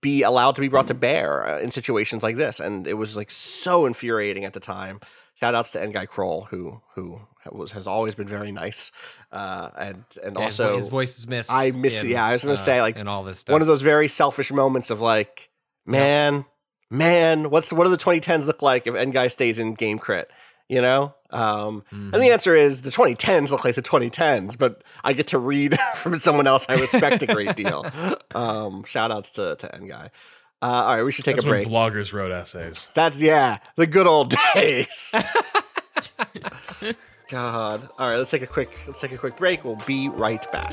be 0.00 0.22
allowed 0.22 0.54
to 0.56 0.60
be 0.60 0.68
brought 0.68 0.86
to 0.88 0.94
bear 0.94 1.46
uh, 1.46 1.58
in 1.60 1.70
situations 1.70 2.22
like 2.22 2.36
this, 2.36 2.60
and 2.60 2.86
it 2.86 2.94
was 2.94 3.16
like 3.16 3.30
so 3.30 3.86
infuriating 3.86 4.44
at 4.44 4.52
the 4.52 4.60
time. 4.60 5.00
Shout 5.34 5.54
outs 5.54 5.70
to 5.72 5.78
N'Gai 5.78 6.06
Croal, 6.08 6.48
who 6.50 6.80
who 6.94 7.20
was 7.50 7.72
has 7.72 7.86
always 7.86 8.14
been 8.14 8.28
very 8.28 8.52
nice, 8.52 8.92
uh, 9.32 9.70
and 9.76 10.04
and 10.22 10.36
Yeah, 10.36 10.44
also 10.44 10.76
his 10.76 10.88
voice 10.88 11.18
is 11.18 11.26
missed. 11.26 11.50
I 11.52 11.70
miss. 11.70 12.02
in, 12.02 12.10
yeah, 12.10 12.24
I 12.24 12.32
was 12.32 12.42
gonna 12.42 12.54
uh, 12.54 12.56
say 12.56 12.80
like 12.82 12.98
and 12.98 13.08
all 13.08 13.22
this 13.24 13.40
stuff. 13.40 13.52
one 13.54 13.62
of 13.62 13.66
those 13.66 13.82
very 13.82 14.08
selfish 14.08 14.52
moments 14.52 14.90
of 14.90 15.00
like, 15.00 15.50
man, 15.86 16.44
man, 16.90 17.50
what's 17.50 17.72
what 17.72 17.84
do 17.84 17.90
the 17.90 17.96
2010s 17.96 18.46
look 18.46 18.62
like 18.62 18.86
if 18.86 18.94
N'Gai 18.94 19.30
stays 19.30 19.58
in 19.58 19.74
Game 19.74 19.98
Crit? 19.98 20.30
You 20.68 20.80
know, 20.80 21.14
um, 21.32 21.84
and 21.90 22.14
the 22.14 22.30
answer 22.30 22.54
is 22.54 22.82
the 22.82 22.90
2010s 22.90 23.50
look 23.50 23.64
like 23.64 23.74
the 23.74 23.82
2010s, 23.82 24.56
but 24.58 24.82
I 25.04 25.12
get 25.12 25.28
to 25.28 25.38
read 25.38 25.78
from 25.96 26.16
someone 26.16 26.46
else 26.46 26.66
I 26.68 26.74
respect 26.74 27.22
a 27.22 27.26
great 27.26 27.56
deal. 27.56 27.84
Um, 28.32 28.84
shout 28.84 29.10
outs 29.10 29.32
to 29.32 29.56
to 29.56 29.66
N'Gai. 29.68 30.10
Uh, 30.62 30.66
all 30.66 30.94
right, 30.96 31.02
we 31.02 31.10
should 31.10 31.24
take 31.24 31.34
That's 31.36 31.46
a 31.46 31.48
break. 31.48 31.66
bloggers 31.66 32.12
wrote 32.12 32.30
essays. 32.30 32.88
That's 32.94 33.20
yeah, 33.20 33.58
the 33.76 33.86
good 33.88 34.06
old 34.06 34.32
days. 34.54 35.12
God. 37.28 37.88
All 37.98 38.08
right, 38.08 38.16
let's 38.16 38.30
take 38.30 38.42
a 38.42 38.46
quick 38.46 38.70
let's 38.86 39.00
take 39.00 39.12
a 39.12 39.18
quick 39.18 39.36
break. 39.36 39.64
We'll 39.64 39.76
be 39.86 40.08
right 40.08 40.44
back. 40.52 40.72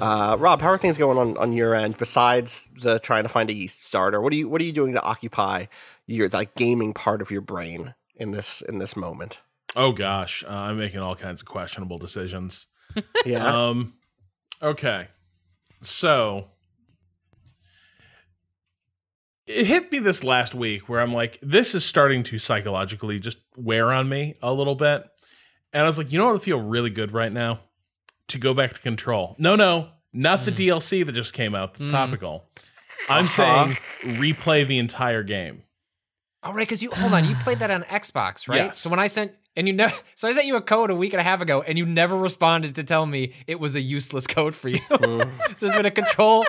Uh, 0.00 0.36
Rob, 0.38 0.60
how 0.60 0.68
are 0.68 0.78
things 0.78 0.98
going 0.98 1.16
on 1.16 1.38
on 1.38 1.52
your 1.54 1.74
end? 1.74 1.96
Besides 1.96 2.68
the 2.82 2.98
trying 2.98 3.22
to 3.22 3.28
find 3.30 3.48
a 3.48 3.52
yeast 3.54 3.82
starter, 3.84 4.20
what 4.20 4.32
are 4.32 4.36
you 4.36 4.48
what 4.48 4.60
are 4.60 4.64
you 4.64 4.72
doing 4.72 4.92
to 4.92 5.02
occupy 5.02 5.66
your 6.06 6.28
like 6.28 6.54
gaming 6.54 6.92
part 6.92 7.22
of 7.22 7.30
your 7.30 7.40
brain 7.40 7.94
in 8.14 8.30
this 8.30 8.62
in 8.68 8.78
this 8.78 8.94
moment? 8.94 9.40
Oh 9.74 9.92
gosh, 9.92 10.44
uh, 10.44 10.50
I'm 10.50 10.78
making 10.78 11.00
all 11.00 11.16
kinds 11.16 11.40
of 11.42 11.48
questionable 11.48 11.98
decisions. 11.98 12.66
Yeah, 13.26 13.44
Um, 13.68 13.92
okay, 14.62 15.08
so 15.82 16.46
it 19.46 19.66
hit 19.66 19.92
me 19.92 19.98
this 19.98 20.24
last 20.24 20.54
week 20.54 20.88
where 20.88 21.00
I'm 21.00 21.12
like, 21.12 21.38
this 21.42 21.74
is 21.74 21.84
starting 21.84 22.22
to 22.24 22.38
psychologically 22.38 23.18
just 23.20 23.36
wear 23.54 23.92
on 23.92 24.08
me 24.08 24.34
a 24.40 24.52
little 24.54 24.74
bit, 24.76 25.04
and 25.74 25.82
I 25.82 25.86
was 25.86 25.98
like, 25.98 26.10
you 26.10 26.18
know 26.18 26.26
what 26.26 26.34
would 26.34 26.42
feel 26.42 26.60
really 26.60 26.88
good 26.90 27.12
right 27.12 27.32
now? 27.32 27.60
To 28.28 28.38
go 28.38 28.54
back 28.54 28.72
to 28.72 28.80
control. 28.80 29.36
No, 29.38 29.56
no, 29.56 29.88
not 30.12 30.44
the 30.44 30.50
hmm. 30.50 30.56
DLC 30.56 31.04
that 31.04 31.12
just 31.12 31.34
came 31.34 31.54
out. 31.54 31.74
That's 31.74 31.86
hmm. 31.86 31.92
topical. 31.92 32.44
I'm 33.08 33.26
uh-huh. 33.26 33.28
saying 33.28 33.76
replay 34.18 34.66
the 34.66 34.78
entire 34.78 35.22
game. 35.22 35.62
Oh 36.42 36.52
right, 36.52 36.62
because 36.62 36.82
you 36.82 36.90
hold 36.90 37.12
on, 37.12 37.28
you 37.28 37.34
played 37.36 37.58
that 37.58 37.70
on 37.70 37.82
Xbox, 37.90 38.48
right? 38.48 38.56
Yes. 38.66 38.78
So 38.78 38.90
when 38.90 39.00
I 39.00 39.06
sent 39.06 39.32
and 39.56 39.66
you 39.66 39.74
never, 39.74 39.94
so 40.14 40.28
I 40.28 40.32
sent 40.32 40.46
you 40.46 40.56
a 40.56 40.60
code 40.60 40.90
a 40.90 40.96
week 40.96 41.12
and 41.12 41.20
a 41.20 41.24
half 41.24 41.40
ago, 41.40 41.62
and 41.62 41.78
you 41.78 41.86
never 41.86 42.16
responded 42.16 42.74
to 42.76 42.84
tell 42.84 43.06
me 43.06 43.34
it 43.46 43.58
was 43.58 43.74
a 43.74 43.80
useless 43.80 44.26
code 44.26 44.54
for 44.54 44.68
you. 44.68 44.80
Hmm. 44.88 45.20
so 45.56 45.66
there's 45.66 45.76
been 45.76 45.86
a 45.86 45.90
control. 45.90 46.44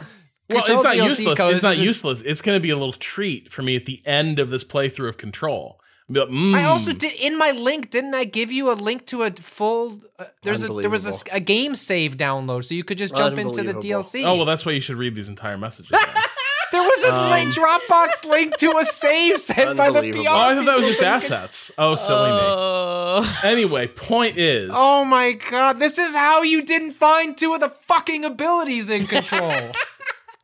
Well, 0.49 0.63
control 0.63 0.78
it's 0.78 0.84
not 0.84 0.95
DLC 0.95 1.09
useless. 1.09 1.38
code. 1.38 1.51
It's 1.51 1.57
This 1.57 1.63
not 1.63 1.73
is 1.73 1.80
a- 1.80 1.84
useless. 1.84 2.21
It's 2.21 2.41
going 2.41 2.55
to 2.55 2.61
be 2.61 2.69
a 2.69 2.78
little 2.78 2.93
treat 2.93 3.51
for 3.51 3.63
me 3.63 3.75
at 3.75 3.86
the 3.86 4.01
end 4.05 4.39
of 4.39 4.49
this 4.49 4.63
playthrough 4.63 5.09
of 5.09 5.17
Control. 5.17 5.82
I'll 6.10 6.22
like, 6.22 6.30
mm, 6.30 6.55
I 6.55 6.64
also 6.66 6.93
did 6.93 7.14
in 7.20 7.38
my 7.38 7.51
link. 7.51 7.89
Didn't 7.89 8.14
I 8.16 8.24
give 8.24 8.51
you 8.51 8.72
a 8.72 8.76
link 8.76 9.05
to 9.08 9.24
a 9.24 9.32
full? 9.32 9.99
Uh, 10.18 10.26
there's 10.41 10.64
a 10.64 10.68
there 10.74 10.89
was 10.89 11.24
a 11.32 11.39
game 11.39 11.76
save 11.76 12.18
download, 12.18 12.64
so 12.66 12.76
you 12.76 12.84
could 12.84 12.97
just 12.97 13.16
jump 13.16 13.38
into 13.38 13.62
the 13.64 13.74
DLC. 13.74 14.24
Oh 14.26 14.36
well, 14.36 14.45
that's 14.45 14.66
why 14.66 14.72
you 14.72 14.80
should 14.82 14.97
read 14.97 15.16
these 15.16 15.28
entire 15.30 15.58
messages. 15.58 15.91
there 16.72 16.82
was 16.82 17.03
a 17.05 17.14
Um, 17.14 17.32
link, 17.32 17.49
Dropbox 17.53 18.26
link 18.30 18.55
to 18.58 18.78
a 18.78 18.86
save 18.86 19.38
sent 19.39 19.76
by 19.78 19.89
the 19.89 19.97
Unbelievable. 19.99 20.24
PR. 20.24 20.30
oh, 20.30 20.38
I 20.38 20.55
thought 20.55 20.66
that 20.66 20.76
was 20.78 20.86
just 20.88 20.99
so 20.99 21.05
you 21.05 21.12
could- 21.12 21.16
assets. 21.24 21.72
Oh, 21.78 21.95
silly 21.95 22.30
me. 22.32 22.38
Oh. 22.41 23.39
Anyway, 23.43 23.88
point 23.88 24.38
is, 24.38 24.72
Oh 24.74 25.03
my 25.03 25.34
god, 25.34 25.80
this 25.80 25.97
is 25.97 26.16
how 26.16 26.41
you 26.41 26.64
didn't 26.64 26.91
find 26.91 27.38
two 27.38 27.53
of 27.53 27.60
the 27.60 27.70
fucking 27.70 28.24
abilities 28.24 28.89
in 28.89 29.08
control. 29.08 29.51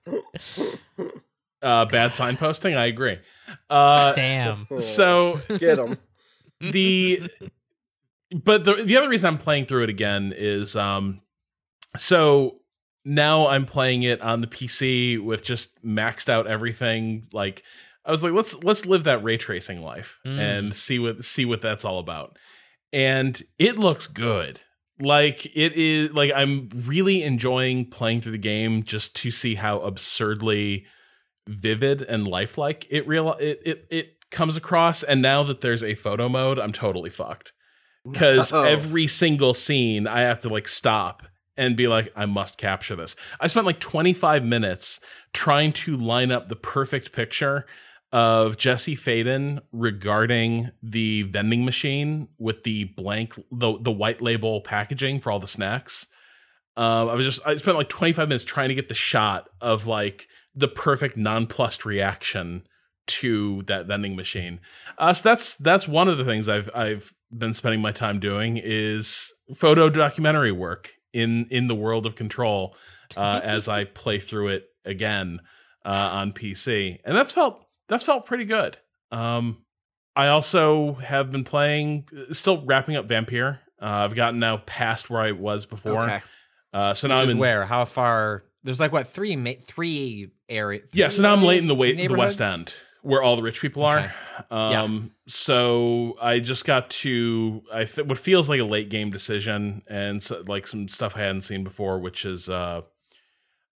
uh, 1.64 1.86
bad 1.86 2.11
signposting. 2.11 2.76
I 2.76 2.86
agree. 2.86 3.18
Uh, 3.70 4.14
Damn. 4.14 4.68
so 4.78 5.34
Get 5.57 5.78
them. 5.78 5.97
the 6.61 7.30
but 8.43 8.64
the 8.64 8.84
the 8.84 8.97
other 8.97 9.09
reason 9.09 9.28
I'm 9.28 9.38
playing 9.38 9.66
through 9.66 9.84
it 9.84 9.89
again 9.89 10.34
is 10.36 10.76
um 10.76 11.22
so 11.97 12.57
now 13.05 13.47
I'm 13.47 13.66
playing 13.66 14.03
it 14.03 14.22
on 14.22 14.41
the 14.41 14.47
PC 14.47 15.22
with 15.24 15.43
just 15.43 15.84
maxed 15.84 16.30
out 16.30 16.47
everything 16.47 17.28
like 17.34 17.64
I 18.05 18.11
was 18.11 18.24
like 18.24 18.34
let's 18.34 18.61
let's 18.64 18.86
live 18.86 19.03
that 19.05 19.24
ray 19.24 19.38
tracing 19.38 19.82
life 19.82 20.20
Mm. 20.26 20.39
and 20.39 20.76
see 20.76 20.99
what 20.99 21.24
see 21.24 21.45
what 21.45 21.61
that's 21.61 21.86
all 21.86 21.99
about. 21.99 22.38
And 22.91 23.41
it 23.59 23.78
looks 23.78 24.07
good. 24.07 24.61
Like 24.99 25.45
it 25.47 25.74
is 25.74 26.11
like 26.14 26.32
I'm 26.36 26.70
really 26.74 27.24
enjoying 27.24 27.89
playing 27.89 28.22
through 28.22 28.34
the 28.34 28.38
game 28.38 28.84
just 28.84 29.16
to 29.18 29.32
see 29.32 29.55
how 29.55 29.80
absurdly 29.82 30.86
vivid 31.47 32.01
and 32.01 32.27
lifelike 32.27 32.87
it 32.89 33.07
real 33.07 33.33
it 33.33 33.61
it 33.65 33.85
it 33.89 34.29
comes 34.31 34.57
across 34.57 35.03
and 35.03 35.21
now 35.21 35.43
that 35.43 35.61
there's 35.61 35.83
a 35.83 35.95
photo 35.95 36.27
mode 36.27 36.59
i'm 36.59 36.71
totally 36.71 37.09
fucked. 37.09 37.53
Because 38.09 38.51
every 38.53 39.07
single 39.07 39.53
scene 39.53 40.07
i 40.07 40.21
have 40.21 40.39
to 40.39 40.49
like 40.49 40.67
stop 40.67 41.23
and 41.55 41.77
be 41.77 41.87
like 41.87 42.11
i 42.15 42.25
must 42.25 42.57
capture 42.57 42.95
this. 42.95 43.15
I 43.39 43.47
spent 43.47 43.65
like 43.65 43.79
25 43.79 44.43
minutes 44.43 44.99
trying 45.33 45.71
to 45.73 45.95
line 45.95 46.31
up 46.31 46.49
the 46.49 46.55
perfect 46.55 47.11
picture 47.11 47.65
of 48.11 48.57
jesse 48.57 48.95
faden 48.95 49.59
regarding 49.71 50.71
the 50.81 51.23
vending 51.23 51.65
machine 51.65 52.27
with 52.37 52.63
the 52.63 52.85
blank 52.85 53.35
the, 53.51 53.77
the 53.79 53.91
white 53.91 54.21
label 54.21 54.61
packaging 54.61 55.19
for 55.19 55.31
all 55.31 55.39
the 55.39 55.47
snacks. 55.47 56.07
Um, 56.75 57.09
I 57.09 57.13
was 57.13 57.25
just 57.25 57.45
I 57.45 57.55
spent 57.55 57.77
like 57.77 57.89
25 57.89 58.27
minutes 58.27 58.43
trying 58.43 58.69
to 58.69 58.75
get 58.75 58.89
the 58.89 58.95
shot 58.95 59.49
of 59.61 59.85
like 59.85 60.27
the 60.56 60.68
perfect 60.68 61.18
nonplussed 61.18 61.86
reaction 61.86 62.66
to 63.06 63.64
that 63.64 63.86
vending 63.86 64.16
machine. 64.16 64.60
Uh, 64.97 65.14
so 65.14 65.30
that's 65.30 65.56
that's 65.56 65.88
one 65.88 66.08
of 66.08 66.18
the 66.18 66.26
things 66.26 66.47
I've 66.47 66.70
I've 66.74 67.14
been 67.36 67.54
spending 67.54 67.82
my 67.82 67.91
time 67.91 68.20
doing 68.20 68.60
is 68.62 69.34
photo 69.56 69.89
documentary 69.89 70.51
work 70.51 70.93
in 71.12 71.45
in 71.49 71.68
the 71.68 71.76
world 71.76 72.06
of 72.06 72.16
Control 72.16 72.76
uh, 73.18 73.41
as 73.43 73.68
I 73.68 73.86
play 73.86 74.20
through 74.20 74.49
it 74.49 74.66
again 74.86 75.39
uh, 75.86 76.10
on 76.14 76.32
PC, 76.32 76.99
and 77.04 77.16
that's 77.16 77.32
felt 77.32 77.66
that's 77.89 78.04
felt 78.04 78.26
pretty 78.26 78.45
good. 78.45 78.78
Um, 79.12 79.64
I 80.16 80.28
also 80.28 80.93
have 80.93 81.32
been 81.32 81.43
playing, 81.43 82.08
still 82.32 82.64
wrapping 82.64 82.95
up 82.95 83.08
Vampire. 83.08 83.62
Uh, 83.82 83.86
I've 83.86 84.16
gotten 84.16 84.39
now 84.39 84.58
past 84.58 85.10
where 85.10 85.22
I 85.22 85.32
was 85.32 85.66
before. 85.66 86.04
Okay. 86.04 86.22
Uh, 86.72 86.93
so 86.93 87.08
now 87.08 87.16
Which 87.16 87.26
I'm 87.26 87.30
in, 87.32 87.38
where? 87.38 87.66
How 87.66 87.86
far? 87.86 88.43
There's 88.64 88.80
like 88.80 88.91
what 88.91 89.07
three 89.07 89.36
ma- 89.36 89.51
three 89.61 90.32
area. 90.49 90.82
Yeah, 90.93 91.09
so 91.09 91.22
now 91.22 91.34
I'm 91.34 91.43
late 91.43 91.61
in 91.61 91.68
the 91.68 91.74
three 91.76 91.93
wait 91.95 92.07
the 92.07 92.16
West? 92.16 92.41
End 92.41 92.74
where 93.01 93.22
all 93.22 93.36
the 93.36 93.41
rich 93.41 93.59
people 93.59 93.84
are. 93.84 93.99
Okay. 93.99 94.14
Um 94.49 95.11
so 95.28 96.16
I 96.22 96.39
just 96.39 96.66
got 96.66 96.89
to 96.91 97.61
I 97.74 97.84
th- 97.84 98.07
what 98.07 98.18
feels 98.18 98.47
like 98.47 98.61
a 98.61 98.64
late 98.66 98.89
game 98.89 99.09
decision 99.11 99.82
and 99.89 100.24
so, 100.24 100.41
like 100.47 100.66
some 100.66 100.88
stuff 100.88 101.16
I 101.18 101.20
hadn't 101.20 101.41
seen 101.41 101.64
before 101.66 101.99
which 101.99 102.24
is 102.26 102.47
uh 102.49 102.82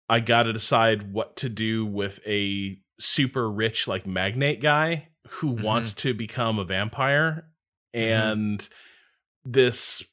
I 0.10 0.22
got 0.22 0.44
to 0.44 0.54
decide 0.54 1.12
what 1.12 1.36
to 1.38 1.50
do 1.50 1.86
with 1.86 2.22
a 2.26 2.80
super 3.00 3.52
rich 3.52 3.86
like 3.88 4.08
magnate 4.08 4.62
guy 4.62 5.10
who 5.28 5.56
Mhm. 5.58 5.62
wants 5.64 5.94
to 5.96 6.14
become 6.14 6.58
a 6.58 6.64
vampire 6.64 7.50
and 7.94 8.68
this 9.44 10.04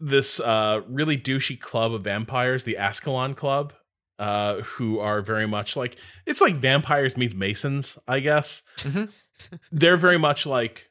this 0.00 0.40
uh 0.40 0.82
really 0.88 1.16
douchey 1.18 1.58
club 1.58 1.92
of 1.92 2.04
vampires, 2.04 2.64
the 2.64 2.76
Ascalon 2.76 3.34
Club, 3.34 3.72
uh, 4.18 4.56
who 4.62 4.98
are 4.98 5.20
very 5.22 5.46
much 5.46 5.76
like 5.76 5.96
it's 6.26 6.40
like 6.40 6.56
vampires 6.56 7.16
meets 7.16 7.34
Masons, 7.34 7.98
I 8.08 8.20
guess. 8.20 8.62
Mhm. 8.78 9.12
They're 9.72 9.96
very 9.96 10.18
much 10.18 10.46
like, 10.46 10.90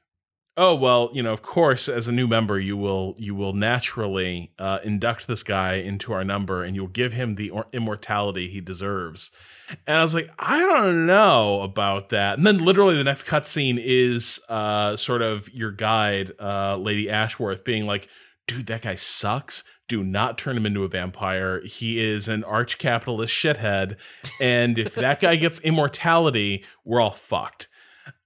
oh 0.55 0.73
well, 0.73 1.09
you 1.13 1.21
know, 1.21 1.33
of 1.33 1.41
course, 1.41 1.89
as 1.89 2.07
a 2.07 2.11
new 2.13 2.27
member, 2.27 2.57
you 2.59 2.77
will 2.77 3.13
you 3.17 3.35
will 3.35 3.51
naturally 3.53 4.53
uh, 4.57 4.79
induct 4.83 5.27
this 5.27 5.43
guy 5.43 5.75
into 5.75 6.13
our 6.13 6.23
number, 6.23 6.63
and 6.63 6.75
you'll 6.75 6.87
give 6.87 7.11
him 7.13 7.35
the 7.35 7.49
or- 7.49 7.67
immortality 7.73 8.47
he 8.49 8.61
deserves. 8.61 9.31
And 9.85 9.97
I 9.97 10.01
was 10.01 10.15
like, 10.15 10.29
I 10.39 10.59
don't 10.59 11.05
know 11.05 11.59
about 11.61 12.07
that. 12.09 12.37
And 12.37 12.47
then 12.47 12.59
literally 12.63 12.95
the 12.95 13.03
next 13.03 13.27
cutscene 13.27 13.77
is 13.83 14.39
uh, 14.47 14.95
sort 14.95 15.21
of 15.21 15.53
your 15.53 15.71
guide, 15.71 16.31
uh, 16.39 16.77
Lady 16.77 17.09
Ashworth, 17.09 17.65
being 17.65 17.85
like, 17.85 18.07
dude, 18.47 18.65
that 18.67 18.81
guy 18.81 18.95
sucks. 18.95 19.63
Do 19.87 20.03
not 20.03 20.37
turn 20.37 20.57
him 20.57 20.65
into 20.65 20.83
a 20.83 20.87
vampire. 20.87 21.61
He 21.63 21.99
is 21.99 22.27
an 22.27 22.43
arch 22.43 22.77
capitalist 22.77 23.33
shithead. 23.33 23.97
And 24.41 24.77
if 24.77 24.95
that 24.95 25.19
guy 25.19 25.35
gets 25.37 25.59
immortality, 25.59 26.65
we're 26.83 26.99
all 26.99 27.11
fucked. 27.11 27.67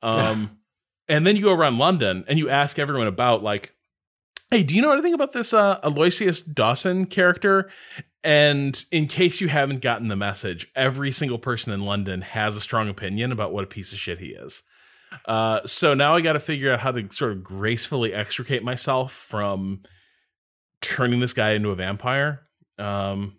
Um, 0.01 0.59
and 1.07 1.25
then 1.25 1.35
you 1.35 1.43
go 1.43 1.53
around 1.53 1.77
London 1.77 2.23
and 2.27 2.39
you 2.39 2.49
ask 2.49 2.79
everyone 2.79 3.07
about, 3.07 3.43
like, 3.43 3.75
hey, 4.49 4.63
do 4.63 4.75
you 4.75 4.81
know 4.81 4.91
anything 4.91 5.13
about 5.13 5.33
this 5.33 5.53
uh, 5.53 5.79
Aloysius 5.83 6.41
Dawson 6.41 7.05
character? 7.05 7.69
And 8.23 8.83
in 8.91 9.07
case 9.07 9.41
you 9.41 9.47
haven't 9.47 9.81
gotten 9.81 10.07
the 10.07 10.15
message, 10.15 10.67
every 10.75 11.11
single 11.11 11.39
person 11.39 11.73
in 11.73 11.81
London 11.81 12.21
has 12.21 12.55
a 12.55 12.61
strong 12.61 12.87
opinion 12.89 13.31
about 13.31 13.51
what 13.51 13.63
a 13.63 13.67
piece 13.67 13.91
of 13.91 13.97
shit 13.97 14.19
he 14.19 14.27
is. 14.27 14.61
Uh, 15.25 15.61
so 15.65 15.93
now 15.93 16.15
I 16.15 16.21
got 16.21 16.33
to 16.33 16.39
figure 16.39 16.71
out 16.71 16.79
how 16.79 16.91
to 16.91 17.09
sort 17.11 17.31
of 17.31 17.43
gracefully 17.43 18.13
extricate 18.13 18.63
myself 18.63 19.11
from 19.11 19.81
turning 20.81 21.19
this 21.19 21.33
guy 21.33 21.51
into 21.51 21.69
a 21.69 21.75
vampire. 21.75 22.41
Um, 22.77 23.37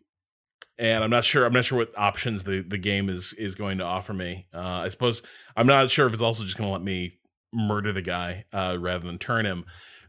and 0.78 1.04
I'm 1.04 1.10
not 1.10 1.24
sure. 1.24 1.44
I'm 1.44 1.52
not 1.52 1.64
sure 1.64 1.78
what 1.78 1.96
options 1.96 2.44
the, 2.44 2.62
the 2.62 2.78
game 2.78 3.08
is 3.08 3.32
is 3.34 3.54
going 3.54 3.78
to 3.78 3.84
offer 3.84 4.12
me. 4.14 4.46
Uh, 4.54 4.58
I 4.58 4.88
suppose 4.88 5.22
I'm 5.56 5.66
not 5.66 5.90
sure 5.90 6.06
if 6.06 6.12
it's 6.12 6.22
also 6.22 6.44
just 6.44 6.56
going 6.56 6.66
to 6.68 6.72
let 6.72 6.82
me 6.82 7.18
murder 7.52 7.92
the 7.92 8.02
guy 8.02 8.46
uh, 8.52 8.76
rather 8.80 9.06
than 9.06 9.18
turn 9.18 9.44
him. 9.44 9.64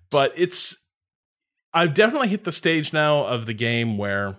But 0.10 0.32
it's 0.36 0.78
I've 1.74 1.94
definitely 1.94 2.30
hit 2.30 2.44
the 2.44 2.52
stage 2.52 2.94
now 2.94 3.26
of 3.26 3.46
the 3.46 3.54
game 3.54 3.98
where 3.98 4.38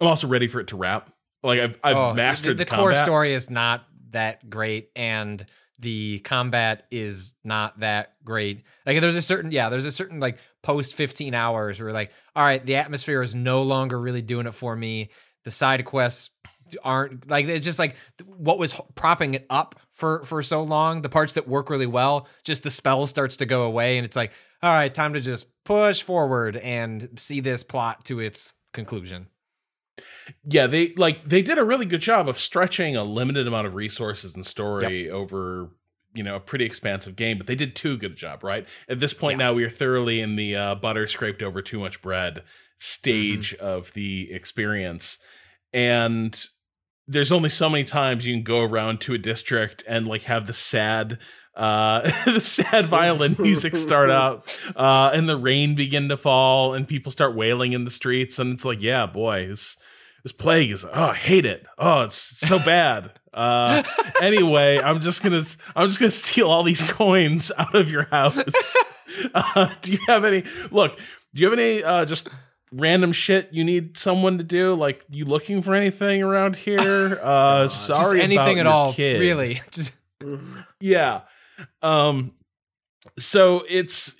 I'm 0.00 0.06
also 0.06 0.28
ready 0.28 0.46
for 0.46 0.60
it 0.60 0.68
to 0.68 0.76
wrap. 0.76 1.10
Like 1.42 1.60
I've 1.60 1.78
I've 1.82 1.96
Oh, 1.96 2.14
mastered 2.14 2.56
the, 2.56 2.64
the, 2.64 2.70
the 2.70 2.76
core 2.76 2.94
story 2.94 3.32
is 3.32 3.50
not 3.50 3.86
that 4.10 4.48
great, 4.48 4.90
and 4.94 5.44
the 5.78 6.20
combat 6.20 6.86
is 6.90 7.34
not 7.44 7.80
that 7.80 8.14
great. 8.24 8.64
Like 8.86 9.00
there's 9.00 9.14
a 9.14 9.22
certain 9.22 9.50
yeah, 9.52 9.68
there's 9.68 9.84
a 9.84 9.92
certain 9.92 10.20
like 10.20 10.38
post 10.68 10.94
15 10.94 11.32
hours 11.32 11.80
we're 11.80 11.92
like, 11.92 12.12
all 12.36 12.44
right, 12.44 12.64
the 12.64 12.76
atmosphere 12.76 13.22
is 13.22 13.34
no 13.34 13.62
longer 13.62 13.98
really 13.98 14.20
doing 14.20 14.46
it 14.46 14.52
for 14.52 14.76
me. 14.76 15.08
The 15.44 15.50
side 15.50 15.82
quests 15.86 16.28
aren't 16.84 17.30
like 17.30 17.46
it's 17.46 17.64
just 17.64 17.78
like 17.78 17.96
what 18.26 18.58
was 18.58 18.78
propping 18.94 19.32
it 19.32 19.46
up 19.48 19.76
for 19.94 20.22
for 20.24 20.42
so 20.42 20.62
long. 20.62 21.00
The 21.00 21.08
parts 21.08 21.32
that 21.32 21.48
work 21.48 21.70
really 21.70 21.86
well, 21.86 22.28
just 22.44 22.64
the 22.64 22.70
spell 22.70 23.06
starts 23.06 23.38
to 23.38 23.46
go 23.46 23.62
away, 23.62 23.96
and 23.96 24.04
it's 24.04 24.14
like, 24.14 24.30
all 24.62 24.70
right, 24.70 24.92
time 24.92 25.14
to 25.14 25.22
just 25.22 25.46
push 25.64 26.02
forward 26.02 26.58
and 26.58 27.08
see 27.16 27.40
this 27.40 27.64
plot 27.64 28.04
to 28.04 28.20
its 28.20 28.52
conclusion. 28.74 29.28
yeah 30.44 30.66
they 30.66 30.92
like 30.96 31.24
they 31.24 31.40
did 31.40 31.56
a 31.56 31.64
really 31.64 31.86
good 31.86 32.02
job 32.02 32.28
of 32.28 32.38
stretching 32.38 32.94
a 32.94 33.04
limited 33.04 33.46
amount 33.46 33.66
of 33.66 33.74
resources 33.74 34.34
and 34.34 34.44
story 34.44 35.08
over 35.08 35.70
you 36.18 36.24
know 36.24 36.34
a 36.34 36.40
pretty 36.40 36.64
expansive 36.64 37.14
game 37.14 37.38
but 37.38 37.46
they 37.46 37.54
did 37.54 37.76
too 37.76 37.96
good 37.96 38.12
a 38.12 38.14
job 38.14 38.42
right? 38.42 38.66
At 38.88 38.98
this 38.98 39.14
point 39.14 39.38
now 39.38 39.52
we 39.52 39.64
are 39.64 39.70
thoroughly 39.70 40.20
in 40.20 40.34
the 40.36 40.56
uh, 40.56 40.74
butter 40.74 41.06
scraped 41.06 41.42
over 41.42 41.62
too 41.62 41.78
much 41.78 42.02
bread 42.02 42.42
stage 42.78 43.54
of 43.54 43.92
the 43.94 44.32
experience. 44.32 45.18
And 45.72 46.38
there's 47.06 47.32
only 47.32 47.48
so 47.48 47.68
many 47.68 47.84
times 47.84 48.26
you 48.26 48.34
can 48.34 48.42
go 48.42 48.62
around 48.62 49.00
to 49.02 49.14
a 49.14 49.18
district 49.18 49.82
and 49.86 50.06
like 50.06 50.22
have 50.22 50.46
the 50.46 50.52
sad 50.52 51.18
uh 51.54 52.10
the 52.24 52.40
sad 52.40 52.86
violin 52.86 53.34
music 53.38 53.74
start 53.74 54.10
up 54.24 54.46
uh 54.76 55.10
and 55.12 55.28
the 55.28 55.36
rain 55.36 55.74
begin 55.74 56.08
to 56.08 56.16
fall 56.16 56.74
and 56.74 56.86
people 56.86 57.10
start 57.10 57.34
wailing 57.34 57.72
in 57.72 57.84
the 57.84 57.90
streets. 57.90 58.38
And 58.38 58.52
it's 58.52 58.64
like 58.64 58.82
yeah 58.82 59.06
boy 59.06 59.46
this 60.28 60.36
plague 60.36 60.70
is 60.70 60.84
oh 60.84 61.04
i 61.06 61.14
hate 61.14 61.46
it. 61.46 61.64
Oh 61.78 62.02
it's 62.02 62.16
so 62.16 62.58
bad. 62.58 63.12
Uh 63.32 63.82
anyway 64.20 64.78
i'm 64.78 65.00
just 65.00 65.22
gonna 65.22 65.40
i'm 65.74 65.88
just 65.88 65.98
gonna 66.00 66.10
steal 66.10 66.48
all 66.50 66.62
these 66.62 66.82
coins 66.92 67.50
out 67.56 67.74
of 67.74 67.90
your 67.90 68.04
house. 68.04 68.38
Uh, 69.34 69.68
do 69.80 69.92
you 69.92 69.98
have 70.06 70.22
any 70.24 70.44
look 70.70 70.96
do 71.34 71.40
you 71.40 71.48
have 71.50 71.58
any 71.58 71.82
uh 71.82 72.04
just 72.04 72.28
random 72.70 73.10
shit 73.10 73.48
you 73.52 73.64
need 73.64 73.96
someone 73.96 74.36
to 74.38 74.44
do? 74.44 74.74
Like 74.74 75.02
you 75.10 75.24
looking 75.24 75.62
for 75.62 75.74
anything 75.74 76.22
around 76.22 76.54
here? 76.56 77.18
Uh 77.24 77.66
sorry 77.68 78.20
anything 78.20 78.60
at 78.60 78.66
all, 78.66 78.92
kid. 78.92 79.18
really. 79.18 79.60
Yeah. 80.78 81.22
Um 81.82 82.32
so 83.18 83.64
it's 83.68 84.14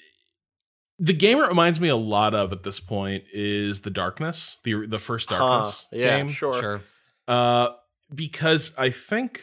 the 0.99 1.13
game 1.13 1.39
it 1.39 1.49
reminds 1.49 1.79
me 1.81 1.89
a 1.89 1.97
lot 1.97 2.35
of 2.35 2.53
at 2.53 2.63
this 2.65 2.81
point 2.81 3.25
is 3.33 3.83
the 3.83 3.91
darkness 3.91 4.59
the 4.65 4.87
the 4.87 4.99
first 4.99 5.31
Huh, 5.31 5.39
darkness 5.39 5.87
yeah, 5.93 6.17
game 6.19 6.29
sure. 6.29 6.53
sure. 6.55 6.81
uh 7.29 7.69
because 8.15 8.73
i 8.79 8.91
think 8.91 9.41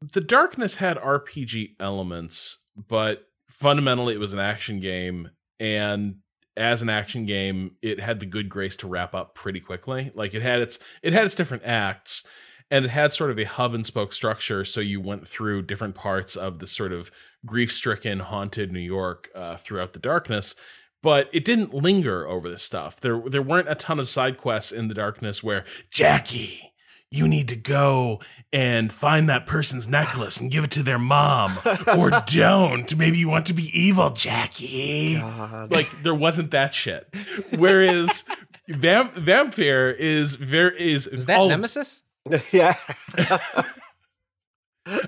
the 0.00 0.20
darkness 0.20 0.76
had 0.76 0.96
rpg 0.98 1.74
elements 1.80 2.58
but 2.76 3.26
fundamentally 3.48 4.14
it 4.14 4.20
was 4.20 4.32
an 4.32 4.38
action 4.38 4.80
game 4.80 5.30
and 5.58 6.16
as 6.56 6.82
an 6.82 6.88
action 6.90 7.24
game 7.24 7.76
it 7.80 8.00
had 8.00 8.20
the 8.20 8.26
good 8.26 8.48
grace 8.48 8.76
to 8.76 8.86
wrap 8.88 9.14
up 9.14 9.34
pretty 9.34 9.60
quickly 9.60 10.10
like 10.14 10.34
it 10.34 10.42
had 10.42 10.60
its 10.60 10.78
it 11.02 11.12
had 11.12 11.24
its 11.24 11.36
different 11.36 11.62
acts 11.64 12.24
and 12.70 12.84
it 12.84 12.90
had 12.90 13.12
sort 13.12 13.30
of 13.30 13.38
a 13.38 13.44
hub 13.44 13.74
and 13.74 13.84
spoke 13.84 14.12
structure 14.12 14.64
so 14.64 14.80
you 14.80 15.00
went 15.00 15.26
through 15.26 15.62
different 15.62 15.94
parts 15.94 16.36
of 16.36 16.58
the 16.58 16.66
sort 16.66 16.92
of 16.92 17.10
grief-stricken 17.46 18.20
haunted 18.20 18.70
new 18.72 18.78
york 18.80 19.28
uh, 19.34 19.56
throughout 19.56 19.92
the 19.92 19.98
darkness 19.98 20.54
but 21.02 21.28
it 21.32 21.44
didn't 21.44 21.72
linger 21.74 22.26
over 22.28 22.48
this 22.50 22.62
stuff 22.62 23.00
there 23.00 23.20
there 23.26 23.42
weren't 23.42 23.68
a 23.70 23.74
ton 23.74 23.98
of 23.98 24.08
side 24.08 24.36
quests 24.36 24.70
in 24.72 24.88
the 24.88 24.94
darkness 24.94 25.42
where 25.42 25.64
jackie 25.90 26.72
you 27.12 27.26
need 27.26 27.48
to 27.48 27.56
go 27.56 28.20
and 28.52 28.92
find 28.92 29.28
that 29.28 29.44
person's 29.44 29.88
necklace 29.88 30.38
and 30.40 30.48
give 30.50 30.62
it 30.62 30.70
to 30.70 30.82
their 30.82 30.98
mom 30.98 31.52
or 31.98 32.10
don't 32.32 32.94
maybe 32.96 33.18
you 33.18 33.28
want 33.28 33.46
to 33.46 33.52
be 33.54 33.68
evil 33.72 34.10
jackie 34.10 35.16
God. 35.16 35.72
like 35.72 35.90
there 36.02 36.14
wasn't 36.14 36.50
that 36.52 36.72
shit 36.74 37.12
whereas 37.58 38.24
Vamp- 38.68 39.14
vampire 39.14 39.90
is 39.90 40.36
very 40.36 40.80
is 40.92 41.08
Is 41.08 41.26
that 41.26 41.38
all- 41.40 41.48
Nemesis? 41.48 42.04
yeah. 42.52 42.74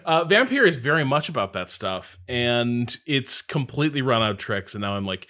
uh, 0.04 0.24
Vampire 0.24 0.64
is 0.64 0.76
very 0.76 1.04
much 1.04 1.28
about 1.28 1.52
that 1.52 1.70
stuff, 1.70 2.18
and 2.28 2.96
it's 3.06 3.42
completely 3.42 4.02
run 4.02 4.22
out 4.22 4.30
of 4.30 4.38
tricks. 4.38 4.74
And 4.74 4.82
now 4.82 4.94
I'm 4.94 5.06
like 5.06 5.28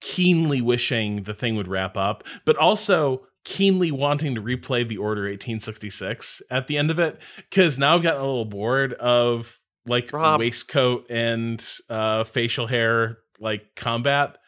keenly 0.00 0.60
wishing 0.60 1.24
the 1.24 1.34
thing 1.34 1.56
would 1.56 1.68
wrap 1.68 1.96
up, 1.96 2.24
but 2.44 2.56
also 2.56 3.26
keenly 3.44 3.90
wanting 3.90 4.34
to 4.34 4.42
replay 4.42 4.86
the 4.86 4.98
Order 4.98 5.22
1866 5.22 6.42
at 6.50 6.66
the 6.66 6.76
end 6.76 6.90
of 6.90 6.98
it 6.98 7.20
because 7.36 7.78
now 7.78 7.94
I've 7.94 8.02
gotten 8.02 8.20
a 8.20 8.24
little 8.24 8.44
bored 8.44 8.92
of 8.94 9.58
like 9.86 10.12
Rob. 10.12 10.38
waistcoat 10.40 11.06
and 11.10 11.64
uh, 11.88 12.24
facial 12.24 12.66
hair 12.66 13.18
like 13.40 13.74
combat 13.74 14.38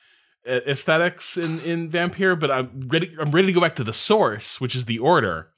aesthetics 0.47 1.37
in 1.37 1.61
in 1.61 1.89
Vampire. 1.89 2.37
But 2.37 2.51
I'm 2.51 2.89
ready. 2.89 3.15
I'm 3.19 3.31
ready 3.31 3.49
to 3.49 3.53
go 3.53 3.61
back 3.61 3.77
to 3.77 3.85
the 3.85 3.93
source, 3.93 4.61
which 4.61 4.75
is 4.75 4.85
the 4.85 4.99
Order. 4.99 5.49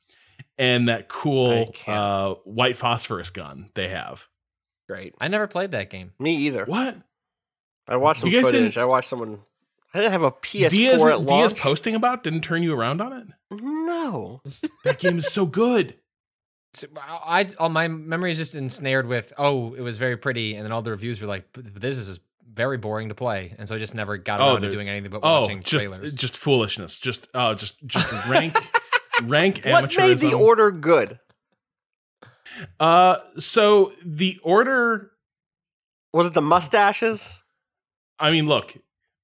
And 0.58 0.88
that 0.88 1.08
cool 1.08 1.64
uh, 1.86 2.34
white 2.44 2.76
phosphorus 2.76 3.30
gun 3.30 3.70
they 3.74 3.88
have. 3.88 4.28
Great. 4.88 5.14
I 5.20 5.28
never 5.28 5.46
played 5.46 5.70
that 5.72 5.88
game. 5.90 6.12
Me 6.18 6.36
either. 6.36 6.64
What? 6.66 6.96
I 7.88 7.96
watched 7.96 8.20
some 8.20 8.28
You 8.30 8.36
guys 8.36 8.44
footage. 8.46 8.74
didn't- 8.74 8.78
I 8.78 8.84
watched 8.84 9.08
someone. 9.08 9.40
I 9.94 9.98
didn't 9.98 10.12
have 10.12 10.22
a 10.22 10.30
PS4 10.32 10.70
Diaz, 10.70 11.02
at 11.04 11.26
Diaz 11.26 11.52
posting 11.52 11.94
about 11.94 12.22
didn't 12.22 12.40
turn 12.42 12.62
you 12.62 12.74
around 12.74 13.00
on 13.00 13.12
it. 13.12 13.26
No. 13.62 14.40
That 14.84 14.98
game 14.98 15.18
is 15.18 15.26
so 15.32 15.46
good. 15.46 15.96
So, 16.74 16.86
I, 16.96 17.46
all 17.58 17.68
my 17.68 17.86
memory 17.88 18.30
is 18.30 18.38
just 18.38 18.54
ensnared 18.54 19.06
with, 19.06 19.32
oh, 19.36 19.74
it 19.74 19.82
was 19.82 19.98
very 19.98 20.16
pretty, 20.16 20.54
and 20.54 20.64
then 20.64 20.72
all 20.72 20.80
the 20.80 20.90
reviews 20.90 21.20
were 21.20 21.26
like, 21.28 21.44
this 21.52 21.98
is 21.98 22.18
very 22.50 22.78
boring 22.78 23.10
to 23.10 23.14
play, 23.14 23.54
and 23.58 23.68
so 23.68 23.74
I 23.74 23.78
just 23.78 23.94
never 23.94 24.16
got 24.16 24.40
Oh, 24.40 24.52
around 24.52 24.62
to 24.62 24.70
doing 24.70 24.88
anything 24.88 25.10
but 25.10 25.20
Oh, 25.22 25.42
watching 25.42 25.62
just 25.62 25.84
trailers. 25.84 26.14
just 26.14 26.36
foolishness. 26.36 26.98
Just 26.98 27.26
oh, 27.34 27.52
just 27.54 27.74
just 27.86 28.10
rank 28.28 28.56
rank 29.28 29.62
What 29.64 29.96
made 29.96 30.18
the 30.18 30.34
order 30.34 30.70
good? 30.70 31.18
Uh, 32.78 33.16
so 33.38 33.92
the 34.04 34.38
order. 34.42 35.10
Was 36.12 36.26
it 36.26 36.34
the 36.34 36.42
mustaches? 36.42 37.38
I 38.18 38.30
mean, 38.30 38.46
look, 38.46 38.76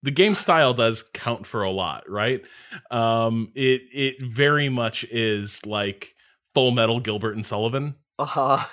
the 0.03 0.11
game 0.11 0.35
style 0.35 0.75
does 0.75 1.05
count 1.13 1.47
for 1.47 1.63
a 1.63 1.71
lot, 1.71 2.09
right? 2.09 2.43
Um, 2.91 3.53
it 3.55 3.83
it 3.93 4.23
very 4.23 4.69
much 4.69 5.05
is 5.05 5.65
like 5.67 6.15
Full 6.55 6.71
Metal 6.71 7.01
Gilbert 7.01 7.35
and 7.35 7.45
Sullivan. 7.45 7.97
Uh 8.19 8.25
huh. 8.25 8.65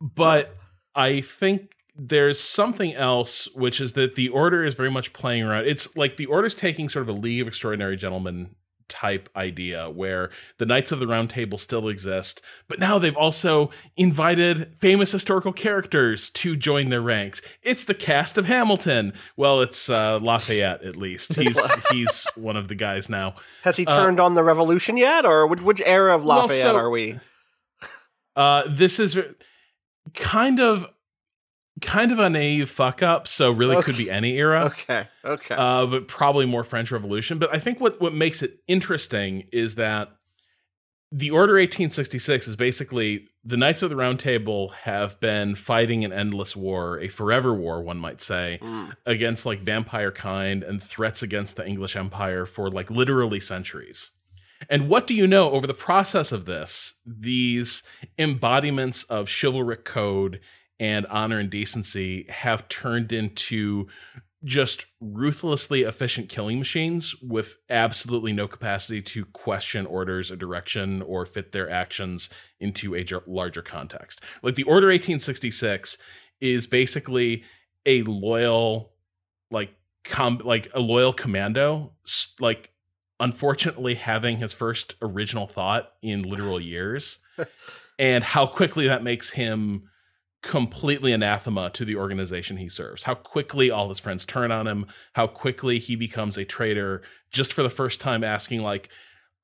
but 0.00 0.56
I 0.94 1.20
think 1.20 1.72
there's 1.96 2.40
something 2.40 2.94
else, 2.94 3.48
which 3.54 3.80
is 3.80 3.94
that 3.94 4.14
the 4.14 4.28
order 4.28 4.64
is 4.64 4.74
very 4.74 4.90
much 4.90 5.12
playing 5.12 5.42
around. 5.44 5.66
It's 5.66 5.94
like 5.96 6.16
the 6.16 6.26
order's 6.26 6.54
taking 6.54 6.88
sort 6.88 7.08
of 7.08 7.14
a 7.14 7.18
League 7.18 7.40
of 7.40 7.48
Extraordinary 7.48 7.96
Gentlemen 7.96 8.54
type 8.92 9.28
idea 9.34 9.88
where 9.90 10.28
the 10.58 10.66
Knights 10.66 10.92
of 10.92 11.00
the 11.00 11.06
Round 11.06 11.30
Table 11.30 11.56
still 11.56 11.88
exist, 11.88 12.42
but 12.68 12.78
now 12.78 12.98
they've 12.98 13.16
also 13.16 13.70
invited 13.96 14.76
famous 14.78 15.10
historical 15.12 15.52
characters 15.52 16.28
to 16.30 16.54
join 16.54 16.90
their 16.90 17.00
ranks. 17.00 17.40
It's 17.62 17.84
the 17.84 17.94
cast 17.94 18.36
of 18.36 18.44
Hamilton. 18.44 19.14
Well, 19.36 19.62
it's 19.62 19.88
uh, 19.88 20.18
Lafayette 20.20 20.82
at 20.84 20.96
least. 20.96 21.34
He's 21.42 21.58
he's 21.90 22.26
one 22.36 22.56
of 22.56 22.68
the 22.68 22.74
guys 22.74 23.08
now. 23.08 23.34
Has 23.64 23.76
he 23.78 23.84
turned 23.86 24.20
on 24.20 24.34
the 24.34 24.44
revolution 24.44 24.96
yet, 24.98 25.24
or 25.24 25.46
which, 25.46 25.60
which 25.62 25.80
era 25.84 26.14
of 26.14 26.22
Uh, 26.22 26.26
Well, 26.26 26.38
Lafayette 26.42 26.62
so- 26.62 26.76
are 26.76 26.90
we? 26.90 27.18
Uh, 28.36 28.62
this 28.66 28.98
is 28.98 29.18
kind 30.14 30.58
of 30.58 30.86
kind 31.80 32.12
of 32.12 32.18
a 32.18 32.28
naive 32.30 32.70
fuck 32.70 33.02
up, 33.02 33.26
so 33.26 33.50
really 33.50 33.82
could 33.82 33.96
be 33.96 34.10
any 34.10 34.36
era. 34.36 34.64
Okay. 34.66 35.08
Okay. 35.24 35.54
Uh, 35.54 35.86
but 35.86 36.08
probably 36.08 36.46
more 36.46 36.64
French 36.64 36.92
Revolution. 36.92 37.38
But 37.38 37.54
I 37.54 37.58
think 37.58 37.80
what 37.80 38.00
what 38.00 38.14
makes 38.14 38.42
it 38.42 38.58
interesting 38.68 39.44
is 39.52 39.76
that 39.76 40.10
the 41.14 41.30
Order 41.30 41.54
1866 41.54 42.48
is 42.48 42.56
basically 42.56 43.26
the 43.44 43.56
Knights 43.58 43.82
of 43.82 43.90
the 43.90 43.96
Round 43.96 44.18
Table 44.18 44.70
have 44.84 45.20
been 45.20 45.54
fighting 45.56 46.04
an 46.06 46.12
endless 46.12 46.56
war, 46.56 46.98
a 47.00 47.08
forever 47.08 47.52
war, 47.52 47.82
one 47.82 47.98
might 47.98 48.22
say, 48.22 48.58
Mm. 48.62 48.94
against 49.04 49.44
like 49.44 49.60
vampire 49.60 50.10
kind 50.10 50.62
and 50.62 50.82
threats 50.82 51.22
against 51.22 51.56
the 51.56 51.66
English 51.66 51.96
Empire 51.96 52.46
for 52.46 52.70
like 52.70 52.90
literally 52.90 53.40
centuries. 53.40 54.10
And 54.70 54.88
what 54.88 55.06
do 55.06 55.14
you 55.14 55.26
know 55.26 55.50
over 55.50 55.66
the 55.66 55.74
process 55.74 56.32
of 56.32 56.44
this? 56.46 56.94
These 57.04 57.82
embodiments 58.16 59.02
of 59.04 59.28
chivalric 59.28 59.84
code 59.84 60.40
and 60.82 61.06
honor 61.06 61.38
and 61.38 61.48
decency 61.48 62.26
have 62.28 62.66
turned 62.66 63.12
into 63.12 63.86
just 64.42 64.86
ruthlessly 65.00 65.82
efficient 65.82 66.28
killing 66.28 66.58
machines 66.58 67.14
with 67.22 67.58
absolutely 67.70 68.32
no 68.32 68.48
capacity 68.48 69.00
to 69.00 69.24
question 69.26 69.86
orders 69.86 70.28
or 70.28 70.34
direction 70.34 71.00
or 71.00 71.24
fit 71.24 71.52
their 71.52 71.70
actions 71.70 72.28
into 72.58 72.96
a 72.96 73.06
larger 73.28 73.62
context. 73.62 74.20
Like 74.42 74.56
the 74.56 74.64
Order 74.64 74.88
1866 74.88 75.98
is 76.40 76.66
basically 76.66 77.44
a 77.86 78.02
loyal 78.02 78.92
like 79.52 79.72
com 80.02 80.40
like 80.44 80.68
a 80.74 80.80
loyal 80.80 81.12
commando 81.12 81.92
like 82.40 82.72
unfortunately 83.20 83.94
having 83.94 84.38
his 84.38 84.52
first 84.52 84.96
original 85.00 85.46
thought 85.46 85.92
in 86.02 86.22
literal 86.22 86.60
years 86.60 87.20
and 88.00 88.24
how 88.24 88.46
quickly 88.48 88.88
that 88.88 89.04
makes 89.04 89.30
him 89.30 89.88
completely 90.42 91.12
anathema 91.12 91.70
to 91.70 91.84
the 91.84 91.96
organization 91.96 92.56
he 92.56 92.68
serves. 92.68 93.04
How 93.04 93.14
quickly 93.14 93.70
all 93.70 93.88
his 93.88 94.00
friends 94.00 94.24
turn 94.24 94.50
on 94.50 94.66
him 94.66 94.86
how 95.14 95.26
quickly 95.28 95.78
he 95.78 95.94
becomes 95.96 96.36
a 96.36 96.44
traitor 96.44 97.02
just 97.30 97.52
for 97.52 97.62
the 97.62 97.70
first 97.70 98.00
time 98.00 98.24
asking 98.24 98.62
like 98.62 98.88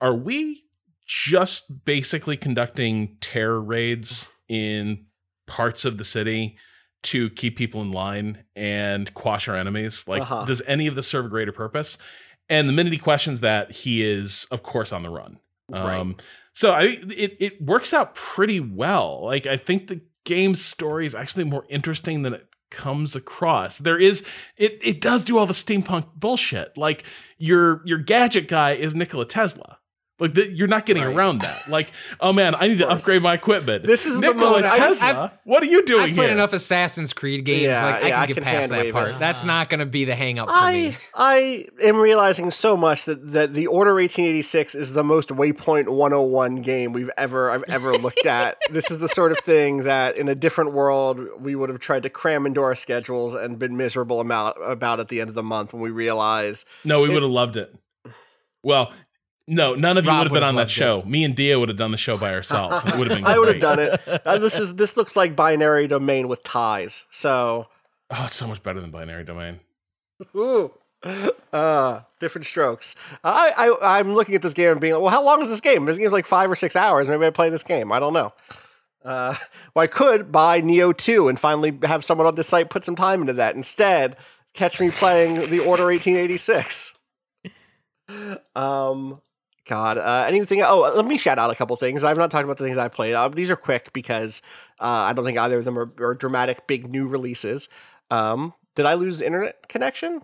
are 0.01 0.15
we 0.15 0.61
just 1.07 1.85
basically 1.85 2.37
conducting 2.37 3.17
terror 3.21 3.61
raids 3.61 4.29
in 4.49 5.07
parts 5.47 5.85
of 5.85 5.97
the 5.99 6.05
city 6.05 6.57
to 7.05 7.31
keep 7.31 7.57
people 7.57 7.81
in 7.81 7.93
line 7.93 8.45
and 8.57 9.15
quash 9.15 9.49
our 9.49 9.57
enemies? 9.57 10.05
Like 10.09 10.23
Uh-huh. 10.23 10.45
does 10.45 10.63
any 10.67 10.87
of 10.89 10.95
this 10.97 11.07
serve 11.07 11.27
a 11.27 11.29
greater 11.29 11.53
purpose? 11.53 11.97
And 12.51 12.69
the 12.69 12.73
minute 12.73 12.93
he 12.93 12.99
questions 12.99 13.41
that 13.41 13.71
he 13.71 14.03
is 14.03 14.47
of 14.51 14.63
course 14.63 14.93
on 14.93 15.03
the 15.03 15.11
run. 15.11 15.39
Right. 15.71 15.99
um 15.99 16.17
so 16.53 16.73
i 16.73 16.83
it, 17.09 17.37
it 17.39 17.63
works 17.63 17.93
out 17.95 18.15
pretty 18.17 18.59
well. 18.59 19.25
Like 19.25 19.47
i 19.47 19.57
think 19.57 19.87
the 19.87 20.01
game's 20.29 20.63
story 20.63 21.07
is 21.07 21.15
actually 21.15 21.45
more 21.45 21.65
interesting 21.71 22.21
than 22.21 22.35
it 22.35 22.47
comes 22.71 23.17
across. 23.17 23.79
There 23.79 23.99
is 23.99 24.27
it 24.59 24.79
it 24.83 25.01
does 25.01 25.23
do 25.23 25.39
all 25.39 25.47
the 25.47 25.55
steampunk 25.55 26.07
bullshit. 26.15 26.77
Like 26.77 27.05
your 27.39 27.81
your 27.87 27.97
gadget 27.97 28.47
guy 28.47 28.73
is 28.73 28.95
nikola 28.95 29.25
tesla 29.25 29.78
Like 30.21 30.35
the, 30.35 30.51
you're 30.53 30.67
not 30.67 30.85
getting 30.85 31.05
Right. 31.05 31.15
around 31.15 31.43
that. 31.43 31.69
Like, 31.69 31.93
oh 32.19 32.33
man, 32.33 32.55
I 32.57 32.67
need 32.67 32.79
to 32.79 32.89
upgrade 32.89 33.23
my 33.23 33.35
equipment. 33.35 33.87
This 33.87 34.05
is 34.05 34.15
the 34.17 34.21
Nikola 34.23 34.61
moment 34.63 34.65
Tesla. 34.67 35.07
I've- 35.25 35.35
what 35.45 35.63
are 35.63 35.67
you 35.67 35.85
doing 35.85 36.11
I've 36.11 36.15
played 36.15 36.25
here? 36.27 36.35
enough 36.35 36.53
Assassin's 36.53 37.13
Creed 37.13 37.45
games. 37.45 37.63
Yeah, 37.63 37.85
like 37.85 38.03
I 38.03 38.09
yeah, 38.09 38.15
can 38.15 38.23
I 38.23 38.27
get 38.27 38.35
can 38.35 38.43
past 38.45 38.69
that 38.71 38.81
wave 38.81 38.93
part. 38.93 39.09
it. 39.11 39.19
That's 39.21 39.41
uh-huh. 39.41 39.47
not 39.47 39.71
going 39.71 39.81
to 39.81 39.87
be 39.87 40.05
the 40.05 40.15
hang 40.17 40.39
up 40.41 40.49
for 40.49 40.55
I 40.57 40.73
me. 40.73 40.97
I 41.15 41.67
am 41.83 41.97
realizing 41.99 42.51
so 42.51 42.77
much 42.77 43.05
that, 43.05 43.31
that 43.33 43.55
the 43.55 43.69
Order 43.69 43.95
1886 43.95 44.75
is 44.75 44.93
the 44.93 45.05
most 45.05 45.29
Waypoint 45.29 45.89
101 45.89 46.57
game 46.63 46.93
we've 46.93 47.11
ever 47.17 47.51
I've 47.51 47.65
ever 47.69 47.93
looked 47.97 48.27
at. 48.27 48.59
this 48.71 48.91
is 48.91 48.99
the 48.99 49.09
sort 49.09 49.31
of 49.31 49.39
thing 49.39 49.85
that 49.85 50.17
in 50.17 50.29
a 50.29 50.35
different 50.35 50.73
world 50.73 51.21
we 51.41 51.55
would 51.55 51.69
have 51.69 51.79
tried 51.79 52.03
to 52.03 52.11
cram 52.11 52.45
into 52.45 52.61
our 52.61 52.75
schedules 52.75 53.35
and 53.35 53.59
been 53.59 53.77
miserable 53.77 54.21
about 54.21 54.57
about 54.69 54.99
at 54.99 55.09
the 55.09 55.21
end 55.21 55.29
of 55.29 55.35
the 55.37 55.43
month 55.45 55.73
when 55.73 55.81
we 55.83 55.91
realize 55.91 56.65
no, 56.85 57.01
we 57.03 57.09
would 57.09 57.23
have 57.23 57.31
loved 57.31 57.57
it. 57.57 57.73
Well, 58.65 58.93
no, 59.49 59.75
none 59.75 59.99
of 59.99 60.05
you 60.05 60.11
would 60.13 60.25
have 60.25 60.33
been 60.33 60.43
on 60.43 60.55
that 60.55 60.61
loved 60.63 60.71
it. 60.71 60.75
show. 60.75 61.03
Me 61.05 61.25
and 61.25 61.35
Dia 61.35 61.59
would 61.59 61.69
have 61.69 61.79
done 61.79 61.91
the 61.91 61.97
show 61.97 62.17
by 62.17 62.35
ourselves. 62.35 62.85
It 62.85 62.97
would 62.97 63.09
have 63.11 63.19
been. 63.19 63.27
I 63.27 63.39
would 63.39 63.49
have 63.49 63.61
done 63.61 63.79
it. 63.79 64.01
Uh, 64.27 64.39
this 64.39 64.61
is 64.61 64.75
this 64.77 64.97
looks 64.97 65.17
like 65.17 65.35
binary 65.35 65.89
domain 65.89 66.29
with 66.29 66.43
ties. 66.45 67.07
So 67.11 67.67
Oh, 68.11 68.25
it's 68.25 68.37
so 68.37 68.47
much 68.47 68.63
better 68.63 68.81
than 68.81 68.91
binary 68.91 69.25
domain. 69.25 69.61
Ooh. 70.37 70.73
Uh, 71.53 72.01
different 72.21 72.45
strokes. 72.47 72.95
I, 73.23 73.53
I 73.81 73.99
I'm 73.99 74.15
looking 74.15 74.35
at 74.35 74.43
this 74.43 74.55
game 74.55 74.73
and 74.73 74.81
being 74.81 74.95
like, 74.95 75.03
well, 75.03 75.11
how 75.13 75.25
long 75.25 75.41
is 75.43 75.49
this 75.49 75.61
game? 75.61 75.85
This 75.85 75.97
game's 75.99 76.13
like 76.13 76.27
five 76.27 76.51
or 76.51 76.57
six 76.57 76.75
hours. 76.77 77.09
Maybe 77.09 77.25
I 77.27 77.31
play 77.31 77.51
this 77.51 77.63
game. 77.63 77.93
I 77.93 77.99
don't 78.01 78.13
know. 78.13 78.33
Uh, 79.05 79.35
well, 79.75 79.85
I 79.85 79.87
could 79.87 80.33
buy 80.33 80.61
Nioh 80.61 80.97
2 80.97 81.29
and 81.29 81.39
finally 81.39 81.79
have 81.85 82.05
someone 82.05 82.27
on 82.27 82.35
this 82.35 82.49
site 82.49 82.69
put 82.71 82.85
some 82.85 82.97
time 82.97 83.21
into 83.21 83.33
that. 83.35 83.55
Instead, 83.55 84.17
catch 84.55 84.81
me 84.81 84.91
playing 84.91 85.35
the 85.51 85.61
Order 85.61 85.85
1886. 85.87 86.95
Um, 88.57 89.21
God, 89.69 89.99
uh, 89.99 90.25
anything? 90.27 90.63
Oh, 90.63 90.93
let 90.97 91.05
me 91.07 91.19
shout 91.19 91.39
out 91.39 91.51
a 91.51 91.55
couple 91.55 91.77
things. 91.77 92.03
I've 92.03 92.17
not 92.17 92.31
talked 92.31 92.45
about 92.45 92.57
the 92.59 92.65
things 92.65 92.79
I 92.79 92.89
played. 92.89 93.15
Uh, 93.15 93.29
these 93.29 93.51
are 93.51 93.57
quick 93.57 93.93
because 93.93 94.43
uh, 94.81 94.85
I 94.85 95.13
don't 95.13 95.25
think 95.25 95.39
either 95.39 95.59
of 95.59 95.65
them 95.65 95.79
are, 95.79 95.93
are 96.01 96.15
dramatic, 96.15 96.67
big 96.67 96.91
new 96.91 97.07
releases. 97.07 97.69
Um, 98.11 98.55
did 98.75 98.87
I 98.87 98.95
lose 98.95 99.21
internet 99.23 99.69
connection? 99.69 100.23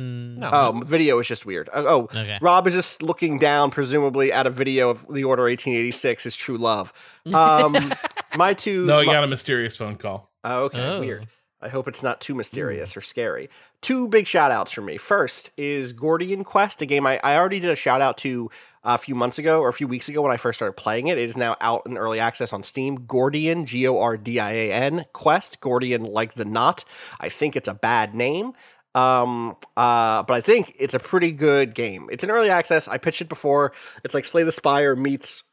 Mm, 0.00 0.38
No. 0.38 0.50
Oh, 0.52 0.80
video 0.84 1.18
is 1.20 1.28
just 1.28 1.44
weird. 1.46 1.68
Oh, 1.72 1.86
oh, 1.86 2.02
Okay. 2.04 2.38
Rob 2.40 2.66
is 2.66 2.74
just 2.74 3.02
looking 3.02 3.38
down, 3.38 3.70
presumably 3.70 4.32
at 4.32 4.46
a 4.46 4.50
video 4.50 4.90
of 4.90 5.06
the 5.12 5.24
Order 5.24 5.42
1886 5.44 6.26
is 6.26 6.34
True 6.34 6.56
Love. 6.58 6.92
Um, 7.32 7.92
my 8.36 8.54
two. 8.54 8.84
No, 8.86 8.98
I 9.00 9.04
my- 9.04 9.12
got 9.12 9.24
a 9.24 9.28
mysterious 9.28 9.76
phone 9.76 9.96
call. 9.96 10.30
Oh, 10.44 10.64
okay, 10.64 10.80
Oh. 10.84 11.00
weird. 11.00 11.28
I 11.62 11.68
hope 11.68 11.86
it's 11.86 12.02
not 12.02 12.20
too 12.20 12.34
mysterious 12.34 12.96
or 12.96 13.00
scary. 13.00 13.48
Two 13.80 14.08
big 14.08 14.26
shout 14.26 14.50
outs 14.50 14.72
for 14.72 14.82
me. 14.82 14.96
First 14.96 15.52
is 15.56 15.92
Gordian 15.92 16.44
Quest, 16.44 16.82
a 16.82 16.86
game 16.86 17.06
I, 17.06 17.20
I 17.22 17.36
already 17.36 17.60
did 17.60 17.70
a 17.70 17.76
shout 17.76 18.00
out 18.00 18.18
to 18.18 18.50
a 18.84 18.98
few 18.98 19.14
months 19.14 19.38
ago 19.38 19.60
or 19.60 19.68
a 19.68 19.72
few 19.72 19.86
weeks 19.86 20.08
ago 20.08 20.22
when 20.22 20.32
I 20.32 20.36
first 20.36 20.58
started 20.58 20.76
playing 20.76 21.06
it. 21.06 21.18
It 21.18 21.28
is 21.28 21.36
now 21.36 21.56
out 21.60 21.86
in 21.86 21.96
early 21.96 22.18
access 22.18 22.52
on 22.52 22.62
Steam. 22.62 23.06
Gordian, 23.06 23.64
G 23.64 23.86
O 23.86 23.98
R 23.98 24.16
D 24.16 24.40
I 24.40 24.52
A 24.52 24.72
N, 24.72 25.04
Quest, 25.12 25.60
Gordian 25.60 26.02
like 26.02 26.34
the 26.34 26.44
knot. 26.44 26.84
I 27.20 27.28
think 27.28 27.56
it's 27.56 27.68
a 27.68 27.74
bad 27.74 28.14
name. 28.14 28.52
Um, 28.94 29.56
uh, 29.76 30.22
but 30.24 30.34
I 30.34 30.40
think 30.40 30.74
it's 30.78 30.94
a 30.94 30.98
pretty 30.98 31.32
good 31.32 31.74
game. 31.74 32.08
It's 32.10 32.24
in 32.24 32.30
early 32.30 32.50
access. 32.50 32.88
I 32.88 32.98
pitched 32.98 33.22
it 33.22 33.28
before. 33.28 33.72
It's 34.04 34.14
like 34.14 34.24
Slay 34.24 34.42
the 34.42 34.52
Spire 34.52 34.94
meets 34.94 35.44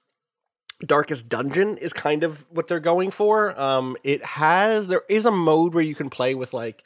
Darkest 0.85 1.27
Dungeon 1.27 1.77
is 1.77 1.91
kind 1.91 2.23
of 2.23 2.45
what 2.49 2.67
they're 2.67 2.79
going 2.79 3.11
for. 3.11 3.59
Um, 3.59 3.97
it 4.03 4.23
has 4.23 4.87
there 4.87 5.03
is 5.09 5.25
a 5.25 5.31
mode 5.31 5.73
where 5.73 5.83
you 5.83 5.95
can 5.95 6.09
play 6.09 6.35
with 6.35 6.53
like 6.53 6.83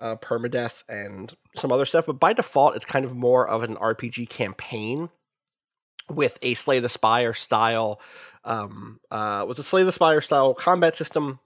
uh, 0.00 0.16
permadeath 0.16 0.82
and 0.88 1.34
some 1.56 1.72
other 1.72 1.86
stuff, 1.86 2.06
but 2.06 2.20
by 2.20 2.32
default, 2.32 2.76
it's 2.76 2.86
kind 2.86 3.04
of 3.04 3.14
more 3.14 3.48
of 3.48 3.62
an 3.62 3.76
RPG 3.76 4.28
campaign 4.28 5.10
with 6.08 6.38
a 6.42 6.54
Slay 6.54 6.80
the 6.80 6.88
Spire 6.88 7.34
style, 7.34 8.00
um, 8.44 9.00
uh, 9.10 9.44
with 9.48 9.58
a 9.58 9.62
Slay 9.62 9.84
the 9.84 9.92
Spire 9.92 10.20
style 10.20 10.54
combat 10.54 10.96
system 10.96 11.38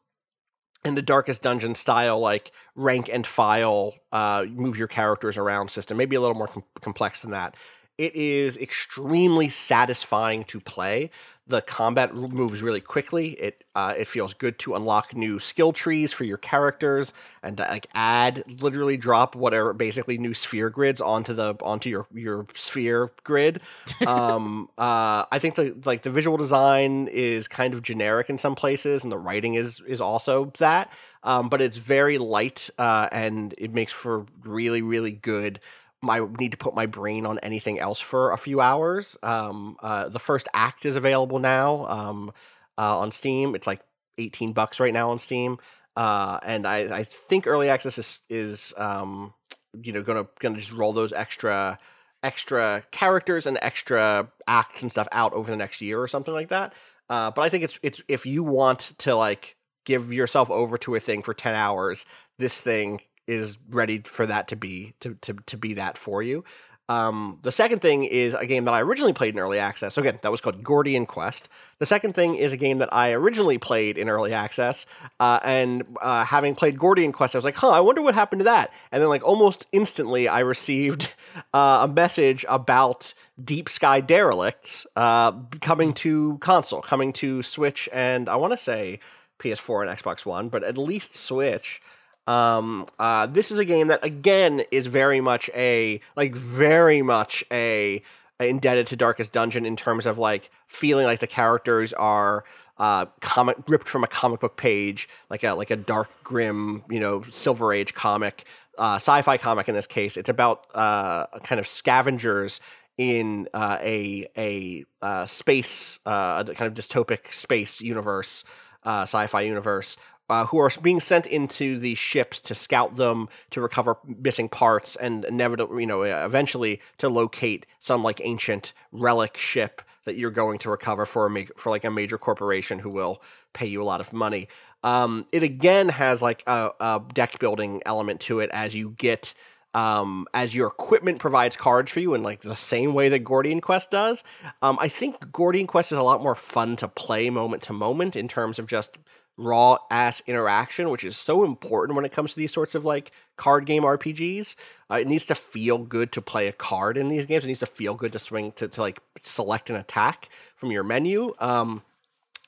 and 0.85 0.97
the 0.97 1.03
Darkest 1.03 1.43
Dungeon 1.43 1.75
style, 1.75 2.19
like 2.19 2.53
rank 2.75 3.09
and 3.12 3.27
file, 3.27 3.95
uh, 4.12 4.45
move 4.49 4.77
your 4.77 4.89
characters 4.89 5.39
around 5.39 5.71
system. 5.71 5.97
Maybe 5.97 6.16
a 6.16 6.21
little 6.21 6.37
more 6.37 6.49
com- 6.49 6.65
complex 6.81 7.21
than 7.21 7.31
that. 7.31 7.57
It 7.97 8.15
is 8.16 8.57
extremely 8.59 9.49
satisfying 9.49 10.45
to 10.45 10.61
play. 10.61 11.11
The 11.47 11.61
combat 11.61 12.16
moves 12.16 12.62
really 12.62 12.81
quickly. 12.81 13.33
It 13.33 13.65
uh, 13.75 13.93
it 13.99 14.09
feels 14.09 14.33
good 14.33 14.59
to 14.61 14.75
unlock 14.77 15.15
new 15.15 15.39
skill 15.39 15.73
trees 15.73 16.11
for 16.12 16.25
your 16.25 16.39
characters 16.39 17.12
and 17.43 17.59
to, 17.59 17.65
like 17.65 17.87
add, 17.95 18.45
literally 18.62 18.97
drop 18.97 19.37
whatever 19.37 19.75
basically 19.75 20.16
new 20.16 20.33
sphere 20.33 20.71
grids 20.71 21.03
onto 21.03 21.35
the 21.35 21.55
onto 21.62 21.91
your 21.91 22.07
your 22.15 22.47
sphere 22.55 23.11
grid. 23.25 23.61
Um, 24.07 24.69
uh, 24.77 25.25
I 25.31 25.39
think 25.39 25.55
the 25.55 25.77
like 25.85 26.03
the 26.03 26.11
visual 26.11 26.37
design 26.37 27.09
is 27.09 27.49
kind 27.49 27.75
of 27.75 27.83
generic 27.83 28.29
in 28.31 28.39
some 28.39 28.55
places, 28.55 29.03
and 29.03 29.12
the 29.12 29.19
writing 29.19 29.55
is 29.55 29.81
is 29.87 30.01
also 30.01 30.53
that. 30.59 30.93
Um, 31.23 31.49
but 31.49 31.62
it's 31.62 31.79
very 31.79 32.19
light, 32.19 32.69
uh, 32.79 33.09
and 33.11 33.55
it 33.57 33.73
makes 33.73 33.93
for 33.93 34.27
really 34.45 34.83
really 34.83 35.12
good 35.12 35.61
I 36.10 36.20
need 36.39 36.52
to 36.52 36.59
put 36.59 36.74
my 36.74 36.86
brain 36.86 37.26
on 37.26 37.39
anything 37.40 37.78
else 37.78 38.01
for 38.01 38.32
a 38.32 38.39
few 38.39 38.60
hours. 38.60 39.16
Um, 39.22 39.76
uh, 39.82 40.09
the 40.09 40.18
first 40.18 40.48
act 40.55 40.85
is 40.85 40.97
available 40.97 41.39
now 41.39 41.86
um, 41.86 42.32
uh, 42.78 42.98
on 42.98 43.10
Steam. 43.10 43.55
It's 43.55 43.66
like 43.66 43.81
18 44.18 44.52
bucks 44.52 44.81
right 44.81 44.93
now 44.93 45.10
on 45.10 45.18
Steam. 45.18 45.59
Uh, 45.97 46.39
and 46.43 46.66
I, 46.66 46.98
I 46.98 47.05
think 47.05 47.47
early 47.47 47.68
access 47.68 47.98
is, 47.98 48.20
is 48.28 48.74
um, 48.76 49.32
you 49.81 49.93
know, 49.93 50.02
gonna 50.02 50.26
gonna 50.40 50.56
just 50.59 50.72
roll 50.72 50.93
those 50.93 51.12
extra 51.12 51.78
extra 52.22 52.82
characters 52.90 53.47
and 53.47 53.59
extra 53.60 54.28
acts 54.48 54.82
and 54.82 54.90
stuff 54.90 55.06
out 55.12 55.32
over 55.35 55.51
the 55.51 55.56
next 55.56 55.81
year 55.81 56.01
or 56.01 56.09
something 56.09 56.35
like 56.35 56.48
that. 56.48 56.72
Uh, 57.09 57.31
but 57.31 57.43
I 57.43 57.48
think 57.48 57.64
it's 57.64 57.78
it's 57.82 58.02
if 58.09 58.26
you 58.26 58.43
want 58.43 58.93
to 58.98 59.14
like 59.14 59.56
give 59.85 60.12
yourself 60.12 60.51
over 60.51 60.78
to 60.78 60.94
a 60.94 61.01
thing 61.01 61.22
for 61.22 61.35
10 61.35 61.55
hours, 61.55 62.06
this 62.39 62.60
thing 62.60 63.01
is 63.27 63.59
ready 63.71 64.01
for 64.01 64.27
that 64.27 64.49
to 64.49 64.57
be 64.57 64.95
to 65.01 65.15
to, 65.23 65.35
to 65.47 65.57
be 65.57 65.75
that 65.75 65.99
for 65.99 66.23
you. 66.23 66.45
Um, 66.89 67.39
the 67.43 67.53
second 67.53 67.81
thing 67.81 68.05
is 68.05 68.35
a 68.35 68.45
game 68.45 68.67
that 68.67 68.75
I 68.75 68.81
originally 68.81 69.15
played 69.15 69.35
in 69.35 69.41
early 69.41 69.59
access. 69.59 69.97
Again, 69.97 70.19
that 70.21 70.31
was 70.31 70.43
called 70.43 70.63
Gordian 70.63 71.07
Quest. 71.07 71.49
The 71.79 71.87
second 71.87 72.15
thing 72.15 72.35
is 72.35 72.53
a 72.53 72.59
game 72.59 72.79
that 72.79 72.93
I 72.93 73.13
originally 73.13 73.57
played 73.57 73.97
in 73.97 74.11
early 74.11 74.35
access, 74.35 74.85
uh, 75.19 75.41
and 75.43 75.97
uh, 76.03 76.25
having 76.25 76.55
played 76.55 76.79
Gordian 76.79 77.13
Quest, 77.13 77.35
I 77.35 77.39
was 77.39 77.45
like, 77.45 77.55
"Huh, 77.55 77.71
I 77.71 77.81
wonder 77.81 78.03
what 78.03 78.15
happened 78.15 78.41
to 78.41 78.45
that." 78.45 78.71
And 78.93 79.03
then, 79.03 79.09
like 79.09 79.25
almost 79.25 79.67
instantly, 79.73 80.29
I 80.29 80.41
received 80.41 81.15
uh, 81.55 81.81
a 81.83 81.89
message 81.89 82.45
about 82.51 83.15
Deep 83.43 83.71
Sky 83.71 84.03
Derelicts 84.03 84.87
uh, 84.95 85.33
coming 85.63 85.95
to 85.95 86.37
console, 86.39 86.83
coming 86.83 87.15
to 87.15 87.43
Switch, 87.43 87.89
and 87.95 88.29
I 88.29 88.37
want 88.37 88.53
to 88.53 88.59
say 88.59 89.01
PS4 89.39 89.89
and 89.89 89.99
Xbox 89.99 90.27
One, 90.27 90.51
but 90.51 90.63
at 90.63 90.77
least 90.77 91.17
Switch. 91.17 91.81
Um, 92.27 92.87
uh, 92.99 93.27
this 93.27 93.51
is 93.51 93.59
a 93.59 93.65
game 93.65 93.89
that 93.89 94.05
again 94.05 94.63
is 94.71 94.87
very 94.87 95.21
much 95.21 95.51
a 95.55 96.01
like 96.17 96.35
very 96.35 97.03
much 97.03 97.45
a 97.53 98.03
indebted 98.41 98.87
to 98.89 98.97
Darkest 98.97 99.33
Dungeon 99.33 99.67
in 99.67 99.77
terms 99.77 100.07
of 100.07 100.19
like 100.19 100.51
feeling 100.67 101.07
like 101.07 101.21
the 101.21 101.27
characters 101.27 101.93
are 101.93 102.45
uh 102.77 103.07
comic 103.21 103.57
ripped 103.69 103.89
from 103.89 104.03
a 104.05 104.09
comic 104.09 104.41
book 104.41 104.57
page, 104.57 105.09
like 105.31 105.45
a 105.45 105.53
like 105.53 105.71
a 105.71 105.77
dark 105.77 106.11
grim, 106.25 106.83
you 106.91 106.99
know, 106.99 107.23
silver 107.31 107.73
age 107.73 107.95
comic, 107.95 108.45
uh 108.79 108.97
sci-fi 108.97 109.37
comic 109.37 109.69
in 109.69 109.75
this 109.75 109.87
case. 109.87 110.17
It's 110.17 110.29
about 110.31 110.67
uh 110.75 111.27
kind 111.45 111.61
of 111.61 111.67
scavengers 111.67 112.61
in 112.97 113.49
uh, 113.55 113.79
a 113.81 114.29
a 114.37 114.85
uh, 115.03 115.27
space 115.27 115.99
uh, 116.07 116.45
a 116.47 116.55
kind 116.55 116.71
of 116.71 116.75
dystopic 116.75 117.33
space 117.33 117.81
universe, 117.81 118.45
uh, 118.85 119.03
sci-fi 119.03 119.43
universe, 119.43 119.97
uh, 120.29 120.47
who 120.47 120.59
are 120.59 120.71
being 120.83 121.01
sent 121.01 121.27
into 121.27 121.79
these 121.79 121.99
ships 121.99 122.41
to 122.41 122.55
scout 122.55 122.97
them, 122.97 123.29
to 123.51 123.61
recover 123.61 123.97
missing 124.07 124.49
parts, 124.49 124.97
and 124.97 125.25
inevitably, 125.25 125.83
you 125.83 125.87
know, 125.87 126.03
eventually 126.03 126.81
to 126.99 127.09
locate 127.09 127.67
some 127.79 128.03
like 128.03 128.21
ancient 128.25 128.73
relic 128.93 129.37
ship 129.37 129.83
that 130.05 130.17
you're 130.17 130.31
going 130.31 130.59
to 130.59 130.71
recover 130.71 131.07
for 131.07 131.27
a 131.27 131.31
ma- 131.31 131.41
for 131.57 131.71
like 131.71 131.85
a 131.85 131.91
major 131.91 132.19
corporation 132.19 132.79
who 132.79 132.91
will 132.91 133.23
pay 133.53 133.67
you 133.67 133.83
a 133.83 133.85
lot 133.85 134.01
of 134.01 134.13
money. 134.13 134.49
Um, 134.83 135.27
it 135.33 135.43
again 135.43 135.89
has 135.89 136.21
like 136.21 136.43
a, 136.47 136.71
a 136.79 137.03
deck 137.13 137.39
building 137.39 137.83
element 137.87 138.21
to 138.23 138.41
it 138.41 138.51
as 138.53 138.75
you 138.75 138.91
get 138.91 139.35
um, 139.75 140.27
as 140.33 140.55
your 140.55 140.69
equipment 140.69 141.19
provides 141.19 141.57
cards 141.57 141.91
for 141.91 142.01
you 142.01 142.15
in 142.15 142.23
like 142.23 142.43
the 142.43 142.55
same 142.55 142.95
way 142.95 143.09
that 143.09 143.21
Gordian 143.21 143.61
Quest 143.61 143.91
does. 143.91 144.23
Um, 144.63 144.79
I 144.81 144.89
think 144.89 145.33
Gordian 145.33 145.67
Quest 145.67 145.91
is 145.91 145.99
a 145.99 146.03
lot 146.03 146.23
more 146.23 146.37
fun 146.37 146.77
to 146.77 146.89
play 146.89 147.29
moment 147.29 147.65
to 147.65 147.73
moment 147.73 148.15
in 148.15 148.29
terms 148.29 148.59
of 148.59 148.69
just 148.69 148.97
raw 149.36 149.78
ass 149.90 150.23
interaction, 150.27 150.90
which 150.90 151.05
is 151.05 151.16
so 151.16 151.44
important 151.44 151.97
when 151.97 152.05
it 152.05 152.12
comes 152.12 152.32
to 152.32 152.39
these 152.39 152.52
sorts 152.52 152.74
of 152.74 152.85
like 152.85 153.11
card 153.36 153.66
game 153.66 153.82
RPGs. 153.82 154.56
Uh, 154.90 154.94
it 154.97 155.09
needs 155.09 155.27
to 155.27 155.35
feel 155.35 155.78
good 155.78 156.12
to 156.12 156.23
play 156.23 156.48
a 156.48 156.52
card 156.52 156.97
in 156.97 157.09
these 157.09 157.27
games. 157.27 157.44
It 157.44 157.48
needs 157.48 157.61
to 157.61 157.66
feel 157.66 157.94
good 157.94 158.12
to 158.12 158.19
swing 158.19 158.52
to, 158.52 158.69
to 158.69 158.81
like 158.81 159.01
select 159.23 159.70
an 159.70 159.77
attack 159.77 160.28
from 160.56 160.70
your 160.70 160.85
menu. 160.85 161.35
Um, 161.39 161.82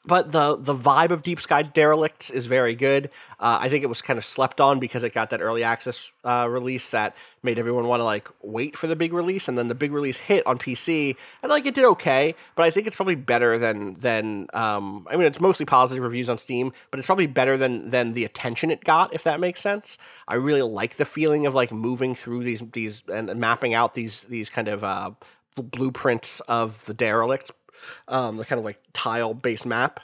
but 0.06 0.32
the 0.32 0.56
the 0.56 0.74
vibe 0.74 1.10
of 1.10 1.22
Deep 1.22 1.40
Sky 1.40 1.62
Derelicts 1.62 2.30
is 2.30 2.46
very 2.46 2.74
good. 2.74 3.06
Uh, 3.40 3.58
I 3.60 3.68
think 3.68 3.82
it 3.82 3.88
was 3.88 4.00
kind 4.00 4.18
of 4.18 4.24
slept 4.24 4.60
on 4.60 4.78
because 4.78 5.04
it 5.04 5.12
got 5.12 5.30
that 5.30 5.40
early 5.40 5.62
access 5.62 6.10
uh, 6.24 6.46
release 6.48 6.90
that 6.90 7.16
made 7.42 7.58
everyone 7.58 7.86
want 7.86 8.00
to 8.00 8.04
like 8.04 8.28
wait 8.42 8.76
for 8.76 8.86
the 8.86 8.96
big 8.96 9.12
release, 9.12 9.48
and 9.48 9.58
then 9.58 9.68
the 9.68 9.74
big 9.74 9.92
release 9.92 10.18
hit 10.18 10.46
on 10.46 10.58
PC, 10.58 11.16
and 11.42 11.50
like 11.50 11.66
it 11.66 11.74
did 11.74 11.84
okay. 11.84 12.34
But 12.54 12.64
I 12.64 12.70
think 12.70 12.86
it's 12.86 12.96
probably 12.96 13.16
better 13.16 13.58
than 13.58 13.94
than 13.94 14.46
um, 14.54 15.06
I 15.10 15.16
mean, 15.16 15.26
it's 15.26 15.40
mostly 15.40 15.66
positive 15.66 16.04
reviews 16.04 16.28
on 16.28 16.38
Steam, 16.38 16.72
but 16.90 16.98
it's 16.98 17.06
probably 17.06 17.26
better 17.26 17.56
than 17.56 17.90
than 17.90 18.12
the 18.12 18.24
attention 18.24 18.70
it 18.70 18.84
got, 18.84 19.12
if 19.12 19.24
that 19.24 19.40
makes 19.40 19.60
sense. 19.60 19.98
I 20.28 20.36
really 20.36 20.62
like 20.62 20.96
the 20.96 21.04
feeling 21.04 21.46
of 21.46 21.54
like 21.54 21.72
moving 21.72 22.14
through 22.14 22.44
these 22.44 22.62
these 22.72 23.02
and, 23.12 23.34
mapping 23.36 23.74
out 23.74 23.94
these 23.94 24.22
these 24.22 24.50
kind 24.50 24.68
of 24.68 24.84
uh, 24.84 25.10
blueprints 25.62 26.40
of 26.40 26.84
the 26.86 26.94
derelict 26.94 27.50
um, 28.08 28.36
the 28.36 28.44
kind 28.44 28.58
of 28.58 28.64
like 28.64 28.80
tile 28.92 29.34
based 29.34 29.66
map 29.66 30.00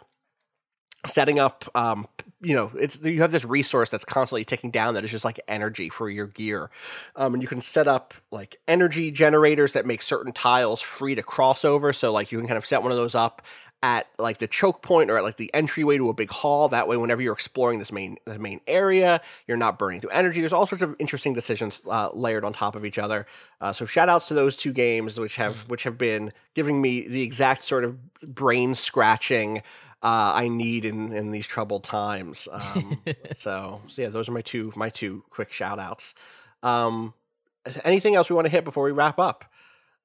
setting 1.06 1.38
up 1.38 1.68
um, 1.74 2.06
you 2.40 2.54
know 2.54 2.70
it's 2.78 3.00
you 3.02 3.20
have 3.20 3.32
this 3.32 3.44
resource 3.44 3.88
that's 3.88 4.04
constantly 4.04 4.44
ticking 4.44 4.70
down 4.70 4.94
that 4.94 5.04
is 5.04 5.10
just 5.10 5.24
like 5.24 5.40
energy 5.48 5.88
for 5.88 6.10
your 6.10 6.26
gear. 6.26 6.70
Um, 7.16 7.34
and 7.34 7.42
you 7.42 7.48
can 7.48 7.60
set 7.60 7.86
up 7.86 8.14
like 8.30 8.56
energy 8.66 9.10
generators 9.10 9.72
that 9.72 9.86
make 9.86 10.02
certain 10.02 10.32
tiles 10.32 10.80
free 10.80 11.14
to 11.14 11.22
cross 11.22 11.64
over. 11.64 11.92
So 11.92 12.12
like 12.12 12.32
you 12.32 12.38
can 12.38 12.46
kind 12.46 12.58
of 12.58 12.66
set 12.66 12.82
one 12.82 12.90
of 12.90 12.98
those 12.98 13.14
up 13.14 13.42
at 13.82 14.06
like 14.18 14.38
the 14.38 14.46
choke 14.46 14.80
point 14.80 15.10
or 15.10 15.16
at 15.16 15.24
like 15.24 15.36
the 15.36 15.52
entryway 15.52 15.98
to 15.98 16.08
a 16.08 16.14
big 16.14 16.30
hall. 16.30 16.68
That 16.68 16.86
way, 16.86 16.96
whenever 16.96 17.20
you're 17.20 17.32
exploring 17.32 17.78
this 17.78 17.90
main 17.90 18.16
the 18.24 18.38
main 18.38 18.60
area, 18.66 19.20
you're 19.46 19.56
not 19.56 19.78
burning 19.78 20.00
through 20.00 20.10
energy. 20.10 20.40
There's 20.40 20.52
all 20.52 20.66
sorts 20.66 20.82
of 20.82 20.94
interesting 20.98 21.34
decisions 21.34 21.82
uh, 21.88 22.10
layered 22.12 22.44
on 22.44 22.52
top 22.52 22.76
of 22.76 22.84
each 22.84 22.98
other. 22.98 23.26
Uh, 23.60 23.72
so 23.72 23.84
shout 23.84 24.08
outs 24.08 24.28
to 24.28 24.34
those 24.34 24.56
two 24.56 24.72
games, 24.72 25.18
which 25.18 25.36
have 25.36 25.68
which 25.68 25.82
have 25.82 25.98
been 25.98 26.32
giving 26.54 26.80
me 26.80 27.06
the 27.08 27.22
exact 27.22 27.64
sort 27.64 27.84
of 27.84 27.98
brain 28.22 28.74
scratching 28.74 29.62
uh, 30.02 30.32
I 30.34 30.48
need 30.48 30.84
in 30.84 31.12
in 31.12 31.30
these 31.30 31.46
troubled 31.46 31.84
times. 31.84 32.48
Um, 32.50 33.02
so, 33.36 33.80
so 33.86 34.02
yeah, 34.02 34.08
those 34.08 34.28
are 34.28 34.32
my 34.32 34.42
two 34.42 34.72
my 34.76 34.88
two 34.88 35.24
quick 35.30 35.52
shout 35.52 35.78
outs. 35.78 36.14
Um, 36.62 37.14
anything 37.84 38.14
else 38.14 38.28
we 38.30 38.36
want 38.36 38.46
to 38.46 38.50
hit 38.50 38.64
before 38.64 38.84
we 38.84 38.92
wrap 38.92 39.18
up? 39.18 39.44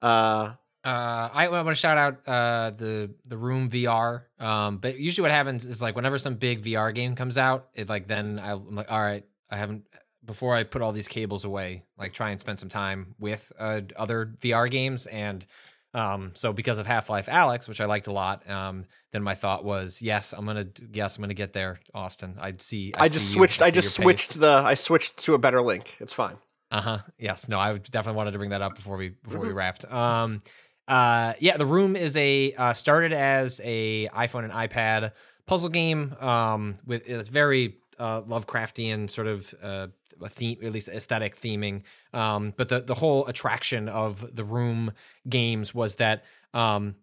Uh, 0.02 0.54
Uh, 0.86 1.30
I 1.34 1.48
want 1.50 1.68
to 1.68 1.76
shout 1.76 1.98
out 1.98 2.28
uh, 2.28 2.72
the 2.72 3.12
the 3.26 3.38
Room 3.38 3.70
VR. 3.70 4.24
Um, 4.40 4.78
but 4.78 4.98
usually 5.00 5.24
what 5.24 5.32
happens 5.32 5.66
is 5.66 5.82
like 5.82 5.96
whenever 5.96 6.18
some 6.18 6.36
big 6.36 6.64
VR 6.64 6.94
game 6.94 7.16
comes 7.16 7.38
out, 7.38 7.68
it 7.76 7.90
like 7.90 8.08
then 8.08 8.40
I'm 8.42 8.76
like, 8.76 8.92
all 8.92 9.02
right, 9.02 9.26
I 9.50 9.58
haven't 9.58 9.84
before 10.24 10.56
I 10.56 10.64
put 10.64 10.82
all 10.82 10.92
these 10.92 11.08
cables 11.08 11.46
away, 11.46 11.84
like 11.98 12.14
try 12.14 12.30
and 12.32 12.40
spend 12.40 12.60
some 12.60 12.70
time 12.70 13.16
with 13.20 13.52
uh, 13.60 13.82
other 13.96 14.34
VR 14.42 14.70
games. 14.70 15.08
And 15.08 15.46
um, 15.94 16.32
so 16.36 16.54
because 16.54 16.80
of 16.80 16.86
Half 16.88 17.10
Life 17.10 17.28
Alyx, 17.28 17.68
which 17.68 17.82
I 17.82 17.86
liked 17.86 18.08
a 18.08 18.12
lot, 18.14 18.48
um, 18.50 18.86
then 19.12 19.24
my 19.24 19.36
thought 19.36 19.66
was, 19.66 20.02
yes, 20.02 20.34
I'm 20.34 20.46
gonna 20.46 20.68
yes, 20.94 21.18
I'm 21.18 21.22
gonna 21.24 21.34
get 21.34 21.54
there, 21.54 21.80
Austin. 21.94 22.38
I'd 22.40 22.62
see. 22.62 22.94
I, 22.98 23.08
just 23.10 23.28
see 23.28 23.34
you. 23.34 23.40
switched. 23.40 23.62
I, 23.62 23.70
see 23.70 23.76
just 23.76 23.96
switched 23.96 24.30
pace. 24.32 24.38
the. 24.38 24.62
I 24.66 24.76
switched 24.76 25.18
to 25.26 25.34
a 25.34 25.38
better 25.38 25.62
link. 25.62 25.98
It's 26.00 26.14
fine. 26.14 26.38
Uh 26.72 26.82
huh. 26.82 26.98
Yes. 27.18 27.48
No. 27.50 27.58
I 27.60 27.78
definitely 27.78 28.18
wanted 28.18 28.32
to 28.32 28.38
bring 28.38 28.50
that 28.52 28.62
up 28.62 28.76
before 28.76 28.98
we 28.98 29.10
before 29.10 29.40
Mm-hmm. 29.40 29.48
we 29.48 29.54
wrapped. 29.54 29.86
Um. 29.92 30.42
Uh. 30.88 31.34
Yeah. 31.40 31.58
The 31.58 31.66
room 31.66 31.96
is 31.96 32.16
a 32.18 32.54
uh, 32.54 32.74
started 32.74 33.14
as 33.14 33.60
a 33.64 34.08
iPhone 34.10 34.44
and 34.44 34.54
iPad 34.54 35.12
puzzle 35.46 35.70
game. 35.70 36.16
Um. 36.20 36.76
With 36.86 37.08
it's 37.08 37.30
very 37.30 37.78
uh, 38.00 38.22
Lovecraftian 38.24 39.10
sort 39.10 39.28
of 39.28 39.54
uh 39.62 39.88
a 40.20 40.30
theme, 40.30 40.58
at 40.64 40.72
least 40.72 40.90
aesthetic 40.90 41.36
theming. 41.38 41.84
Um. 42.14 42.54
But 42.56 42.70
the 42.70 42.82
the 42.82 42.96
whole 42.96 43.26
attraction 43.28 43.90
of 43.90 44.36
the 44.36 44.44
room 44.44 44.92
games 45.28 45.74
was 45.76 45.96
that 45.96 46.24
um, 46.54 46.96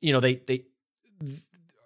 you 0.00 0.12
know 0.12 0.20
they 0.20 0.36
they 0.36 0.64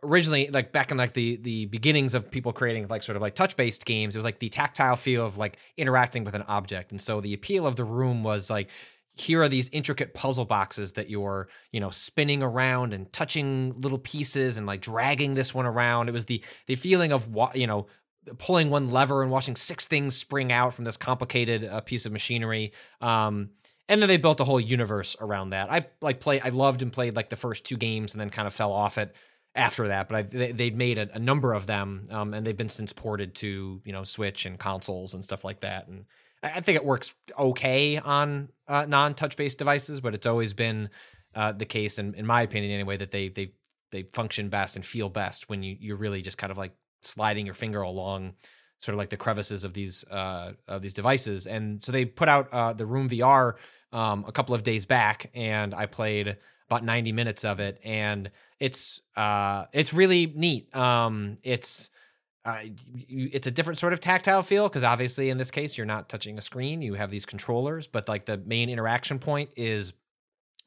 originally 0.02 0.48
like 0.48 0.72
back 0.72 0.90
in 0.90 0.96
like 0.96 1.12
the 1.12 1.36
the 1.36 1.66
beginnings 1.66 2.14
of 2.14 2.30
people 2.30 2.52
creating 2.52 2.88
like 2.88 3.02
sort 3.02 3.16
of 3.16 3.22
like 3.22 3.34
touch 3.34 3.54
based 3.56 3.84
games 3.84 4.14
it 4.14 4.18
was 4.18 4.24
like 4.24 4.38
the 4.38 4.48
tactile 4.48 4.96
feel 4.96 5.26
of 5.26 5.36
like 5.36 5.58
interacting 5.76 6.24
with 6.24 6.34
an 6.34 6.42
object 6.48 6.90
and 6.90 7.00
so 7.00 7.20
the 7.20 7.34
appeal 7.34 7.66
of 7.66 7.76
the 7.76 7.84
room 7.84 8.22
was 8.22 8.48
like 8.48 8.70
here 9.14 9.42
are 9.42 9.48
these 9.48 9.68
intricate 9.70 10.14
puzzle 10.14 10.44
boxes 10.44 10.92
that 10.92 11.10
you're 11.10 11.48
you 11.72 11.80
know 11.80 11.90
spinning 11.90 12.42
around 12.42 12.94
and 12.94 13.12
touching 13.12 13.74
little 13.80 13.98
pieces 13.98 14.56
and 14.56 14.66
like 14.66 14.80
dragging 14.80 15.34
this 15.34 15.54
one 15.54 15.66
around 15.66 16.08
it 16.08 16.12
was 16.12 16.26
the 16.26 16.42
the 16.66 16.76
feeling 16.76 17.12
of 17.12 17.28
wa- 17.28 17.52
you 17.54 17.66
know 17.66 17.86
pulling 18.38 18.70
one 18.70 18.90
lever 18.90 19.22
and 19.22 19.30
watching 19.30 19.56
six 19.56 19.86
things 19.86 20.16
spring 20.16 20.52
out 20.52 20.74
from 20.74 20.84
this 20.84 20.96
complicated 20.96 21.64
uh, 21.64 21.80
piece 21.80 22.06
of 22.06 22.12
machinery 22.12 22.72
um 23.00 23.50
and 23.90 24.00
then 24.00 24.08
they 24.08 24.18
built 24.18 24.38
a 24.38 24.44
whole 24.44 24.60
universe 24.60 25.16
around 25.20 25.50
that. 25.50 25.70
I 25.70 25.86
like 26.00 26.20
play. 26.20 26.40
I 26.40 26.50
loved 26.50 26.80
and 26.80 26.92
played 26.92 27.16
like 27.16 27.28
the 27.28 27.36
first 27.36 27.66
two 27.66 27.76
games, 27.76 28.14
and 28.14 28.20
then 28.20 28.30
kind 28.30 28.46
of 28.46 28.54
fell 28.54 28.72
off 28.72 28.98
it 28.98 29.14
after 29.56 29.88
that. 29.88 30.08
But 30.08 30.16
I, 30.16 30.22
they, 30.22 30.52
they'd 30.52 30.76
made 30.76 30.96
a, 30.96 31.12
a 31.12 31.18
number 31.18 31.52
of 31.52 31.66
them, 31.66 32.04
um, 32.08 32.32
and 32.32 32.46
they've 32.46 32.56
been 32.56 32.68
since 32.68 32.92
ported 32.92 33.34
to 33.36 33.82
you 33.84 33.92
know 33.92 34.04
Switch 34.04 34.46
and 34.46 34.60
consoles 34.60 35.12
and 35.12 35.24
stuff 35.24 35.44
like 35.44 35.60
that. 35.60 35.88
And 35.88 36.04
I 36.40 36.60
think 36.60 36.76
it 36.76 36.84
works 36.84 37.14
okay 37.36 37.98
on 37.98 38.50
uh, 38.70 38.86
non-touch 38.86 39.36
based 39.36 39.58
devices, 39.58 40.00
but 40.00 40.14
it's 40.14 40.26
always 40.26 40.54
been 40.54 40.88
uh, 41.34 41.52
the 41.52 41.66
case, 41.66 41.98
in, 41.98 42.14
in 42.14 42.26
my 42.26 42.42
opinion, 42.42 42.72
anyway, 42.72 42.96
that 42.96 43.10
they 43.10 43.28
they 43.28 43.52
they 43.90 44.04
function 44.04 44.48
best 44.48 44.76
and 44.76 44.86
feel 44.86 45.08
best 45.08 45.50
when 45.50 45.62
you 45.62 45.76
you're 45.78 45.96
really 45.96 46.22
just 46.22 46.38
kind 46.38 46.50
of 46.50 46.58
like 46.58 46.72
sliding 47.02 47.44
your 47.44 47.54
finger 47.54 47.82
along 47.82 48.34
sort 48.80 48.94
of 48.94 48.98
like 48.98 49.10
the 49.10 49.16
crevices 49.16 49.64
of 49.64 49.74
these 49.74 50.04
uh, 50.10 50.52
of 50.66 50.82
these 50.82 50.94
devices. 50.94 51.46
And 51.46 51.82
so 51.82 51.92
they 51.92 52.04
put 52.04 52.28
out 52.28 52.48
uh, 52.52 52.72
the 52.72 52.86
Room 52.86 53.08
VR 53.08 53.54
um, 53.92 54.24
a 54.26 54.32
couple 54.32 54.54
of 54.54 54.62
days 54.62 54.86
back, 54.86 55.30
and 55.34 55.74
I 55.74 55.86
played 55.86 56.36
about 56.66 56.84
90 56.84 57.12
minutes 57.12 57.44
of 57.44 57.60
it, 57.60 57.78
and 57.84 58.30
it's 58.58 59.00
uh, 59.16 59.66
it's 59.72 59.92
really 59.92 60.32
neat. 60.34 60.74
Um, 60.74 61.36
it's 61.42 61.89
uh, 62.44 62.60
it's 63.08 63.46
a 63.46 63.50
different 63.50 63.78
sort 63.78 63.92
of 63.92 64.00
tactile 64.00 64.42
feel 64.42 64.68
because 64.68 64.84
obviously 64.84 65.28
in 65.28 65.38
this 65.38 65.50
case 65.50 65.76
you're 65.76 65.86
not 65.86 66.08
touching 66.08 66.38
a 66.38 66.40
screen; 66.40 66.80
you 66.82 66.94
have 66.94 67.10
these 67.10 67.26
controllers, 67.26 67.86
but 67.86 68.08
like 68.08 68.24
the 68.24 68.38
main 68.38 68.70
interaction 68.70 69.18
point 69.18 69.50
is 69.56 69.92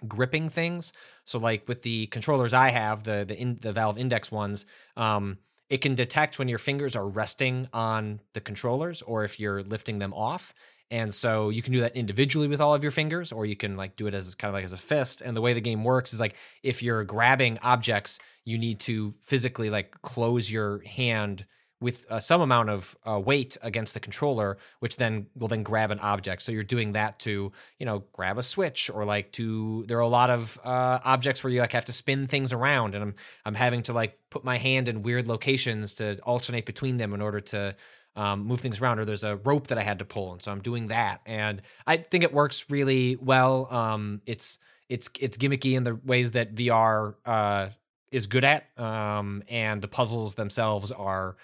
gripping 0.07 0.49
things. 0.49 0.93
So 1.25 1.39
like 1.39 1.67
with 1.67 1.81
the 1.81 2.07
controllers 2.07 2.53
I 2.53 2.69
have, 2.69 3.03
the 3.03 3.25
the 3.27 3.37
in, 3.37 3.57
the 3.61 3.71
Valve 3.71 3.97
Index 3.97 4.31
ones, 4.31 4.65
um, 4.95 5.39
it 5.69 5.79
can 5.79 5.95
detect 5.95 6.37
when 6.37 6.47
your 6.47 6.59
fingers 6.59 6.95
are 6.95 7.07
resting 7.07 7.67
on 7.73 8.19
the 8.33 8.41
controllers 8.41 9.01
or 9.01 9.23
if 9.23 9.39
you're 9.39 9.63
lifting 9.63 9.99
them 9.99 10.13
off. 10.13 10.53
And 10.91 11.11
so 11.11 11.49
you 11.49 11.63
can 11.63 11.73
do 11.73 11.79
that 11.79 11.95
individually 11.95 12.47
with 12.47 12.61
all 12.61 12.75
of 12.75 12.83
your 12.83 12.91
fingers, 12.91 13.31
or 13.31 13.47
you 13.47 13.55
can 13.55 13.75
like 13.75 13.95
do 13.95 14.05
it 14.05 14.13
as 14.13 14.35
kind 14.35 14.49
of 14.49 14.53
like 14.53 14.65
as 14.65 14.73
a 14.73 14.77
fist. 14.77 15.21
And 15.21 15.35
the 15.35 15.41
way 15.41 15.53
the 15.53 15.61
game 15.61 15.83
works 15.83 16.13
is 16.13 16.19
like 16.19 16.35
if 16.61 16.83
you're 16.83 17.03
grabbing 17.03 17.57
objects, 17.63 18.19
you 18.45 18.59
need 18.59 18.79
to 18.81 19.11
physically 19.21 19.71
like 19.71 19.99
close 20.03 20.51
your 20.51 20.83
hand 20.85 21.45
with 21.84 22.10
uh, 22.10 22.18
some 22.18 22.39
amount 22.39 22.69
of 22.69 22.95
uh, 23.05 23.19
weight 23.19 23.57
against 23.61 23.93
the 23.93 23.99
controller, 23.99 24.57
which 24.80 24.95
then 24.95 25.27
will 25.35 25.49
then 25.49 25.64
grab 25.64 25.91
an 25.91 25.99
object. 25.99 26.41
So 26.41 26.53
you're 26.53 26.64
doing 26.64 26.93
that 26.93 27.19
to, 27.19 27.51
you 27.77 27.85
know, 27.85 28.05
grab 28.14 28.38
a 28.38 28.43
switch 28.43 28.89
or 28.89 29.03
like 29.03 29.34
to. 29.34 29.84
There 29.88 29.97
are 29.97 30.01
a 30.01 30.07
lot 30.07 30.30
of 30.30 30.57
uh, 30.64 30.99
objects 31.03 31.43
where 31.43 31.51
you 31.51 31.60
like 31.60 31.73
have 31.73 31.85
to 31.85 31.91
spin 31.91 32.26
things 32.26 32.53
around, 32.53 32.95
and 32.95 33.03
I'm 33.03 33.15
I'm 33.43 33.55
having 33.55 33.84
to 33.84 33.93
like 33.93 34.18
put 34.30 34.45
my 34.45 34.57
hand 34.57 34.88
in 34.88 35.01
weird 35.01 35.27
locations 35.27 35.95
to 35.95 36.18
alternate 36.23 36.65
between 36.65 36.97
them 36.97 37.14
in 37.14 37.22
order 37.22 37.41
to 37.41 37.76
um, 38.15 38.45
move 38.45 38.61
things 38.61 38.80
around. 38.80 38.99
Or 38.99 39.05
there's 39.05 39.26
a 39.26 39.35
rope 39.35 39.68
that 39.68 39.77
I 39.77 39.84
had 39.84 39.99
to 39.99 40.05
pull, 40.05 40.31
and 40.31 40.41
so 40.41 40.53
I'm 40.53 40.61
doing 40.61 40.88
that, 40.88 41.19
and 41.26 41.61
I 41.85 41.97
think 41.97 42.23
it 42.23 42.34
works 42.34 42.69
really 42.69 43.18
well. 43.18 43.68
Um, 43.69 44.22
it's 44.26 44.57
it's 44.88 45.10
it's 45.19 45.35
gimmicky 45.35 45.76
in 45.76 45.84
the 45.84 45.95
ways 45.95 46.31
that 46.31 46.55
VR 46.55 47.15
uh, 47.26 47.68
is 48.10 48.27
good 48.27 48.45
at, 48.45 48.68
um, 48.80 49.43
and 49.49 49.81
the 49.81 49.89
puzzles 49.89 50.35
themselves 50.35 50.89
are 50.91 51.35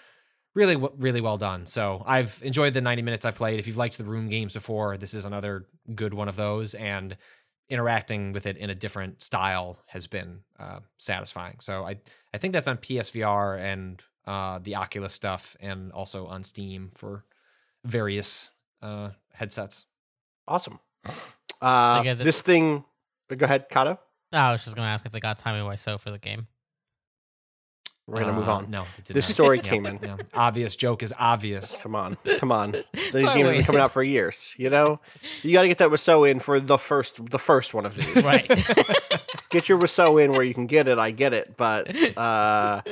really 0.54 0.76
really 0.76 1.20
well 1.20 1.36
done. 1.36 1.66
So 1.66 2.02
I've 2.06 2.40
enjoyed 2.44 2.74
the 2.74 2.80
90 2.80 3.02
minutes 3.02 3.24
I've 3.24 3.36
played. 3.36 3.58
If 3.58 3.66
you've 3.66 3.76
liked 3.76 3.98
the 3.98 4.04
room 4.04 4.28
games 4.28 4.54
before, 4.54 4.96
this 4.96 5.14
is 5.14 5.24
another 5.24 5.66
good 5.94 6.14
one 6.14 6.28
of 6.28 6.36
those 6.36 6.74
and 6.74 7.16
interacting 7.68 8.32
with 8.32 8.46
it 8.46 8.56
in 8.56 8.68
a 8.68 8.74
different 8.74 9.22
style 9.22 9.78
has 9.86 10.06
been 10.08 10.40
uh, 10.58 10.80
satisfying. 10.98 11.56
So 11.60 11.84
I 11.84 11.96
I 12.34 12.38
think 12.38 12.52
that's 12.52 12.68
on 12.68 12.78
PSVR 12.78 13.58
and 13.58 14.02
uh, 14.26 14.58
the 14.58 14.76
Oculus 14.76 15.12
stuff 15.12 15.56
and 15.60 15.92
also 15.92 16.26
on 16.26 16.42
Steam 16.42 16.90
for 16.94 17.24
various 17.84 18.50
uh, 18.82 19.10
headsets. 19.32 19.86
Awesome. 20.46 20.80
Uh, 21.60 22.14
this 22.14 22.42
thing. 22.42 22.84
Go 23.34 23.44
ahead, 23.44 23.68
Cado. 23.70 23.98
I 24.32 24.52
was 24.52 24.64
just 24.64 24.76
gonna 24.76 24.88
ask 24.88 25.06
if 25.06 25.12
they 25.12 25.20
got 25.20 25.38
Tommy 25.38 25.60
Wiseau 25.60 25.98
for 25.98 26.10
the 26.10 26.18
game. 26.18 26.48
We're 28.10 28.20
gonna 28.20 28.32
move 28.32 28.48
Uh, 28.48 28.54
on. 28.56 28.70
No, 28.70 28.82
it 28.98 29.04
did 29.04 29.14
This 29.14 29.28
not. 29.28 29.34
story 29.34 29.56
Yeah, 29.58 29.62
came 29.62 29.86
in. 29.86 29.98
yeah. 30.02 30.16
Obvious 30.34 30.74
joke 30.76 31.02
is 31.02 31.14
obvious. 31.18 31.76
Come 31.80 31.94
on, 31.94 32.16
come 32.38 32.50
on. 32.52 32.72
These 32.92 33.12
why 33.22 33.34
games 33.34 33.46
have 33.46 33.54
been 33.56 33.62
coming 33.64 33.80
out 33.80 33.92
for 33.92 34.02
years. 34.02 34.54
You 34.58 34.68
know, 34.70 35.00
you 35.42 35.52
got 35.52 35.62
to 35.62 35.68
get 35.68 35.78
that 35.78 35.90
Rousseau 35.90 36.24
in 36.24 36.40
for 36.40 36.58
the 36.60 36.76
first, 36.78 37.24
the 37.30 37.38
first 37.38 37.72
one 37.74 37.86
of 37.86 37.94
these. 37.94 38.24
Right. 38.24 38.46
get 39.50 39.68
your 39.68 39.78
Rousseau 39.78 40.18
in 40.18 40.32
where 40.32 40.42
you 40.42 40.54
can 40.54 40.66
get 40.66 40.88
it. 40.88 40.98
I 40.98 41.10
get 41.12 41.32
it, 41.34 41.56
but 41.56 41.94
uh, 42.16 42.82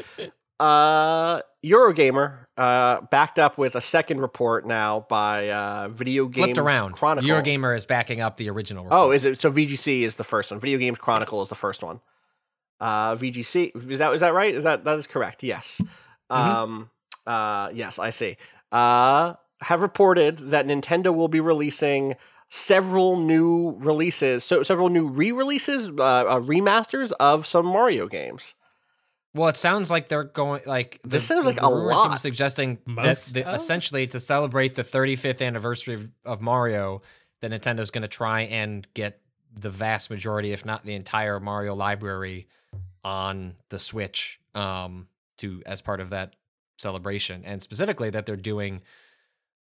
uh, 0.60 1.40
Eurogamer 1.64 2.46
uh, 2.56 3.00
backed 3.10 3.38
up 3.38 3.58
with 3.58 3.74
a 3.74 3.80
second 3.80 4.20
report 4.20 4.66
now 4.66 5.06
by 5.08 5.48
uh, 5.50 5.88
Video 5.88 6.26
Games 6.26 6.46
Flipped 6.46 6.58
around. 6.58 6.92
Chronicle. 6.92 7.28
Eurogamer 7.28 7.76
is 7.76 7.86
backing 7.86 8.20
up 8.20 8.36
the 8.36 8.48
original. 8.50 8.84
Report. 8.84 9.00
Oh, 9.00 9.10
is 9.10 9.24
it? 9.24 9.40
So 9.40 9.50
VGC 9.52 10.02
is 10.02 10.16
the 10.16 10.24
first 10.24 10.50
one. 10.50 10.60
Video 10.60 10.78
Games 10.78 10.98
Chronicle 10.98 11.38
Yes. 11.38 11.44
is 11.46 11.48
the 11.50 11.54
first 11.56 11.82
one. 11.82 12.00
Uh, 12.80 13.14
VGC. 13.16 13.90
Is 13.90 13.98
that 13.98 14.12
is 14.14 14.20
that 14.20 14.34
right? 14.34 14.54
Is 14.54 14.64
that 14.64 14.84
that 14.84 14.98
is 14.98 15.06
correct? 15.06 15.42
Yes. 15.42 15.80
Um. 16.30 16.90
Uh. 17.26 17.70
Yes, 17.72 17.98
I 17.98 18.10
see. 18.10 18.36
Uh. 18.72 19.34
Have 19.62 19.82
reported 19.82 20.38
that 20.50 20.66
Nintendo 20.68 21.12
will 21.12 21.26
be 21.26 21.40
releasing 21.40 22.14
several 22.48 23.16
new 23.18 23.74
releases, 23.80 24.44
so 24.44 24.62
several 24.62 24.88
new 24.88 25.08
re-releases, 25.08 25.88
uh, 25.88 25.92
uh, 26.02 26.40
remasters 26.40 27.10
of 27.18 27.44
some 27.44 27.66
Mario 27.66 28.06
games. 28.06 28.54
Well, 29.34 29.48
it 29.48 29.56
sounds 29.56 29.90
like 29.90 30.06
they're 30.08 30.22
going 30.24 30.62
like 30.64 31.00
This 31.02 31.26
the- 31.26 31.34
sounds 31.34 31.44
the 31.44 31.50
like 31.50 31.60
a 31.62 31.66
rumors 31.68 31.96
seem 32.00 32.10
lot. 32.10 32.20
suggesting 32.20 32.78
Most 32.86 33.34
that, 33.34 33.44
that 33.46 33.54
essentially 33.56 34.06
to 34.06 34.20
celebrate 34.20 34.76
the 34.76 34.84
35th 34.84 35.44
anniversary 35.44 35.94
of, 35.94 36.10
of 36.24 36.40
Mario, 36.40 37.02
that 37.40 37.50
Nintendo's 37.50 37.90
going 37.90 38.02
to 38.02 38.08
try 38.08 38.42
and 38.42 38.86
get 38.94 39.20
the 39.52 39.70
vast 39.70 40.08
majority, 40.08 40.52
if 40.52 40.64
not 40.64 40.84
the 40.84 40.94
entire 40.94 41.40
Mario 41.40 41.74
library, 41.74 42.46
on 43.08 43.54
the 43.70 43.78
Switch 43.78 44.38
um, 44.54 45.08
to 45.38 45.62
as 45.64 45.80
part 45.80 46.00
of 46.00 46.10
that 46.10 46.36
celebration, 46.76 47.42
and 47.44 47.62
specifically 47.62 48.10
that 48.10 48.26
they're 48.26 48.36
doing, 48.36 48.82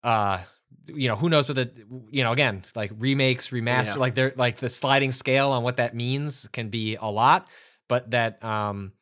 uh, 0.04 0.38
you 0.86 1.08
know, 1.08 1.16
who 1.16 1.28
knows 1.28 1.48
what 1.48 1.56
the 1.56 1.70
you 2.10 2.22
know 2.22 2.32
again 2.32 2.62
like 2.76 2.90
remakes, 2.98 3.48
remaster, 3.48 3.94
Yeah. 3.94 4.00
like 4.04 4.14
they're 4.14 4.32
like 4.36 4.58
the 4.58 4.68
sliding 4.68 5.12
scale 5.12 5.50
on 5.52 5.62
what 5.62 5.76
that 5.76 5.94
means 5.94 6.48
can 6.52 6.68
be 6.68 6.96
a 7.00 7.10
lot, 7.10 7.48
but 7.88 8.10
that 8.10 8.42
um 8.44 8.92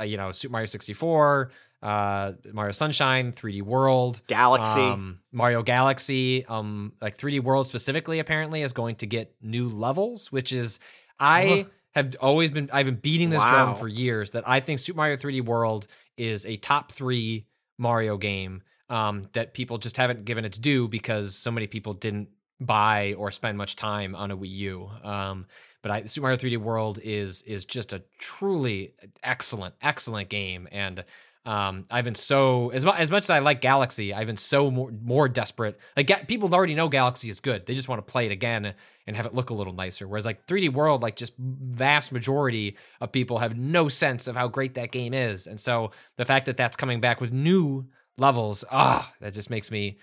uh, 0.00 0.02
you 0.02 0.16
know, 0.16 0.32
Super 0.32 0.50
Mario 0.52 0.66
64, 0.66 1.52
uh, 1.82 2.32
Mario 2.52 2.72
Sunshine, 2.72 3.30
3D 3.30 3.62
World, 3.62 4.20
Galaxy. 4.26 4.80
um, 4.80 5.20
Mario 5.30 5.62
Galaxy, 5.62 6.44
um, 6.46 6.94
like 7.00 7.16
3D 7.16 7.40
World 7.44 7.68
specifically, 7.68 8.18
apparently 8.18 8.62
is 8.62 8.72
going 8.72 8.96
to 8.96 9.06
get 9.06 9.36
new 9.40 9.68
levels, 9.68 10.32
which 10.32 10.52
is 10.52 10.80
I 11.20 11.66
have 11.94 12.14
always 12.20 12.50
been 12.50 12.68
I've 12.72 12.86
been 12.86 12.96
beating 12.96 13.30
this 13.30 13.40
Wow. 13.40 13.50
drum 13.50 13.74
for 13.76 13.88
years 13.88 14.32
that 14.32 14.44
I 14.48 14.60
think 14.60 14.78
Super 14.78 14.96
Mario 14.98 15.16
3D 15.16 15.44
World 15.44 15.86
is 16.16 16.44
a 16.46 16.56
top 16.56 16.92
three 16.92 17.46
Mario 17.78 18.16
game 18.16 18.62
um, 18.88 19.24
that 19.32 19.54
people 19.54 19.78
just 19.78 19.96
haven't 19.96 20.24
given 20.24 20.44
its 20.44 20.58
due 20.58 20.88
because 20.88 21.34
so 21.36 21.50
many 21.50 21.66
people 21.66 21.94
didn't 21.94 22.28
buy 22.60 23.14
or 23.16 23.30
spend 23.30 23.56
much 23.58 23.76
time 23.76 24.14
on 24.16 24.30
a 24.30 24.36
Wii 24.36 24.48
U. 24.50 24.90
Um, 25.04 25.46
but 25.82 25.90
I, 25.92 26.02
Super 26.04 26.24
Mario 26.24 26.36
3D 26.38 26.56
World 26.58 26.98
is 27.02 27.42
is 27.42 27.64
just 27.64 27.92
a 27.92 28.02
truly 28.18 28.94
excellent, 29.22 29.74
excellent 29.80 30.28
game, 30.28 30.66
and 30.72 31.04
um, 31.48 31.84
I've 31.90 32.04
been 32.04 32.14
so 32.14 32.68
as, 32.70 32.84
mu- 32.84 32.92
as 32.92 33.10
much 33.10 33.24
as 33.24 33.30
I 33.30 33.38
like 33.38 33.60
Galaxy, 33.60 34.12
I've 34.12 34.26
been 34.26 34.36
so 34.36 34.70
more, 34.70 34.90
more 35.02 35.28
desperate. 35.28 35.78
Like 35.96 36.06
ga- 36.06 36.24
people 36.26 36.52
already 36.54 36.74
know 36.74 36.88
Galaxy 36.88 37.30
is 37.30 37.40
good; 37.40 37.64
they 37.66 37.74
just 37.74 37.88
want 37.88 38.06
to 38.06 38.12
play 38.12 38.26
it 38.26 38.32
again 38.32 38.74
and 39.06 39.16
have 39.16 39.24
it 39.26 39.34
look 39.34 39.50
a 39.50 39.54
little 39.54 39.72
nicer. 39.72 40.06
Whereas 40.06 40.26
like 40.26 40.44
3D 40.46 40.72
World, 40.72 41.00
like 41.02 41.16
just 41.16 41.32
vast 41.38 42.12
majority 42.12 42.76
of 43.00 43.12
people 43.12 43.38
have 43.38 43.56
no 43.56 43.88
sense 43.88 44.28
of 44.28 44.36
how 44.36 44.48
great 44.48 44.74
that 44.74 44.92
game 44.92 45.14
is, 45.14 45.46
and 45.46 45.58
so 45.58 45.90
the 46.16 46.24
fact 46.24 46.46
that 46.46 46.56
that's 46.56 46.76
coming 46.76 47.00
back 47.00 47.20
with 47.20 47.32
new 47.32 47.86
levels, 48.18 48.64
ah, 48.70 49.10
that 49.20 49.32
just 49.32 49.48
makes 49.48 49.70
me 49.70 49.96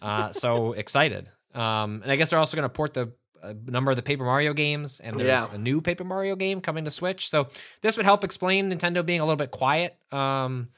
uh, 0.00 0.30
so 0.32 0.72
excited. 0.82 1.28
Um, 1.54 2.00
and 2.02 2.12
I 2.12 2.16
guess 2.16 2.30
they're 2.30 2.38
also 2.38 2.56
going 2.56 2.68
to 2.68 2.72
port 2.72 2.94
the 2.94 3.12
a 3.44 3.54
number 3.54 3.90
of 3.90 3.96
the 3.96 4.02
Paper 4.04 4.22
Mario 4.24 4.52
games, 4.54 5.00
and 5.00 5.16
there's 5.18 5.26
Yeah. 5.26 5.52
a 5.52 5.58
new 5.58 5.80
Paper 5.80 6.04
Mario 6.04 6.36
game 6.36 6.60
coming 6.60 6.84
to 6.84 6.92
Switch. 6.92 7.28
So 7.28 7.48
this 7.80 7.96
would 7.96 8.06
help 8.06 8.22
explain 8.22 8.70
Nintendo 8.70 9.04
being 9.04 9.18
a 9.18 9.24
little 9.24 9.34
bit 9.36 9.50
quiet. 9.50 9.96
Um, 10.12 10.68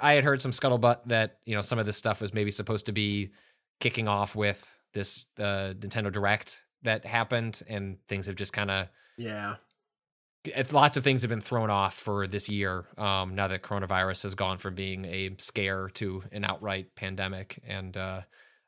I 0.00 0.14
had 0.14 0.24
heard 0.24 0.42
some 0.42 0.50
scuttlebutt 0.50 1.06
that 1.06 1.38
you 1.44 1.54
know 1.54 1.62
some 1.62 1.78
of 1.78 1.86
this 1.86 1.96
stuff 1.96 2.20
was 2.20 2.34
maybe 2.34 2.50
supposed 2.50 2.86
to 2.86 2.92
be 2.92 3.30
kicking 3.80 4.08
off 4.08 4.34
with 4.36 4.72
this 4.92 5.26
uh, 5.38 5.74
Nintendo 5.78 6.12
Direct 6.12 6.62
that 6.82 7.04
happened, 7.06 7.62
and 7.68 7.98
things 8.08 8.26
have 8.26 8.36
just 8.36 8.52
kind 8.52 8.70
of 8.70 8.88
yeah. 9.16 9.56
lots 10.72 10.96
of 10.96 11.04
things 11.04 11.22
have 11.22 11.28
been 11.28 11.40
thrown 11.40 11.70
off 11.70 11.94
for 11.94 12.26
this 12.26 12.48
year 12.48 12.86
um, 12.96 13.34
now 13.34 13.48
that 13.48 13.62
coronavirus 13.62 14.22
has 14.24 14.34
gone 14.34 14.58
from 14.58 14.74
being 14.74 15.04
a 15.04 15.34
scare 15.38 15.88
to 15.94 16.22
an 16.32 16.44
outright 16.44 16.94
pandemic 16.94 17.60
and 17.66 17.96
uh, 17.96 18.20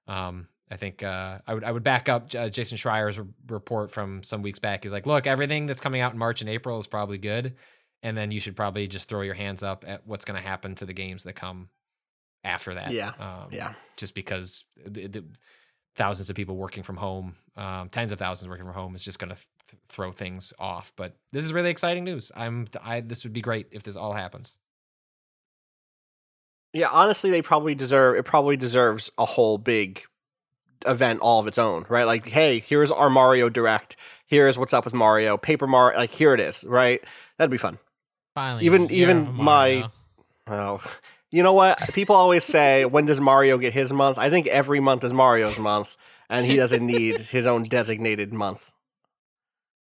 um, 0.09 0.49
I 0.71 0.77
think 0.77 1.03
uh, 1.03 1.39
I 1.47 1.55
would 1.55 1.65
I 1.65 1.73
would 1.73 1.83
back 1.83 2.09
up 2.09 2.33
uh, 2.35 2.49
Jason 2.49 2.77
Schreier's 2.77 3.19
report 3.49 3.91
from 3.91 4.23
some 4.23 4.43
weeks 4.43 4.61
back. 4.61 4.85
He's 4.85 4.93
like, 4.93 5.07
look, 5.07 5.27
everything 5.27 5.67
that's 5.67 5.81
coming 5.81 6.01
out 6.01 6.13
in 6.13 6.19
March 6.19 6.43
and 6.43 6.51
April 6.51 6.79
is 6.79 6.87
probably 6.87 7.19
good, 7.19 7.57
and 8.03 8.17
then 8.17 8.31
you 8.31 8.41
should 8.41 8.57
probably 8.57 8.87
just 8.89 9.09
throw 9.09 9.23
your 9.23 9.35
hands 9.35 9.63
up 9.63 9.85
at 9.87 10.07
what's 10.07 10.25
going 10.25 10.41
to 10.41 10.47
happen 10.47 10.75
to 10.77 10.87
the 10.87 10.93
games 10.93 11.25
that 11.25 11.35
come 11.35 11.69
after 12.45 12.75
that. 12.75 12.93
Yeah. 12.93 13.13
um, 13.19 13.49
Yeah. 13.51 13.75
just 13.97 14.15
because 14.15 14.65
the, 14.87 15.07
the 15.07 15.25
thousands 15.97 16.31
of 16.31 16.37
people 16.37 16.57
working 16.57 16.83
from 16.83 16.97
home, 16.97 17.37
um, 17.57 17.89
tens 17.91 18.13
of 18.13 18.19
thousands 18.19 18.49
working 18.49 18.65
from 18.65 18.75
home 18.75 18.95
is 18.95 19.05
just 19.05 19.19
going 19.19 19.29
to 19.31 19.37
th- 19.37 19.81
throw 19.89 20.13
things 20.13 20.53
off. 20.59 20.93
But 20.97 21.17
this 21.33 21.45
is 21.45 21.53
really 21.53 21.71
exciting 21.71 22.05
news. 22.05 22.33
I'm 22.35 22.67
I 22.83 23.01
this 23.01 23.25
would 23.25 23.33
be 23.35 23.43
great 23.43 23.67
if 23.73 23.83
this 23.83 23.97
all 23.97 24.13
happens. 24.15 24.59
Yeah, 26.73 26.89
honestly, 26.91 27.31
they 27.31 27.43
probably 27.43 27.75
deserve 27.75 28.17
it. 28.17 28.23
Probably 28.25 28.57
deserves 28.57 29.11
a 29.19 29.25
whole 29.25 29.59
big 29.59 30.03
event 30.87 31.21
all 31.21 31.41
of 31.41 31.47
its 31.47 31.59
own, 31.59 31.85
right? 31.89 32.05
Like, 32.05 32.27
hey, 32.29 32.61
here's 32.61 32.93
our 32.93 33.11
Mario 33.11 33.49
Direct. 33.49 33.97
Here's 34.27 34.57
what's 34.57 34.73
up 34.73 34.85
with 34.85 34.95
Mario. 34.95 35.37
Paper 35.37 35.67
Mario, 35.67 35.99
like 35.99 36.11
here 36.13 36.33
it 36.33 36.41
is, 36.41 36.65
right? 36.65 37.03
That'd 37.37 37.51
be 37.51 37.57
fun. 37.59 37.79
Finally, 38.41 38.65
Even- 38.65 38.91
even 38.91 39.35
my- 39.35 39.91
Oh, 40.47 40.81
you 41.31 41.43
know 41.43 41.53
what? 41.53 41.79
People 41.93 42.17
always 42.17 42.43
say, 42.43 42.85
when 42.95 43.05
does 43.07 43.21
Mario 43.21 43.59
get 43.59 43.73
his 43.73 43.93
month? 43.93 44.19
I 44.19 44.31
think 44.31 44.47
every 44.47 44.81
month 44.81 45.05
is 45.05 45.13
Mario's 45.13 45.59
month, 45.59 45.97
and 46.31 46.45
he 46.47 46.57
doesn't 46.57 46.85
need 46.97 47.17
his 47.17 47.47
own 47.47 47.65
designated 47.65 48.33
month. 48.33 48.73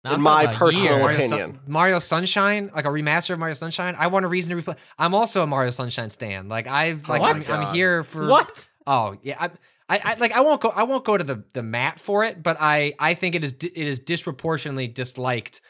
Now 0.04 0.14
in 0.14 0.20
my 0.20 0.46
personal 0.54 0.84
year. 0.84 0.98
Mario, 0.98 1.16
opinion. 1.18 1.54
Sun- 1.54 1.60
Mario 1.66 1.98
Sunshine, 1.98 2.70
like 2.74 2.84
a 2.84 2.88
remaster 2.88 3.30
of 3.30 3.38
Mario 3.38 3.54
Sunshine. 3.54 3.96
I 3.98 4.06
want 4.08 4.24
a 4.24 4.28
reason 4.28 4.56
to 4.56 4.62
replay. 4.62 4.76
I'm 4.98 5.14
also 5.14 5.42
a 5.42 5.46
Mario 5.46 5.70
Sunshine 5.70 6.08
stan. 6.08 6.48
Like 6.48 6.66
I've 6.66 7.08
like 7.08 7.20
What? 7.22 7.50
I'm, 7.50 7.60
I'm 7.66 7.74
here 7.74 8.02
for 8.02 8.26
What? 8.28 8.68
Oh 8.86 9.16
yeah, 9.22 9.36
I, 9.38 9.50
I, 9.88 10.00
I 10.04 10.14
like 10.14 10.32
I 10.32 10.40
won't 10.40 10.60
go 10.60 10.70
I 10.70 10.84
won't 10.84 11.04
go 11.04 11.18
to 11.18 11.24
the 11.24 11.44
the 11.52 11.62
mat 11.62 11.98
for 11.98 12.24
it, 12.24 12.42
but 12.42 12.56
I 12.60 12.94
I 12.98 13.14
think 13.14 13.34
it 13.34 13.44
is 13.44 13.52
di- 13.52 13.72
it 13.74 13.86
is 13.86 14.00
disproportionately 14.00 14.88
disliked 14.88 15.60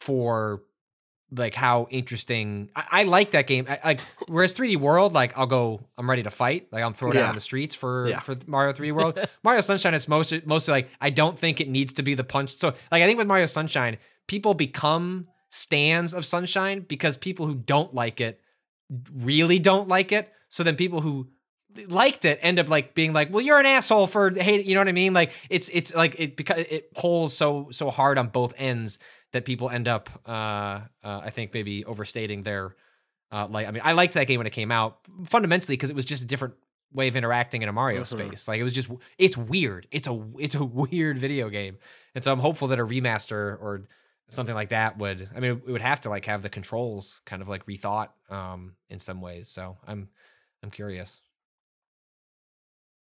for 0.00 0.62
like 1.36 1.54
how 1.54 1.86
interesting 1.90 2.70
I, 2.76 2.84
I 2.90 3.02
like 3.04 3.32
that 3.32 3.46
game. 3.46 3.66
I, 3.68 3.78
like 3.84 4.00
whereas 4.28 4.52
3D 4.54 4.76
World, 4.78 5.12
like 5.12 5.36
I'll 5.36 5.46
go, 5.46 5.80
I'm 5.98 6.08
ready 6.08 6.22
to 6.22 6.30
fight. 6.30 6.68
Like 6.72 6.82
I'm 6.82 6.92
throwing 6.92 7.16
it 7.16 7.18
out 7.20 7.22
Yeah. 7.24 7.28
on 7.30 7.34
the 7.34 7.40
streets 7.40 7.74
for 7.74 8.08
Yeah. 8.08 8.20
for 8.20 8.34
Mario 8.46 8.72
3D 8.72 8.92
World. 8.92 9.18
Mario 9.44 9.60
Sunshine 9.60 9.94
is 9.94 10.08
mostly 10.08 10.42
mostly 10.44 10.72
like 10.72 10.90
I 11.00 11.10
don't 11.10 11.38
think 11.38 11.60
it 11.60 11.68
needs 11.68 11.92
to 11.94 12.02
be 12.02 12.14
the 12.14 12.24
punch. 12.24 12.50
So 12.56 12.68
like 12.90 13.02
I 13.02 13.06
think 13.06 13.18
with 13.18 13.26
Mario 13.26 13.46
Sunshine, 13.46 13.98
people 14.26 14.54
become 14.54 15.28
stands 15.48 16.12
of 16.12 16.24
Sunshine 16.26 16.80
because 16.88 17.16
people 17.16 17.46
who 17.46 17.54
don't 17.54 17.94
like 17.94 18.20
it 18.20 18.40
really 19.14 19.58
don't 19.58 19.88
like 19.88 20.12
it. 20.12 20.32
So 20.48 20.62
then 20.62 20.76
people 20.76 21.00
who 21.00 21.28
liked 21.88 22.24
it 22.24 22.38
end 22.40 22.58
up 22.58 22.68
like 22.68 22.94
being 22.94 23.12
like, 23.12 23.32
well, 23.32 23.42
you're 23.42 23.58
an 23.58 23.66
asshole 23.66 24.06
for 24.06 24.30
hate. 24.30 24.64
You 24.64 24.74
know 24.74 24.80
what 24.80 24.88
I 24.88 24.92
mean? 24.92 25.12
Like 25.12 25.32
it's 25.50 25.68
it's 25.70 25.94
like 25.94 26.18
it 26.18 26.36
because 26.36 26.64
it 26.70 26.94
pulls 26.94 27.36
so 27.36 27.68
so 27.70 27.90
hard 27.90 28.16
on 28.18 28.28
both 28.28 28.54
ends 28.56 28.98
that 29.36 29.44
people 29.44 29.70
end 29.70 29.88
up, 29.88 30.10
uh, 30.26 30.80
uh 31.04 31.20
I 31.24 31.30
think 31.30 31.54
maybe 31.54 31.84
overstating 31.84 32.42
their, 32.42 32.74
uh, 33.30 33.46
like 33.48 33.66
I 33.68 33.70
mean, 33.70 33.82
I 33.84 33.92
liked 33.92 34.14
that 34.14 34.26
game 34.26 34.38
when 34.38 34.46
it 34.46 34.52
came 34.52 34.72
out 34.72 34.98
fundamentally 35.24 35.74
because 35.76 35.90
it 35.90 35.96
was 35.96 36.04
just 36.04 36.22
a 36.22 36.26
different 36.26 36.54
way 36.92 37.08
of 37.08 37.16
interacting 37.16 37.62
in 37.62 37.68
a 37.68 37.72
Mario 37.72 38.02
Mhm. 38.02 38.06
space. 38.06 38.48
Like 38.48 38.60
it 38.60 38.64
was 38.64 38.72
just 38.72 38.90
it's 39.18 39.36
weird. 39.36 39.86
It's 39.90 40.08
a 40.08 40.24
it's 40.38 40.54
a 40.54 40.64
weird 40.82 41.18
video 41.18 41.48
game, 41.48 41.78
and 42.14 42.24
so 42.24 42.32
I'm 42.32 42.40
hopeful 42.40 42.68
that 42.68 42.78
a 42.78 42.86
remaster 42.86 43.60
or 43.60 43.88
something 44.28 44.54
like 44.54 44.70
that 44.70 44.98
would 44.98 45.28
i 45.36 45.40
mean 45.40 45.62
it 45.66 45.70
would 45.70 45.80
have 45.80 46.00
to 46.00 46.08
like 46.08 46.24
have 46.24 46.42
the 46.42 46.48
controls 46.48 47.20
kind 47.26 47.42
of 47.42 47.48
like 47.48 47.64
rethought 47.66 48.08
um 48.28 48.74
in 48.90 48.98
some 48.98 49.20
ways 49.20 49.48
so 49.48 49.76
i'm 49.86 50.08
i'm 50.62 50.70
curious 50.70 51.20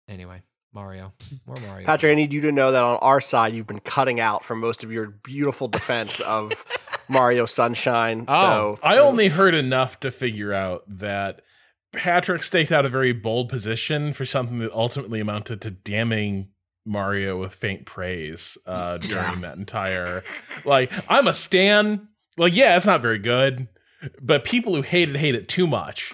anyway 0.08 0.42
mario 0.76 1.12
more 1.46 1.56
mario 1.56 1.84
Patrick, 1.86 2.12
I 2.12 2.14
need 2.14 2.32
you 2.32 2.42
to 2.42 2.52
know 2.52 2.70
that 2.70 2.82
on 2.82 2.98
our 2.98 3.20
side, 3.20 3.54
you've 3.54 3.66
been 3.66 3.80
cutting 3.80 4.20
out 4.20 4.44
for 4.44 4.54
most 4.54 4.84
of 4.84 4.92
your 4.92 5.06
beautiful 5.08 5.66
defense 5.66 6.20
of 6.20 6.52
Mario 7.08 7.46
Sunshine. 7.46 8.24
Oh, 8.28 8.76
so 8.76 8.80
I 8.82 8.98
only 8.98 9.28
heard 9.28 9.54
enough 9.54 10.00
to 10.00 10.10
figure 10.10 10.52
out 10.52 10.82
that 10.88 11.40
Patrick 11.92 12.42
staked 12.42 12.72
out 12.72 12.84
a 12.84 12.88
very 12.88 13.12
bold 13.12 13.48
position 13.48 14.12
for 14.12 14.24
something 14.24 14.58
that 14.58 14.72
ultimately 14.72 15.20
amounted 15.20 15.60
to 15.62 15.70
damning 15.70 16.48
Mario 16.84 17.38
with 17.40 17.54
faint 17.54 17.86
praise 17.86 18.58
uh, 18.66 18.98
during 18.98 19.40
that 19.40 19.56
entire. 19.56 20.22
Like, 20.64 20.92
I'm 21.08 21.26
a 21.26 21.32
stan. 21.32 22.08
Like, 22.36 22.54
yeah, 22.54 22.76
it's 22.76 22.86
not 22.86 23.02
very 23.02 23.18
good, 23.18 23.68
but 24.20 24.44
people 24.44 24.74
who 24.74 24.82
hate 24.82 25.08
it 25.08 25.16
hate 25.16 25.34
it 25.34 25.48
too 25.48 25.66
much. 25.66 26.12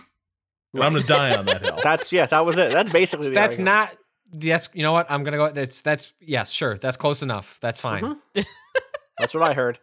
And 0.72 0.82
I'm 0.82 0.94
gonna 0.94 1.04
die 1.04 1.36
on 1.36 1.44
that 1.46 1.66
hill. 1.66 1.78
that's 1.82 2.12
yeah, 2.12 2.26
that 2.26 2.46
was 2.46 2.56
it. 2.56 2.70
That's 2.72 2.90
basically 2.90 3.28
the 3.28 3.34
that's 3.34 3.58
argument. 3.58 3.90
not 3.90 3.96
that's 4.32 4.68
you 4.72 4.82
know 4.82 4.92
what 4.92 5.06
i'm 5.10 5.22
gonna 5.24 5.36
go 5.36 5.50
that's 5.50 5.82
that's 5.82 6.14
yes 6.20 6.50
sure 6.50 6.78
that's 6.78 6.96
close 6.96 7.22
enough 7.22 7.58
that's 7.60 7.80
fine 7.80 8.16
Mhm. 8.34 8.44
That's 9.18 9.34
what 9.34 9.48
I 9.48 9.54
heard. 9.54 9.78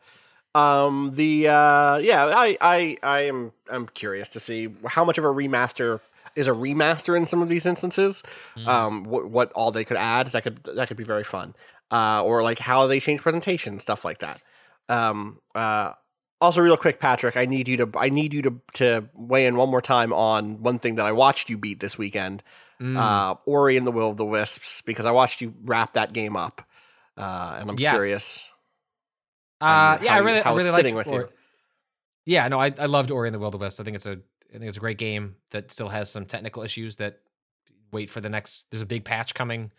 Um, 0.56 1.12
the 1.14 1.48
uh, 1.48 1.98
yeah, 1.98 2.26
I, 2.26 2.58
I, 2.60 2.98
I 3.04 3.20
am, 3.22 3.52
I'm 3.70 3.88
curious 3.88 4.28
to 4.30 4.40
see 4.40 4.70
how 4.88 5.06
much 5.06 5.18
of 5.18 5.24
a 5.24 5.28
remaster 5.28 6.00
is 6.36 6.48
a 6.48 6.52
remaster 6.52 7.16
in 7.16 7.26
some 7.26 7.42
of 7.42 7.48
these 7.48 7.66
instances. 7.66 8.24
Um, 8.68 9.04
what, 9.06 9.30
what 9.30 9.52
all 9.54 9.72
they 9.72 9.86
could 9.86 9.98
add 9.98 10.28
that 10.28 10.44
could 10.44 10.64
that 10.64 10.88
could 10.88 10.98
be 10.98 11.04
very 11.04 11.24
fun. 11.24 11.54
Uh, 11.92 12.24
or 12.24 12.42
like 12.44 12.60
how 12.60 12.88
they 12.88 13.00
change 13.00 13.22
presentation 13.22 13.80
stuff 13.80 14.04
like 14.04 14.18
that. 14.20 14.42
Um, 14.90 15.40
uh, 15.56 15.94
Also, 16.42 16.62
real 16.62 16.78
quick, 16.78 17.00
Patrick, 17.00 17.38
I 17.38 17.46
need 17.46 17.68
you 17.68 17.78
to 17.78 17.90
I 17.98 18.10
need 18.10 18.34
you 18.34 18.42
to 18.42 18.60
to 18.74 19.10
weigh 19.14 19.46
in 19.46 19.56
one 19.56 19.70
more 19.70 19.82
time 19.82 20.12
on 20.12 20.62
one 20.64 20.80
thing 20.80 20.96
that 20.96 21.06
I 21.06 21.12
watched 21.12 21.50
you 21.50 21.58
beat 21.58 21.80
this 21.80 21.98
weekend, 21.98 22.44
Mm. 22.82 22.98
uh, 22.98 23.36
Ori 23.46 23.76
and 23.78 23.86
the 23.86 23.92
Will 23.92 24.10
of 24.12 24.18
the 24.18 24.26
Wisps, 24.26 24.82
because 24.84 25.06
I 25.06 25.12
watched 25.12 25.42
you 25.42 25.54
wrap 25.64 25.94
that 25.94 26.14
game 26.14 26.38
up, 26.38 26.62
uh, 27.18 27.58
and 27.60 27.70
I'm 27.70 27.78
Yes. 27.78 27.94
curious. 27.94 28.52
Uh, 29.62 29.98
yeah, 30.02 30.14
I 30.14 30.20
really, 30.20 30.40
I 30.42 30.54
really 30.54 30.72
liked 30.72 30.96
with 30.96 31.08
you. 31.08 31.30
Yeah, 32.26 32.48
no, 32.48 32.60
I, 32.60 32.74
I 32.78 32.86
loved 32.86 33.12
Ori 33.12 33.28
and 33.28 33.36
the 33.36 33.40
Will 33.40 33.48
of 33.48 33.52
the 33.52 33.58
Wisps. 33.58 33.80
I 33.80 33.84
think 33.84 33.96
it's 33.96 34.06
a, 34.06 34.20
I 34.50 34.54
think 34.54 34.66
it's 34.66 34.78
a 34.78 34.80
great 34.80 34.98
game 34.98 35.36
that 35.52 35.72
still 35.72 35.90
has 35.90 36.10
some 36.10 36.26
technical 36.26 36.64
issues 36.64 36.96
that 36.98 37.20
wait 37.92 38.10
for 38.10 38.22
the 38.22 38.30
next. 38.30 38.70
There's 38.72 38.82
a 38.82 38.86
big 38.86 39.04
patch 39.04 39.34
coming. 39.34 39.72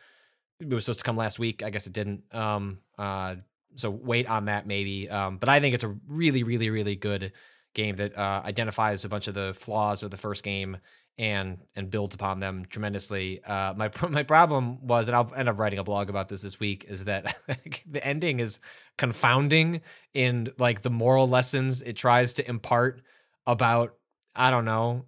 It 0.61 0.69
was 0.69 0.85
supposed 0.85 0.99
to 1.01 1.05
come 1.05 1.17
last 1.17 1.39
week. 1.39 1.63
I 1.63 1.71
guess 1.71 1.87
it 1.87 1.93
didn't. 1.93 2.25
Um, 2.35 2.81
uh, 2.99 3.37
so 3.77 3.89
wait 3.89 4.29
on 4.29 4.47
that 4.47 4.67
maybe. 4.67 5.09
Um, 5.09 5.39
but 5.39 5.49
I 5.49 5.61
think 5.61 5.75
it's 5.75 5.85
a 5.85 5.97
really, 6.09 6.43
really, 6.43 6.69
really 6.71 6.97
good 6.97 7.33
game 7.73 7.97
that 7.97 8.19
uh, 8.19 8.43
identifies 8.45 9.05
a 9.05 9.09
bunch 9.09 9.29
of 9.29 9.35
the 9.35 9.55
flaws 9.55 10.03
of 10.03 10.11
the 10.11 10.17
first 10.17 10.43
game 10.45 10.77
and 11.19 11.59
and 11.77 11.91
builds 11.91 12.15
upon 12.15 12.41
them 12.41 12.65
tremendously. 12.69 13.43
Uh, 13.45 13.75
my 13.77 13.91
my 14.09 14.23
problem 14.23 14.87
was, 14.87 15.09
and 15.09 15.17
I'll 15.17 15.33
end 15.35 15.49
up 15.49 15.59
writing 15.59 15.79
a 15.79 15.85
blog 15.85 16.11
about 16.11 16.29
this 16.29 16.43
this 16.43 16.59
week, 16.59 16.85
is 16.89 17.05
that 17.05 17.37
the 17.91 18.05
ending 18.05 18.41
is 18.41 18.61
confounding 18.97 19.83
in 20.15 20.51
like 20.59 20.83
the 20.83 20.91
moral 20.91 21.29
lessons 21.29 21.83
it 21.83 21.97
tries 21.97 22.35
to 22.35 22.49
impart 22.49 23.03
about 23.47 23.95
I 24.35 24.51
don't 24.51 24.65
know 24.65 25.07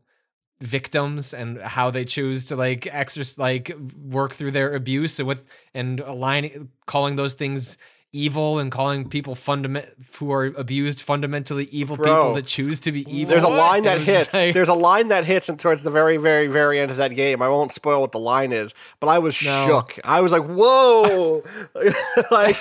victims 0.61 1.35
and 1.35 1.61
how 1.61 1.91
they 1.91 2.05
choose 2.05 2.45
to 2.47 2.57
like 2.57 2.87
exercise 2.87 3.37
like 3.37 3.77
work 4.01 4.33
through 4.33 4.53
their 4.53 4.75
abuse 4.75 5.19
and 5.19 5.27
with 5.27 5.45
and 5.75 5.99
aligning 5.99 6.71
calling 6.87 7.17
those 7.17 7.35
things 7.35 7.77
evil 8.15 8.59
and 8.59 8.71
calling 8.71 9.09
people 9.09 9.35
fundament 9.35 9.87
who 10.19 10.31
are 10.31 10.47
abused 10.59 11.01
fundamentally 11.01 11.65
evil 11.73 11.97
Bro. 11.97 12.05
people 12.15 12.35
that 12.35 12.47
choose 12.47 12.79
to 12.81 12.93
be 12.93 13.01
evil. 13.11 13.31
There's 13.31 13.43
a 13.45 13.49
line 13.49 13.85
that 13.85 13.99
And 13.99 14.07
it 14.09 14.13
was 14.13 14.17
just 14.27 14.33
hits. 14.33 14.35
like- 14.35 14.55
There's 14.55 14.69
a 14.69 14.75
line 14.75 15.09
that 15.09 15.25
hits 15.25 15.49
and 15.49 15.59
towards 15.59 15.83
the 15.83 15.91
very, 15.91 16.19
very, 16.19 16.47
very 16.47 16.79
end 16.79 16.91
of 16.91 16.99
that 16.99 17.17
game. 17.17 17.41
I 17.41 17.49
won't 17.49 17.73
spoil 17.73 18.03
what 18.03 18.13
the 18.13 18.19
line 18.19 18.53
is, 18.53 18.75
but 19.01 19.07
I 19.07 19.19
was 19.19 19.43
No. 19.43 19.67
shook. 19.67 19.99
I 20.05 20.21
was 20.21 20.31
like, 20.31 20.45
"Whoa!" 20.45 21.43
like, 22.31 22.57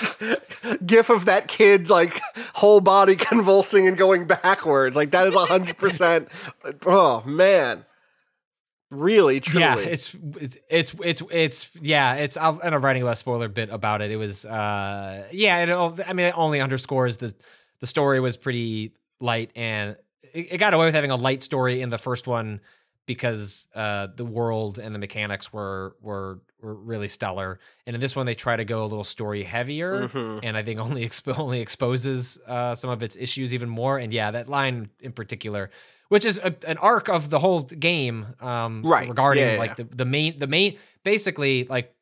gif 0.85 1.09
of 1.09 1.25
that 1.25 1.47
kid 1.49 1.89
like 1.89 2.19
whole 2.53 2.79
body 2.79 3.15
convulsing 3.17 3.87
and 3.87 3.97
going 3.97 4.25
backwards. 4.25 4.95
Like 4.95 5.11
that 5.11 5.27
is 5.27 5.35
hundred 5.35 5.77
percent. 5.77 6.29
Oh 6.85 7.23
man, 7.25 7.83
really, 8.91 9.39
truly. 9.39 9.61
Yeah, 9.61 9.77
it's 9.79 10.15
it's 10.39 10.57
it's 10.69 10.93
it's 11.03 11.23
it's 11.31 11.69
yeah, 11.81 12.13
it's 12.15 12.37
I'll 12.37 12.59
end 12.61 12.75
up 12.75 12.83
writing 12.83 13.01
a 13.07 13.15
spoiler 13.15 13.47
bit 13.47 13.69
about 13.71 14.01
it. 14.01 14.11
It 14.11 14.17
was 14.17 14.45
uh 14.45 15.27
yeah, 15.31 15.63
it 15.63 15.69
I 16.07 16.13
mean 16.13 16.27
it 16.27 16.37
only 16.37 16.61
underscores 16.61 17.17
the 17.17 17.33
the 17.79 17.87
story 17.87 18.19
was 18.19 18.37
pretty 18.37 18.93
light 19.19 19.49
and 19.55 19.95
it, 20.33 20.53
it 20.53 20.57
got 20.59 20.73
away 20.73 20.85
with 20.85 20.93
having 20.95 21.11
a 21.11 21.15
light 21.15 21.41
story 21.41 21.81
in 21.81 21.89
the 21.89 21.97
first 21.97 22.27
one 22.27 22.59
because 23.07 23.67
uh 23.73 24.07
the 24.15 24.25
world 24.25 24.77
and 24.77 24.93
the 24.93 24.99
mechanics 24.99 25.51
were 25.51 25.95
were 26.01 26.39
were 26.61 26.75
really 26.75 27.07
stellar. 27.07 27.59
And 27.87 27.95
in 27.95 27.99
this 27.99 28.15
one 28.15 28.25
they 28.27 28.35
try 28.35 28.55
to 28.55 28.63
go 28.65 28.83
a 28.83 28.87
little 28.87 29.03
story 29.03 29.43
heavier 29.43 30.07
Mhm. 30.09 30.41
and 30.43 30.55
I 30.55 30.61
think 30.63 30.79
only 30.87 31.03
expo- 31.07 31.37
only 31.39 31.59
exposes 31.61 32.37
uh, 32.47 32.75
some 32.75 32.91
of 32.91 33.01
its 33.01 33.15
issues 33.17 33.53
even 33.53 33.67
more. 33.69 33.97
And 33.97 34.13
yeah, 34.13 34.29
that 34.31 34.47
line 34.47 34.89
in 34.99 35.11
particular, 35.11 35.71
which 36.11 36.25
is 36.25 36.41
a, 36.43 36.53
an 36.67 36.77
arc 36.79 37.07
of 37.07 37.29
the 37.29 37.39
whole 37.39 37.61
game, 37.61 38.35
um, 38.41 38.81
Right. 38.83 39.07
Regarding 39.07 39.45
Yeah, 39.45 39.53
yeah, 39.53 39.59
like 39.59 39.75
the, 39.77 39.85
the 39.85 40.03
main 40.03 40.39
the 40.39 40.45
main 40.45 40.77
basically 41.05 41.63
like 41.63 41.95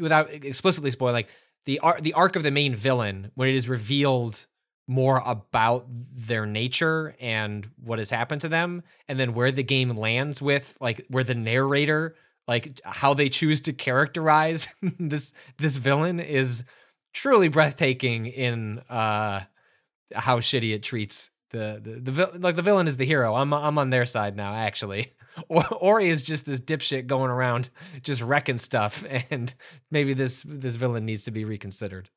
without 0.00 0.32
explicitly 0.32 0.90
spoiling 0.90 1.14
like 1.14 1.28
the 1.64 1.78
ar- 1.78 2.00
the 2.00 2.12
arc 2.14 2.34
of 2.34 2.42
the 2.42 2.50
main 2.50 2.74
villain 2.74 3.30
when 3.36 3.48
it 3.48 3.54
is 3.54 3.68
revealed 3.68 4.48
more 4.88 5.22
about 5.24 5.86
their 5.88 6.44
nature 6.44 7.14
and 7.20 7.70
what 7.80 8.00
has 8.00 8.10
happened 8.10 8.40
to 8.40 8.48
them 8.48 8.82
and 9.06 9.16
then 9.16 9.32
where 9.32 9.52
the 9.52 9.62
game 9.62 9.90
lands 9.90 10.42
with 10.42 10.76
like 10.80 11.06
where 11.08 11.22
the 11.22 11.34
narrator 11.34 12.16
like 12.48 12.80
how 12.84 13.14
they 13.14 13.28
choose 13.28 13.60
to 13.60 13.72
characterize 13.72 14.74
this 14.98 15.32
this 15.58 15.76
villain 15.76 16.18
is 16.18 16.64
truly 17.14 17.46
breathtaking 17.46 18.26
in 18.26 18.80
uh 18.90 19.40
how 20.16 20.40
shitty 20.40 20.74
it 20.74 20.82
treats 20.82 21.30
the 21.50 21.80
the, 21.82 22.12
the 22.12 22.38
like 22.38 22.56
the 22.56 22.62
villain 22.62 22.86
is 22.86 22.96
the 22.96 23.04
hero. 23.04 23.34
I'm 23.34 23.52
I'm 23.52 23.78
on 23.78 23.90
their 23.90 24.06
side 24.06 24.36
now 24.36 24.54
actually. 24.54 25.08
Or, 25.48 25.66
Ori 25.74 26.08
is 26.08 26.22
just 26.22 26.46
this 26.46 26.62
dipshit 26.62 27.06
going 27.06 27.30
around 27.30 27.68
just 28.00 28.22
wrecking 28.22 28.56
stuff 28.56 29.04
and 29.30 29.54
maybe 29.90 30.14
this 30.14 30.42
this 30.48 30.76
villain 30.76 31.04
needs 31.04 31.24
to 31.26 31.30
be 31.30 31.44
reconsidered. 31.44 32.08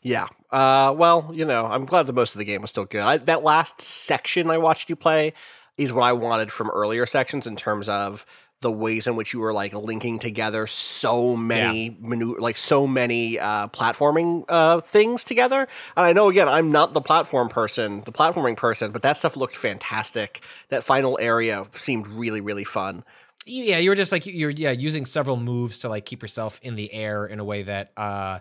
Yeah. 0.00 0.26
Uh, 0.50 0.94
well, 0.96 1.30
you 1.34 1.44
know, 1.44 1.66
I'm 1.66 1.84
glad 1.84 2.06
that 2.06 2.14
most 2.14 2.34
of 2.34 2.38
the 2.38 2.46
game 2.46 2.62
was 2.62 2.70
still 2.70 2.86
good. 2.86 3.02
I, 3.02 3.18
that 3.18 3.42
last 3.42 3.82
section 3.82 4.50
I 4.50 4.56
watched 4.56 4.88
you 4.88 4.96
play 4.96 5.34
is 5.76 5.92
what 5.92 6.04
I 6.04 6.12
wanted 6.12 6.50
from 6.50 6.70
earlier 6.70 7.04
sections 7.04 7.46
in 7.46 7.56
terms 7.56 7.88
of 7.88 8.24
the 8.62 8.72
ways 8.72 9.06
in 9.06 9.16
which 9.16 9.32
you 9.34 9.40
were 9.40 9.52
like 9.52 9.74
linking 9.74 10.18
together 10.18 10.66
so 10.66 11.36
many 11.36 11.96
manu- 12.00 12.38
like 12.38 12.56
so 12.56 12.86
many 12.86 13.38
uh, 13.38 13.68
platforming 13.68 14.44
uh, 14.48 14.80
things 14.80 15.22
together. 15.22 15.68
And 15.96 16.06
I 16.06 16.12
know 16.12 16.28
again, 16.30 16.48
I'm 16.48 16.72
not 16.72 16.94
the 16.94 17.02
platform 17.02 17.48
person, 17.48 18.02
the 18.06 18.12
platforming 18.12 18.56
person, 18.56 18.92
but 18.92 19.02
that 19.02 19.18
stuff 19.18 19.36
looked 19.36 19.56
fantastic. 19.56 20.42
That 20.70 20.82
final 20.84 21.18
area 21.20 21.66
seemed 21.74 22.06
really, 22.08 22.40
really 22.40 22.64
fun. 22.64 23.04
yeah, 23.44 23.78
you 23.78 23.90
were 23.90 23.96
just 23.96 24.10
like 24.10 24.24
you're 24.26 24.50
yeah 24.50 24.72
using 24.72 25.04
several 25.04 25.36
moves 25.36 25.80
to 25.80 25.88
like 25.88 26.04
keep 26.06 26.22
yourself 26.22 26.58
in 26.62 26.76
the 26.76 26.92
air 26.92 27.26
in 27.26 27.38
a 27.38 27.44
way 27.44 27.62
that 27.62 27.92
uh 27.96 28.38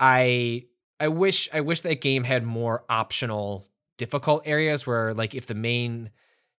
I 0.00 0.64
I 0.98 1.08
wish 1.08 1.48
I 1.52 1.60
wish 1.60 1.82
that 1.82 2.00
game 2.00 2.24
had 2.24 2.44
more 2.44 2.84
optional 2.88 3.66
difficult 3.98 4.42
areas 4.46 4.86
where 4.86 5.14
like 5.14 5.34
if 5.34 5.46
the 5.46 5.54
main 5.54 6.10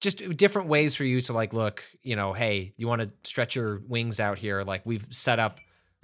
just 0.03 0.37
different 0.37 0.67
ways 0.67 0.95
for 0.95 1.03
you 1.05 1.21
to 1.21 1.33
like 1.33 1.53
look, 1.53 1.83
you 2.03 2.15
know, 2.15 2.33
hey, 2.33 2.73
you 2.77 2.87
want 2.87 3.01
to 3.01 3.09
stretch 3.23 3.55
your 3.55 3.81
wings 3.87 4.19
out 4.19 4.37
here 4.37 4.63
like 4.63 4.85
we've 4.85 5.07
set 5.09 5.39
up 5.39 5.59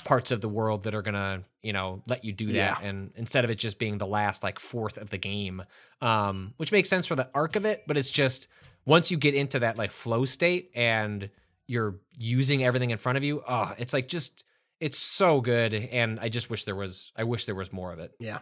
parts 0.06 0.32
of 0.32 0.40
the 0.40 0.48
world 0.48 0.84
that 0.84 0.96
are 0.96 1.02
going 1.02 1.14
to, 1.16 1.44
you 1.62 1.74
know, 1.74 2.02
let 2.08 2.24
you 2.24 2.32
do 2.32 2.48
that 2.54 2.82
Yeah. 2.82 2.88
and 2.90 3.12
instead 3.16 3.44
of 3.44 3.50
it 3.52 3.60
just 3.60 3.78
being 3.78 3.98
the 3.98 4.08
last 4.08 4.42
like 4.42 4.58
fourth 4.58 4.98
of 4.98 5.10
the 5.10 5.18
game. 5.18 5.62
Um 6.02 6.54
which 6.58 6.72
makes 6.72 6.90
sense 6.90 7.06
for 7.06 7.16
the 7.16 7.30
arc 7.36 7.56
of 7.58 7.66
it, 7.66 7.84
but 7.86 7.98
it's 7.98 8.10
just 8.10 8.48
once 8.86 9.12
you 9.12 9.18
get 9.18 9.36
into 9.36 9.60
that 9.60 9.78
like 9.78 9.92
flow 9.92 10.24
state 10.26 10.72
and 10.74 11.30
you're 11.68 12.00
using 12.18 12.64
everything 12.64 12.90
in 12.92 12.98
front 12.98 13.18
of 13.18 13.24
you, 13.24 13.44
oh, 13.48 13.74
it's 13.78 13.94
like 13.94 14.08
just 14.08 14.46
it's 14.80 14.98
so 14.98 15.42
good 15.42 15.74
and 15.74 16.20
I 16.22 16.30
just 16.30 16.50
wish 16.50 16.64
there 16.64 16.76
was 16.76 17.12
I 17.18 17.26
wish 17.26 17.44
there 17.46 17.54
was 17.56 17.74
more 17.74 17.92
of 17.92 18.00
it. 18.00 18.14
Yeah. 18.20 18.40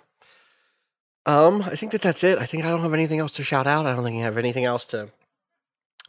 Um, 1.26 1.62
I 1.64 1.76
think 1.76 1.92
that 1.92 2.02
that's 2.02 2.24
it. 2.24 2.38
I 2.38 2.46
think 2.46 2.64
I 2.64 2.70
don't 2.70 2.84
have 2.84 2.94
anything 2.94 3.20
else 3.20 3.34
to 3.34 3.44
shout 3.44 3.68
out. 3.68 3.86
I 3.86 3.94
don't 3.94 4.04
think 4.04 4.16
I 4.18 4.22
have 4.22 4.38
anything 4.38 4.64
else 4.64 4.86
to. 4.88 5.10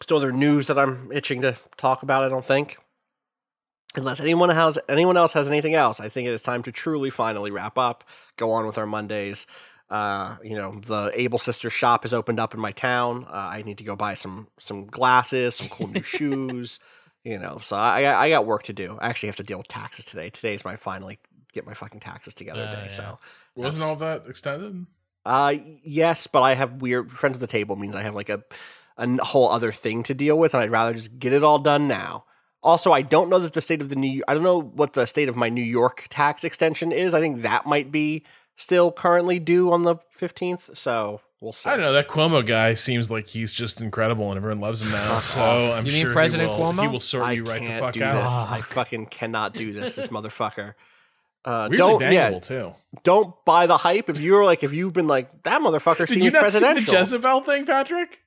Still, 0.00 0.18
other 0.18 0.32
news 0.32 0.66
that 0.68 0.78
I'm 0.78 1.10
itching 1.12 1.40
to 1.42 1.56
talk 1.76 2.02
about. 2.02 2.24
I 2.24 2.28
don't 2.28 2.44
think, 2.44 2.78
unless 3.96 4.20
anyone 4.20 4.48
has 4.50 4.78
anyone 4.88 5.16
else 5.16 5.32
has 5.32 5.48
anything 5.48 5.74
else. 5.74 6.00
I 6.00 6.08
think 6.08 6.28
it 6.28 6.32
is 6.32 6.42
time 6.42 6.62
to 6.64 6.72
truly 6.72 7.10
finally 7.10 7.50
wrap 7.50 7.76
up. 7.78 8.04
Go 8.36 8.50
on 8.52 8.66
with 8.66 8.78
our 8.78 8.86
Mondays. 8.86 9.46
Uh, 9.90 10.36
you 10.44 10.54
know, 10.54 10.78
the 10.84 11.10
Able 11.14 11.38
Sisters 11.38 11.72
shop 11.72 12.04
has 12.04 12.12
opened 12.12 12.38
up 12.38 12.52
in 12.54 12.60
my 12.60 12.72
town. 12.72 13.24
Uh, 13.28 13.32
I 13.32 13.62
need 13.62 13.78
to 13.78 13.84
go 13.84 13.96
buy 13.96 14.14
some 14.14 14.48
some 14.58 14.86
glasses, 14.86 15.56
some 15.56 15.68
cool 15.68 15.88
new 15.88 16.02
shoes. 16.16 16.78
You 17.24 17.38
know, 17.38 17.58
so 17.62 17.74
I 17.76 18.02
I 18.04 18.24
I 18.26 18.30
got 18.30 18.46
work 18.46 18.62
to 18.64 18.72
do. 18.72 18.98
I 19.00 19.08
actually 19.08 19.28
have 19.28 19.36
to 19.36 19.42
deal 19.42 19.58
with 19.58 19.68
taxes 19.68 20.04
today. 20.04 20.30
Today's 20.30 20.64
my 20.64 20.76
finally 20.76 21.18
get 21.52 21.66
my 21.66 21.74
fucking 21.74 22.00
taxes 22.00 22.34
together 22.34 22.60
Uh, 22.62 22.74
day. 22.74 22.82
yeah. 22.82 22.88
So 22.88 23.18
Wasn't 23.56 23.82
all 23.82 23.96
that 23.96 24.24
extended? 24.28 24.86
uh, 25.24 25.54
yes, 25.82 26.26
but 26.26 26.42
I 26.42 26.54
have 26.54 26.80
weird 26.82 27.10
friends 27.10 27.36
at 27.38 27.40
the 27.40 27.46
table 27.46 27.74
means 27.74 27.94
I 27.96 28.02
have 28.02 28.14
like 28.14 28.28
a, 28.28 28.42
a 28.98 29.02
n- 29.02 29.18
whole 29.22 29.48
other 29.50 29.72
thing 29.72 30.02
to 30.04 30.14
deal 30.14 30.38
with, 30.38 30.52
and 30.54 30.62
I'd 30.62 30.70
rather 30.70 30.92
just 30.94 31.18
get 31.18 31.32
it 31.32 31.42
all 31.44 31.58
done 31.58 31.88
now. 31.88 32.24
Also, 32.62 32.90
I 32.92 33.02
don't 33.02 33.30
know 33.30 33.38
that 33.38 33.52
the 33.52 33.60
state 33.60 33.80
of 33.80 33.88
the 33.88 33.96
New 33.96 34.22
I 34.28 34.34
don't 34.34 34.42
know 34.42 34.60
what 34.60 34.92
the 34.92 35.06
state 35.06 35.28
of 35.28 35.36
my 35.36 35.48
New 35.48 35.62
York 35.62 36.06
tax 36.10 36.42
extension 36.44 36.90
is. 36.92 37.14
I 37.14 37.20
think 37.20 37.42
that 37.42 37.66
might 37.66 37.92
be 37.92 38.24
still 38.56 38.90
currently 38.90 39.38
due 39.38 39.72
on 39.72 39.82
the 39.84 39.96
fifteenth. 40.10 40.76
So 40.76 41.20
we'll 41.40 41.52
see. 41.52 41.70
I 41.70 41.74
don't 41.76 41.82
know. 41.84 41.92
That 41.92 42.08
Cuomo 42.08 42.44
guy 42.44 42.74
seems 42.74 43.10
like 43.12 43.28
he's 43.28 43.54
just 43.54 43.80
incredible, 43.80 44.28
and 44.30 44.36
everyone 44.36 44.60
loves 44.60 44.82
him 44.82 44.90
now. 44.90 45.20
So 45.20 45.40
I'm 45.74 45.86
You 45.86 45.92
mean 45.92 46.02
sure 46.02 46.12
President 46.12 46.50
he 46.52 46.60
will, 46.60 46.72
Cuomo? 46.72 46.80
He 46.82 46.88
will 46.88 47.00
sort 47.00 47.24
I 47.24 47.32
you 47.32 47.44
right 47.44 47.60
the 47.60 47.66
can't 47.68 47.78
fuck 47.78 47.94
do 47.94 48.02
out. 48.02 48.22
this. 48.24 48.32
I 48.50 48.60
fucking 48.62 49.06
cannot 49.06 49.54
do 49.54 49.72
this. 49.72 49.94
This 49.94 50.08
motherfucker. 50.08 50.74
Uh, 51.44 51.68
Weirdly 51.70 51.78
don't 51.78 52.12
yeah, 52.12 52.38
too. 52.40 52.72
don't 53.04 53.32
buy 53.44 53.66
the 53.68 53.76
hype. 53.76 54.10
If 54.10 54.20
you're 54.20 54.44
like, 54.44 54.64
if 54.64 54.72
you've 54.74 54.92
been 54.92 55.06
like 55.06 55.44
that 55.44 55.60
motherfucker 55.62 55.98
Did 55.98 56.08
seems 56.08 56.24
you 56.24 56.30
not 56.32 56.50
see 56.50 56.58
the 56.58 56.64
presidential. 56.66 56.94
Jezebel 56.94 57.40
thing, 57.42 57.64
Patrick? 57.64 58.20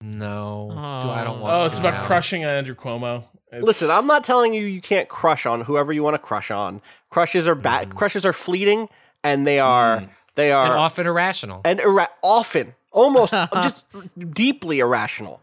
No. 0.00 0.68
Do 0.72 0.78
I 0.78 1.24
don't 1.24 1.38
Oh. 1.38 1.42
want 1.42 1.54
Oh, 1.54 1.64
it's 1.64 1.74
to 1.76 1.80
about 1.80 1.94
now. 2.00 2.06
crushing 2.06 2.44
on 2.44 2.50
Andrew 2.54 2.74
Cuomo. 2.74 3.24
It's- 3.50 3.62
Listen, 3.62 3.90
I'm 3.90 4.06
not 4.06 4.24
telling 4.24 4.54
you 4.54 4.64
you 4.64 4.80
can't 4.80 5.08
crush 5.08 5.46
on 5.46 5.62
whoever 5.62 5.92
you 5.92 6.02
want 6.02 6.14
to 6.14 6.18
crush 6.18 6.50
on. 6.50 6.82
Crushes 7.10 7.48
are 7.48 7.54
bad. 7.54 7.94
Crushes 7.94 8.24
are 8.24 8.32
fleeting, 8.32 8.88
and 9.24 9.46
they 9.46 9.58
are 9.58 10.04
they 10.34 10.52
are 10.52 10.66
and 10.66 10.74
often 10.74 11.06
irrational. 11.06 11.62
and 11.64 11.80
ira- 11.80 12.10
often 12.22 12.74
almost 12.92 13.32
just 13.54 13.84
deeply 14.34 14.78
irrational. 14.80 15.40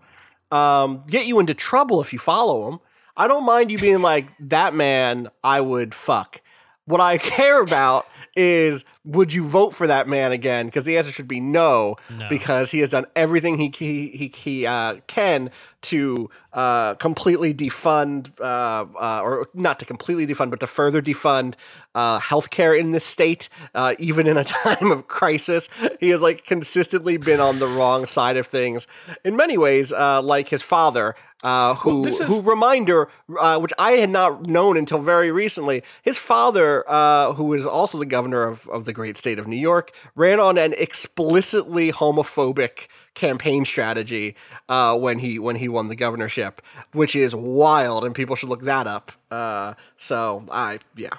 Um, 0.51 1.03
get 1.07 1.25
you 1.25 1.39
into 1.39 1.53
trouble 1.53 1.99
if 1.99 2.13
you 2.13 2.19
follow 2.19 2.69
them. 2.69 2.79
I 3.17 3.27
don't 3.27 3.43
mind 3.45 3.71
you 3.71 3.77
being 3.79 4.01
like 4.01 4.25
that 4.39 4.73
man. 4.73 5.29
I 5.43 5.59
would 5.61 5.93
fuck. 5.93 6.41
What 6.85 7.01
I 7.01 7.17
care 7.17 7.59
about 7.61 8.05
is 8.35 8.85
would 9.05 9.31
you 9.33 9.47
vote 9.47 9.73
for 9.75 9.87
that 9.87 10.07
man 10.07 10.31
again? 10.31 10.65
Because 10.65 10.83
the 10.83 10.97
answer 10.97 11.11
should 11.11 11.27
be 11.27 11.39
no, 11.39 11.95
No. 12.09 12.27
because 12.27 12.71
he 12.71 12.79
has 12.79 12.89
done 12.89 13.05
everything 13.15 13.57
he 13.57 13.71
he 13.77 14.07
he, 14.09 14.27
he 14.35 14.65
uh, 14.65 14.95
can 15.07 15.51
to 15.85 16.29
uh, 16.53 16.95
completely 16.95 17.53
defund, 17.53 18.31
uh, 18.39 18.85
uh, 18.99 19.21
or 19.23 19.47
not 19.53 19.79
to 19.79 19.85
completely 19.85 20.25
defund, 20.27 20.49
but 20.49 20.59
to 20.59 20.67
further 20.67 21.01
defund 21.01 21.55
uh, 21.95 22.19
healthcare 22.19 22.77
in 22.79 22.91
this 22.91 23.05
state, 23.05 23.49
uh, 23.73 23.95
even 23.99 24.27
in 24.27 24.37
a 24.37 24.43
time 24.63 24.91
of 24.91 25.07
crisis. 25.07 25.69
He 25.99 26.09
has 26.09 26.21
like 26.21 26.45
consistently 26.45 27.17
been 27.17 27.39
on 27.39 27.59
the 27.59 27.67
wrong 27.67 28.05
side 28.05 28.37
of 28.37 28.47
things 28.47 28.87
in 29.23 29.35
many 29.35 29.57
ways, 29.57 29.91
uh, 29.93 30.21
like 30.21 30.49
his 30.49 30.61
father. 30.61 31.15
Uh, 31.43 31.75
who, 31.75 31.99
Well, 32.01 32.07
is- 32.07 32.19
who 32.21 32.41
reminder, 32.41 33.07
uh, 33.37 33.59
which 33.59 33.73
I 33.77 33.91
had 33.93 34.09
not 34.09 34.47
known 34.47 34.77
until 34.77 34.99
very 34.99 35.31
recently, 35.31 35.83
his 36.01 36.17
father, 36.17 36.83
uh, 36.89 37.33
who 37.33 37.53
is 37.53 37.67
also 37.67 37.99
the 37.99 38.05
governor 38.07 38.43
of, 38.47 38.67
of 38.69 38.85
the 38.85 38.93
great 38.93 39.15
state 39.17 39.37
of 39.37 39.45
New 39.45 39.57
York, 39.57 39.91
ran 40.15 40.39
on 40.39 40.57
an 40.57 40.73
explicitly 40.77 41.91
homophobic 41.91 42.87
campaign 43.15 43.65
strategy 43.65 44.35
uh, 44.69 44.97
when 44.97 45.19
he 45.19 45.39
when 45.39 45.55
he 45.55 45.67
won 45.67 45.87
the 45.87 45.95
governorship, 45.95 46.61
which 46.93 47.15
is 47.15 47.35
wild, 47.35 48.05
and 48.05 48.13
people 48.13 48.35
should 48.35 48.49
look 48.49 48.61
that 48.63 48.85
up. 48.85 49.11
Uh, 49.31 49.73
so 49.97 50.45
I 50.51 50.79
yeah, 50.95 51.17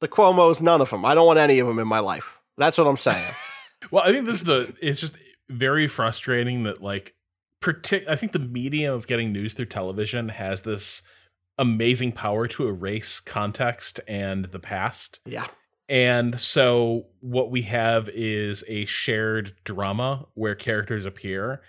the 0.00 0.08
Cuomo's 0.08 0.62
none 0.62 0.80
of 0.80 0.90
them. 0.90 1.04
I 1.04 1.14
don't 1.14 1.26
want 1.26 1.38
any 1.38 1.58
of 1.58 1.66
them 1.66 1.78
in 1.78 1.88
my 1.88 2.00
life. 2.00 2.38
That's 2.56 2.78
what 2.78 2.86
I'm 2.86 2.96
saying. 2.96 3.34
Well, 3.90 4.02
I 4.04 4.12
think 4.12 4.26
this 4.26 4.34
is 4.36 4.44
the. 4.44 4.76
It's 4.82 5.00
just 5.00 5.14
very 5.48 5.88
frustrating 5.88 6.64
that 6.64 6.82
like, 6.82 7.14
partic- 7.62 8.06
I 8.06 8.14
think 8.14 8.32
the 8.32 8.38
medium 8.38 8.92
of 8.94 9.06
getting 9.06 9.32
news 9.32 9.54
through 9.54 9.64
television 9.66 10.28
has 10.28 10.60
this 10.62 11.00
amazing 11.56 12.12
power 12.12 12.46
to 12.48 12.68
erase 12.68 13.20
context 13.20 13.98
and 14.06 14.44
the 14.44 14.58
past. 14.58 15.20
yeah. 15.24 15.46
And 15.90 16.38
so 16.38 17.06
what 17.18 17.50
we 17.50 17.62
have 17.62 18.08
is 18.10 18.62
a 18.68 18.84
shared 18.84 19.52
drama 19.64 20.26
where 20.34 20.54
characters 20.54 21.04
appear 21.04 21.60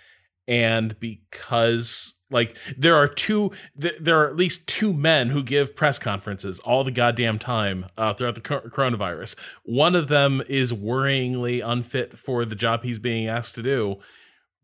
and 0.46 0.98
because 1.00 2.14
like 2.30 2.56
there 2.76 2.94
are 2.94 3.08
two 3.08 3.50
th- 3.80 3.96
there 4.00 4.20
are 4.20 4.28
at 4.28 4.36
least 4.36 4.66
two 4.68 4.92
men 4.92 5.30
who 5.30 5.42
give 5.42 5.76
press 5.76 5.98
conferences 5.98 6.58
all 6.60 6.84
the 6.84 6.90
goddamn 6.90 7.38
time 7.38 7.86
uh, 7.98 8.14
throughout 8.14 8.36
the 8.36 8.40
co- 8.40 8.60
coronavirus. 8.60 9.36
One 9.64 9.94
of 9.94 10.08
them 10.08 10.40
is 10.48 10.72
worryingly 10.72 11.60
unfit 11.64 12.16
for 12.16 12.44
the 12.44 12.56
job 12.56 12.84
he's 12.84 12.98
being 12.98 13.26
asked 13.26 13.56
to 13.56 13.62
do. 13.62 13.96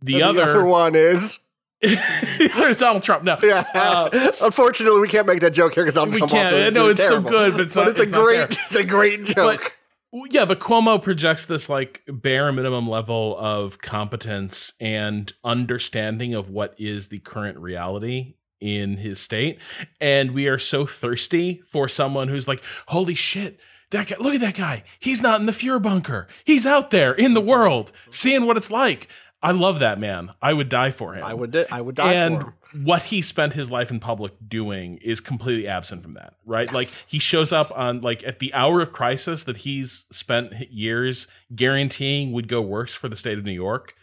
The, 0.00 0.14
And 0.14 0.38
other, 0.38 0.64
one 0.64 0.94
is 0.94 1.40
there's 2.56 2.78
Donald 2.78 3.02
Trump. 3.02 3.24
No, 3.24 3.38
yeah. 3.42 3.64
Uh, 3.74 4.32
Unfortunately, 4.42 5.00
we 5.00 5.08
can't 5.08 5.26
make 5.26 5.40
that 5.40 5.52
joke 5.52 5.74
here 5.74 5.84
because 5.84 5.96
I'm 5.96 6.10
we 6.10 6.20
can't. 6.20 6.54
I 6.54 6.70
know 6.70 6.88
it's 6.88 7.06
so 7.06 7.20
good, 7.20 7.52
but 7.52 7.60
it's 7.60 7.74
but 7.74 7.82
not- 7.82 7.90
it's 7.90 8.00
a 8.00 8.02
it's 8.04 8.12
not 8.12 8.24
great 8.24 8.50
it's 8.50 8.76
a 8.76 8.84
great 8.84 9.24
joke. 9.24 9.74
But 10.10 10.32
yeah, 10.32 10.44
but 10.44 10.58
Cuomo 10.58 11.00
projects 11.00 11.46
this 11.46 11.68
like 11.68 12.02
bare 12.08 12.50
minimum 12.50 12.88
level 12.88 13.36
of 13.38 13.78
competence 13.80 14.72
and 14.80 15.30
understanding 15.44 16.34
of 16.34 16.48
what 16.50 16.74
is 16.78 17.08
the 17.08 17.18
current 17.18 17.58
reality 17.58 18.34
in 18.60 18.96
his 18.96 19.20
state. 19.20 19.60
And 20.00 20.32
we 20.32 20.48
are 20.48 20.58
so 20.58 20.86
thirsty 20.86 21.62
for 21.66 21.88
someone 21.88 22.28
who's 22.28 22.48
like, 22.48 22.62
holy 22.88 23.14
shit. 23.14 23.60
That 23.90 24.08
guy, 24.08 24.16
look 24.20 24.34
at 24.34 24.40
that 24.40 24.54
guy. 24.54 24.82
He's 24.98 25.22
not 25.22 25.40
in 25.40 25.46
the 25.46 25.52
Fuhrer 25.52 25.80
bunker. 25.80 26.28
He's 26.44 26.66
out 26.66 26.90
there 26.90 27.12
in 27.14 27.32
the 27.32 27.40
world, 27.40 27.90
seeing 28.10 28.46
what 28.46 28.58
it's 28.58 28.70
like. 28.70 29.08
I 29.42 29.52
love 29.52 29.78
that 29.78 30.00
man. 30.00 30.32
I 30.42 30.52
would 30.52 30.68
die 30.68 30.90
for 30.90 31.14
him 31.14 31.22
I 31.24 31.32
would 31.34 31.50
di- 31.52 31.66
I 31.70 31.80
would 31.80 31.94
die 31.94 32.12
and 32.14 32.40
for 32.40 32.46
him. 32.48 32.54
And 32.72 32.86
what 32.86 33.02
he 33.04 33.22
spent 33.22 33.54
his 33.54 33.70
life 33.70 33.90
in 33.90 33.98
public 34.00 34.32
doing 34.46 34.98
is 34.98 35.20
completely 35.20 35.66
absent 35.68 36.02
from 36.02 36.12
that 36.12 36.34
right 36.44 36.66
Yes. 36.66 36.74
like 36.74 36.88
he 37.08 37.18
shows 37.18 37.52
up 37.52 37.70
on 37.76 38.00
like 38.02 38.22
at 38.24 38.40
the 38.40 38.52
hour 38.52 38.80
of 38.80 38.92
crisis 38.92 39.44
that 39.44 39.58
he's 39.58 40.04
spent 40.10 40.52
years 40.70 41.28
guaranteeing 41.54 42.32
would 42.32 42.48
go 42.48 42.60
worse 42.60 42.94
for 42.94 43.08
the 43.08 43.16
state 43.16 43.38
of 43.38 43.44
new 43.44 43.52
york 43.52 43.94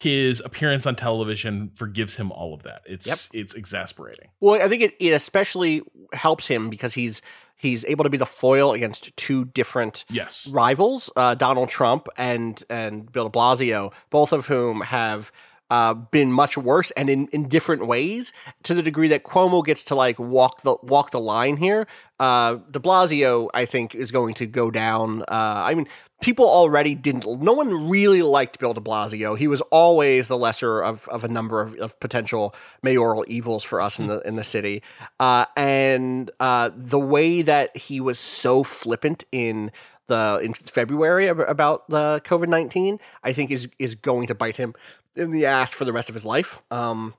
his 0.00 0.40
appearance 0.44 0.86
on 0.86 0.96
television 0.96 1.70
forgives 1.74 2.16
him 2.16 2.30
all 2.32 2.52
of 2.52 2.62
that 2.64 2.82
it's 2.86 3.06
Yep. 3.06 3.18
it's 3.42 3.54
exasperating 3.54 4.28
Well, 4.40 4.60
I 4.60 4.68
think 4.68 4.82
it, 4.82 4.94
it 4.98 5.10
especially 5.12 5.82
helps 6.12 6.46
him 6.46 6.68
because 6.70 6.94
he's 6.94 7.22
he's 7.64 7.84
able 7.86 8.04
to 8.04 8.10
be 8.10 8.18
the 8.18 8.26
foil 8.26 8.72
against 8.72 9.16
two 9.16 9.46
different 9.46 10.04
yes. 10.08 10.46
rivals, 10.48 11.10
uh, 11.16 11.34
Donald 11.34 11.68
Trump 11.68 12.08
and 12.16 12.62
and 12.70 13.10
Bill 13.10 13.28
De 13.28 13.36
Blasio, 13.36 13.92
both 14.10 14.32
of 14.32 14.46
whom 14.46 14.82
have 14.82 15.32
uh, 15.74 15.92
been 15.92 16.30
much 16.30 16.56
worse 16.56 16.92
and 16.92 17.10
in, 17.10 17.26
in 17.32 17.48
different 17.48 17.84
ways. 17.84 18.32
To 18.62 18.74
the 18.74 18.82
degree 18.82 19.08
that 19.08 19.24
Cuomo 19.24 19.64
gets 19.64 19.82
to 19.86 19.96
like 19.96 20.18
walk 20.20 20.62
the 20.62 20.76
walk 20.82 21.10
the 21.10 21.18
line 21.34 21.56
here, 21.56 21.88
uh, 22.20 22.58
De 22.70 22.78
Blasio 22.78 23.48
I 23.52 23.64
think 23.64 23.94
is 23.94 24.12
going 24.12 24.34
to 24.34 24.46
go 24.46 24.70
down. 24.70 25.22
Uh, 25.22 25.70
I 25.70 25.74
mean, 25.74 25.88
people 26.22 26.46
already 26.46 26.94
didn't. 26.94 27.26
No 27.40 27.52
one 27.52 27.90
really 27.90 28.22
liked 28.22 28.60
Bill 28.60 28.72
De 28.72 28.80
Blasio. 28.80 29.36
He 29.36 29.48
was 29.48 29.62
always 29.82 30.28
the 30.28 30.38
lesser 30.38 30.80
of, 30.80 31.08
of 31.08 31.24
a 31.24 31.28
number 31.28 31.60
of, 31.60 31.74
of 31.80 31.98
potential 31.98 32.54
mayoral 32.82 33.24
evils 33.26 33.64
for 33.64 33.80
us 33.80 33.98
in 33.98 34.06
the 34.06 34.20
in 34.20 34.36
the 34.36 34.44
city. 34.44 34.80
Uh, 35.18 35.46
and 35.56 36.30
uh, 36.38 36.70
the 36.76 37.00
way 37.00 37.42
that 37.42 37.76
he 37.76 38.00
was 38.00 38.20
so 38.20 38.62
flippant 38.62 39.24
in 39.32 39.72
the 40.06 40.38
in 40.42 40.54
February 40.54 41.26
about 41.26 41.88
the 41.88 42.20
COVID 42.24 42.48
nineteen, 42.48 43.00
I 43.24 43.32
think 43.32 43.50
is 43.50 43.68
is 43.78 43.96
going 43.96 44.28
to 44.28 44.34
bite 44.34 44.56
him 44.56 44.74
in 45.16 45.30
the 45.30 45.46
ass 45.46 45.72
for 45.72 45.84
the 45.84 45.92
rest 45.92 46.08
of 46.08 46.14
his 46.14 46.24
life. 46.24 46.62
Um, 46.70 47.14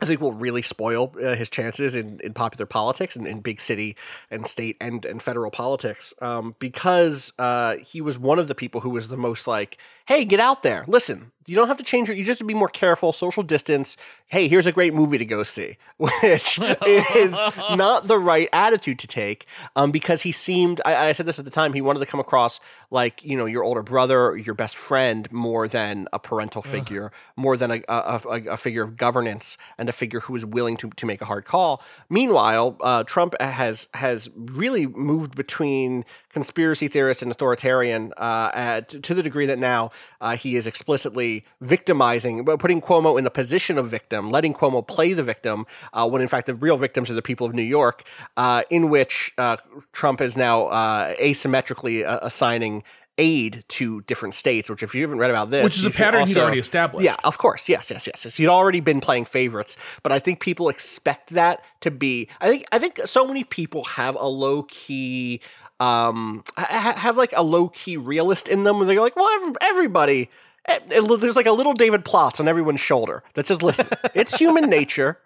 I 0.00 0.06
think 0.06 0.20
will 0.20 0.32
really 0.32 0.62
spoil 0.62 1.14
uh, 1.22 1.34
his 1.34 1.50
chances 1.50 1.94
in, 1.94 2.20
in 2.20 2.32
popular 2.32 2.64
politics 2.64 3.16
and 3.16 3.26
in 3.26 3.40
big 3.40 3.60
city 3.60 3.96
and 4.30 4.46
state 4.46 4.76
and, 4.80 5.04
and 5.04 5.22
federal 5.22 5.50
politics 5.50 6.14
um, 6.22 6.54
because 6.58 7.32
uh, 7.38 7.76
he 7.76 8.00
was 8.00 8.18
one 8.18 8.38
of 8.38 8.48
the 8.48 8.54
people 8.54 8.80
who 8.80 8.90
was 8.90 9.08
the 9.08 9.18
most 9.18 9.46
like, 9.46 9.76
hey, 10.06 10.24
get 10.24 10.40
out 10.40 10.62
there. 10.62 10.84
Listen, 10.86 11.32
you 11.50 11.56
don't 11.56 11.66
have 11.66 11.78
to 11.78 11.82
change 11.82 12.06
your, 12.06 12.16
you 12.16 12.22
just 12.22 12.38
have 12.38 12.38
to 12.38 12.44
be 12.44 12.54
more 12.54 12.68
careful, 12.68 13.12
social 13.12 13.42
distance. 13.42 13.96
Hey, 14.28 14.46
here's 14.46 14.66
a 14.66 14.72
great 14.72 14.94
movie 14.94 15.18
to 15.18 15.24
go 15.24 15.42
see, 15.42 15.78
which 15.96 16.60
is 16.60 17.32
not 17.74 18.06
the 18.06 18.18
right 18.18 18.48
attitude 18.52 19.00
to 19.00 19.08
take 19.08 19.46
um, 19.74 19.90
because 19.90 20.22
he 20.22 20.30
seemed, 20.30 20.80
I, 20.84 21.08
I 21.08 21.12
said 21.12 21.26
this 21.26 21.40
at 21.40 21.44
the 21.44 21.50
time, 21.50 21.72
he 21.72 21.80
wanted 21.80 21.98
to 21.98 22.06
come 22.06 22.20
across 22.20 22.60
like, 22.92 23.24
you 23.24 23.36
know, 23.36 23.46
your 23.46 23.64
older 23.64 23.82
brother, 23.82 24.36
your 24.36 24.54
best 24.54 24.76
friend 24.76 25.30
more 25.32 25.66
than 25.66 26.06
a 26.12 26.20
parental 26.20 26.62
figure, 26.62 27.10
more 27.34 27.56
than 27.56 27.72
a, 27.72 27.82
a, 27.88 28.20
a, 28.28 28.42
a 28.50 28.56
figure 28.56 28.84
of 28.84 28.96
governance 28.96 29.58
and 29.76 29.88
a 29.88 29.92
figure 29.92 30.20
who 30.20 30.36
is 30.36 30.46
willing 30.46 30.76
to, 30.76 30.88
to 30.90 31.04
make 31.04 31.20
a 31.20 31.24
hard 31.24 31.46
call. 31.46 31.82
Meanwhile, 32.08 32.76
uh, 32.80 33.02
Trump 33.02 33.34
has 33.40 33.88
has 33.94 34.30
really 34.36 34.86
moved 34.86 35.34
between 35.34 36.04
conspiracy 36.32 36.86
theorist 36.86 37.22
and 37.22 37.30
authoritarian 37.30 38.12
uh, 38.16 38.50
at, 38.54 39.02
to 39.02 39.14
the 39.14 39.22
degree 39.22 39.46
that 39.46 39.58
now 39.58 39.90
uh, 40.20 40.36
he 40.36 40.54
is 40.54 40.66
explicitly 40.66 41.39
victimizing, 41.60 42.44
but 42.44 42.58
putting 42.58 42.80
Cuomo 42.80 43.18
in 43.18 43.24
the 43.24 43.30
position 43.30 43.78
of 43.78 43.88
victim, 43.88 44.30
letting 44.30 44.54
Cuomo 44.54 44.86
play 44.86 45.12
the 45.12 45.22
victim 45.24 45.66
uh, 45.92 46.08
when 46.08 46.22
in 46.22 46.28
fact 46.28 46.46
the 46.46 46.54
real 46.54 46.76
victims 46.76 47.10
are 47.10 47.14
the 47.14 47.22
people 47.22 47.46
of 47.46 47.54
New 47.54 47.62
York, 47.62 48.02
uh, 48.36 48.62
in 48.70 48.90
which 48.90 49.32
uh, 49.38 49.56
Trump 49.92 50.20
is 50.20 50.36
now 50.36 50.66
uh, 50.66 51.14
asymmetrically 51.16 52.04
uh, 52.04 52.18
assigning 52.22 52.82
aid 53.18 53.64
to 53.68 54.00
different 54.02 54.32
states, 54.34 54.70
which 54.70 54.82
if 54.82 54.94
you 54.94 55.02
haven't 55.02 55.18
read 55.18 55.30
about 55.30 55.50
this, 55.50 55.62
Which 55.64 55.76
is 55.76 55.84
a 55.84 55.90
pattern 55.90 56.20
he'd 56.26 56.36
also- 56.36 56.40
already 56.40 56.58
established. 56.60 57.04
Yeah, 57.04 57.16
of 57.24 57.36
course. 57.36 57.68
Yes, 57.68 57.90
yes, 57.90 58.06
yes. 58.06 58.24
yes. 58.24 58.36
He'd 58.38 58.48
already 58.48 58.80
been 58.80 59.00
playing 59.00 59.26
favorites, 59.26 59.76
but 60.02 60.10
I 60.10 60.18
think 60.18 60.40
people 60.40 60.70
expect 60.70 61.30
that 61.30 61.60
to 61.82 61.90
be. 61.90 62.28
I 62.40 62.48
think. 62.48 62.64
I 62.72 62.78
think 62.78 62.98
so 63.04 63.26
many 63.26 63.44
people 63.44 63.84
have 63.84 64.14
a 64.18 64.26
low 64.26 64.62
key, 64.62 65.40
um, 65.80 66.44
ha- 66.56 66.66
ha- 66.70 66.96
have 66.96 67.18
like 67.18 67.34
a 67.36 67.42
low 67.42 67.68
key 67.68 67.98
realist 67.98 68.48
in 68.48 68.64
them, 68.64 68.78
where 68.78 68.86
they're 68.86 69.00
like, 69.00 69.16
well, 69.16 69.28
everybody. 69.60 70.30
Eh, 70.66 70.78
There's 70.88 71.36
like 71.36 71.46
a 71.46 71.52
little 71.52 71.74
David 71.74 72.04
Plotz 72.04 72.40
on 72.40 72.48
everyone's 72.48 72.80
shoulder 72.80 73.22
that 73.34 73.46
says, 73.46 73.62
"Listen, 73.62 73.86
it's 74.14 74.36
human 74.38 74.68
nature 74.68 75.18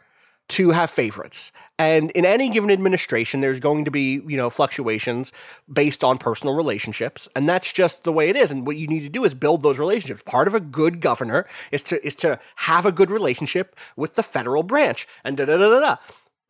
to 0.46 0.70
have 0.70 0.90
favorites. 0.90 1.52
And 1.78 2.10
in 2.12 2.24
any 2.24 2.50
given 2.50 2.70
administration, 2.70 3.40
there's 3.40 3.60
going 3.60 3.84
to 3.86 3.90
be, 3.90 4.20
you 4.26 4.36
know, 4.36 4.50
fluctuations 4.50 5.32
based 5.72 6.04
on 6.04 6.18
personal 6.18 6.54
relationships. 6.54 7.28
And 7.34 7.48
that's 7.48 7.72
just 7.72 8.04
the 8.04 8.12
way 8.12 8.28
it 8.28 8.36
is. 8.36 8.50
And 8.50 8.66
what 8.66 8.76
you 8.76 8.86
need 8.86 9.00
to 9.00 9.08
do 9.08 9.24
is 9.24 9.34
build 9.34 9.62
those 9.62 9.78
relationships. 9.78 10.22
Part 10.26 10.46
of 10.46 10.54
a 10.54 10.60
good 10.60 11.00
governor 11.00 11.46
is 11.72 11.82
to 11.84 12.04
is 12.06 12.14
to 12.16 12.38
have 12.56 12.86
a 12.86 12.92
good 12.92 13.10
relationship 13.10 13.74
with 13.96 14.14
the 14.14 14.22
federal 14.22 14.62
branch. 14.62 15.08
And 15.24 15.36
da 15.36 15.46
da 15.46 15.56
da 15.56 15.68
da 15.68 15.80
da. 15.80 15.96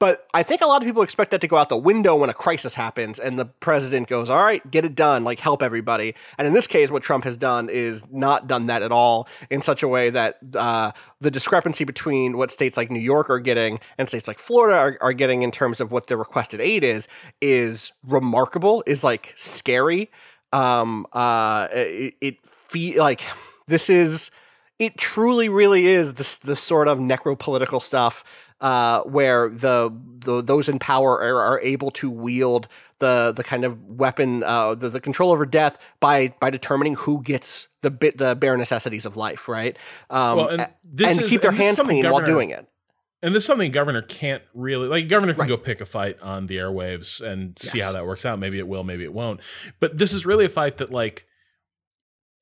But 0.04 0.26
I 0.34 0.42
think 0.42 0.60
a 0.60 0.66
lot 0.66 0.82
of 0.82 0.86
people 0.86 1.00
expect 1.00 1.30
that 1.30 1.40
to 1.40 1.48
go 1.48 1.56
out 1.56 1.70
the 1.70 1.78
window 1.78 2.14
when 2.14 2.28
a 2.28 2.34
crisis 2.34 2.74
happens 2.74 3.18
and 3.18 3.38
the 3.38 3.46
president 3.46 4.06
goes, 4.06 4.28
all 4.28 4.44
right, 4.44 4.60
get 4.70 4.84
it 4.84 4.94
done, 4.94 5.24
like 5.24 5.38
help 5.38 5.62
everybody. 5.62 6.14
And 6.36 6.46
in 6.46 6.52
this 6.52 6.66
case, 6.66 6.90
what 6.90 7.02
Trump 7.02 7.24
has 7.24 7.38
done 7.38 7.70
is 7.70 8.04
not 8.12 8.46
done 8.46 8.66
that 8.66 8.82
at 8.82 8.92
all 8.92 9.26
in 9.48 9.62
such 9.62 9.82
a 9.82 9.88
way 9.88 10.10
that 10.10 10.40
uh, 10.56 10.92
the 11.22 11.30
discrepancy 11.30 11.84
between 11.84 12.36
what 12.36 12.50
states 12.50 12.76
like 12.76 12.90
New 12.90 13.00
York 13.00 13.30
are 13.30 13.40
getting 13.40 13.80
and 13.96 14.06
states 14.06 14.28
like 14.28 14.38
Florida 14.38 14.76
are, 14.76 14.98
are 15.00 15.14
getting 15.14 15.40
in 15.40 15.50
terms 15.50 15.80
of 15.80 15.90
what 15.90 16.08
the 16.08 16.18
requested 16.18 16.60
aid 16.60 16.84
is, 16.84 17.08
is 17.40 17.90
remarkable, 18.06 18.84
is 18.86 19.02
like 19.02 19.32
scary. 19.36 20.10
Um, 20.52 21.06
uh, 21.14 21.68
it, 21.72 22.14
it 22.20 22.96
like 22.98 23.22
this 23.68 23.88
is, 23.88 24.30
it 24.78 24.98
truly 24.98 25.48
really 25.48 25.86
is 25.86 26.14
this, 26.14 26.36
this 26.36 26.60
sort 26.60 26.88
of 26.88 26.98
necropolitical 26.98 27.80
stuff 27.80 28.22
uh, 28.64 29.02
where 29.02 29.48
the, 29.50 29.90
the 30.24 30.42
those 30.42 30.68
in 30.68 30.78
power 30.78 31.20
are, 31.22 31.40
are 31.52 31.60
able 31.60 31.90
to 31.92 32.10
wield 32.10 32.66
the 32.98 33.32
the 33.36 33.44
kind 33.44 33.64
of 33.64 33.72
weapon, 33.84 34.42
uh, 34.42 34.74
the, 34.74 34.88
the 34.88 35.00
control 35.00 35.30
over 35.32 35.44
death 35.44 35.76
by 36.00 36.34
by 36.40 36.48
determining 36.50 36.94
who 36.94 37.22
gets 37.22 37.68
the 37.82 37.90
bit 37.90 38.16
the 38.18 38.34
bare 38.34 38.56
necessities 38.56 39.04
of 39.04 39.16
life, 39.16 39.48
right? 39.48 39.76
Um, 40.08 40.36
Well, 40.38 40.48
and 40.48 40.68
this 40.82 41.12
and 41.12 41.22
is- 41.24 41.30
keep 41.30 41.42
their 41.42 41.50
and 41.50 41.60
hands 41.60 41.78
clean 41.80 42.04
while 42.04 42.14
Governor- 42.20 42.26
doing 42.26 42.50
it. 42.50 42.66
And 43.22 43.34
this 43.34 43.42
is 43.44 43.46
something 43.46 43.70
governor 43.72 44.02
can't 44.02 44.42
really 44.54 44.86
like. 44.86 45.08
Governor 45.08 45.32
can 45.32 45.40
Right. 45.40 45.48
go 45.48 45.56
pick 45.56 45.80
a 45.80 45.86
fight 45.86 46.20
on 46.20 46.46
the 46.46 46.58
airwaves 46.58 47.22
and 47.22 47.58
see 47.58 47.80
how 47.80 47.92
that 47.92 48.04
works 48.06 48.26
out. 48.26 48.38
Maybe 48.38 48.58
it 48.58 48.68
will, 48.68 48.84
maybe 48.84 49.02
it 49.04 49.14
won't. 49.14 49.40
But 49.80 49.96
this 49.96 50.12
is 50.12 50.26
really 50.26 50.44
a 50.44 50.48
fight 50.50 50.76
that, 50.76 50.90
like, 50.90 51.26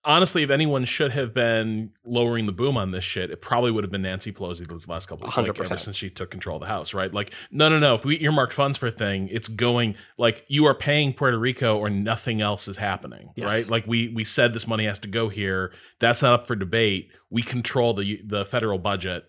honestly, 0.05 0.43
if 0.43 0.51
anyone 0.51 0.85
should 0.85 1.13
have 1.13 1.33
been 1.33 1.91
lowering 2.05 2.47
the 2.47 2.53
boom 2.53 2.77
on 2.77 2.91
this 2.91 3.05
shit, 3.05 3.31
it 3.31 3.41
probably 3.41 3.71
would 3.71 3.85
have 3.85 3.91
been 3.91 4.03
Nancy 4.03 4.33
Pelosi 4.33 4.69
these 4.69 4.89
last 4.89 5.07
couple 5.07 5.27
of 5.27 5.37
like, 5.37 5.49
ever 5.49 5.63
100%. 5.65 5.79
since 5.81 5.97
she 5.97 6.11
took 6.11 6.31
control 6.31 6.57
of 6.57 6.61
the 6.61 6.67
House, 6.67 6.93
right? 6.95 7.13
Like, 7.13 7.33
no, 7.51 7.69
no, 7.69 7.79
no. 7.79 7.95
If 7.95 8.05
we 8.05 8.19
earmarked 8.21 8.53
funds 8.53 8.79
for 8.79 8.87
a 8.89 8.91
thing, 8.91 9.29
it's 9.31 9.49
going 9.49 9.95
like 10.19 10.45
you 10.49 10.65
are 10.67 10.75
paying 10.75 11.13
Puerto 11.13 11.39
Rico 11.39 11.77
or 11.79 11.89
nothing 11.91 12.41
else 12.41 12.69
is 12.69 12.79
happening, 12.79 13.31
Yes. 13.37 13.51
right? 13.51 13.69
Like 13.69 13.87
we 13.87 14.09
we 14.09 14.25
said 14.25 14.53
this 14.53 14.67
money 14.67 14.85
has 14.87 14.99
to 15.01 15.09
go 15.09 15.29
here. 15.29 15.73
That's 16.01 16.23
not 16.23 16.33
up 16.35 16.47
for 16.47 16.57
debate. 16.57 17.11
We 17.31 17.43
control 17.43 17.95
the 17.95 18.21
the 18.25 18.45
federal 18.45 18.79
budget 18.79 19.27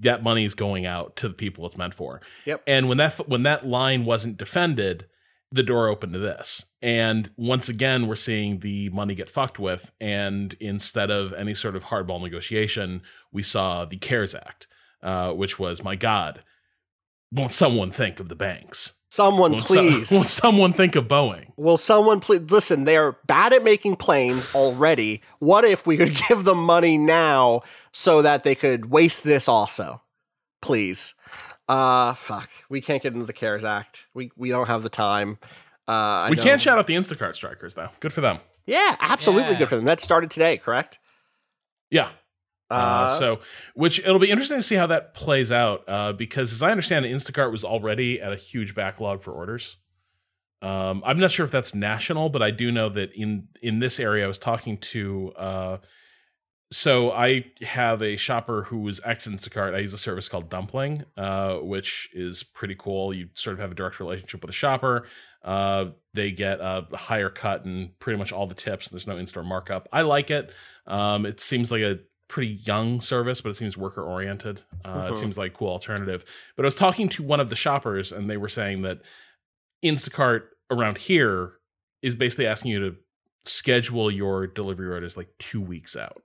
that 0.00 0.22
money 0.22 0.44
is 0.46 0.54
going 0.54 0.86
out 0.86 1.16
to 1.16 1.28
the 1.28 1.34
people 1.34 1.66
it's 1.66 1.76
meant 1.76 1.92
for. 1.94 2.22
Yep. 2.46 2.62
And 2.66 2.88
when 2.88 2.98
that 2.98 3.28
when 3.28 3.42
that 3.42 3.66
line 3.66 4.04
wasn't 4.06 4.38
defended, 4.38 5.06
the 5.52 5.62
door 5.62 5.88
open 5.88 6.12
to 6.12 6.18
this. 6.18 6.64
And 6.80 7.30
once 7.36 7.68
again, 7.68 8.06
we're 8.08 8.16
seeing 8.16 8.60
the 8.60 8.88
money 8.90 9.14
get 9.14 9.28
fucked 9.28 9.58
with. 9.58 9.92
And 10.00 10.54
instead 10.60 11.10
of 11.10 11.32
any 11.34 11.54
sort 11.54 11.76
of 11.76 11.84
hardball 11.84 12.22
negotiation, 12.22 13.02
we 13.30 13.42
saw 13.42 13.84
the 13.84 13.98
CARES 13.98 14.34
Act, 14.34 14.66
uh, 15.02 15.32
which 15.32 15.58
was, 15.58 15.84
my 15.84 15.94
God, 15.94 16.42
won't 17.30 17.52
someone 17.52 17.90
think 17.90 18.18
of 18.18 18.28
the 18.28 18.34
banks? 18.34 18.94
Someone 19.10 19.52
Won't, 19.52 19.64
so- 19.66 19.74
please. 19.90 20.10
won't 20.10 20.26
someone 20.28 20.72
think 20.72 20.96
of 20.96 21.06
Boeing? 21.06 21.48
Will 21.58 21.76
someone 21.76 22.20
please 22.20 22.50
listen? 22.50 22.84
They're 22.84 23.12
bad 23.26 23.52
at 23.52 23.62
making 23.62 23.96
planes 23.96 24.54
already. 24.54 25.20
What 25.38 25.66
if 25.66 25.86
we 25.86 25.98
could 25.98 26.16
give 26.28 26.44
them 26.44 26.64
money 26.64 26.96
now 26.96 27.60
so 27.92 28.22
that 28.22 28.42
they 28.42 28.54
could 28.54 28.86
waste 28.90 29.22
this 29.22 29.48
also? 29.48 30.00
Please. 30.62 31.14
Uh 31.72 32.14
fuck. 32.14 32.50
We 32.68 32.80
can't 32.80 33.02
get 33.02 33.14
into 33.14 33.24
the 33.26 33.32
CARES 33.32 33.64
Act. 33.64 34.06
We 34.14 34.30
we 34.36 34.50
don't 34.50 34.66
have 34.66 34.82
the 34.82 34.88
time. 34.88 35.38
Uh 35.88 35.92
I 36.26 36.30
we 36.30 36.36
know- 36.36 36.42
can't 36.42 36.60
shout 36.60 36.78
out 36.78 36.86
the 36.86 36.94
Instacart 36.94 37.34
strikers, 37.34 37.74
though. 37.74 37.88
Good 38.00 38.12
for 38.12 38.20
them. 38.20 38.38
Yeah, 38.66 38.96
absolutely 39.00 39.52
Yeah. 39.52 39.58
good 39.58 39.68
for 39.68 39.76
them. 39.76 39.84
That 39.86 40.00
started 40.00 40.30
today, 40.30 40.58
correct? 40.58 40.98
Yeah. 41.90 42.10
Uh, 42.70 42.74
Uh, 42.74 43.08
so, 43.08 43.40
which 43.74 43.98
it'll 44.00 44.18
be 44.18 44.30
interesting 44.30 44.58
to 44.58 44.62
see 44.62 44.76
how 44.76 44.86
that 44.86 45.14
plays 45.14 45.50
out, 45.52 45.84
uh, 45.88 46.12
because 46.12 46.52
as 46.52 46.62
I 46.62 46.70
understand 46.70 47.04
it, 47.04 47.12
Instacart 47.12 47.50
was 47.52 47.64
already 47.64 48.20
at 48.20 48.32
a 48.32 48.36
huge 48.36 48.74
backlog 48.74 49.22
for 49.22 49.32
orders. 49.32 49.76
Um, 50.62 51.02
I'm 51.04 51.18
not 51.18 51.30
sure 51.32 51.44
if 51.44 51.50
that's 51.52 51.74
national, 51.74 52.28
but 52.30 52.40
I 52.42 52.50
do 52.50 52.70
know 52.70 52.88
that 52.90 53.12
in 53.14 53.48
in 53.62 53.80
this 53.80 53.98
area, 53.98 54.24
I 54.24 54.28
was 54.28 54.38
talking 54.38 54.78
to. 54.78 55.32
So 56.72 57.12
I 57.12 57.44
have 57.60 58.00
a 58.02 58.16
shopper 58.16 58.62
who 58.64 58.78
was 58.78 58.98
ex 59.04 59.28
Instacart. 59.28 59.74
I 59.74 59.78
use 59.80 59.92
a 59.92 59.98
service 59.98 60.26
called 60.28 60.48
Dumpling, 60.48 61.04
uh, 61.18 61.56
which 61.56 62.08
is 62.14 62.42
pretty 62.42 62.74
cool. 62.74 63.12
You 63.12 63.28
sort 63.34 63.52
of 63.54 63.60
have 63.60 63.72
a 63.72 63.74
direct 63.74 64.00
relationship 64.00 64.40
with 64.40 64.48
a 64.50 64.54
shopper. 64.54 65.06
Uh, 65.44 65.90
they 66.14 66.30
get 66.30 66.60
a 66.60 66.86
higher 66.94 67.28
cut 67.28 67.66
and 67.66 67.96
pretty 67.98 68.18
much 68.18 68.32
all 68.32 68.46
the 68.46 68.54
tips. 68.54 68.88
There's 68.88 69.06
no 69.06 69.18
in-store 69.18 69.44
markup. 69.44 69.86
I 69.92 70.00
like 70.02 70.30
it. 70.30 70.50
Um, 70.86 71.26
it 71.26 71.40
seems 71.40 71.70
like 71.70 71.82
a 71.82 71.98
pretty 72.28 72.58
young 72.64 73.02
service, 73.02 73.42
but 73.42 73.50
it 73.50 73.56
seems 73.56 73.76
worker 73.76 74.02
oriented. 74.02 74.62
Uh, 74.82 75.08
It 75.10 75.12
Mhm. 75.12 75.16
seems 75.16 75.36
like 75.36 75.52
a 75.52 75.54
cool 75.54 75.68
alternative. 75.68 76.24
But 76.56 76.64
I 76.64 76.68
was 76.68 76.74
talking 76.74 77.10
to 77.10 77.22
one 77.22 77.40
of 77.40 77.50
the 77.50 77.56
shoppers, 77.56 78.10
and 78.12 78.30
they 78.30 78.38
were 78.38 78.48
saying 78.48 78.80
that 78.82 79.02
Instacart 79.84 80.44
around 80.70 80.96
here 80.96 81.54
is 82.00 82.14
basically 82.14 82.46
asking 82.46 82.70
you 82.72 82.80
to 82.80 82.96
schedule 83.44 84.10
your 84.10 84.46
delivery 84.46 84.88
orders 84.90 85.18
like 85.18 85.28
two 85.38 85.60
weeks 85.60 85.96
out. 85.96 86.22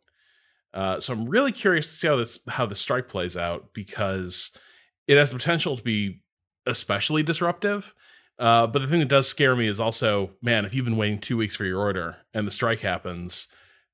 Uh, 0.74 1.00
so 1.00 1.14
I'm 1.14 1.28
really 1.28 1.52
curious 1.52 1.88
to 1.88 1.94
see 1.94 2.08
how 2.08 2.16
this 2.16 2.40
how 2.48 2.66
the 2.66 2.76
strike 2.76 3.08
plays 3.08 3.36
out 3.38 3.74
because 3.74 4.52
it 5.08 5.18
has 5.18 5.32
the 5.32 5.38
potential 5.38 5.78
to 5.78 5.84
be 5.84 6.22
especially 6.66 7.24
disruptive. 7.24 7.94
Uh, 8.40 8.68
but 8.68 8.80
the 8.80 8.88
thing 8.88 9.00
that 9.00 9.10
does 9.10 9.28
scare 9.28 9.56
me 9.56 9.68
is 9.68 9.80
also, 9.80 10.32
man, 10.42 10.66
if 10.66 10.74
you've 10.74 10.86
been 10.86 10.98
waiting 10.98 11.18
two 11.18 11.38
weeks 11.38 11.56
for 11.56 11.66
your 11.66 11.80
order 11.80 12.18
and 12.34 12.46
the 12.46 12.52
strike 12.52 12.82
happens, 12.82 13.48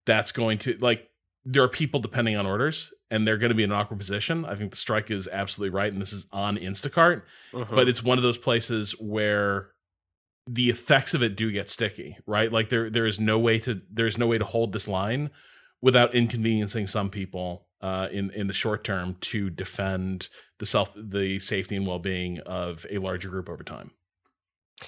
that's 0.06 0.32
going 0.32 0.58
to 0.60 0.78
like 0.82 1.10
there 1.46 1.64
are 1.64 1.70
people 1.70 2.00
depending 2.00 2.36
on 2.36 2.46
orders 2.46 2.94
and 3.10 3.28
they're 3.28 3.38
going 3.38 3.50
to 3.50 3.56
be 3.56 3.64
in 3.64 3.72
an 3.72 3.78
awkward 3.78 4.00
position. 4.00 4.44
I 4.46 4.56
think 4.56 4.72
the 4.72 4.78
strike 4.78 5.12
is 5.12 5.28
absolutely 5.32 5.76
right, 5.76 5.92
and 5.92 6.02
this 6.02 6.14
is 6.14 6.26
on 6.32 6.58
Instacart, 6.58 7.24
mhm. 7.54 7.70
but 7.70 7.88
it's 7.88 8.04
one 8.04 8.18
of 8.18 8.24
those 8.24 8.38
places 8.38 8.94
where 9.00 9.70
the 10.48 10.70
effects 10.70 11.14
of 11.14 11.24
it 11.24 11.38
do 11.38 11.52
get 11.52 11.70
sticky, 11.70 12.18
right? 12.26 12.52
Like 12.52 12.70
there 12.70 12.90
there 12.90 13.06
is 13.06 13.20
no 13.20 13.40
way 13.40 13.60
to 13.60 13.82
there's 13.90 14.18
no 14.18 14.28
way 14.28 14.38
to 14.38 14.46
hold 14.46 14.74
this 14.74 14.88
line 14.88 15.30
without 15.84 16.16
inconveniencing 16.16 16.88
some 16.88 17.10
people 17.10 17.68
uh, 17.82 18.08
in 18.12 18.32
in 18.32 18.48
the 18.48 18.54
short 18.54 18.84
term 18.84 19.18
to 19.20 19.50
defend 19.52 20.30
the 20.58 20.66
self 20.66 20.94
the 20.96 21.38
safety 21.38 21.76
and 21.76 21.86
well 21.86 22.00
being 22.00 22.40
of 22.40 22.86
a 22.90 22.98
larger 22.98 23.30
group 23.30 23.48
over 23.48 23.64
time. 23.64 23.92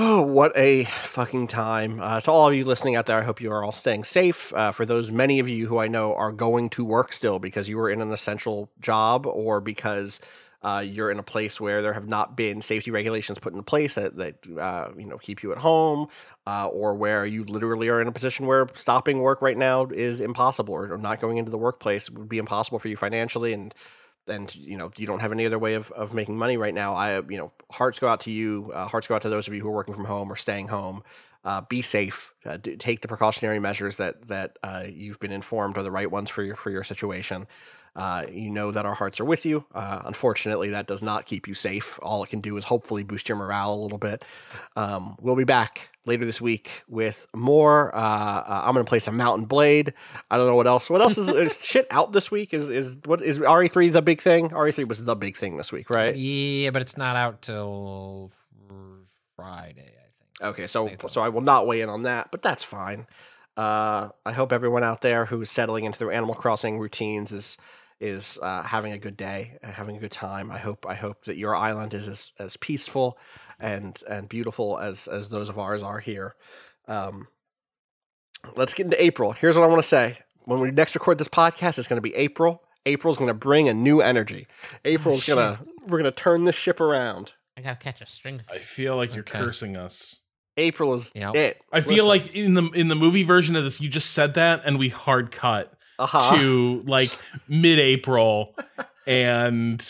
Oh, 0.00 0.22
what 0.22 0.56
a 0.56 0.84
fucking 0.84 1.48
time. 1.48 1.98
Uh, 2.00 2.20
to 2.20 2.30
all 2.30 2.46
of 2.46 2.54
you 2.54 2.64
listening 2.64 2.94
out 2.94 3.06
there, 3.06 3.18
I 3.18 3.24
hope 3.24 3.40
you 3.40 3.50
are 3.50 3.64
all 3.64 3.72
staying 3.72 4.04
safe. 4.04 4.54
Uh, 4.54 4.70
for 4.70 4.86
those 4.86 5.10
many 5.10 5.40
of 5.40 5.48
you 5.48 5.66
who 5.66 5.78
I 5.78 5.88
know 5.88 6.14
are 6.14 6.30
going 6.30 6.70
to 6.70 6.84
work 6.84 7.12
still 7.12 7.40
because 7.40 7.68
you 7.68 7.80
are 7.80 7.90
in 7.90 8.00
an 8.00 8.12
essential 8.12 8.70
job 8.78 9.26
or 9.26 9.60
because 9.60 10.20
uh, 10.62 10.82
you're 10.84 11.10
in 11.10 11.18
a 11.18 11.22
place 11.22 11.60
where 11.60 11.82
there 11.82 11.92
have 11.92 12.08
not 12.08 12.36
been 12.36 12.60
safety 12.60 12.90
regulations 12.90 13.38
put 13.38 13.52
into 13.52 13.62
place 13.62 13.94
that, 13.94 14.16
that 14.16 14.34
uh, 14.58 14.90
you 14.96 15.06
know 15.06 15.18
keep 15.18 15.42
you 15.42 15.52
at 15.52 15.58
home, 15.58 16.08
uh, 16.46 16.66
or 16.66 16.94
where 16.94 17.24
you 17.24 17.44
literally 17.44 17.88
are 17.88 18.00
in 18.00 18.08
a 18.08 18.12
position 18.12 18.46
where 18.46 18.66
stopping 18.74 19.20
work 19.20 19.40
right 19.40 19.56
now 19.56 19.86
is 19.86 20.20
impossible, 20.20 20.74
or, 20.74 20.98
not 20.98 21.20
going 21.20 21.36
into 21.36 21.50
the 21.50 21.58
workplace 21.58 22.10
would 22.10 22.28
be 22.28 22.38
impossible 22.38 22.78
for 22.78 22.88
you 22.88 22.96
financially, 22.96 23.52
and 23.52 23.74
and 24.26 24.54
you 24.56 24.76
know 24.76 24.90
you 24.96 25.06
don't 25.06 25.20
have 25.20 25.32
any 25.32 25.46
other 25.46 25.58
way 25.58 25.74
of, 25.74 25.90
of 25.92 26.12
making 26.12 26.36
money 26.36 26.56
right 26.56 26.74
now. 26.74 26.92
I 26.94 27.20
you 27.20 27.38
know 27.38 27.52
hearts 27.70 28.00
go 28.00 28.08
out 28.08 28.20
to 28.22 28.30
you 28.30 28.72
uh, 28.74 28.86
hearts 28.86 29.06
go 29.06 29.14
out 29.14 29.22
to 29.22 29.28
those 29.28 29.46
of 29.46 29.54
you 29.54 29.60
who 29.60 29.68
are 29.68 29.74
working 29.74 29.94
from 29.94 30.04
home 30.04 30.30
or 30.30 30.36
staying 30.36 30.68
home 30.68 31.02
uh, 31.44 31.60
be 31.62 31.82
safe 31.82 32.34
uh, 32.46 32.56
do, 32.56 32.76
take 32.76 33.00
the 33.00 33.08
precautionary 33.08 33.58
measures 33.58 33.96
that 33.96 34.26
that 34.28 34.58
uh, 34.62 34.84
you've 34.88 35.20
been 35.20 35.32
informed 35.32 35.76
are 35.76 35.82
the 35.82 35.90
right 35.90 36.10
ones 36.10 36.30
for 36.30 36.42
your 36.42 36.56
for 36.56 36.70
your 36.70 36.84
situation 36.84 37.46
uh, 37.98 38.24
you 38.32 38.48
know 38.48 38.70
that 38.70 38.86
our 38.86 38.94
hearts 38.94 39.18
are 39.18 39.24
with 39.24 39.44
you. 39.44 39.64
Uh, 39.74 40.02
unfortunately, 40.04 40.70
that 40.70 40.86
does 40.86 41.02
not 41.02 41.26
keep 41.26 41.48
you 41.48 41.54
safe. 41.54 41.98
All 42.00 42.22
it 42.22 42.30
can 42.30 42.40
do 42.40 42.56
is 42.56 42.62
hopefully 42.62 43.02
boost 43.02 43.28
your 43.28 43.36
morale 43.36 43.74
a 43.74 43.80
little 43.82 43.98
bit. 43.98 44.24
Um, 44.76 45.16
we'll 45.20 45.34
be 45.34 45.42
back 45.42 45.90
later 46.06 46.24
this 46.24 46.40
week 46.40 46.84
with 46.86 47.26
more. 47.34 47.92
Uh, 47.92 47.98
uh, 47.98 48.62
I'm 48.64 48.72
going 48.74 48.84
to 48.84 48.88
play 48.88 49.00
some 49.00 49.16
Mount 49.16 49.40
and 49.40 49.48
Blade. 49.48 49.94
I 50.30 50.36
don't 50.36 50.46
know 50.46 50.54
what 50.54 50.68
else. 50.68 50.88
What 50.88 51.00
else 51.00 51.18
is, 51.18 51.28
is 51.28 51.60
shit 51.64 51.88
out 51.90 52.12
this 52.12 52.30
week? 52.30 52.54
Is 52.54 52.70
is 52.70 52.96
what 53.04 53.20
is 53.20 53.40
RE3 53.40 53.90
the 53.90 54.02
big 54.02 54.22
thing? 54.22 54.50
RE3 54.50 54.86
was 54.86 55.04
the 55.04 55.16
big 55.16 55.36
thing 55.36 55.56
this 55.56 55.72
week, 55.72 55.90
right? 55.90 56.14
Yeah, 56.14 56.70
but 56.70 56.82
it's 56.82 56.96
not 56.96 57.16
out 57.16 57.42
till 57.42 58.30
Friday. 59.34 59.97
Okay, 60.42 60.66
so 60.66 60.86
think 60.88 61.02
so 61.10 61.20
I 61.20 61.28
will 61.28 61.40
not 61.40 61.66
weigh 61.66 61.80
in 61.80 61.88
on 61.88 62.02
that, 62.04 62.30
but 62.30 62.42
that's 62.42 62.62
fine. 62.64 63.06
Uh, 63.56 64.10
I 64.24 64.32
hope 64.32 64.52
everyone 64.52 64.84
out 64.84 65.00
there 65.00 65.24
who's 65.24 65.50
settling 65.50 65.84
into 65.84 65.98
their 65.98 66.12
Animal 66.12 66.34
Crossing 66.34 66.78
routines 66.78 67.32
is 67.32 67.58
is 68.00 68.38
uh, 68.40 68.62
having 68.62 68.92
a 68.92 68.98
good 68.98 69.16
day, 69.16 69.58
and 69.62 69.72
having 69.72 69.96
a 69.96 70.00
good 70.00 70.12
time. 70.12 70.50
I 70.52 70.58
hope 70.58 70.86
I 70.88 70.94
hope 70.94 71.24
that 71.24 71.36
your 71.36 71.56
island 71.56 71.92
is 71.94 72.06
as, 72.06 72.30
as 72.38 72.56
peaceful 72.56 73.18
and 73.58 74.00
and 74.08 74.28
beautiful 74.28 74.78
as 74.78 75.08
as 75.08 75.28
those 75.28 75.48
of 75.48 75.58
ours 75.58 75.82
are 75.82 75.98
here. 75.98 76.36
Um, 76.86 77.26
let's 78.56 78.74
get 78.74 78.84
into 78.84 79.02
April. 79.02 79.32
Here's 79.32 79.56
what 79.56 79.64
I 79.64 79.66
want 79.68 79.82
to 79.82 79.88
say: 79.88 80.18
when 80.44 80.60
we 80.60 80.70
next 80.70 80.94
record 80.94 81.18
this 81.18 81.28
podcast, 81.28 81.78
it's 81.78 81.88
going 81.88 81.96
to 82.00 82.08
be 82.08 82.14
April. 82.14 82.62
April's 82.86 83.18
going 83.18 83.28
to 83.28 83.34
bring 83.34 83.68
a 83.68 83.74
new 83.74 84.00
energy. 84.00 84.46
April's 84.84 85.24
shit. 85.24 85.34
gonna 85.34 85.60
we're 85.86 85.98
gonna 85.98 86.12
turn 86.12 86.44
this 86.44 86.54
ship 86.54 86.80
around. 86.80 87.32
I 87.56 87.60
gotta 87.60 87.76
catch 87.76 88.00
a 88.00 88.06
string. 88.06 88.42
I 88.48 88.58
feel 88.58 88.94
like 88.96 89.14
you're 89.14 89.20
Okay. 89.22 89.40
cursing 89.40 89.76
us. 89.76 90.14
April 90.58 90.92
is 90.92 91.12
Yep. 91.14 91.34
it. 91.36 91.60
I 91.72 91.80
feel 91.80 92.06
Listen. 92.06 92.26
like 92.26 92.34
in 92.34 92.54
the 92.54 92.64
in 92.72 92.88
the 92.88 92.94
movie 92.96 93.22
version 93.22 93.56
of 93.56 93.64
this, 93.64 93.80
you 93.80 93.88
just 93.88 94.10
said 94.10 94.34
that, 94.34 94.62
and 94.64 94.78
we 94.78 94.88
hard 94.90 95.30
cut 95.30 95.72
uh-huh. 95.98 96.36
to 96.36 96.82
like 96.84 97.10
mid 97.48 97.78
April, 97.78 98.54
and 99.06 99.82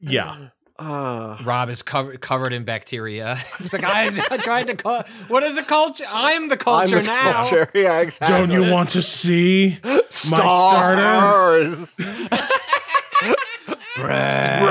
yeah, 0.00 0.48
Uh, 0.78 1.36
Rob 1.44 1.68
is 1.68 1.82
covered 1.82 2.20
covered 2.20 2.52
in 2.52 2.64
bacteria. 2.64 3.32
it's 3.60 3.72
like 3.72 3.84
I, 3.84 4.08
I 4.30 4.36
tried 4.38 4.66
to 4.68 4.74
call. 4.74 5.02
What 5.28 5.42
is 5.42 5.56
a 5.58 5.62
culture? 5.62 6.04
I'm 6.08 6.48
the 6.48 6.54
I'm 6.54 6.58
culture 6.58 6.96
the 6.96 7.02
now. 7.04 7.32
culture. 7.42 7.70
Yeah, 7.74 8.00
exactly. 8.00 8.36
don't 8.36 8.50
you 8.50 8.72
want 8.72 8.90
to 8.90 9.02
see 9.02 9.78
my 9.84 10.00
Stars. 10.08 11.96
Bread. 13.96 14.62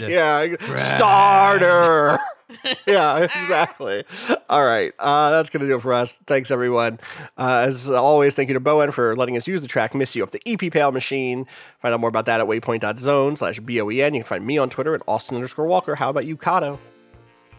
Bread. 0.00 0.10
Yeah. 0.10 0.56
Starter. 0.76 2.18
yeah, 2.86 3.18
exactly. 3.18 4.04
All 4.48 4.64
right. 4.64 4.92
Uh, 4.98 5.30
that's 5.30 5.50
going 5.50 5.60
to 5.62 5.68
do 5.68 5.76
it 5.76 5.82
for 5.82 5.92
us. 5.92 6.16
Thanks, 6.26 6.50
everyone. 6.50 6.98
Uh, 7.38 7.64
as 7.66 7.90
always, 7.90 8.34
thank 8.34 8.48
you 8.48 8.54
to 8.54 8.60
Boen 8.60 8.92
for 8.92 9.16
letting 9.16 9.36
us 9.36 9.46
use 9.46 9.60
the 9.60 9.68
track 9.68 9.94
Miss 9.94 10.14
You 10.16 10.22
off 10.22 10.30
the 10.30 10.42
EP 10.46 10.72
Pale 10.72 10.92
Machine. 10.92 11.46
Find 11.80 11.94
out 11.94 12.00
more 12.00 12.08
about 12.08 12.26
that 12.26 12.40
at 12.40 12.46
waypoint.zone 12.46 13.36
slash 13.36 13.60
B-O-E-N. 13.60 14.14
You 14.14 14.20
can 14.20 14.26
find 14.26 14.46
me 14.46 14.58
on 14.58 14.70
Twitter 14.70 14.94
at 14.94 15.02
Austin 15.06 15.36
underscore 15.36 15.66
Walker. 15.66 15.94
How 15.94 16.10
about 16.10 16.26
you, 16.26 16.36
Cado? 16.36 16.78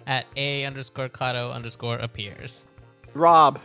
At 0.08 0.26
A 0.36 0.66
underscore 0.66 1.10
Cado 1.10 1.54
underscore 1.54 1.98
appears. 1.98 2.84
Rob. 3.14 3.60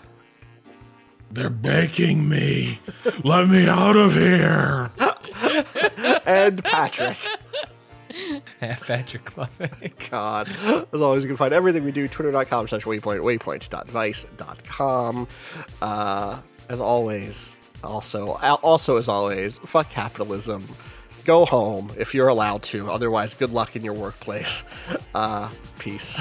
They're 1.31 1.51
baking 1.51 2.29
me. 2.29 2.79
Let 3.25 3.49
me 3.49 3.69
out 3.69 3.97
of 3.97 4.15
here. 4.15 4.91
and 6.27 6.63
Patrick. 6.63 7.17
Patrick 8.61 9.25
Klepek. 9.25 10.11
God. 10.11 10.49
As 10.93 11.01
always, 11.01 11.23
you 11.23 11.29
can 11.29 11.37
find 11.37 11.53
everything 11.53 11.85
we 11.85 11.93
do, 11.93 12.09
twitter.com 12.09 12.69
slash 12.69 12.85
waypoint, 12.85 13.21
waypoint.vice.com. 13.21 15.29
Uh, 15.83 16.41
as 16.69 16.81
always, 16.81 17.57
also, 17.85 18.33
also 18.63 18.97
as 18.97 19.09
always, 19.09 19.59
fuck 19.59 19.91
capitalism. 19.91 20.67
Go 21.25 21.45
home 21.45 21.93
if 21.99 22.15
you're 22.15 22.29
allowed 22.29 22.63
to. 22.65 22.91
Otherwise, 22.91 23.35
good 23.35 23.51
luck 23.51 23.77
in 23.77 23.83
your 23.83 23.95
workplace. 23.95 24.63
Uh, 25.15 25.51
peace. 25.79 26.21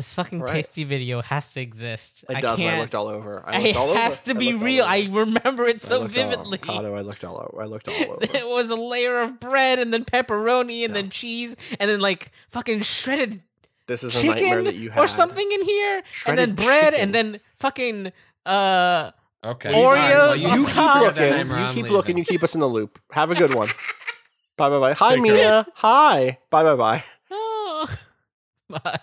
This 0.00 0.14
fucking 0.14 0.40
Right. 0.40 0.48
tasty 0.64 0.84
video 0.84 1.20
has 1.20 1.52
to 1.52 1.60
exist. 1.60 2.24
It 2.30 2.36
I 2.38 2.40
does. 2.40 2.58
can't. 2.58 2.74
I 2.76 2.80
looked 2.80 2.94
all 2.94 3.06
over. 3.08 3.42
I 3.46 3.58
it 3.60 3.62
looked 3.64 3.76
all 3.76 3.90
over. 3.90 3.98
has 4.00 4.22
to 4.22 4.30
I 4.34 4.38
be 4.38 4.54
real. 4.54 4.82
I 4.88 5.08
remember 5.10 5.66
it 5.66 5.74
I 5.74 5.78
so 5.78 6.00
looked 6.00 6.16
all- 6.16 6.24
vividly. 6.30 6.56
Cado, 6.56 6.96
I 6.96 7.02
looked 7.02 7.22
all 7.22 7.36
over. 7.36 7.60
I 7.62 7.66
looked 7.66 7.86
all 7.86 7.94
over. 8.12 8.16
it 8.22 8.48
was 8.48 8.70
a 8.70 8.76
layer 8.76 9.20
of 9.20 9.38
bread 9.38 9.78
and 9.78 9.92
then 9.92 10.06
pepperoni 10.06 10.84
and 10.86 10.94
Yeah. 10.94 11.02
then 11.02 11.10
cheese 11.10 11.54
and 11.78 11.90
then 11.90 12.00
like 12.00 12.30
fucking 12.48 12.80
shredded 12.80 13.42
This 13.88 14.02
is 14.02 14.14
a 14.16 14.26
nightmare 14.26 14.48
chicken 14.48 14.64
that 14.64 14.74
you 14.76 14.88
had. 14.88 15.00
or 15.00 15.06
something 15.06 15.52
in 15.52 15.64
here 15.66 16.02
and 16.26 16.38
then 16.38 16.54
bread 16.54 16.94
chicken. 16.94 17.00
and 17.02 17.14
then 17.14 17.40
fucking 17.58 18.12
uh 18.46 19.10
Okay. 19.44 19.70
Oreos 19.74 20.40
Fine. 20.42 20.50
on 20.50 20.58
You 20.60 20.64
keep 20.64 20.66
keep 20.66 20.74
top. 20.76 21.02
looking. 21.02 21.22
nightmare, 21.30 21.58
You 21.58 21.64
I'm 21.66 21.74
keep 21.74 21.90
looking. 21.90 22.16
You 22.16 22.24
keep 22.24 22.42
us 22.42 22.54
in 22.54 22.60
the 22.62 22.68
loop. 22.68 22.98
Have 23.12 23.30
a 23.30 23.34
good 23.34 23.52
one. 23.54 23.68
bye 24.56 24.70
bye 24.70 24.78
bye. 24.78 24.94
Hi 24.94 25.16
Take 25.16 25.24
care. 25.26 25.34
Mia. 25.34 25.66
Hi. 25.74 26.38
Bye 26.48 26.62
bye 26.62 26.74
bye. 26.76 27.04
oh. 27.30 27.86
Bye. 28.70 29.00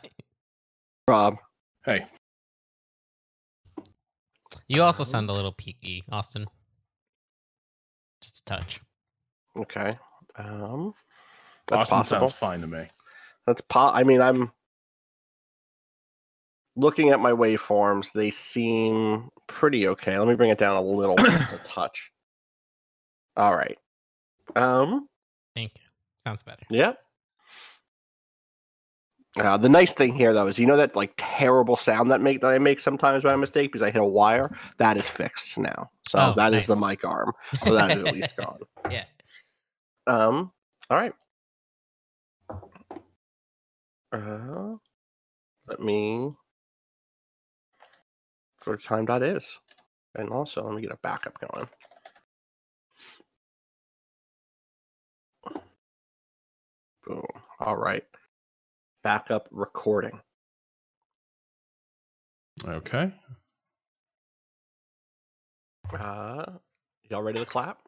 Rob. 1.07 1.37
Hey, 1.85 2.05
You 4.67 4.83
also 4.83 5.03
sound 5.05 5.29
a 5.29 5.33
little 5.33 5.53
peaky, 5.53 6.03
Austin. 6.11 6.47
Just 8.21 8.39
a 8.41 8.43
touch. 8.43 8.81
Okay. 9.55 9.93
Um. 10.35 10.93
That's 11.67 11.83
Austin 11.91 11.97
possible. 11.97 12.19
sounds 12.29 12.33
fine 12.33 12.61
to 12.61 12.67
me. 12.67 12.87
That's 13.45 13.61
po- 13.69 13.91
I 13.93 14.03
mean, 14.03 14.21
I'm 14.21 14.51
looking 16.75 17.09
at 17.11 17.19
my 17.21 17.31
waveforms. 17.31 18.11
They 18.11 18.29
seem 18.29 19.29
pretty 19.47 19.87
okay. 19.87 20.17
Let 20.19 20.27
me 20.27 20.35
bring 20.35 20.49
it 20.49 20.57
down 20.57 20.75
a 20.75 20.81
little, 20.81 21.15
just 21.15 21.53
a 21.53 21.57
touch. 21.63 22.11
All 23.37 23.55
right. 23.55 23.77
Um. 24.57 25.07
Thank 25.55 25.71
you. 25.77 25.85
Sounds 26.25 26.43
better. 26.43 26.63
Yep. 26.69 26.99
Uh, 29.37 29.57
the 29.57 29.69
nice 29.69 29.93
thing 29.93 30.13
here, 30.15 30.33
though, 30.33 30.47
is 30.47 30.57
you 30.57 30.65
know 30.65 30.77
that 30.77 30.95
like 30.95 31.13
terrible 31.17 31.75
sound 31.75 32.09
that 32.11 32.21
make 32.21 32.41
that 32.41 32.47
I 32.47 32.57
make 32.59 32.79
sometimes 32.79 33.23
by 33.23 33.35
mistake 33.35 33.71
because 33.71 33.83
I 33.83 33.91
hit 33.91 34.01
a 34.01 34.05
wire. 34.05 34.51
That 34.77 34.97
is 34.97 35.07
fixed 35.07 35.57
now. 35.57 35.89
So 36.09 36.19
Oh, 36.19 36.33
that 36.35 36.53
is 36.53 36.65
the 36.67 36.75
mic 36.75 37.03
arm. 37.05 37.33
So 37.63 37.73
that 37.73 37.91
is 37.95 38.03
at 38.03 38.13
least 38.13 38.35
gone. 38.35 38.59
Yeah. 38.89 39.03
Um. 40.07 40.51
All 40.89 40.97
right. 40.97 41.13
Uh, 44.11 44.75
let 45.67 45.79
me. 45.79 46.31
For 48.61 48.75
time 48.75 49.05
dot 49.05 49.23
is, 49.23 49.59
and 50.15 50.29
also 50.29 50.63
let 50.63 50.73
me 50.73 50.81
get 50.81 50.91
a 50.91 50.97
backup 51.03 51.39
going. 51.39 51.67
Boom. 57.05 57.23
All 57.59 57.77
right. 57.77 58.03
Backup 59.07 59.47
recording. 59.51 60.19
Okay. 62.67 63.13
Uh, 65.97 66.43
y'all 67.09 67.23
ready 67.23 67.39
to 67.39 67.45
clap? 67.45 67.79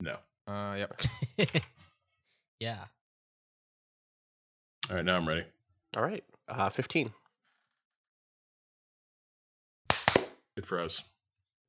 No. 0.00 0.14
Uh, 0.46 0.76
yep. 0.78 1.00
yeah. 2.60 2.84
All 4.88 4.94
right, 4.94 5.04
now 5.04 5.16
I'm 5.16 5.26
ready. 5.26 5.42
All 5.96 6.04
right. 6.04 6.22
Uh, 6.46 6.68
fifteen. 6.68 7.10
It 10.56 10.64
froze. 10.64 11.02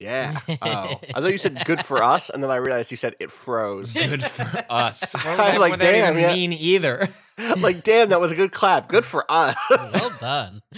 Yeah. 0.02 0.40
Oh, 0.64 1.00
I 1.14 1.22
thought 1.22 1.32
you 1.32 1.38
said 1.38 1.64
good 1.66 1.86
for 1.86 2.02
us, 2.02 2.30
and 2.32 2.42
then 2.44 2.50
I 2.50 2.56
realized 2.56 2.90
you 2.90 2.98
said 2.98 3.16
it 3.20 3.32
froze. 3.32 3.94
Good 3.94 4.24
for 4.24 4.66
us. 4.70 5.14
What, 5.24 5.40
I 5.40 5.52
was 5.52 5.60
like, 5.60 5.70
what 5.72 5.80
that 5.80 5.92
damn, 5.92 6.18
even 6.18 6.24
yeah. 6.30 6.34
mean 6.36 6.54
either? 6.54 7.08
like, 7.58 7.84
damn, 7.84 8.10
that 8.10 8.20
was 8.20 8.32
a 8.32 8.36
good 8.36 8.52
clap. 8.52 8.88
Good 8.88 9.06
for 9.06 9.26
us. 9.30 9.56
well 9.70 10.12
done. 10.20 10.62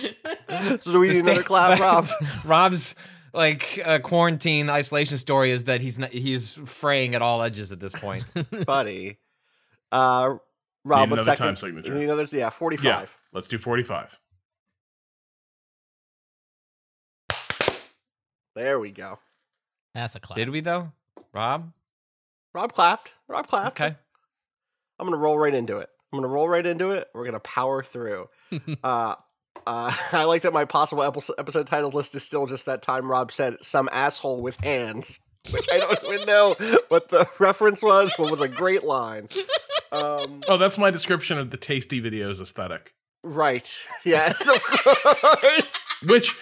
so 0.81 0.91
do 0.91 0.99
we 0.99 1.07
The 1.07 1.13
need 1.13 1.19
another 1.23 1.43
clap, 1.43 1.79
Rob? 1.79 2.07
Rob's 2.43 2.95
like 3.33 3.81
uh, 3.85 3.99
quarantine 3.99 4.69
isolation 4.69 5.17
story 5.17 5.51
is 5.51 5.63
that 5.65 5.79
he's 5.81 5.97
not, 5.97 6.09
he's 6.11 6.51
fraying 6.51 7.15
at 7.15 7.21
all 7.21 7.41
edges 7.41 7.71
at 7.71 7.79
this 7.79 7.93
point. 7.93 8.25
buddy. 8.65 9.17
Uh, 9.91 10.35
Rob, 10.85 11.07
Need 11.09 11.13
another 11.13 11.23
second? 11.23 11.45
time 11.45 11.55
signature. 11.55 11.93
Need 11.93 12.03
another, 12.03 12.27
yeah, 12.31 12.49
forty-five. 12.49 12.83
Yeah. 12.85 13.05
Let's 13.31 13.47
do 13.47 13.57
45. 13.57 14.19
There 18.55 18.80
we 18.80 18.91
go. 18.91 19.19
That's 19.95 20.15
a 20.15 20.19
clap. 20.19 20.35
Did 20.38 20.49
we 20.49 20.59
though, 20.61 20.91
Rob? 21.34 21.71
Rob 22.53 22.73
clapped. 22.73 23.13
Rob 23.27 23.47
clapped. 23.47 23.80
Okay. 23.81 23.95
I'm 24.99 25.05
gonna 25.07 25.17
roll 25.17 25.38
right 25.38 25.53
into 25.53 25.77
it. 25.77 25.89
I'm 26.11 26.17
gonna 26.19 26.27
roll 26.31 26.47
right 26.47 26.65
into 26.65 26.91
it. 26.91 27.09
We're 27.13 27.25
gonna 27.25 27.39
power 27.39 27.84
through. 27.84 28.30
uh, 28.84 29.15
uh, 29.65 29.95
I 30.11 30.23
like 30.25 30.43
that 30.43 30.53
my 30.53 30.65
possible 30.65 31.03
episode, 31.03 31.35
episode 31.39 31.67
title 31.67 31.89
list 31.89 32.13
is 32.15 32.23
still 32.23 32.45
just 32.45 32.65
that 32.67 32.81
time 32.81 33.09
Rob 33.09 33.31
said 33.31 33.57
some 33.61 33.89
asshole 33.91 34.41
with 34.41 34.55
hands, 34.57 35.19
which 35.51 35.67
I 35.71 35.80
don't 35.80 36.03
even 36.13 36.27
know 36.27 36.55
what 36.89 37.09
the 37.09 37.27
reference 37.39 37.81
was, 37.81 38.13
but 38.17 38.30
was 38.30 38.41
a 38.41 38.47
great 38.47 38.84
line. 38.84 39.30
Um, 39.91 40.41
Oh, 40.47 40.57
that's 40.57 40.77
my 40.77 40.91
description 40.91 41.38
of 41.38 41.49
the 41.51 41.57
tasty 41.57 42.01
videos 42.01 42.41
aesthetic, 42.41 42.93
right. 43.23 43.71
Yes, 44.05 44.47
of 44.47 44.61
course. 44.63 45.73
which 46.07 46.35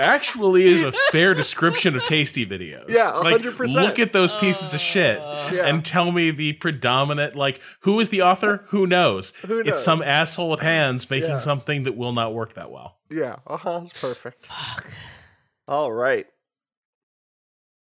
actually 0.00 0.64
is 0.64 0.82
a 0.82 0.92
fair 1.12 1.34
description 1.34 1.94
of 1.96 2.04
tasty 2.06 2.44
videos. 2.46 2.88
Yeah, 2.88 3.12
100%. 3.22 3.72
look 3.74 3.98
at 3.98 4.12
those 4.12 4.32
pieces 4.34 4.74
of 4.74 4.80
shit 4.80 5.18
Yeah. 5.52 5.66
and 5.66 5.84
tell 5.84 6.10
me 6.12 6.30
the 6.30 6.54
predominant, 6.54 7.36
like, 7.36 7.60
who 7.80 8.00
is 8.00 8.08
the 8.08 8.22
author? 8.22 8.64
Who 8.68 8.86
knows? 8.86 9.32
Who 9.46 9.60
It's 9.60 9.82
some 9.82 10.02
asshole 10.02 10.50
with 10.50 10.60
hands 10.60 11.08
making 11.10 11.30
Yeah. 11.30 11.38
something 11.38 11.84
that 11.84 11.96
will 11.96 12.12
not 12.12 12.34
work 12.34 12.54
that 12.54 12.70
well. 12.70 12.96
Yeah, 13.10 13.36
uh 13.46 13.56
huh. 13.56 13.80
It's 13.84 14.00
perfect. 14.00 14.48
All 15.68 15.92
right. 15.92 16.26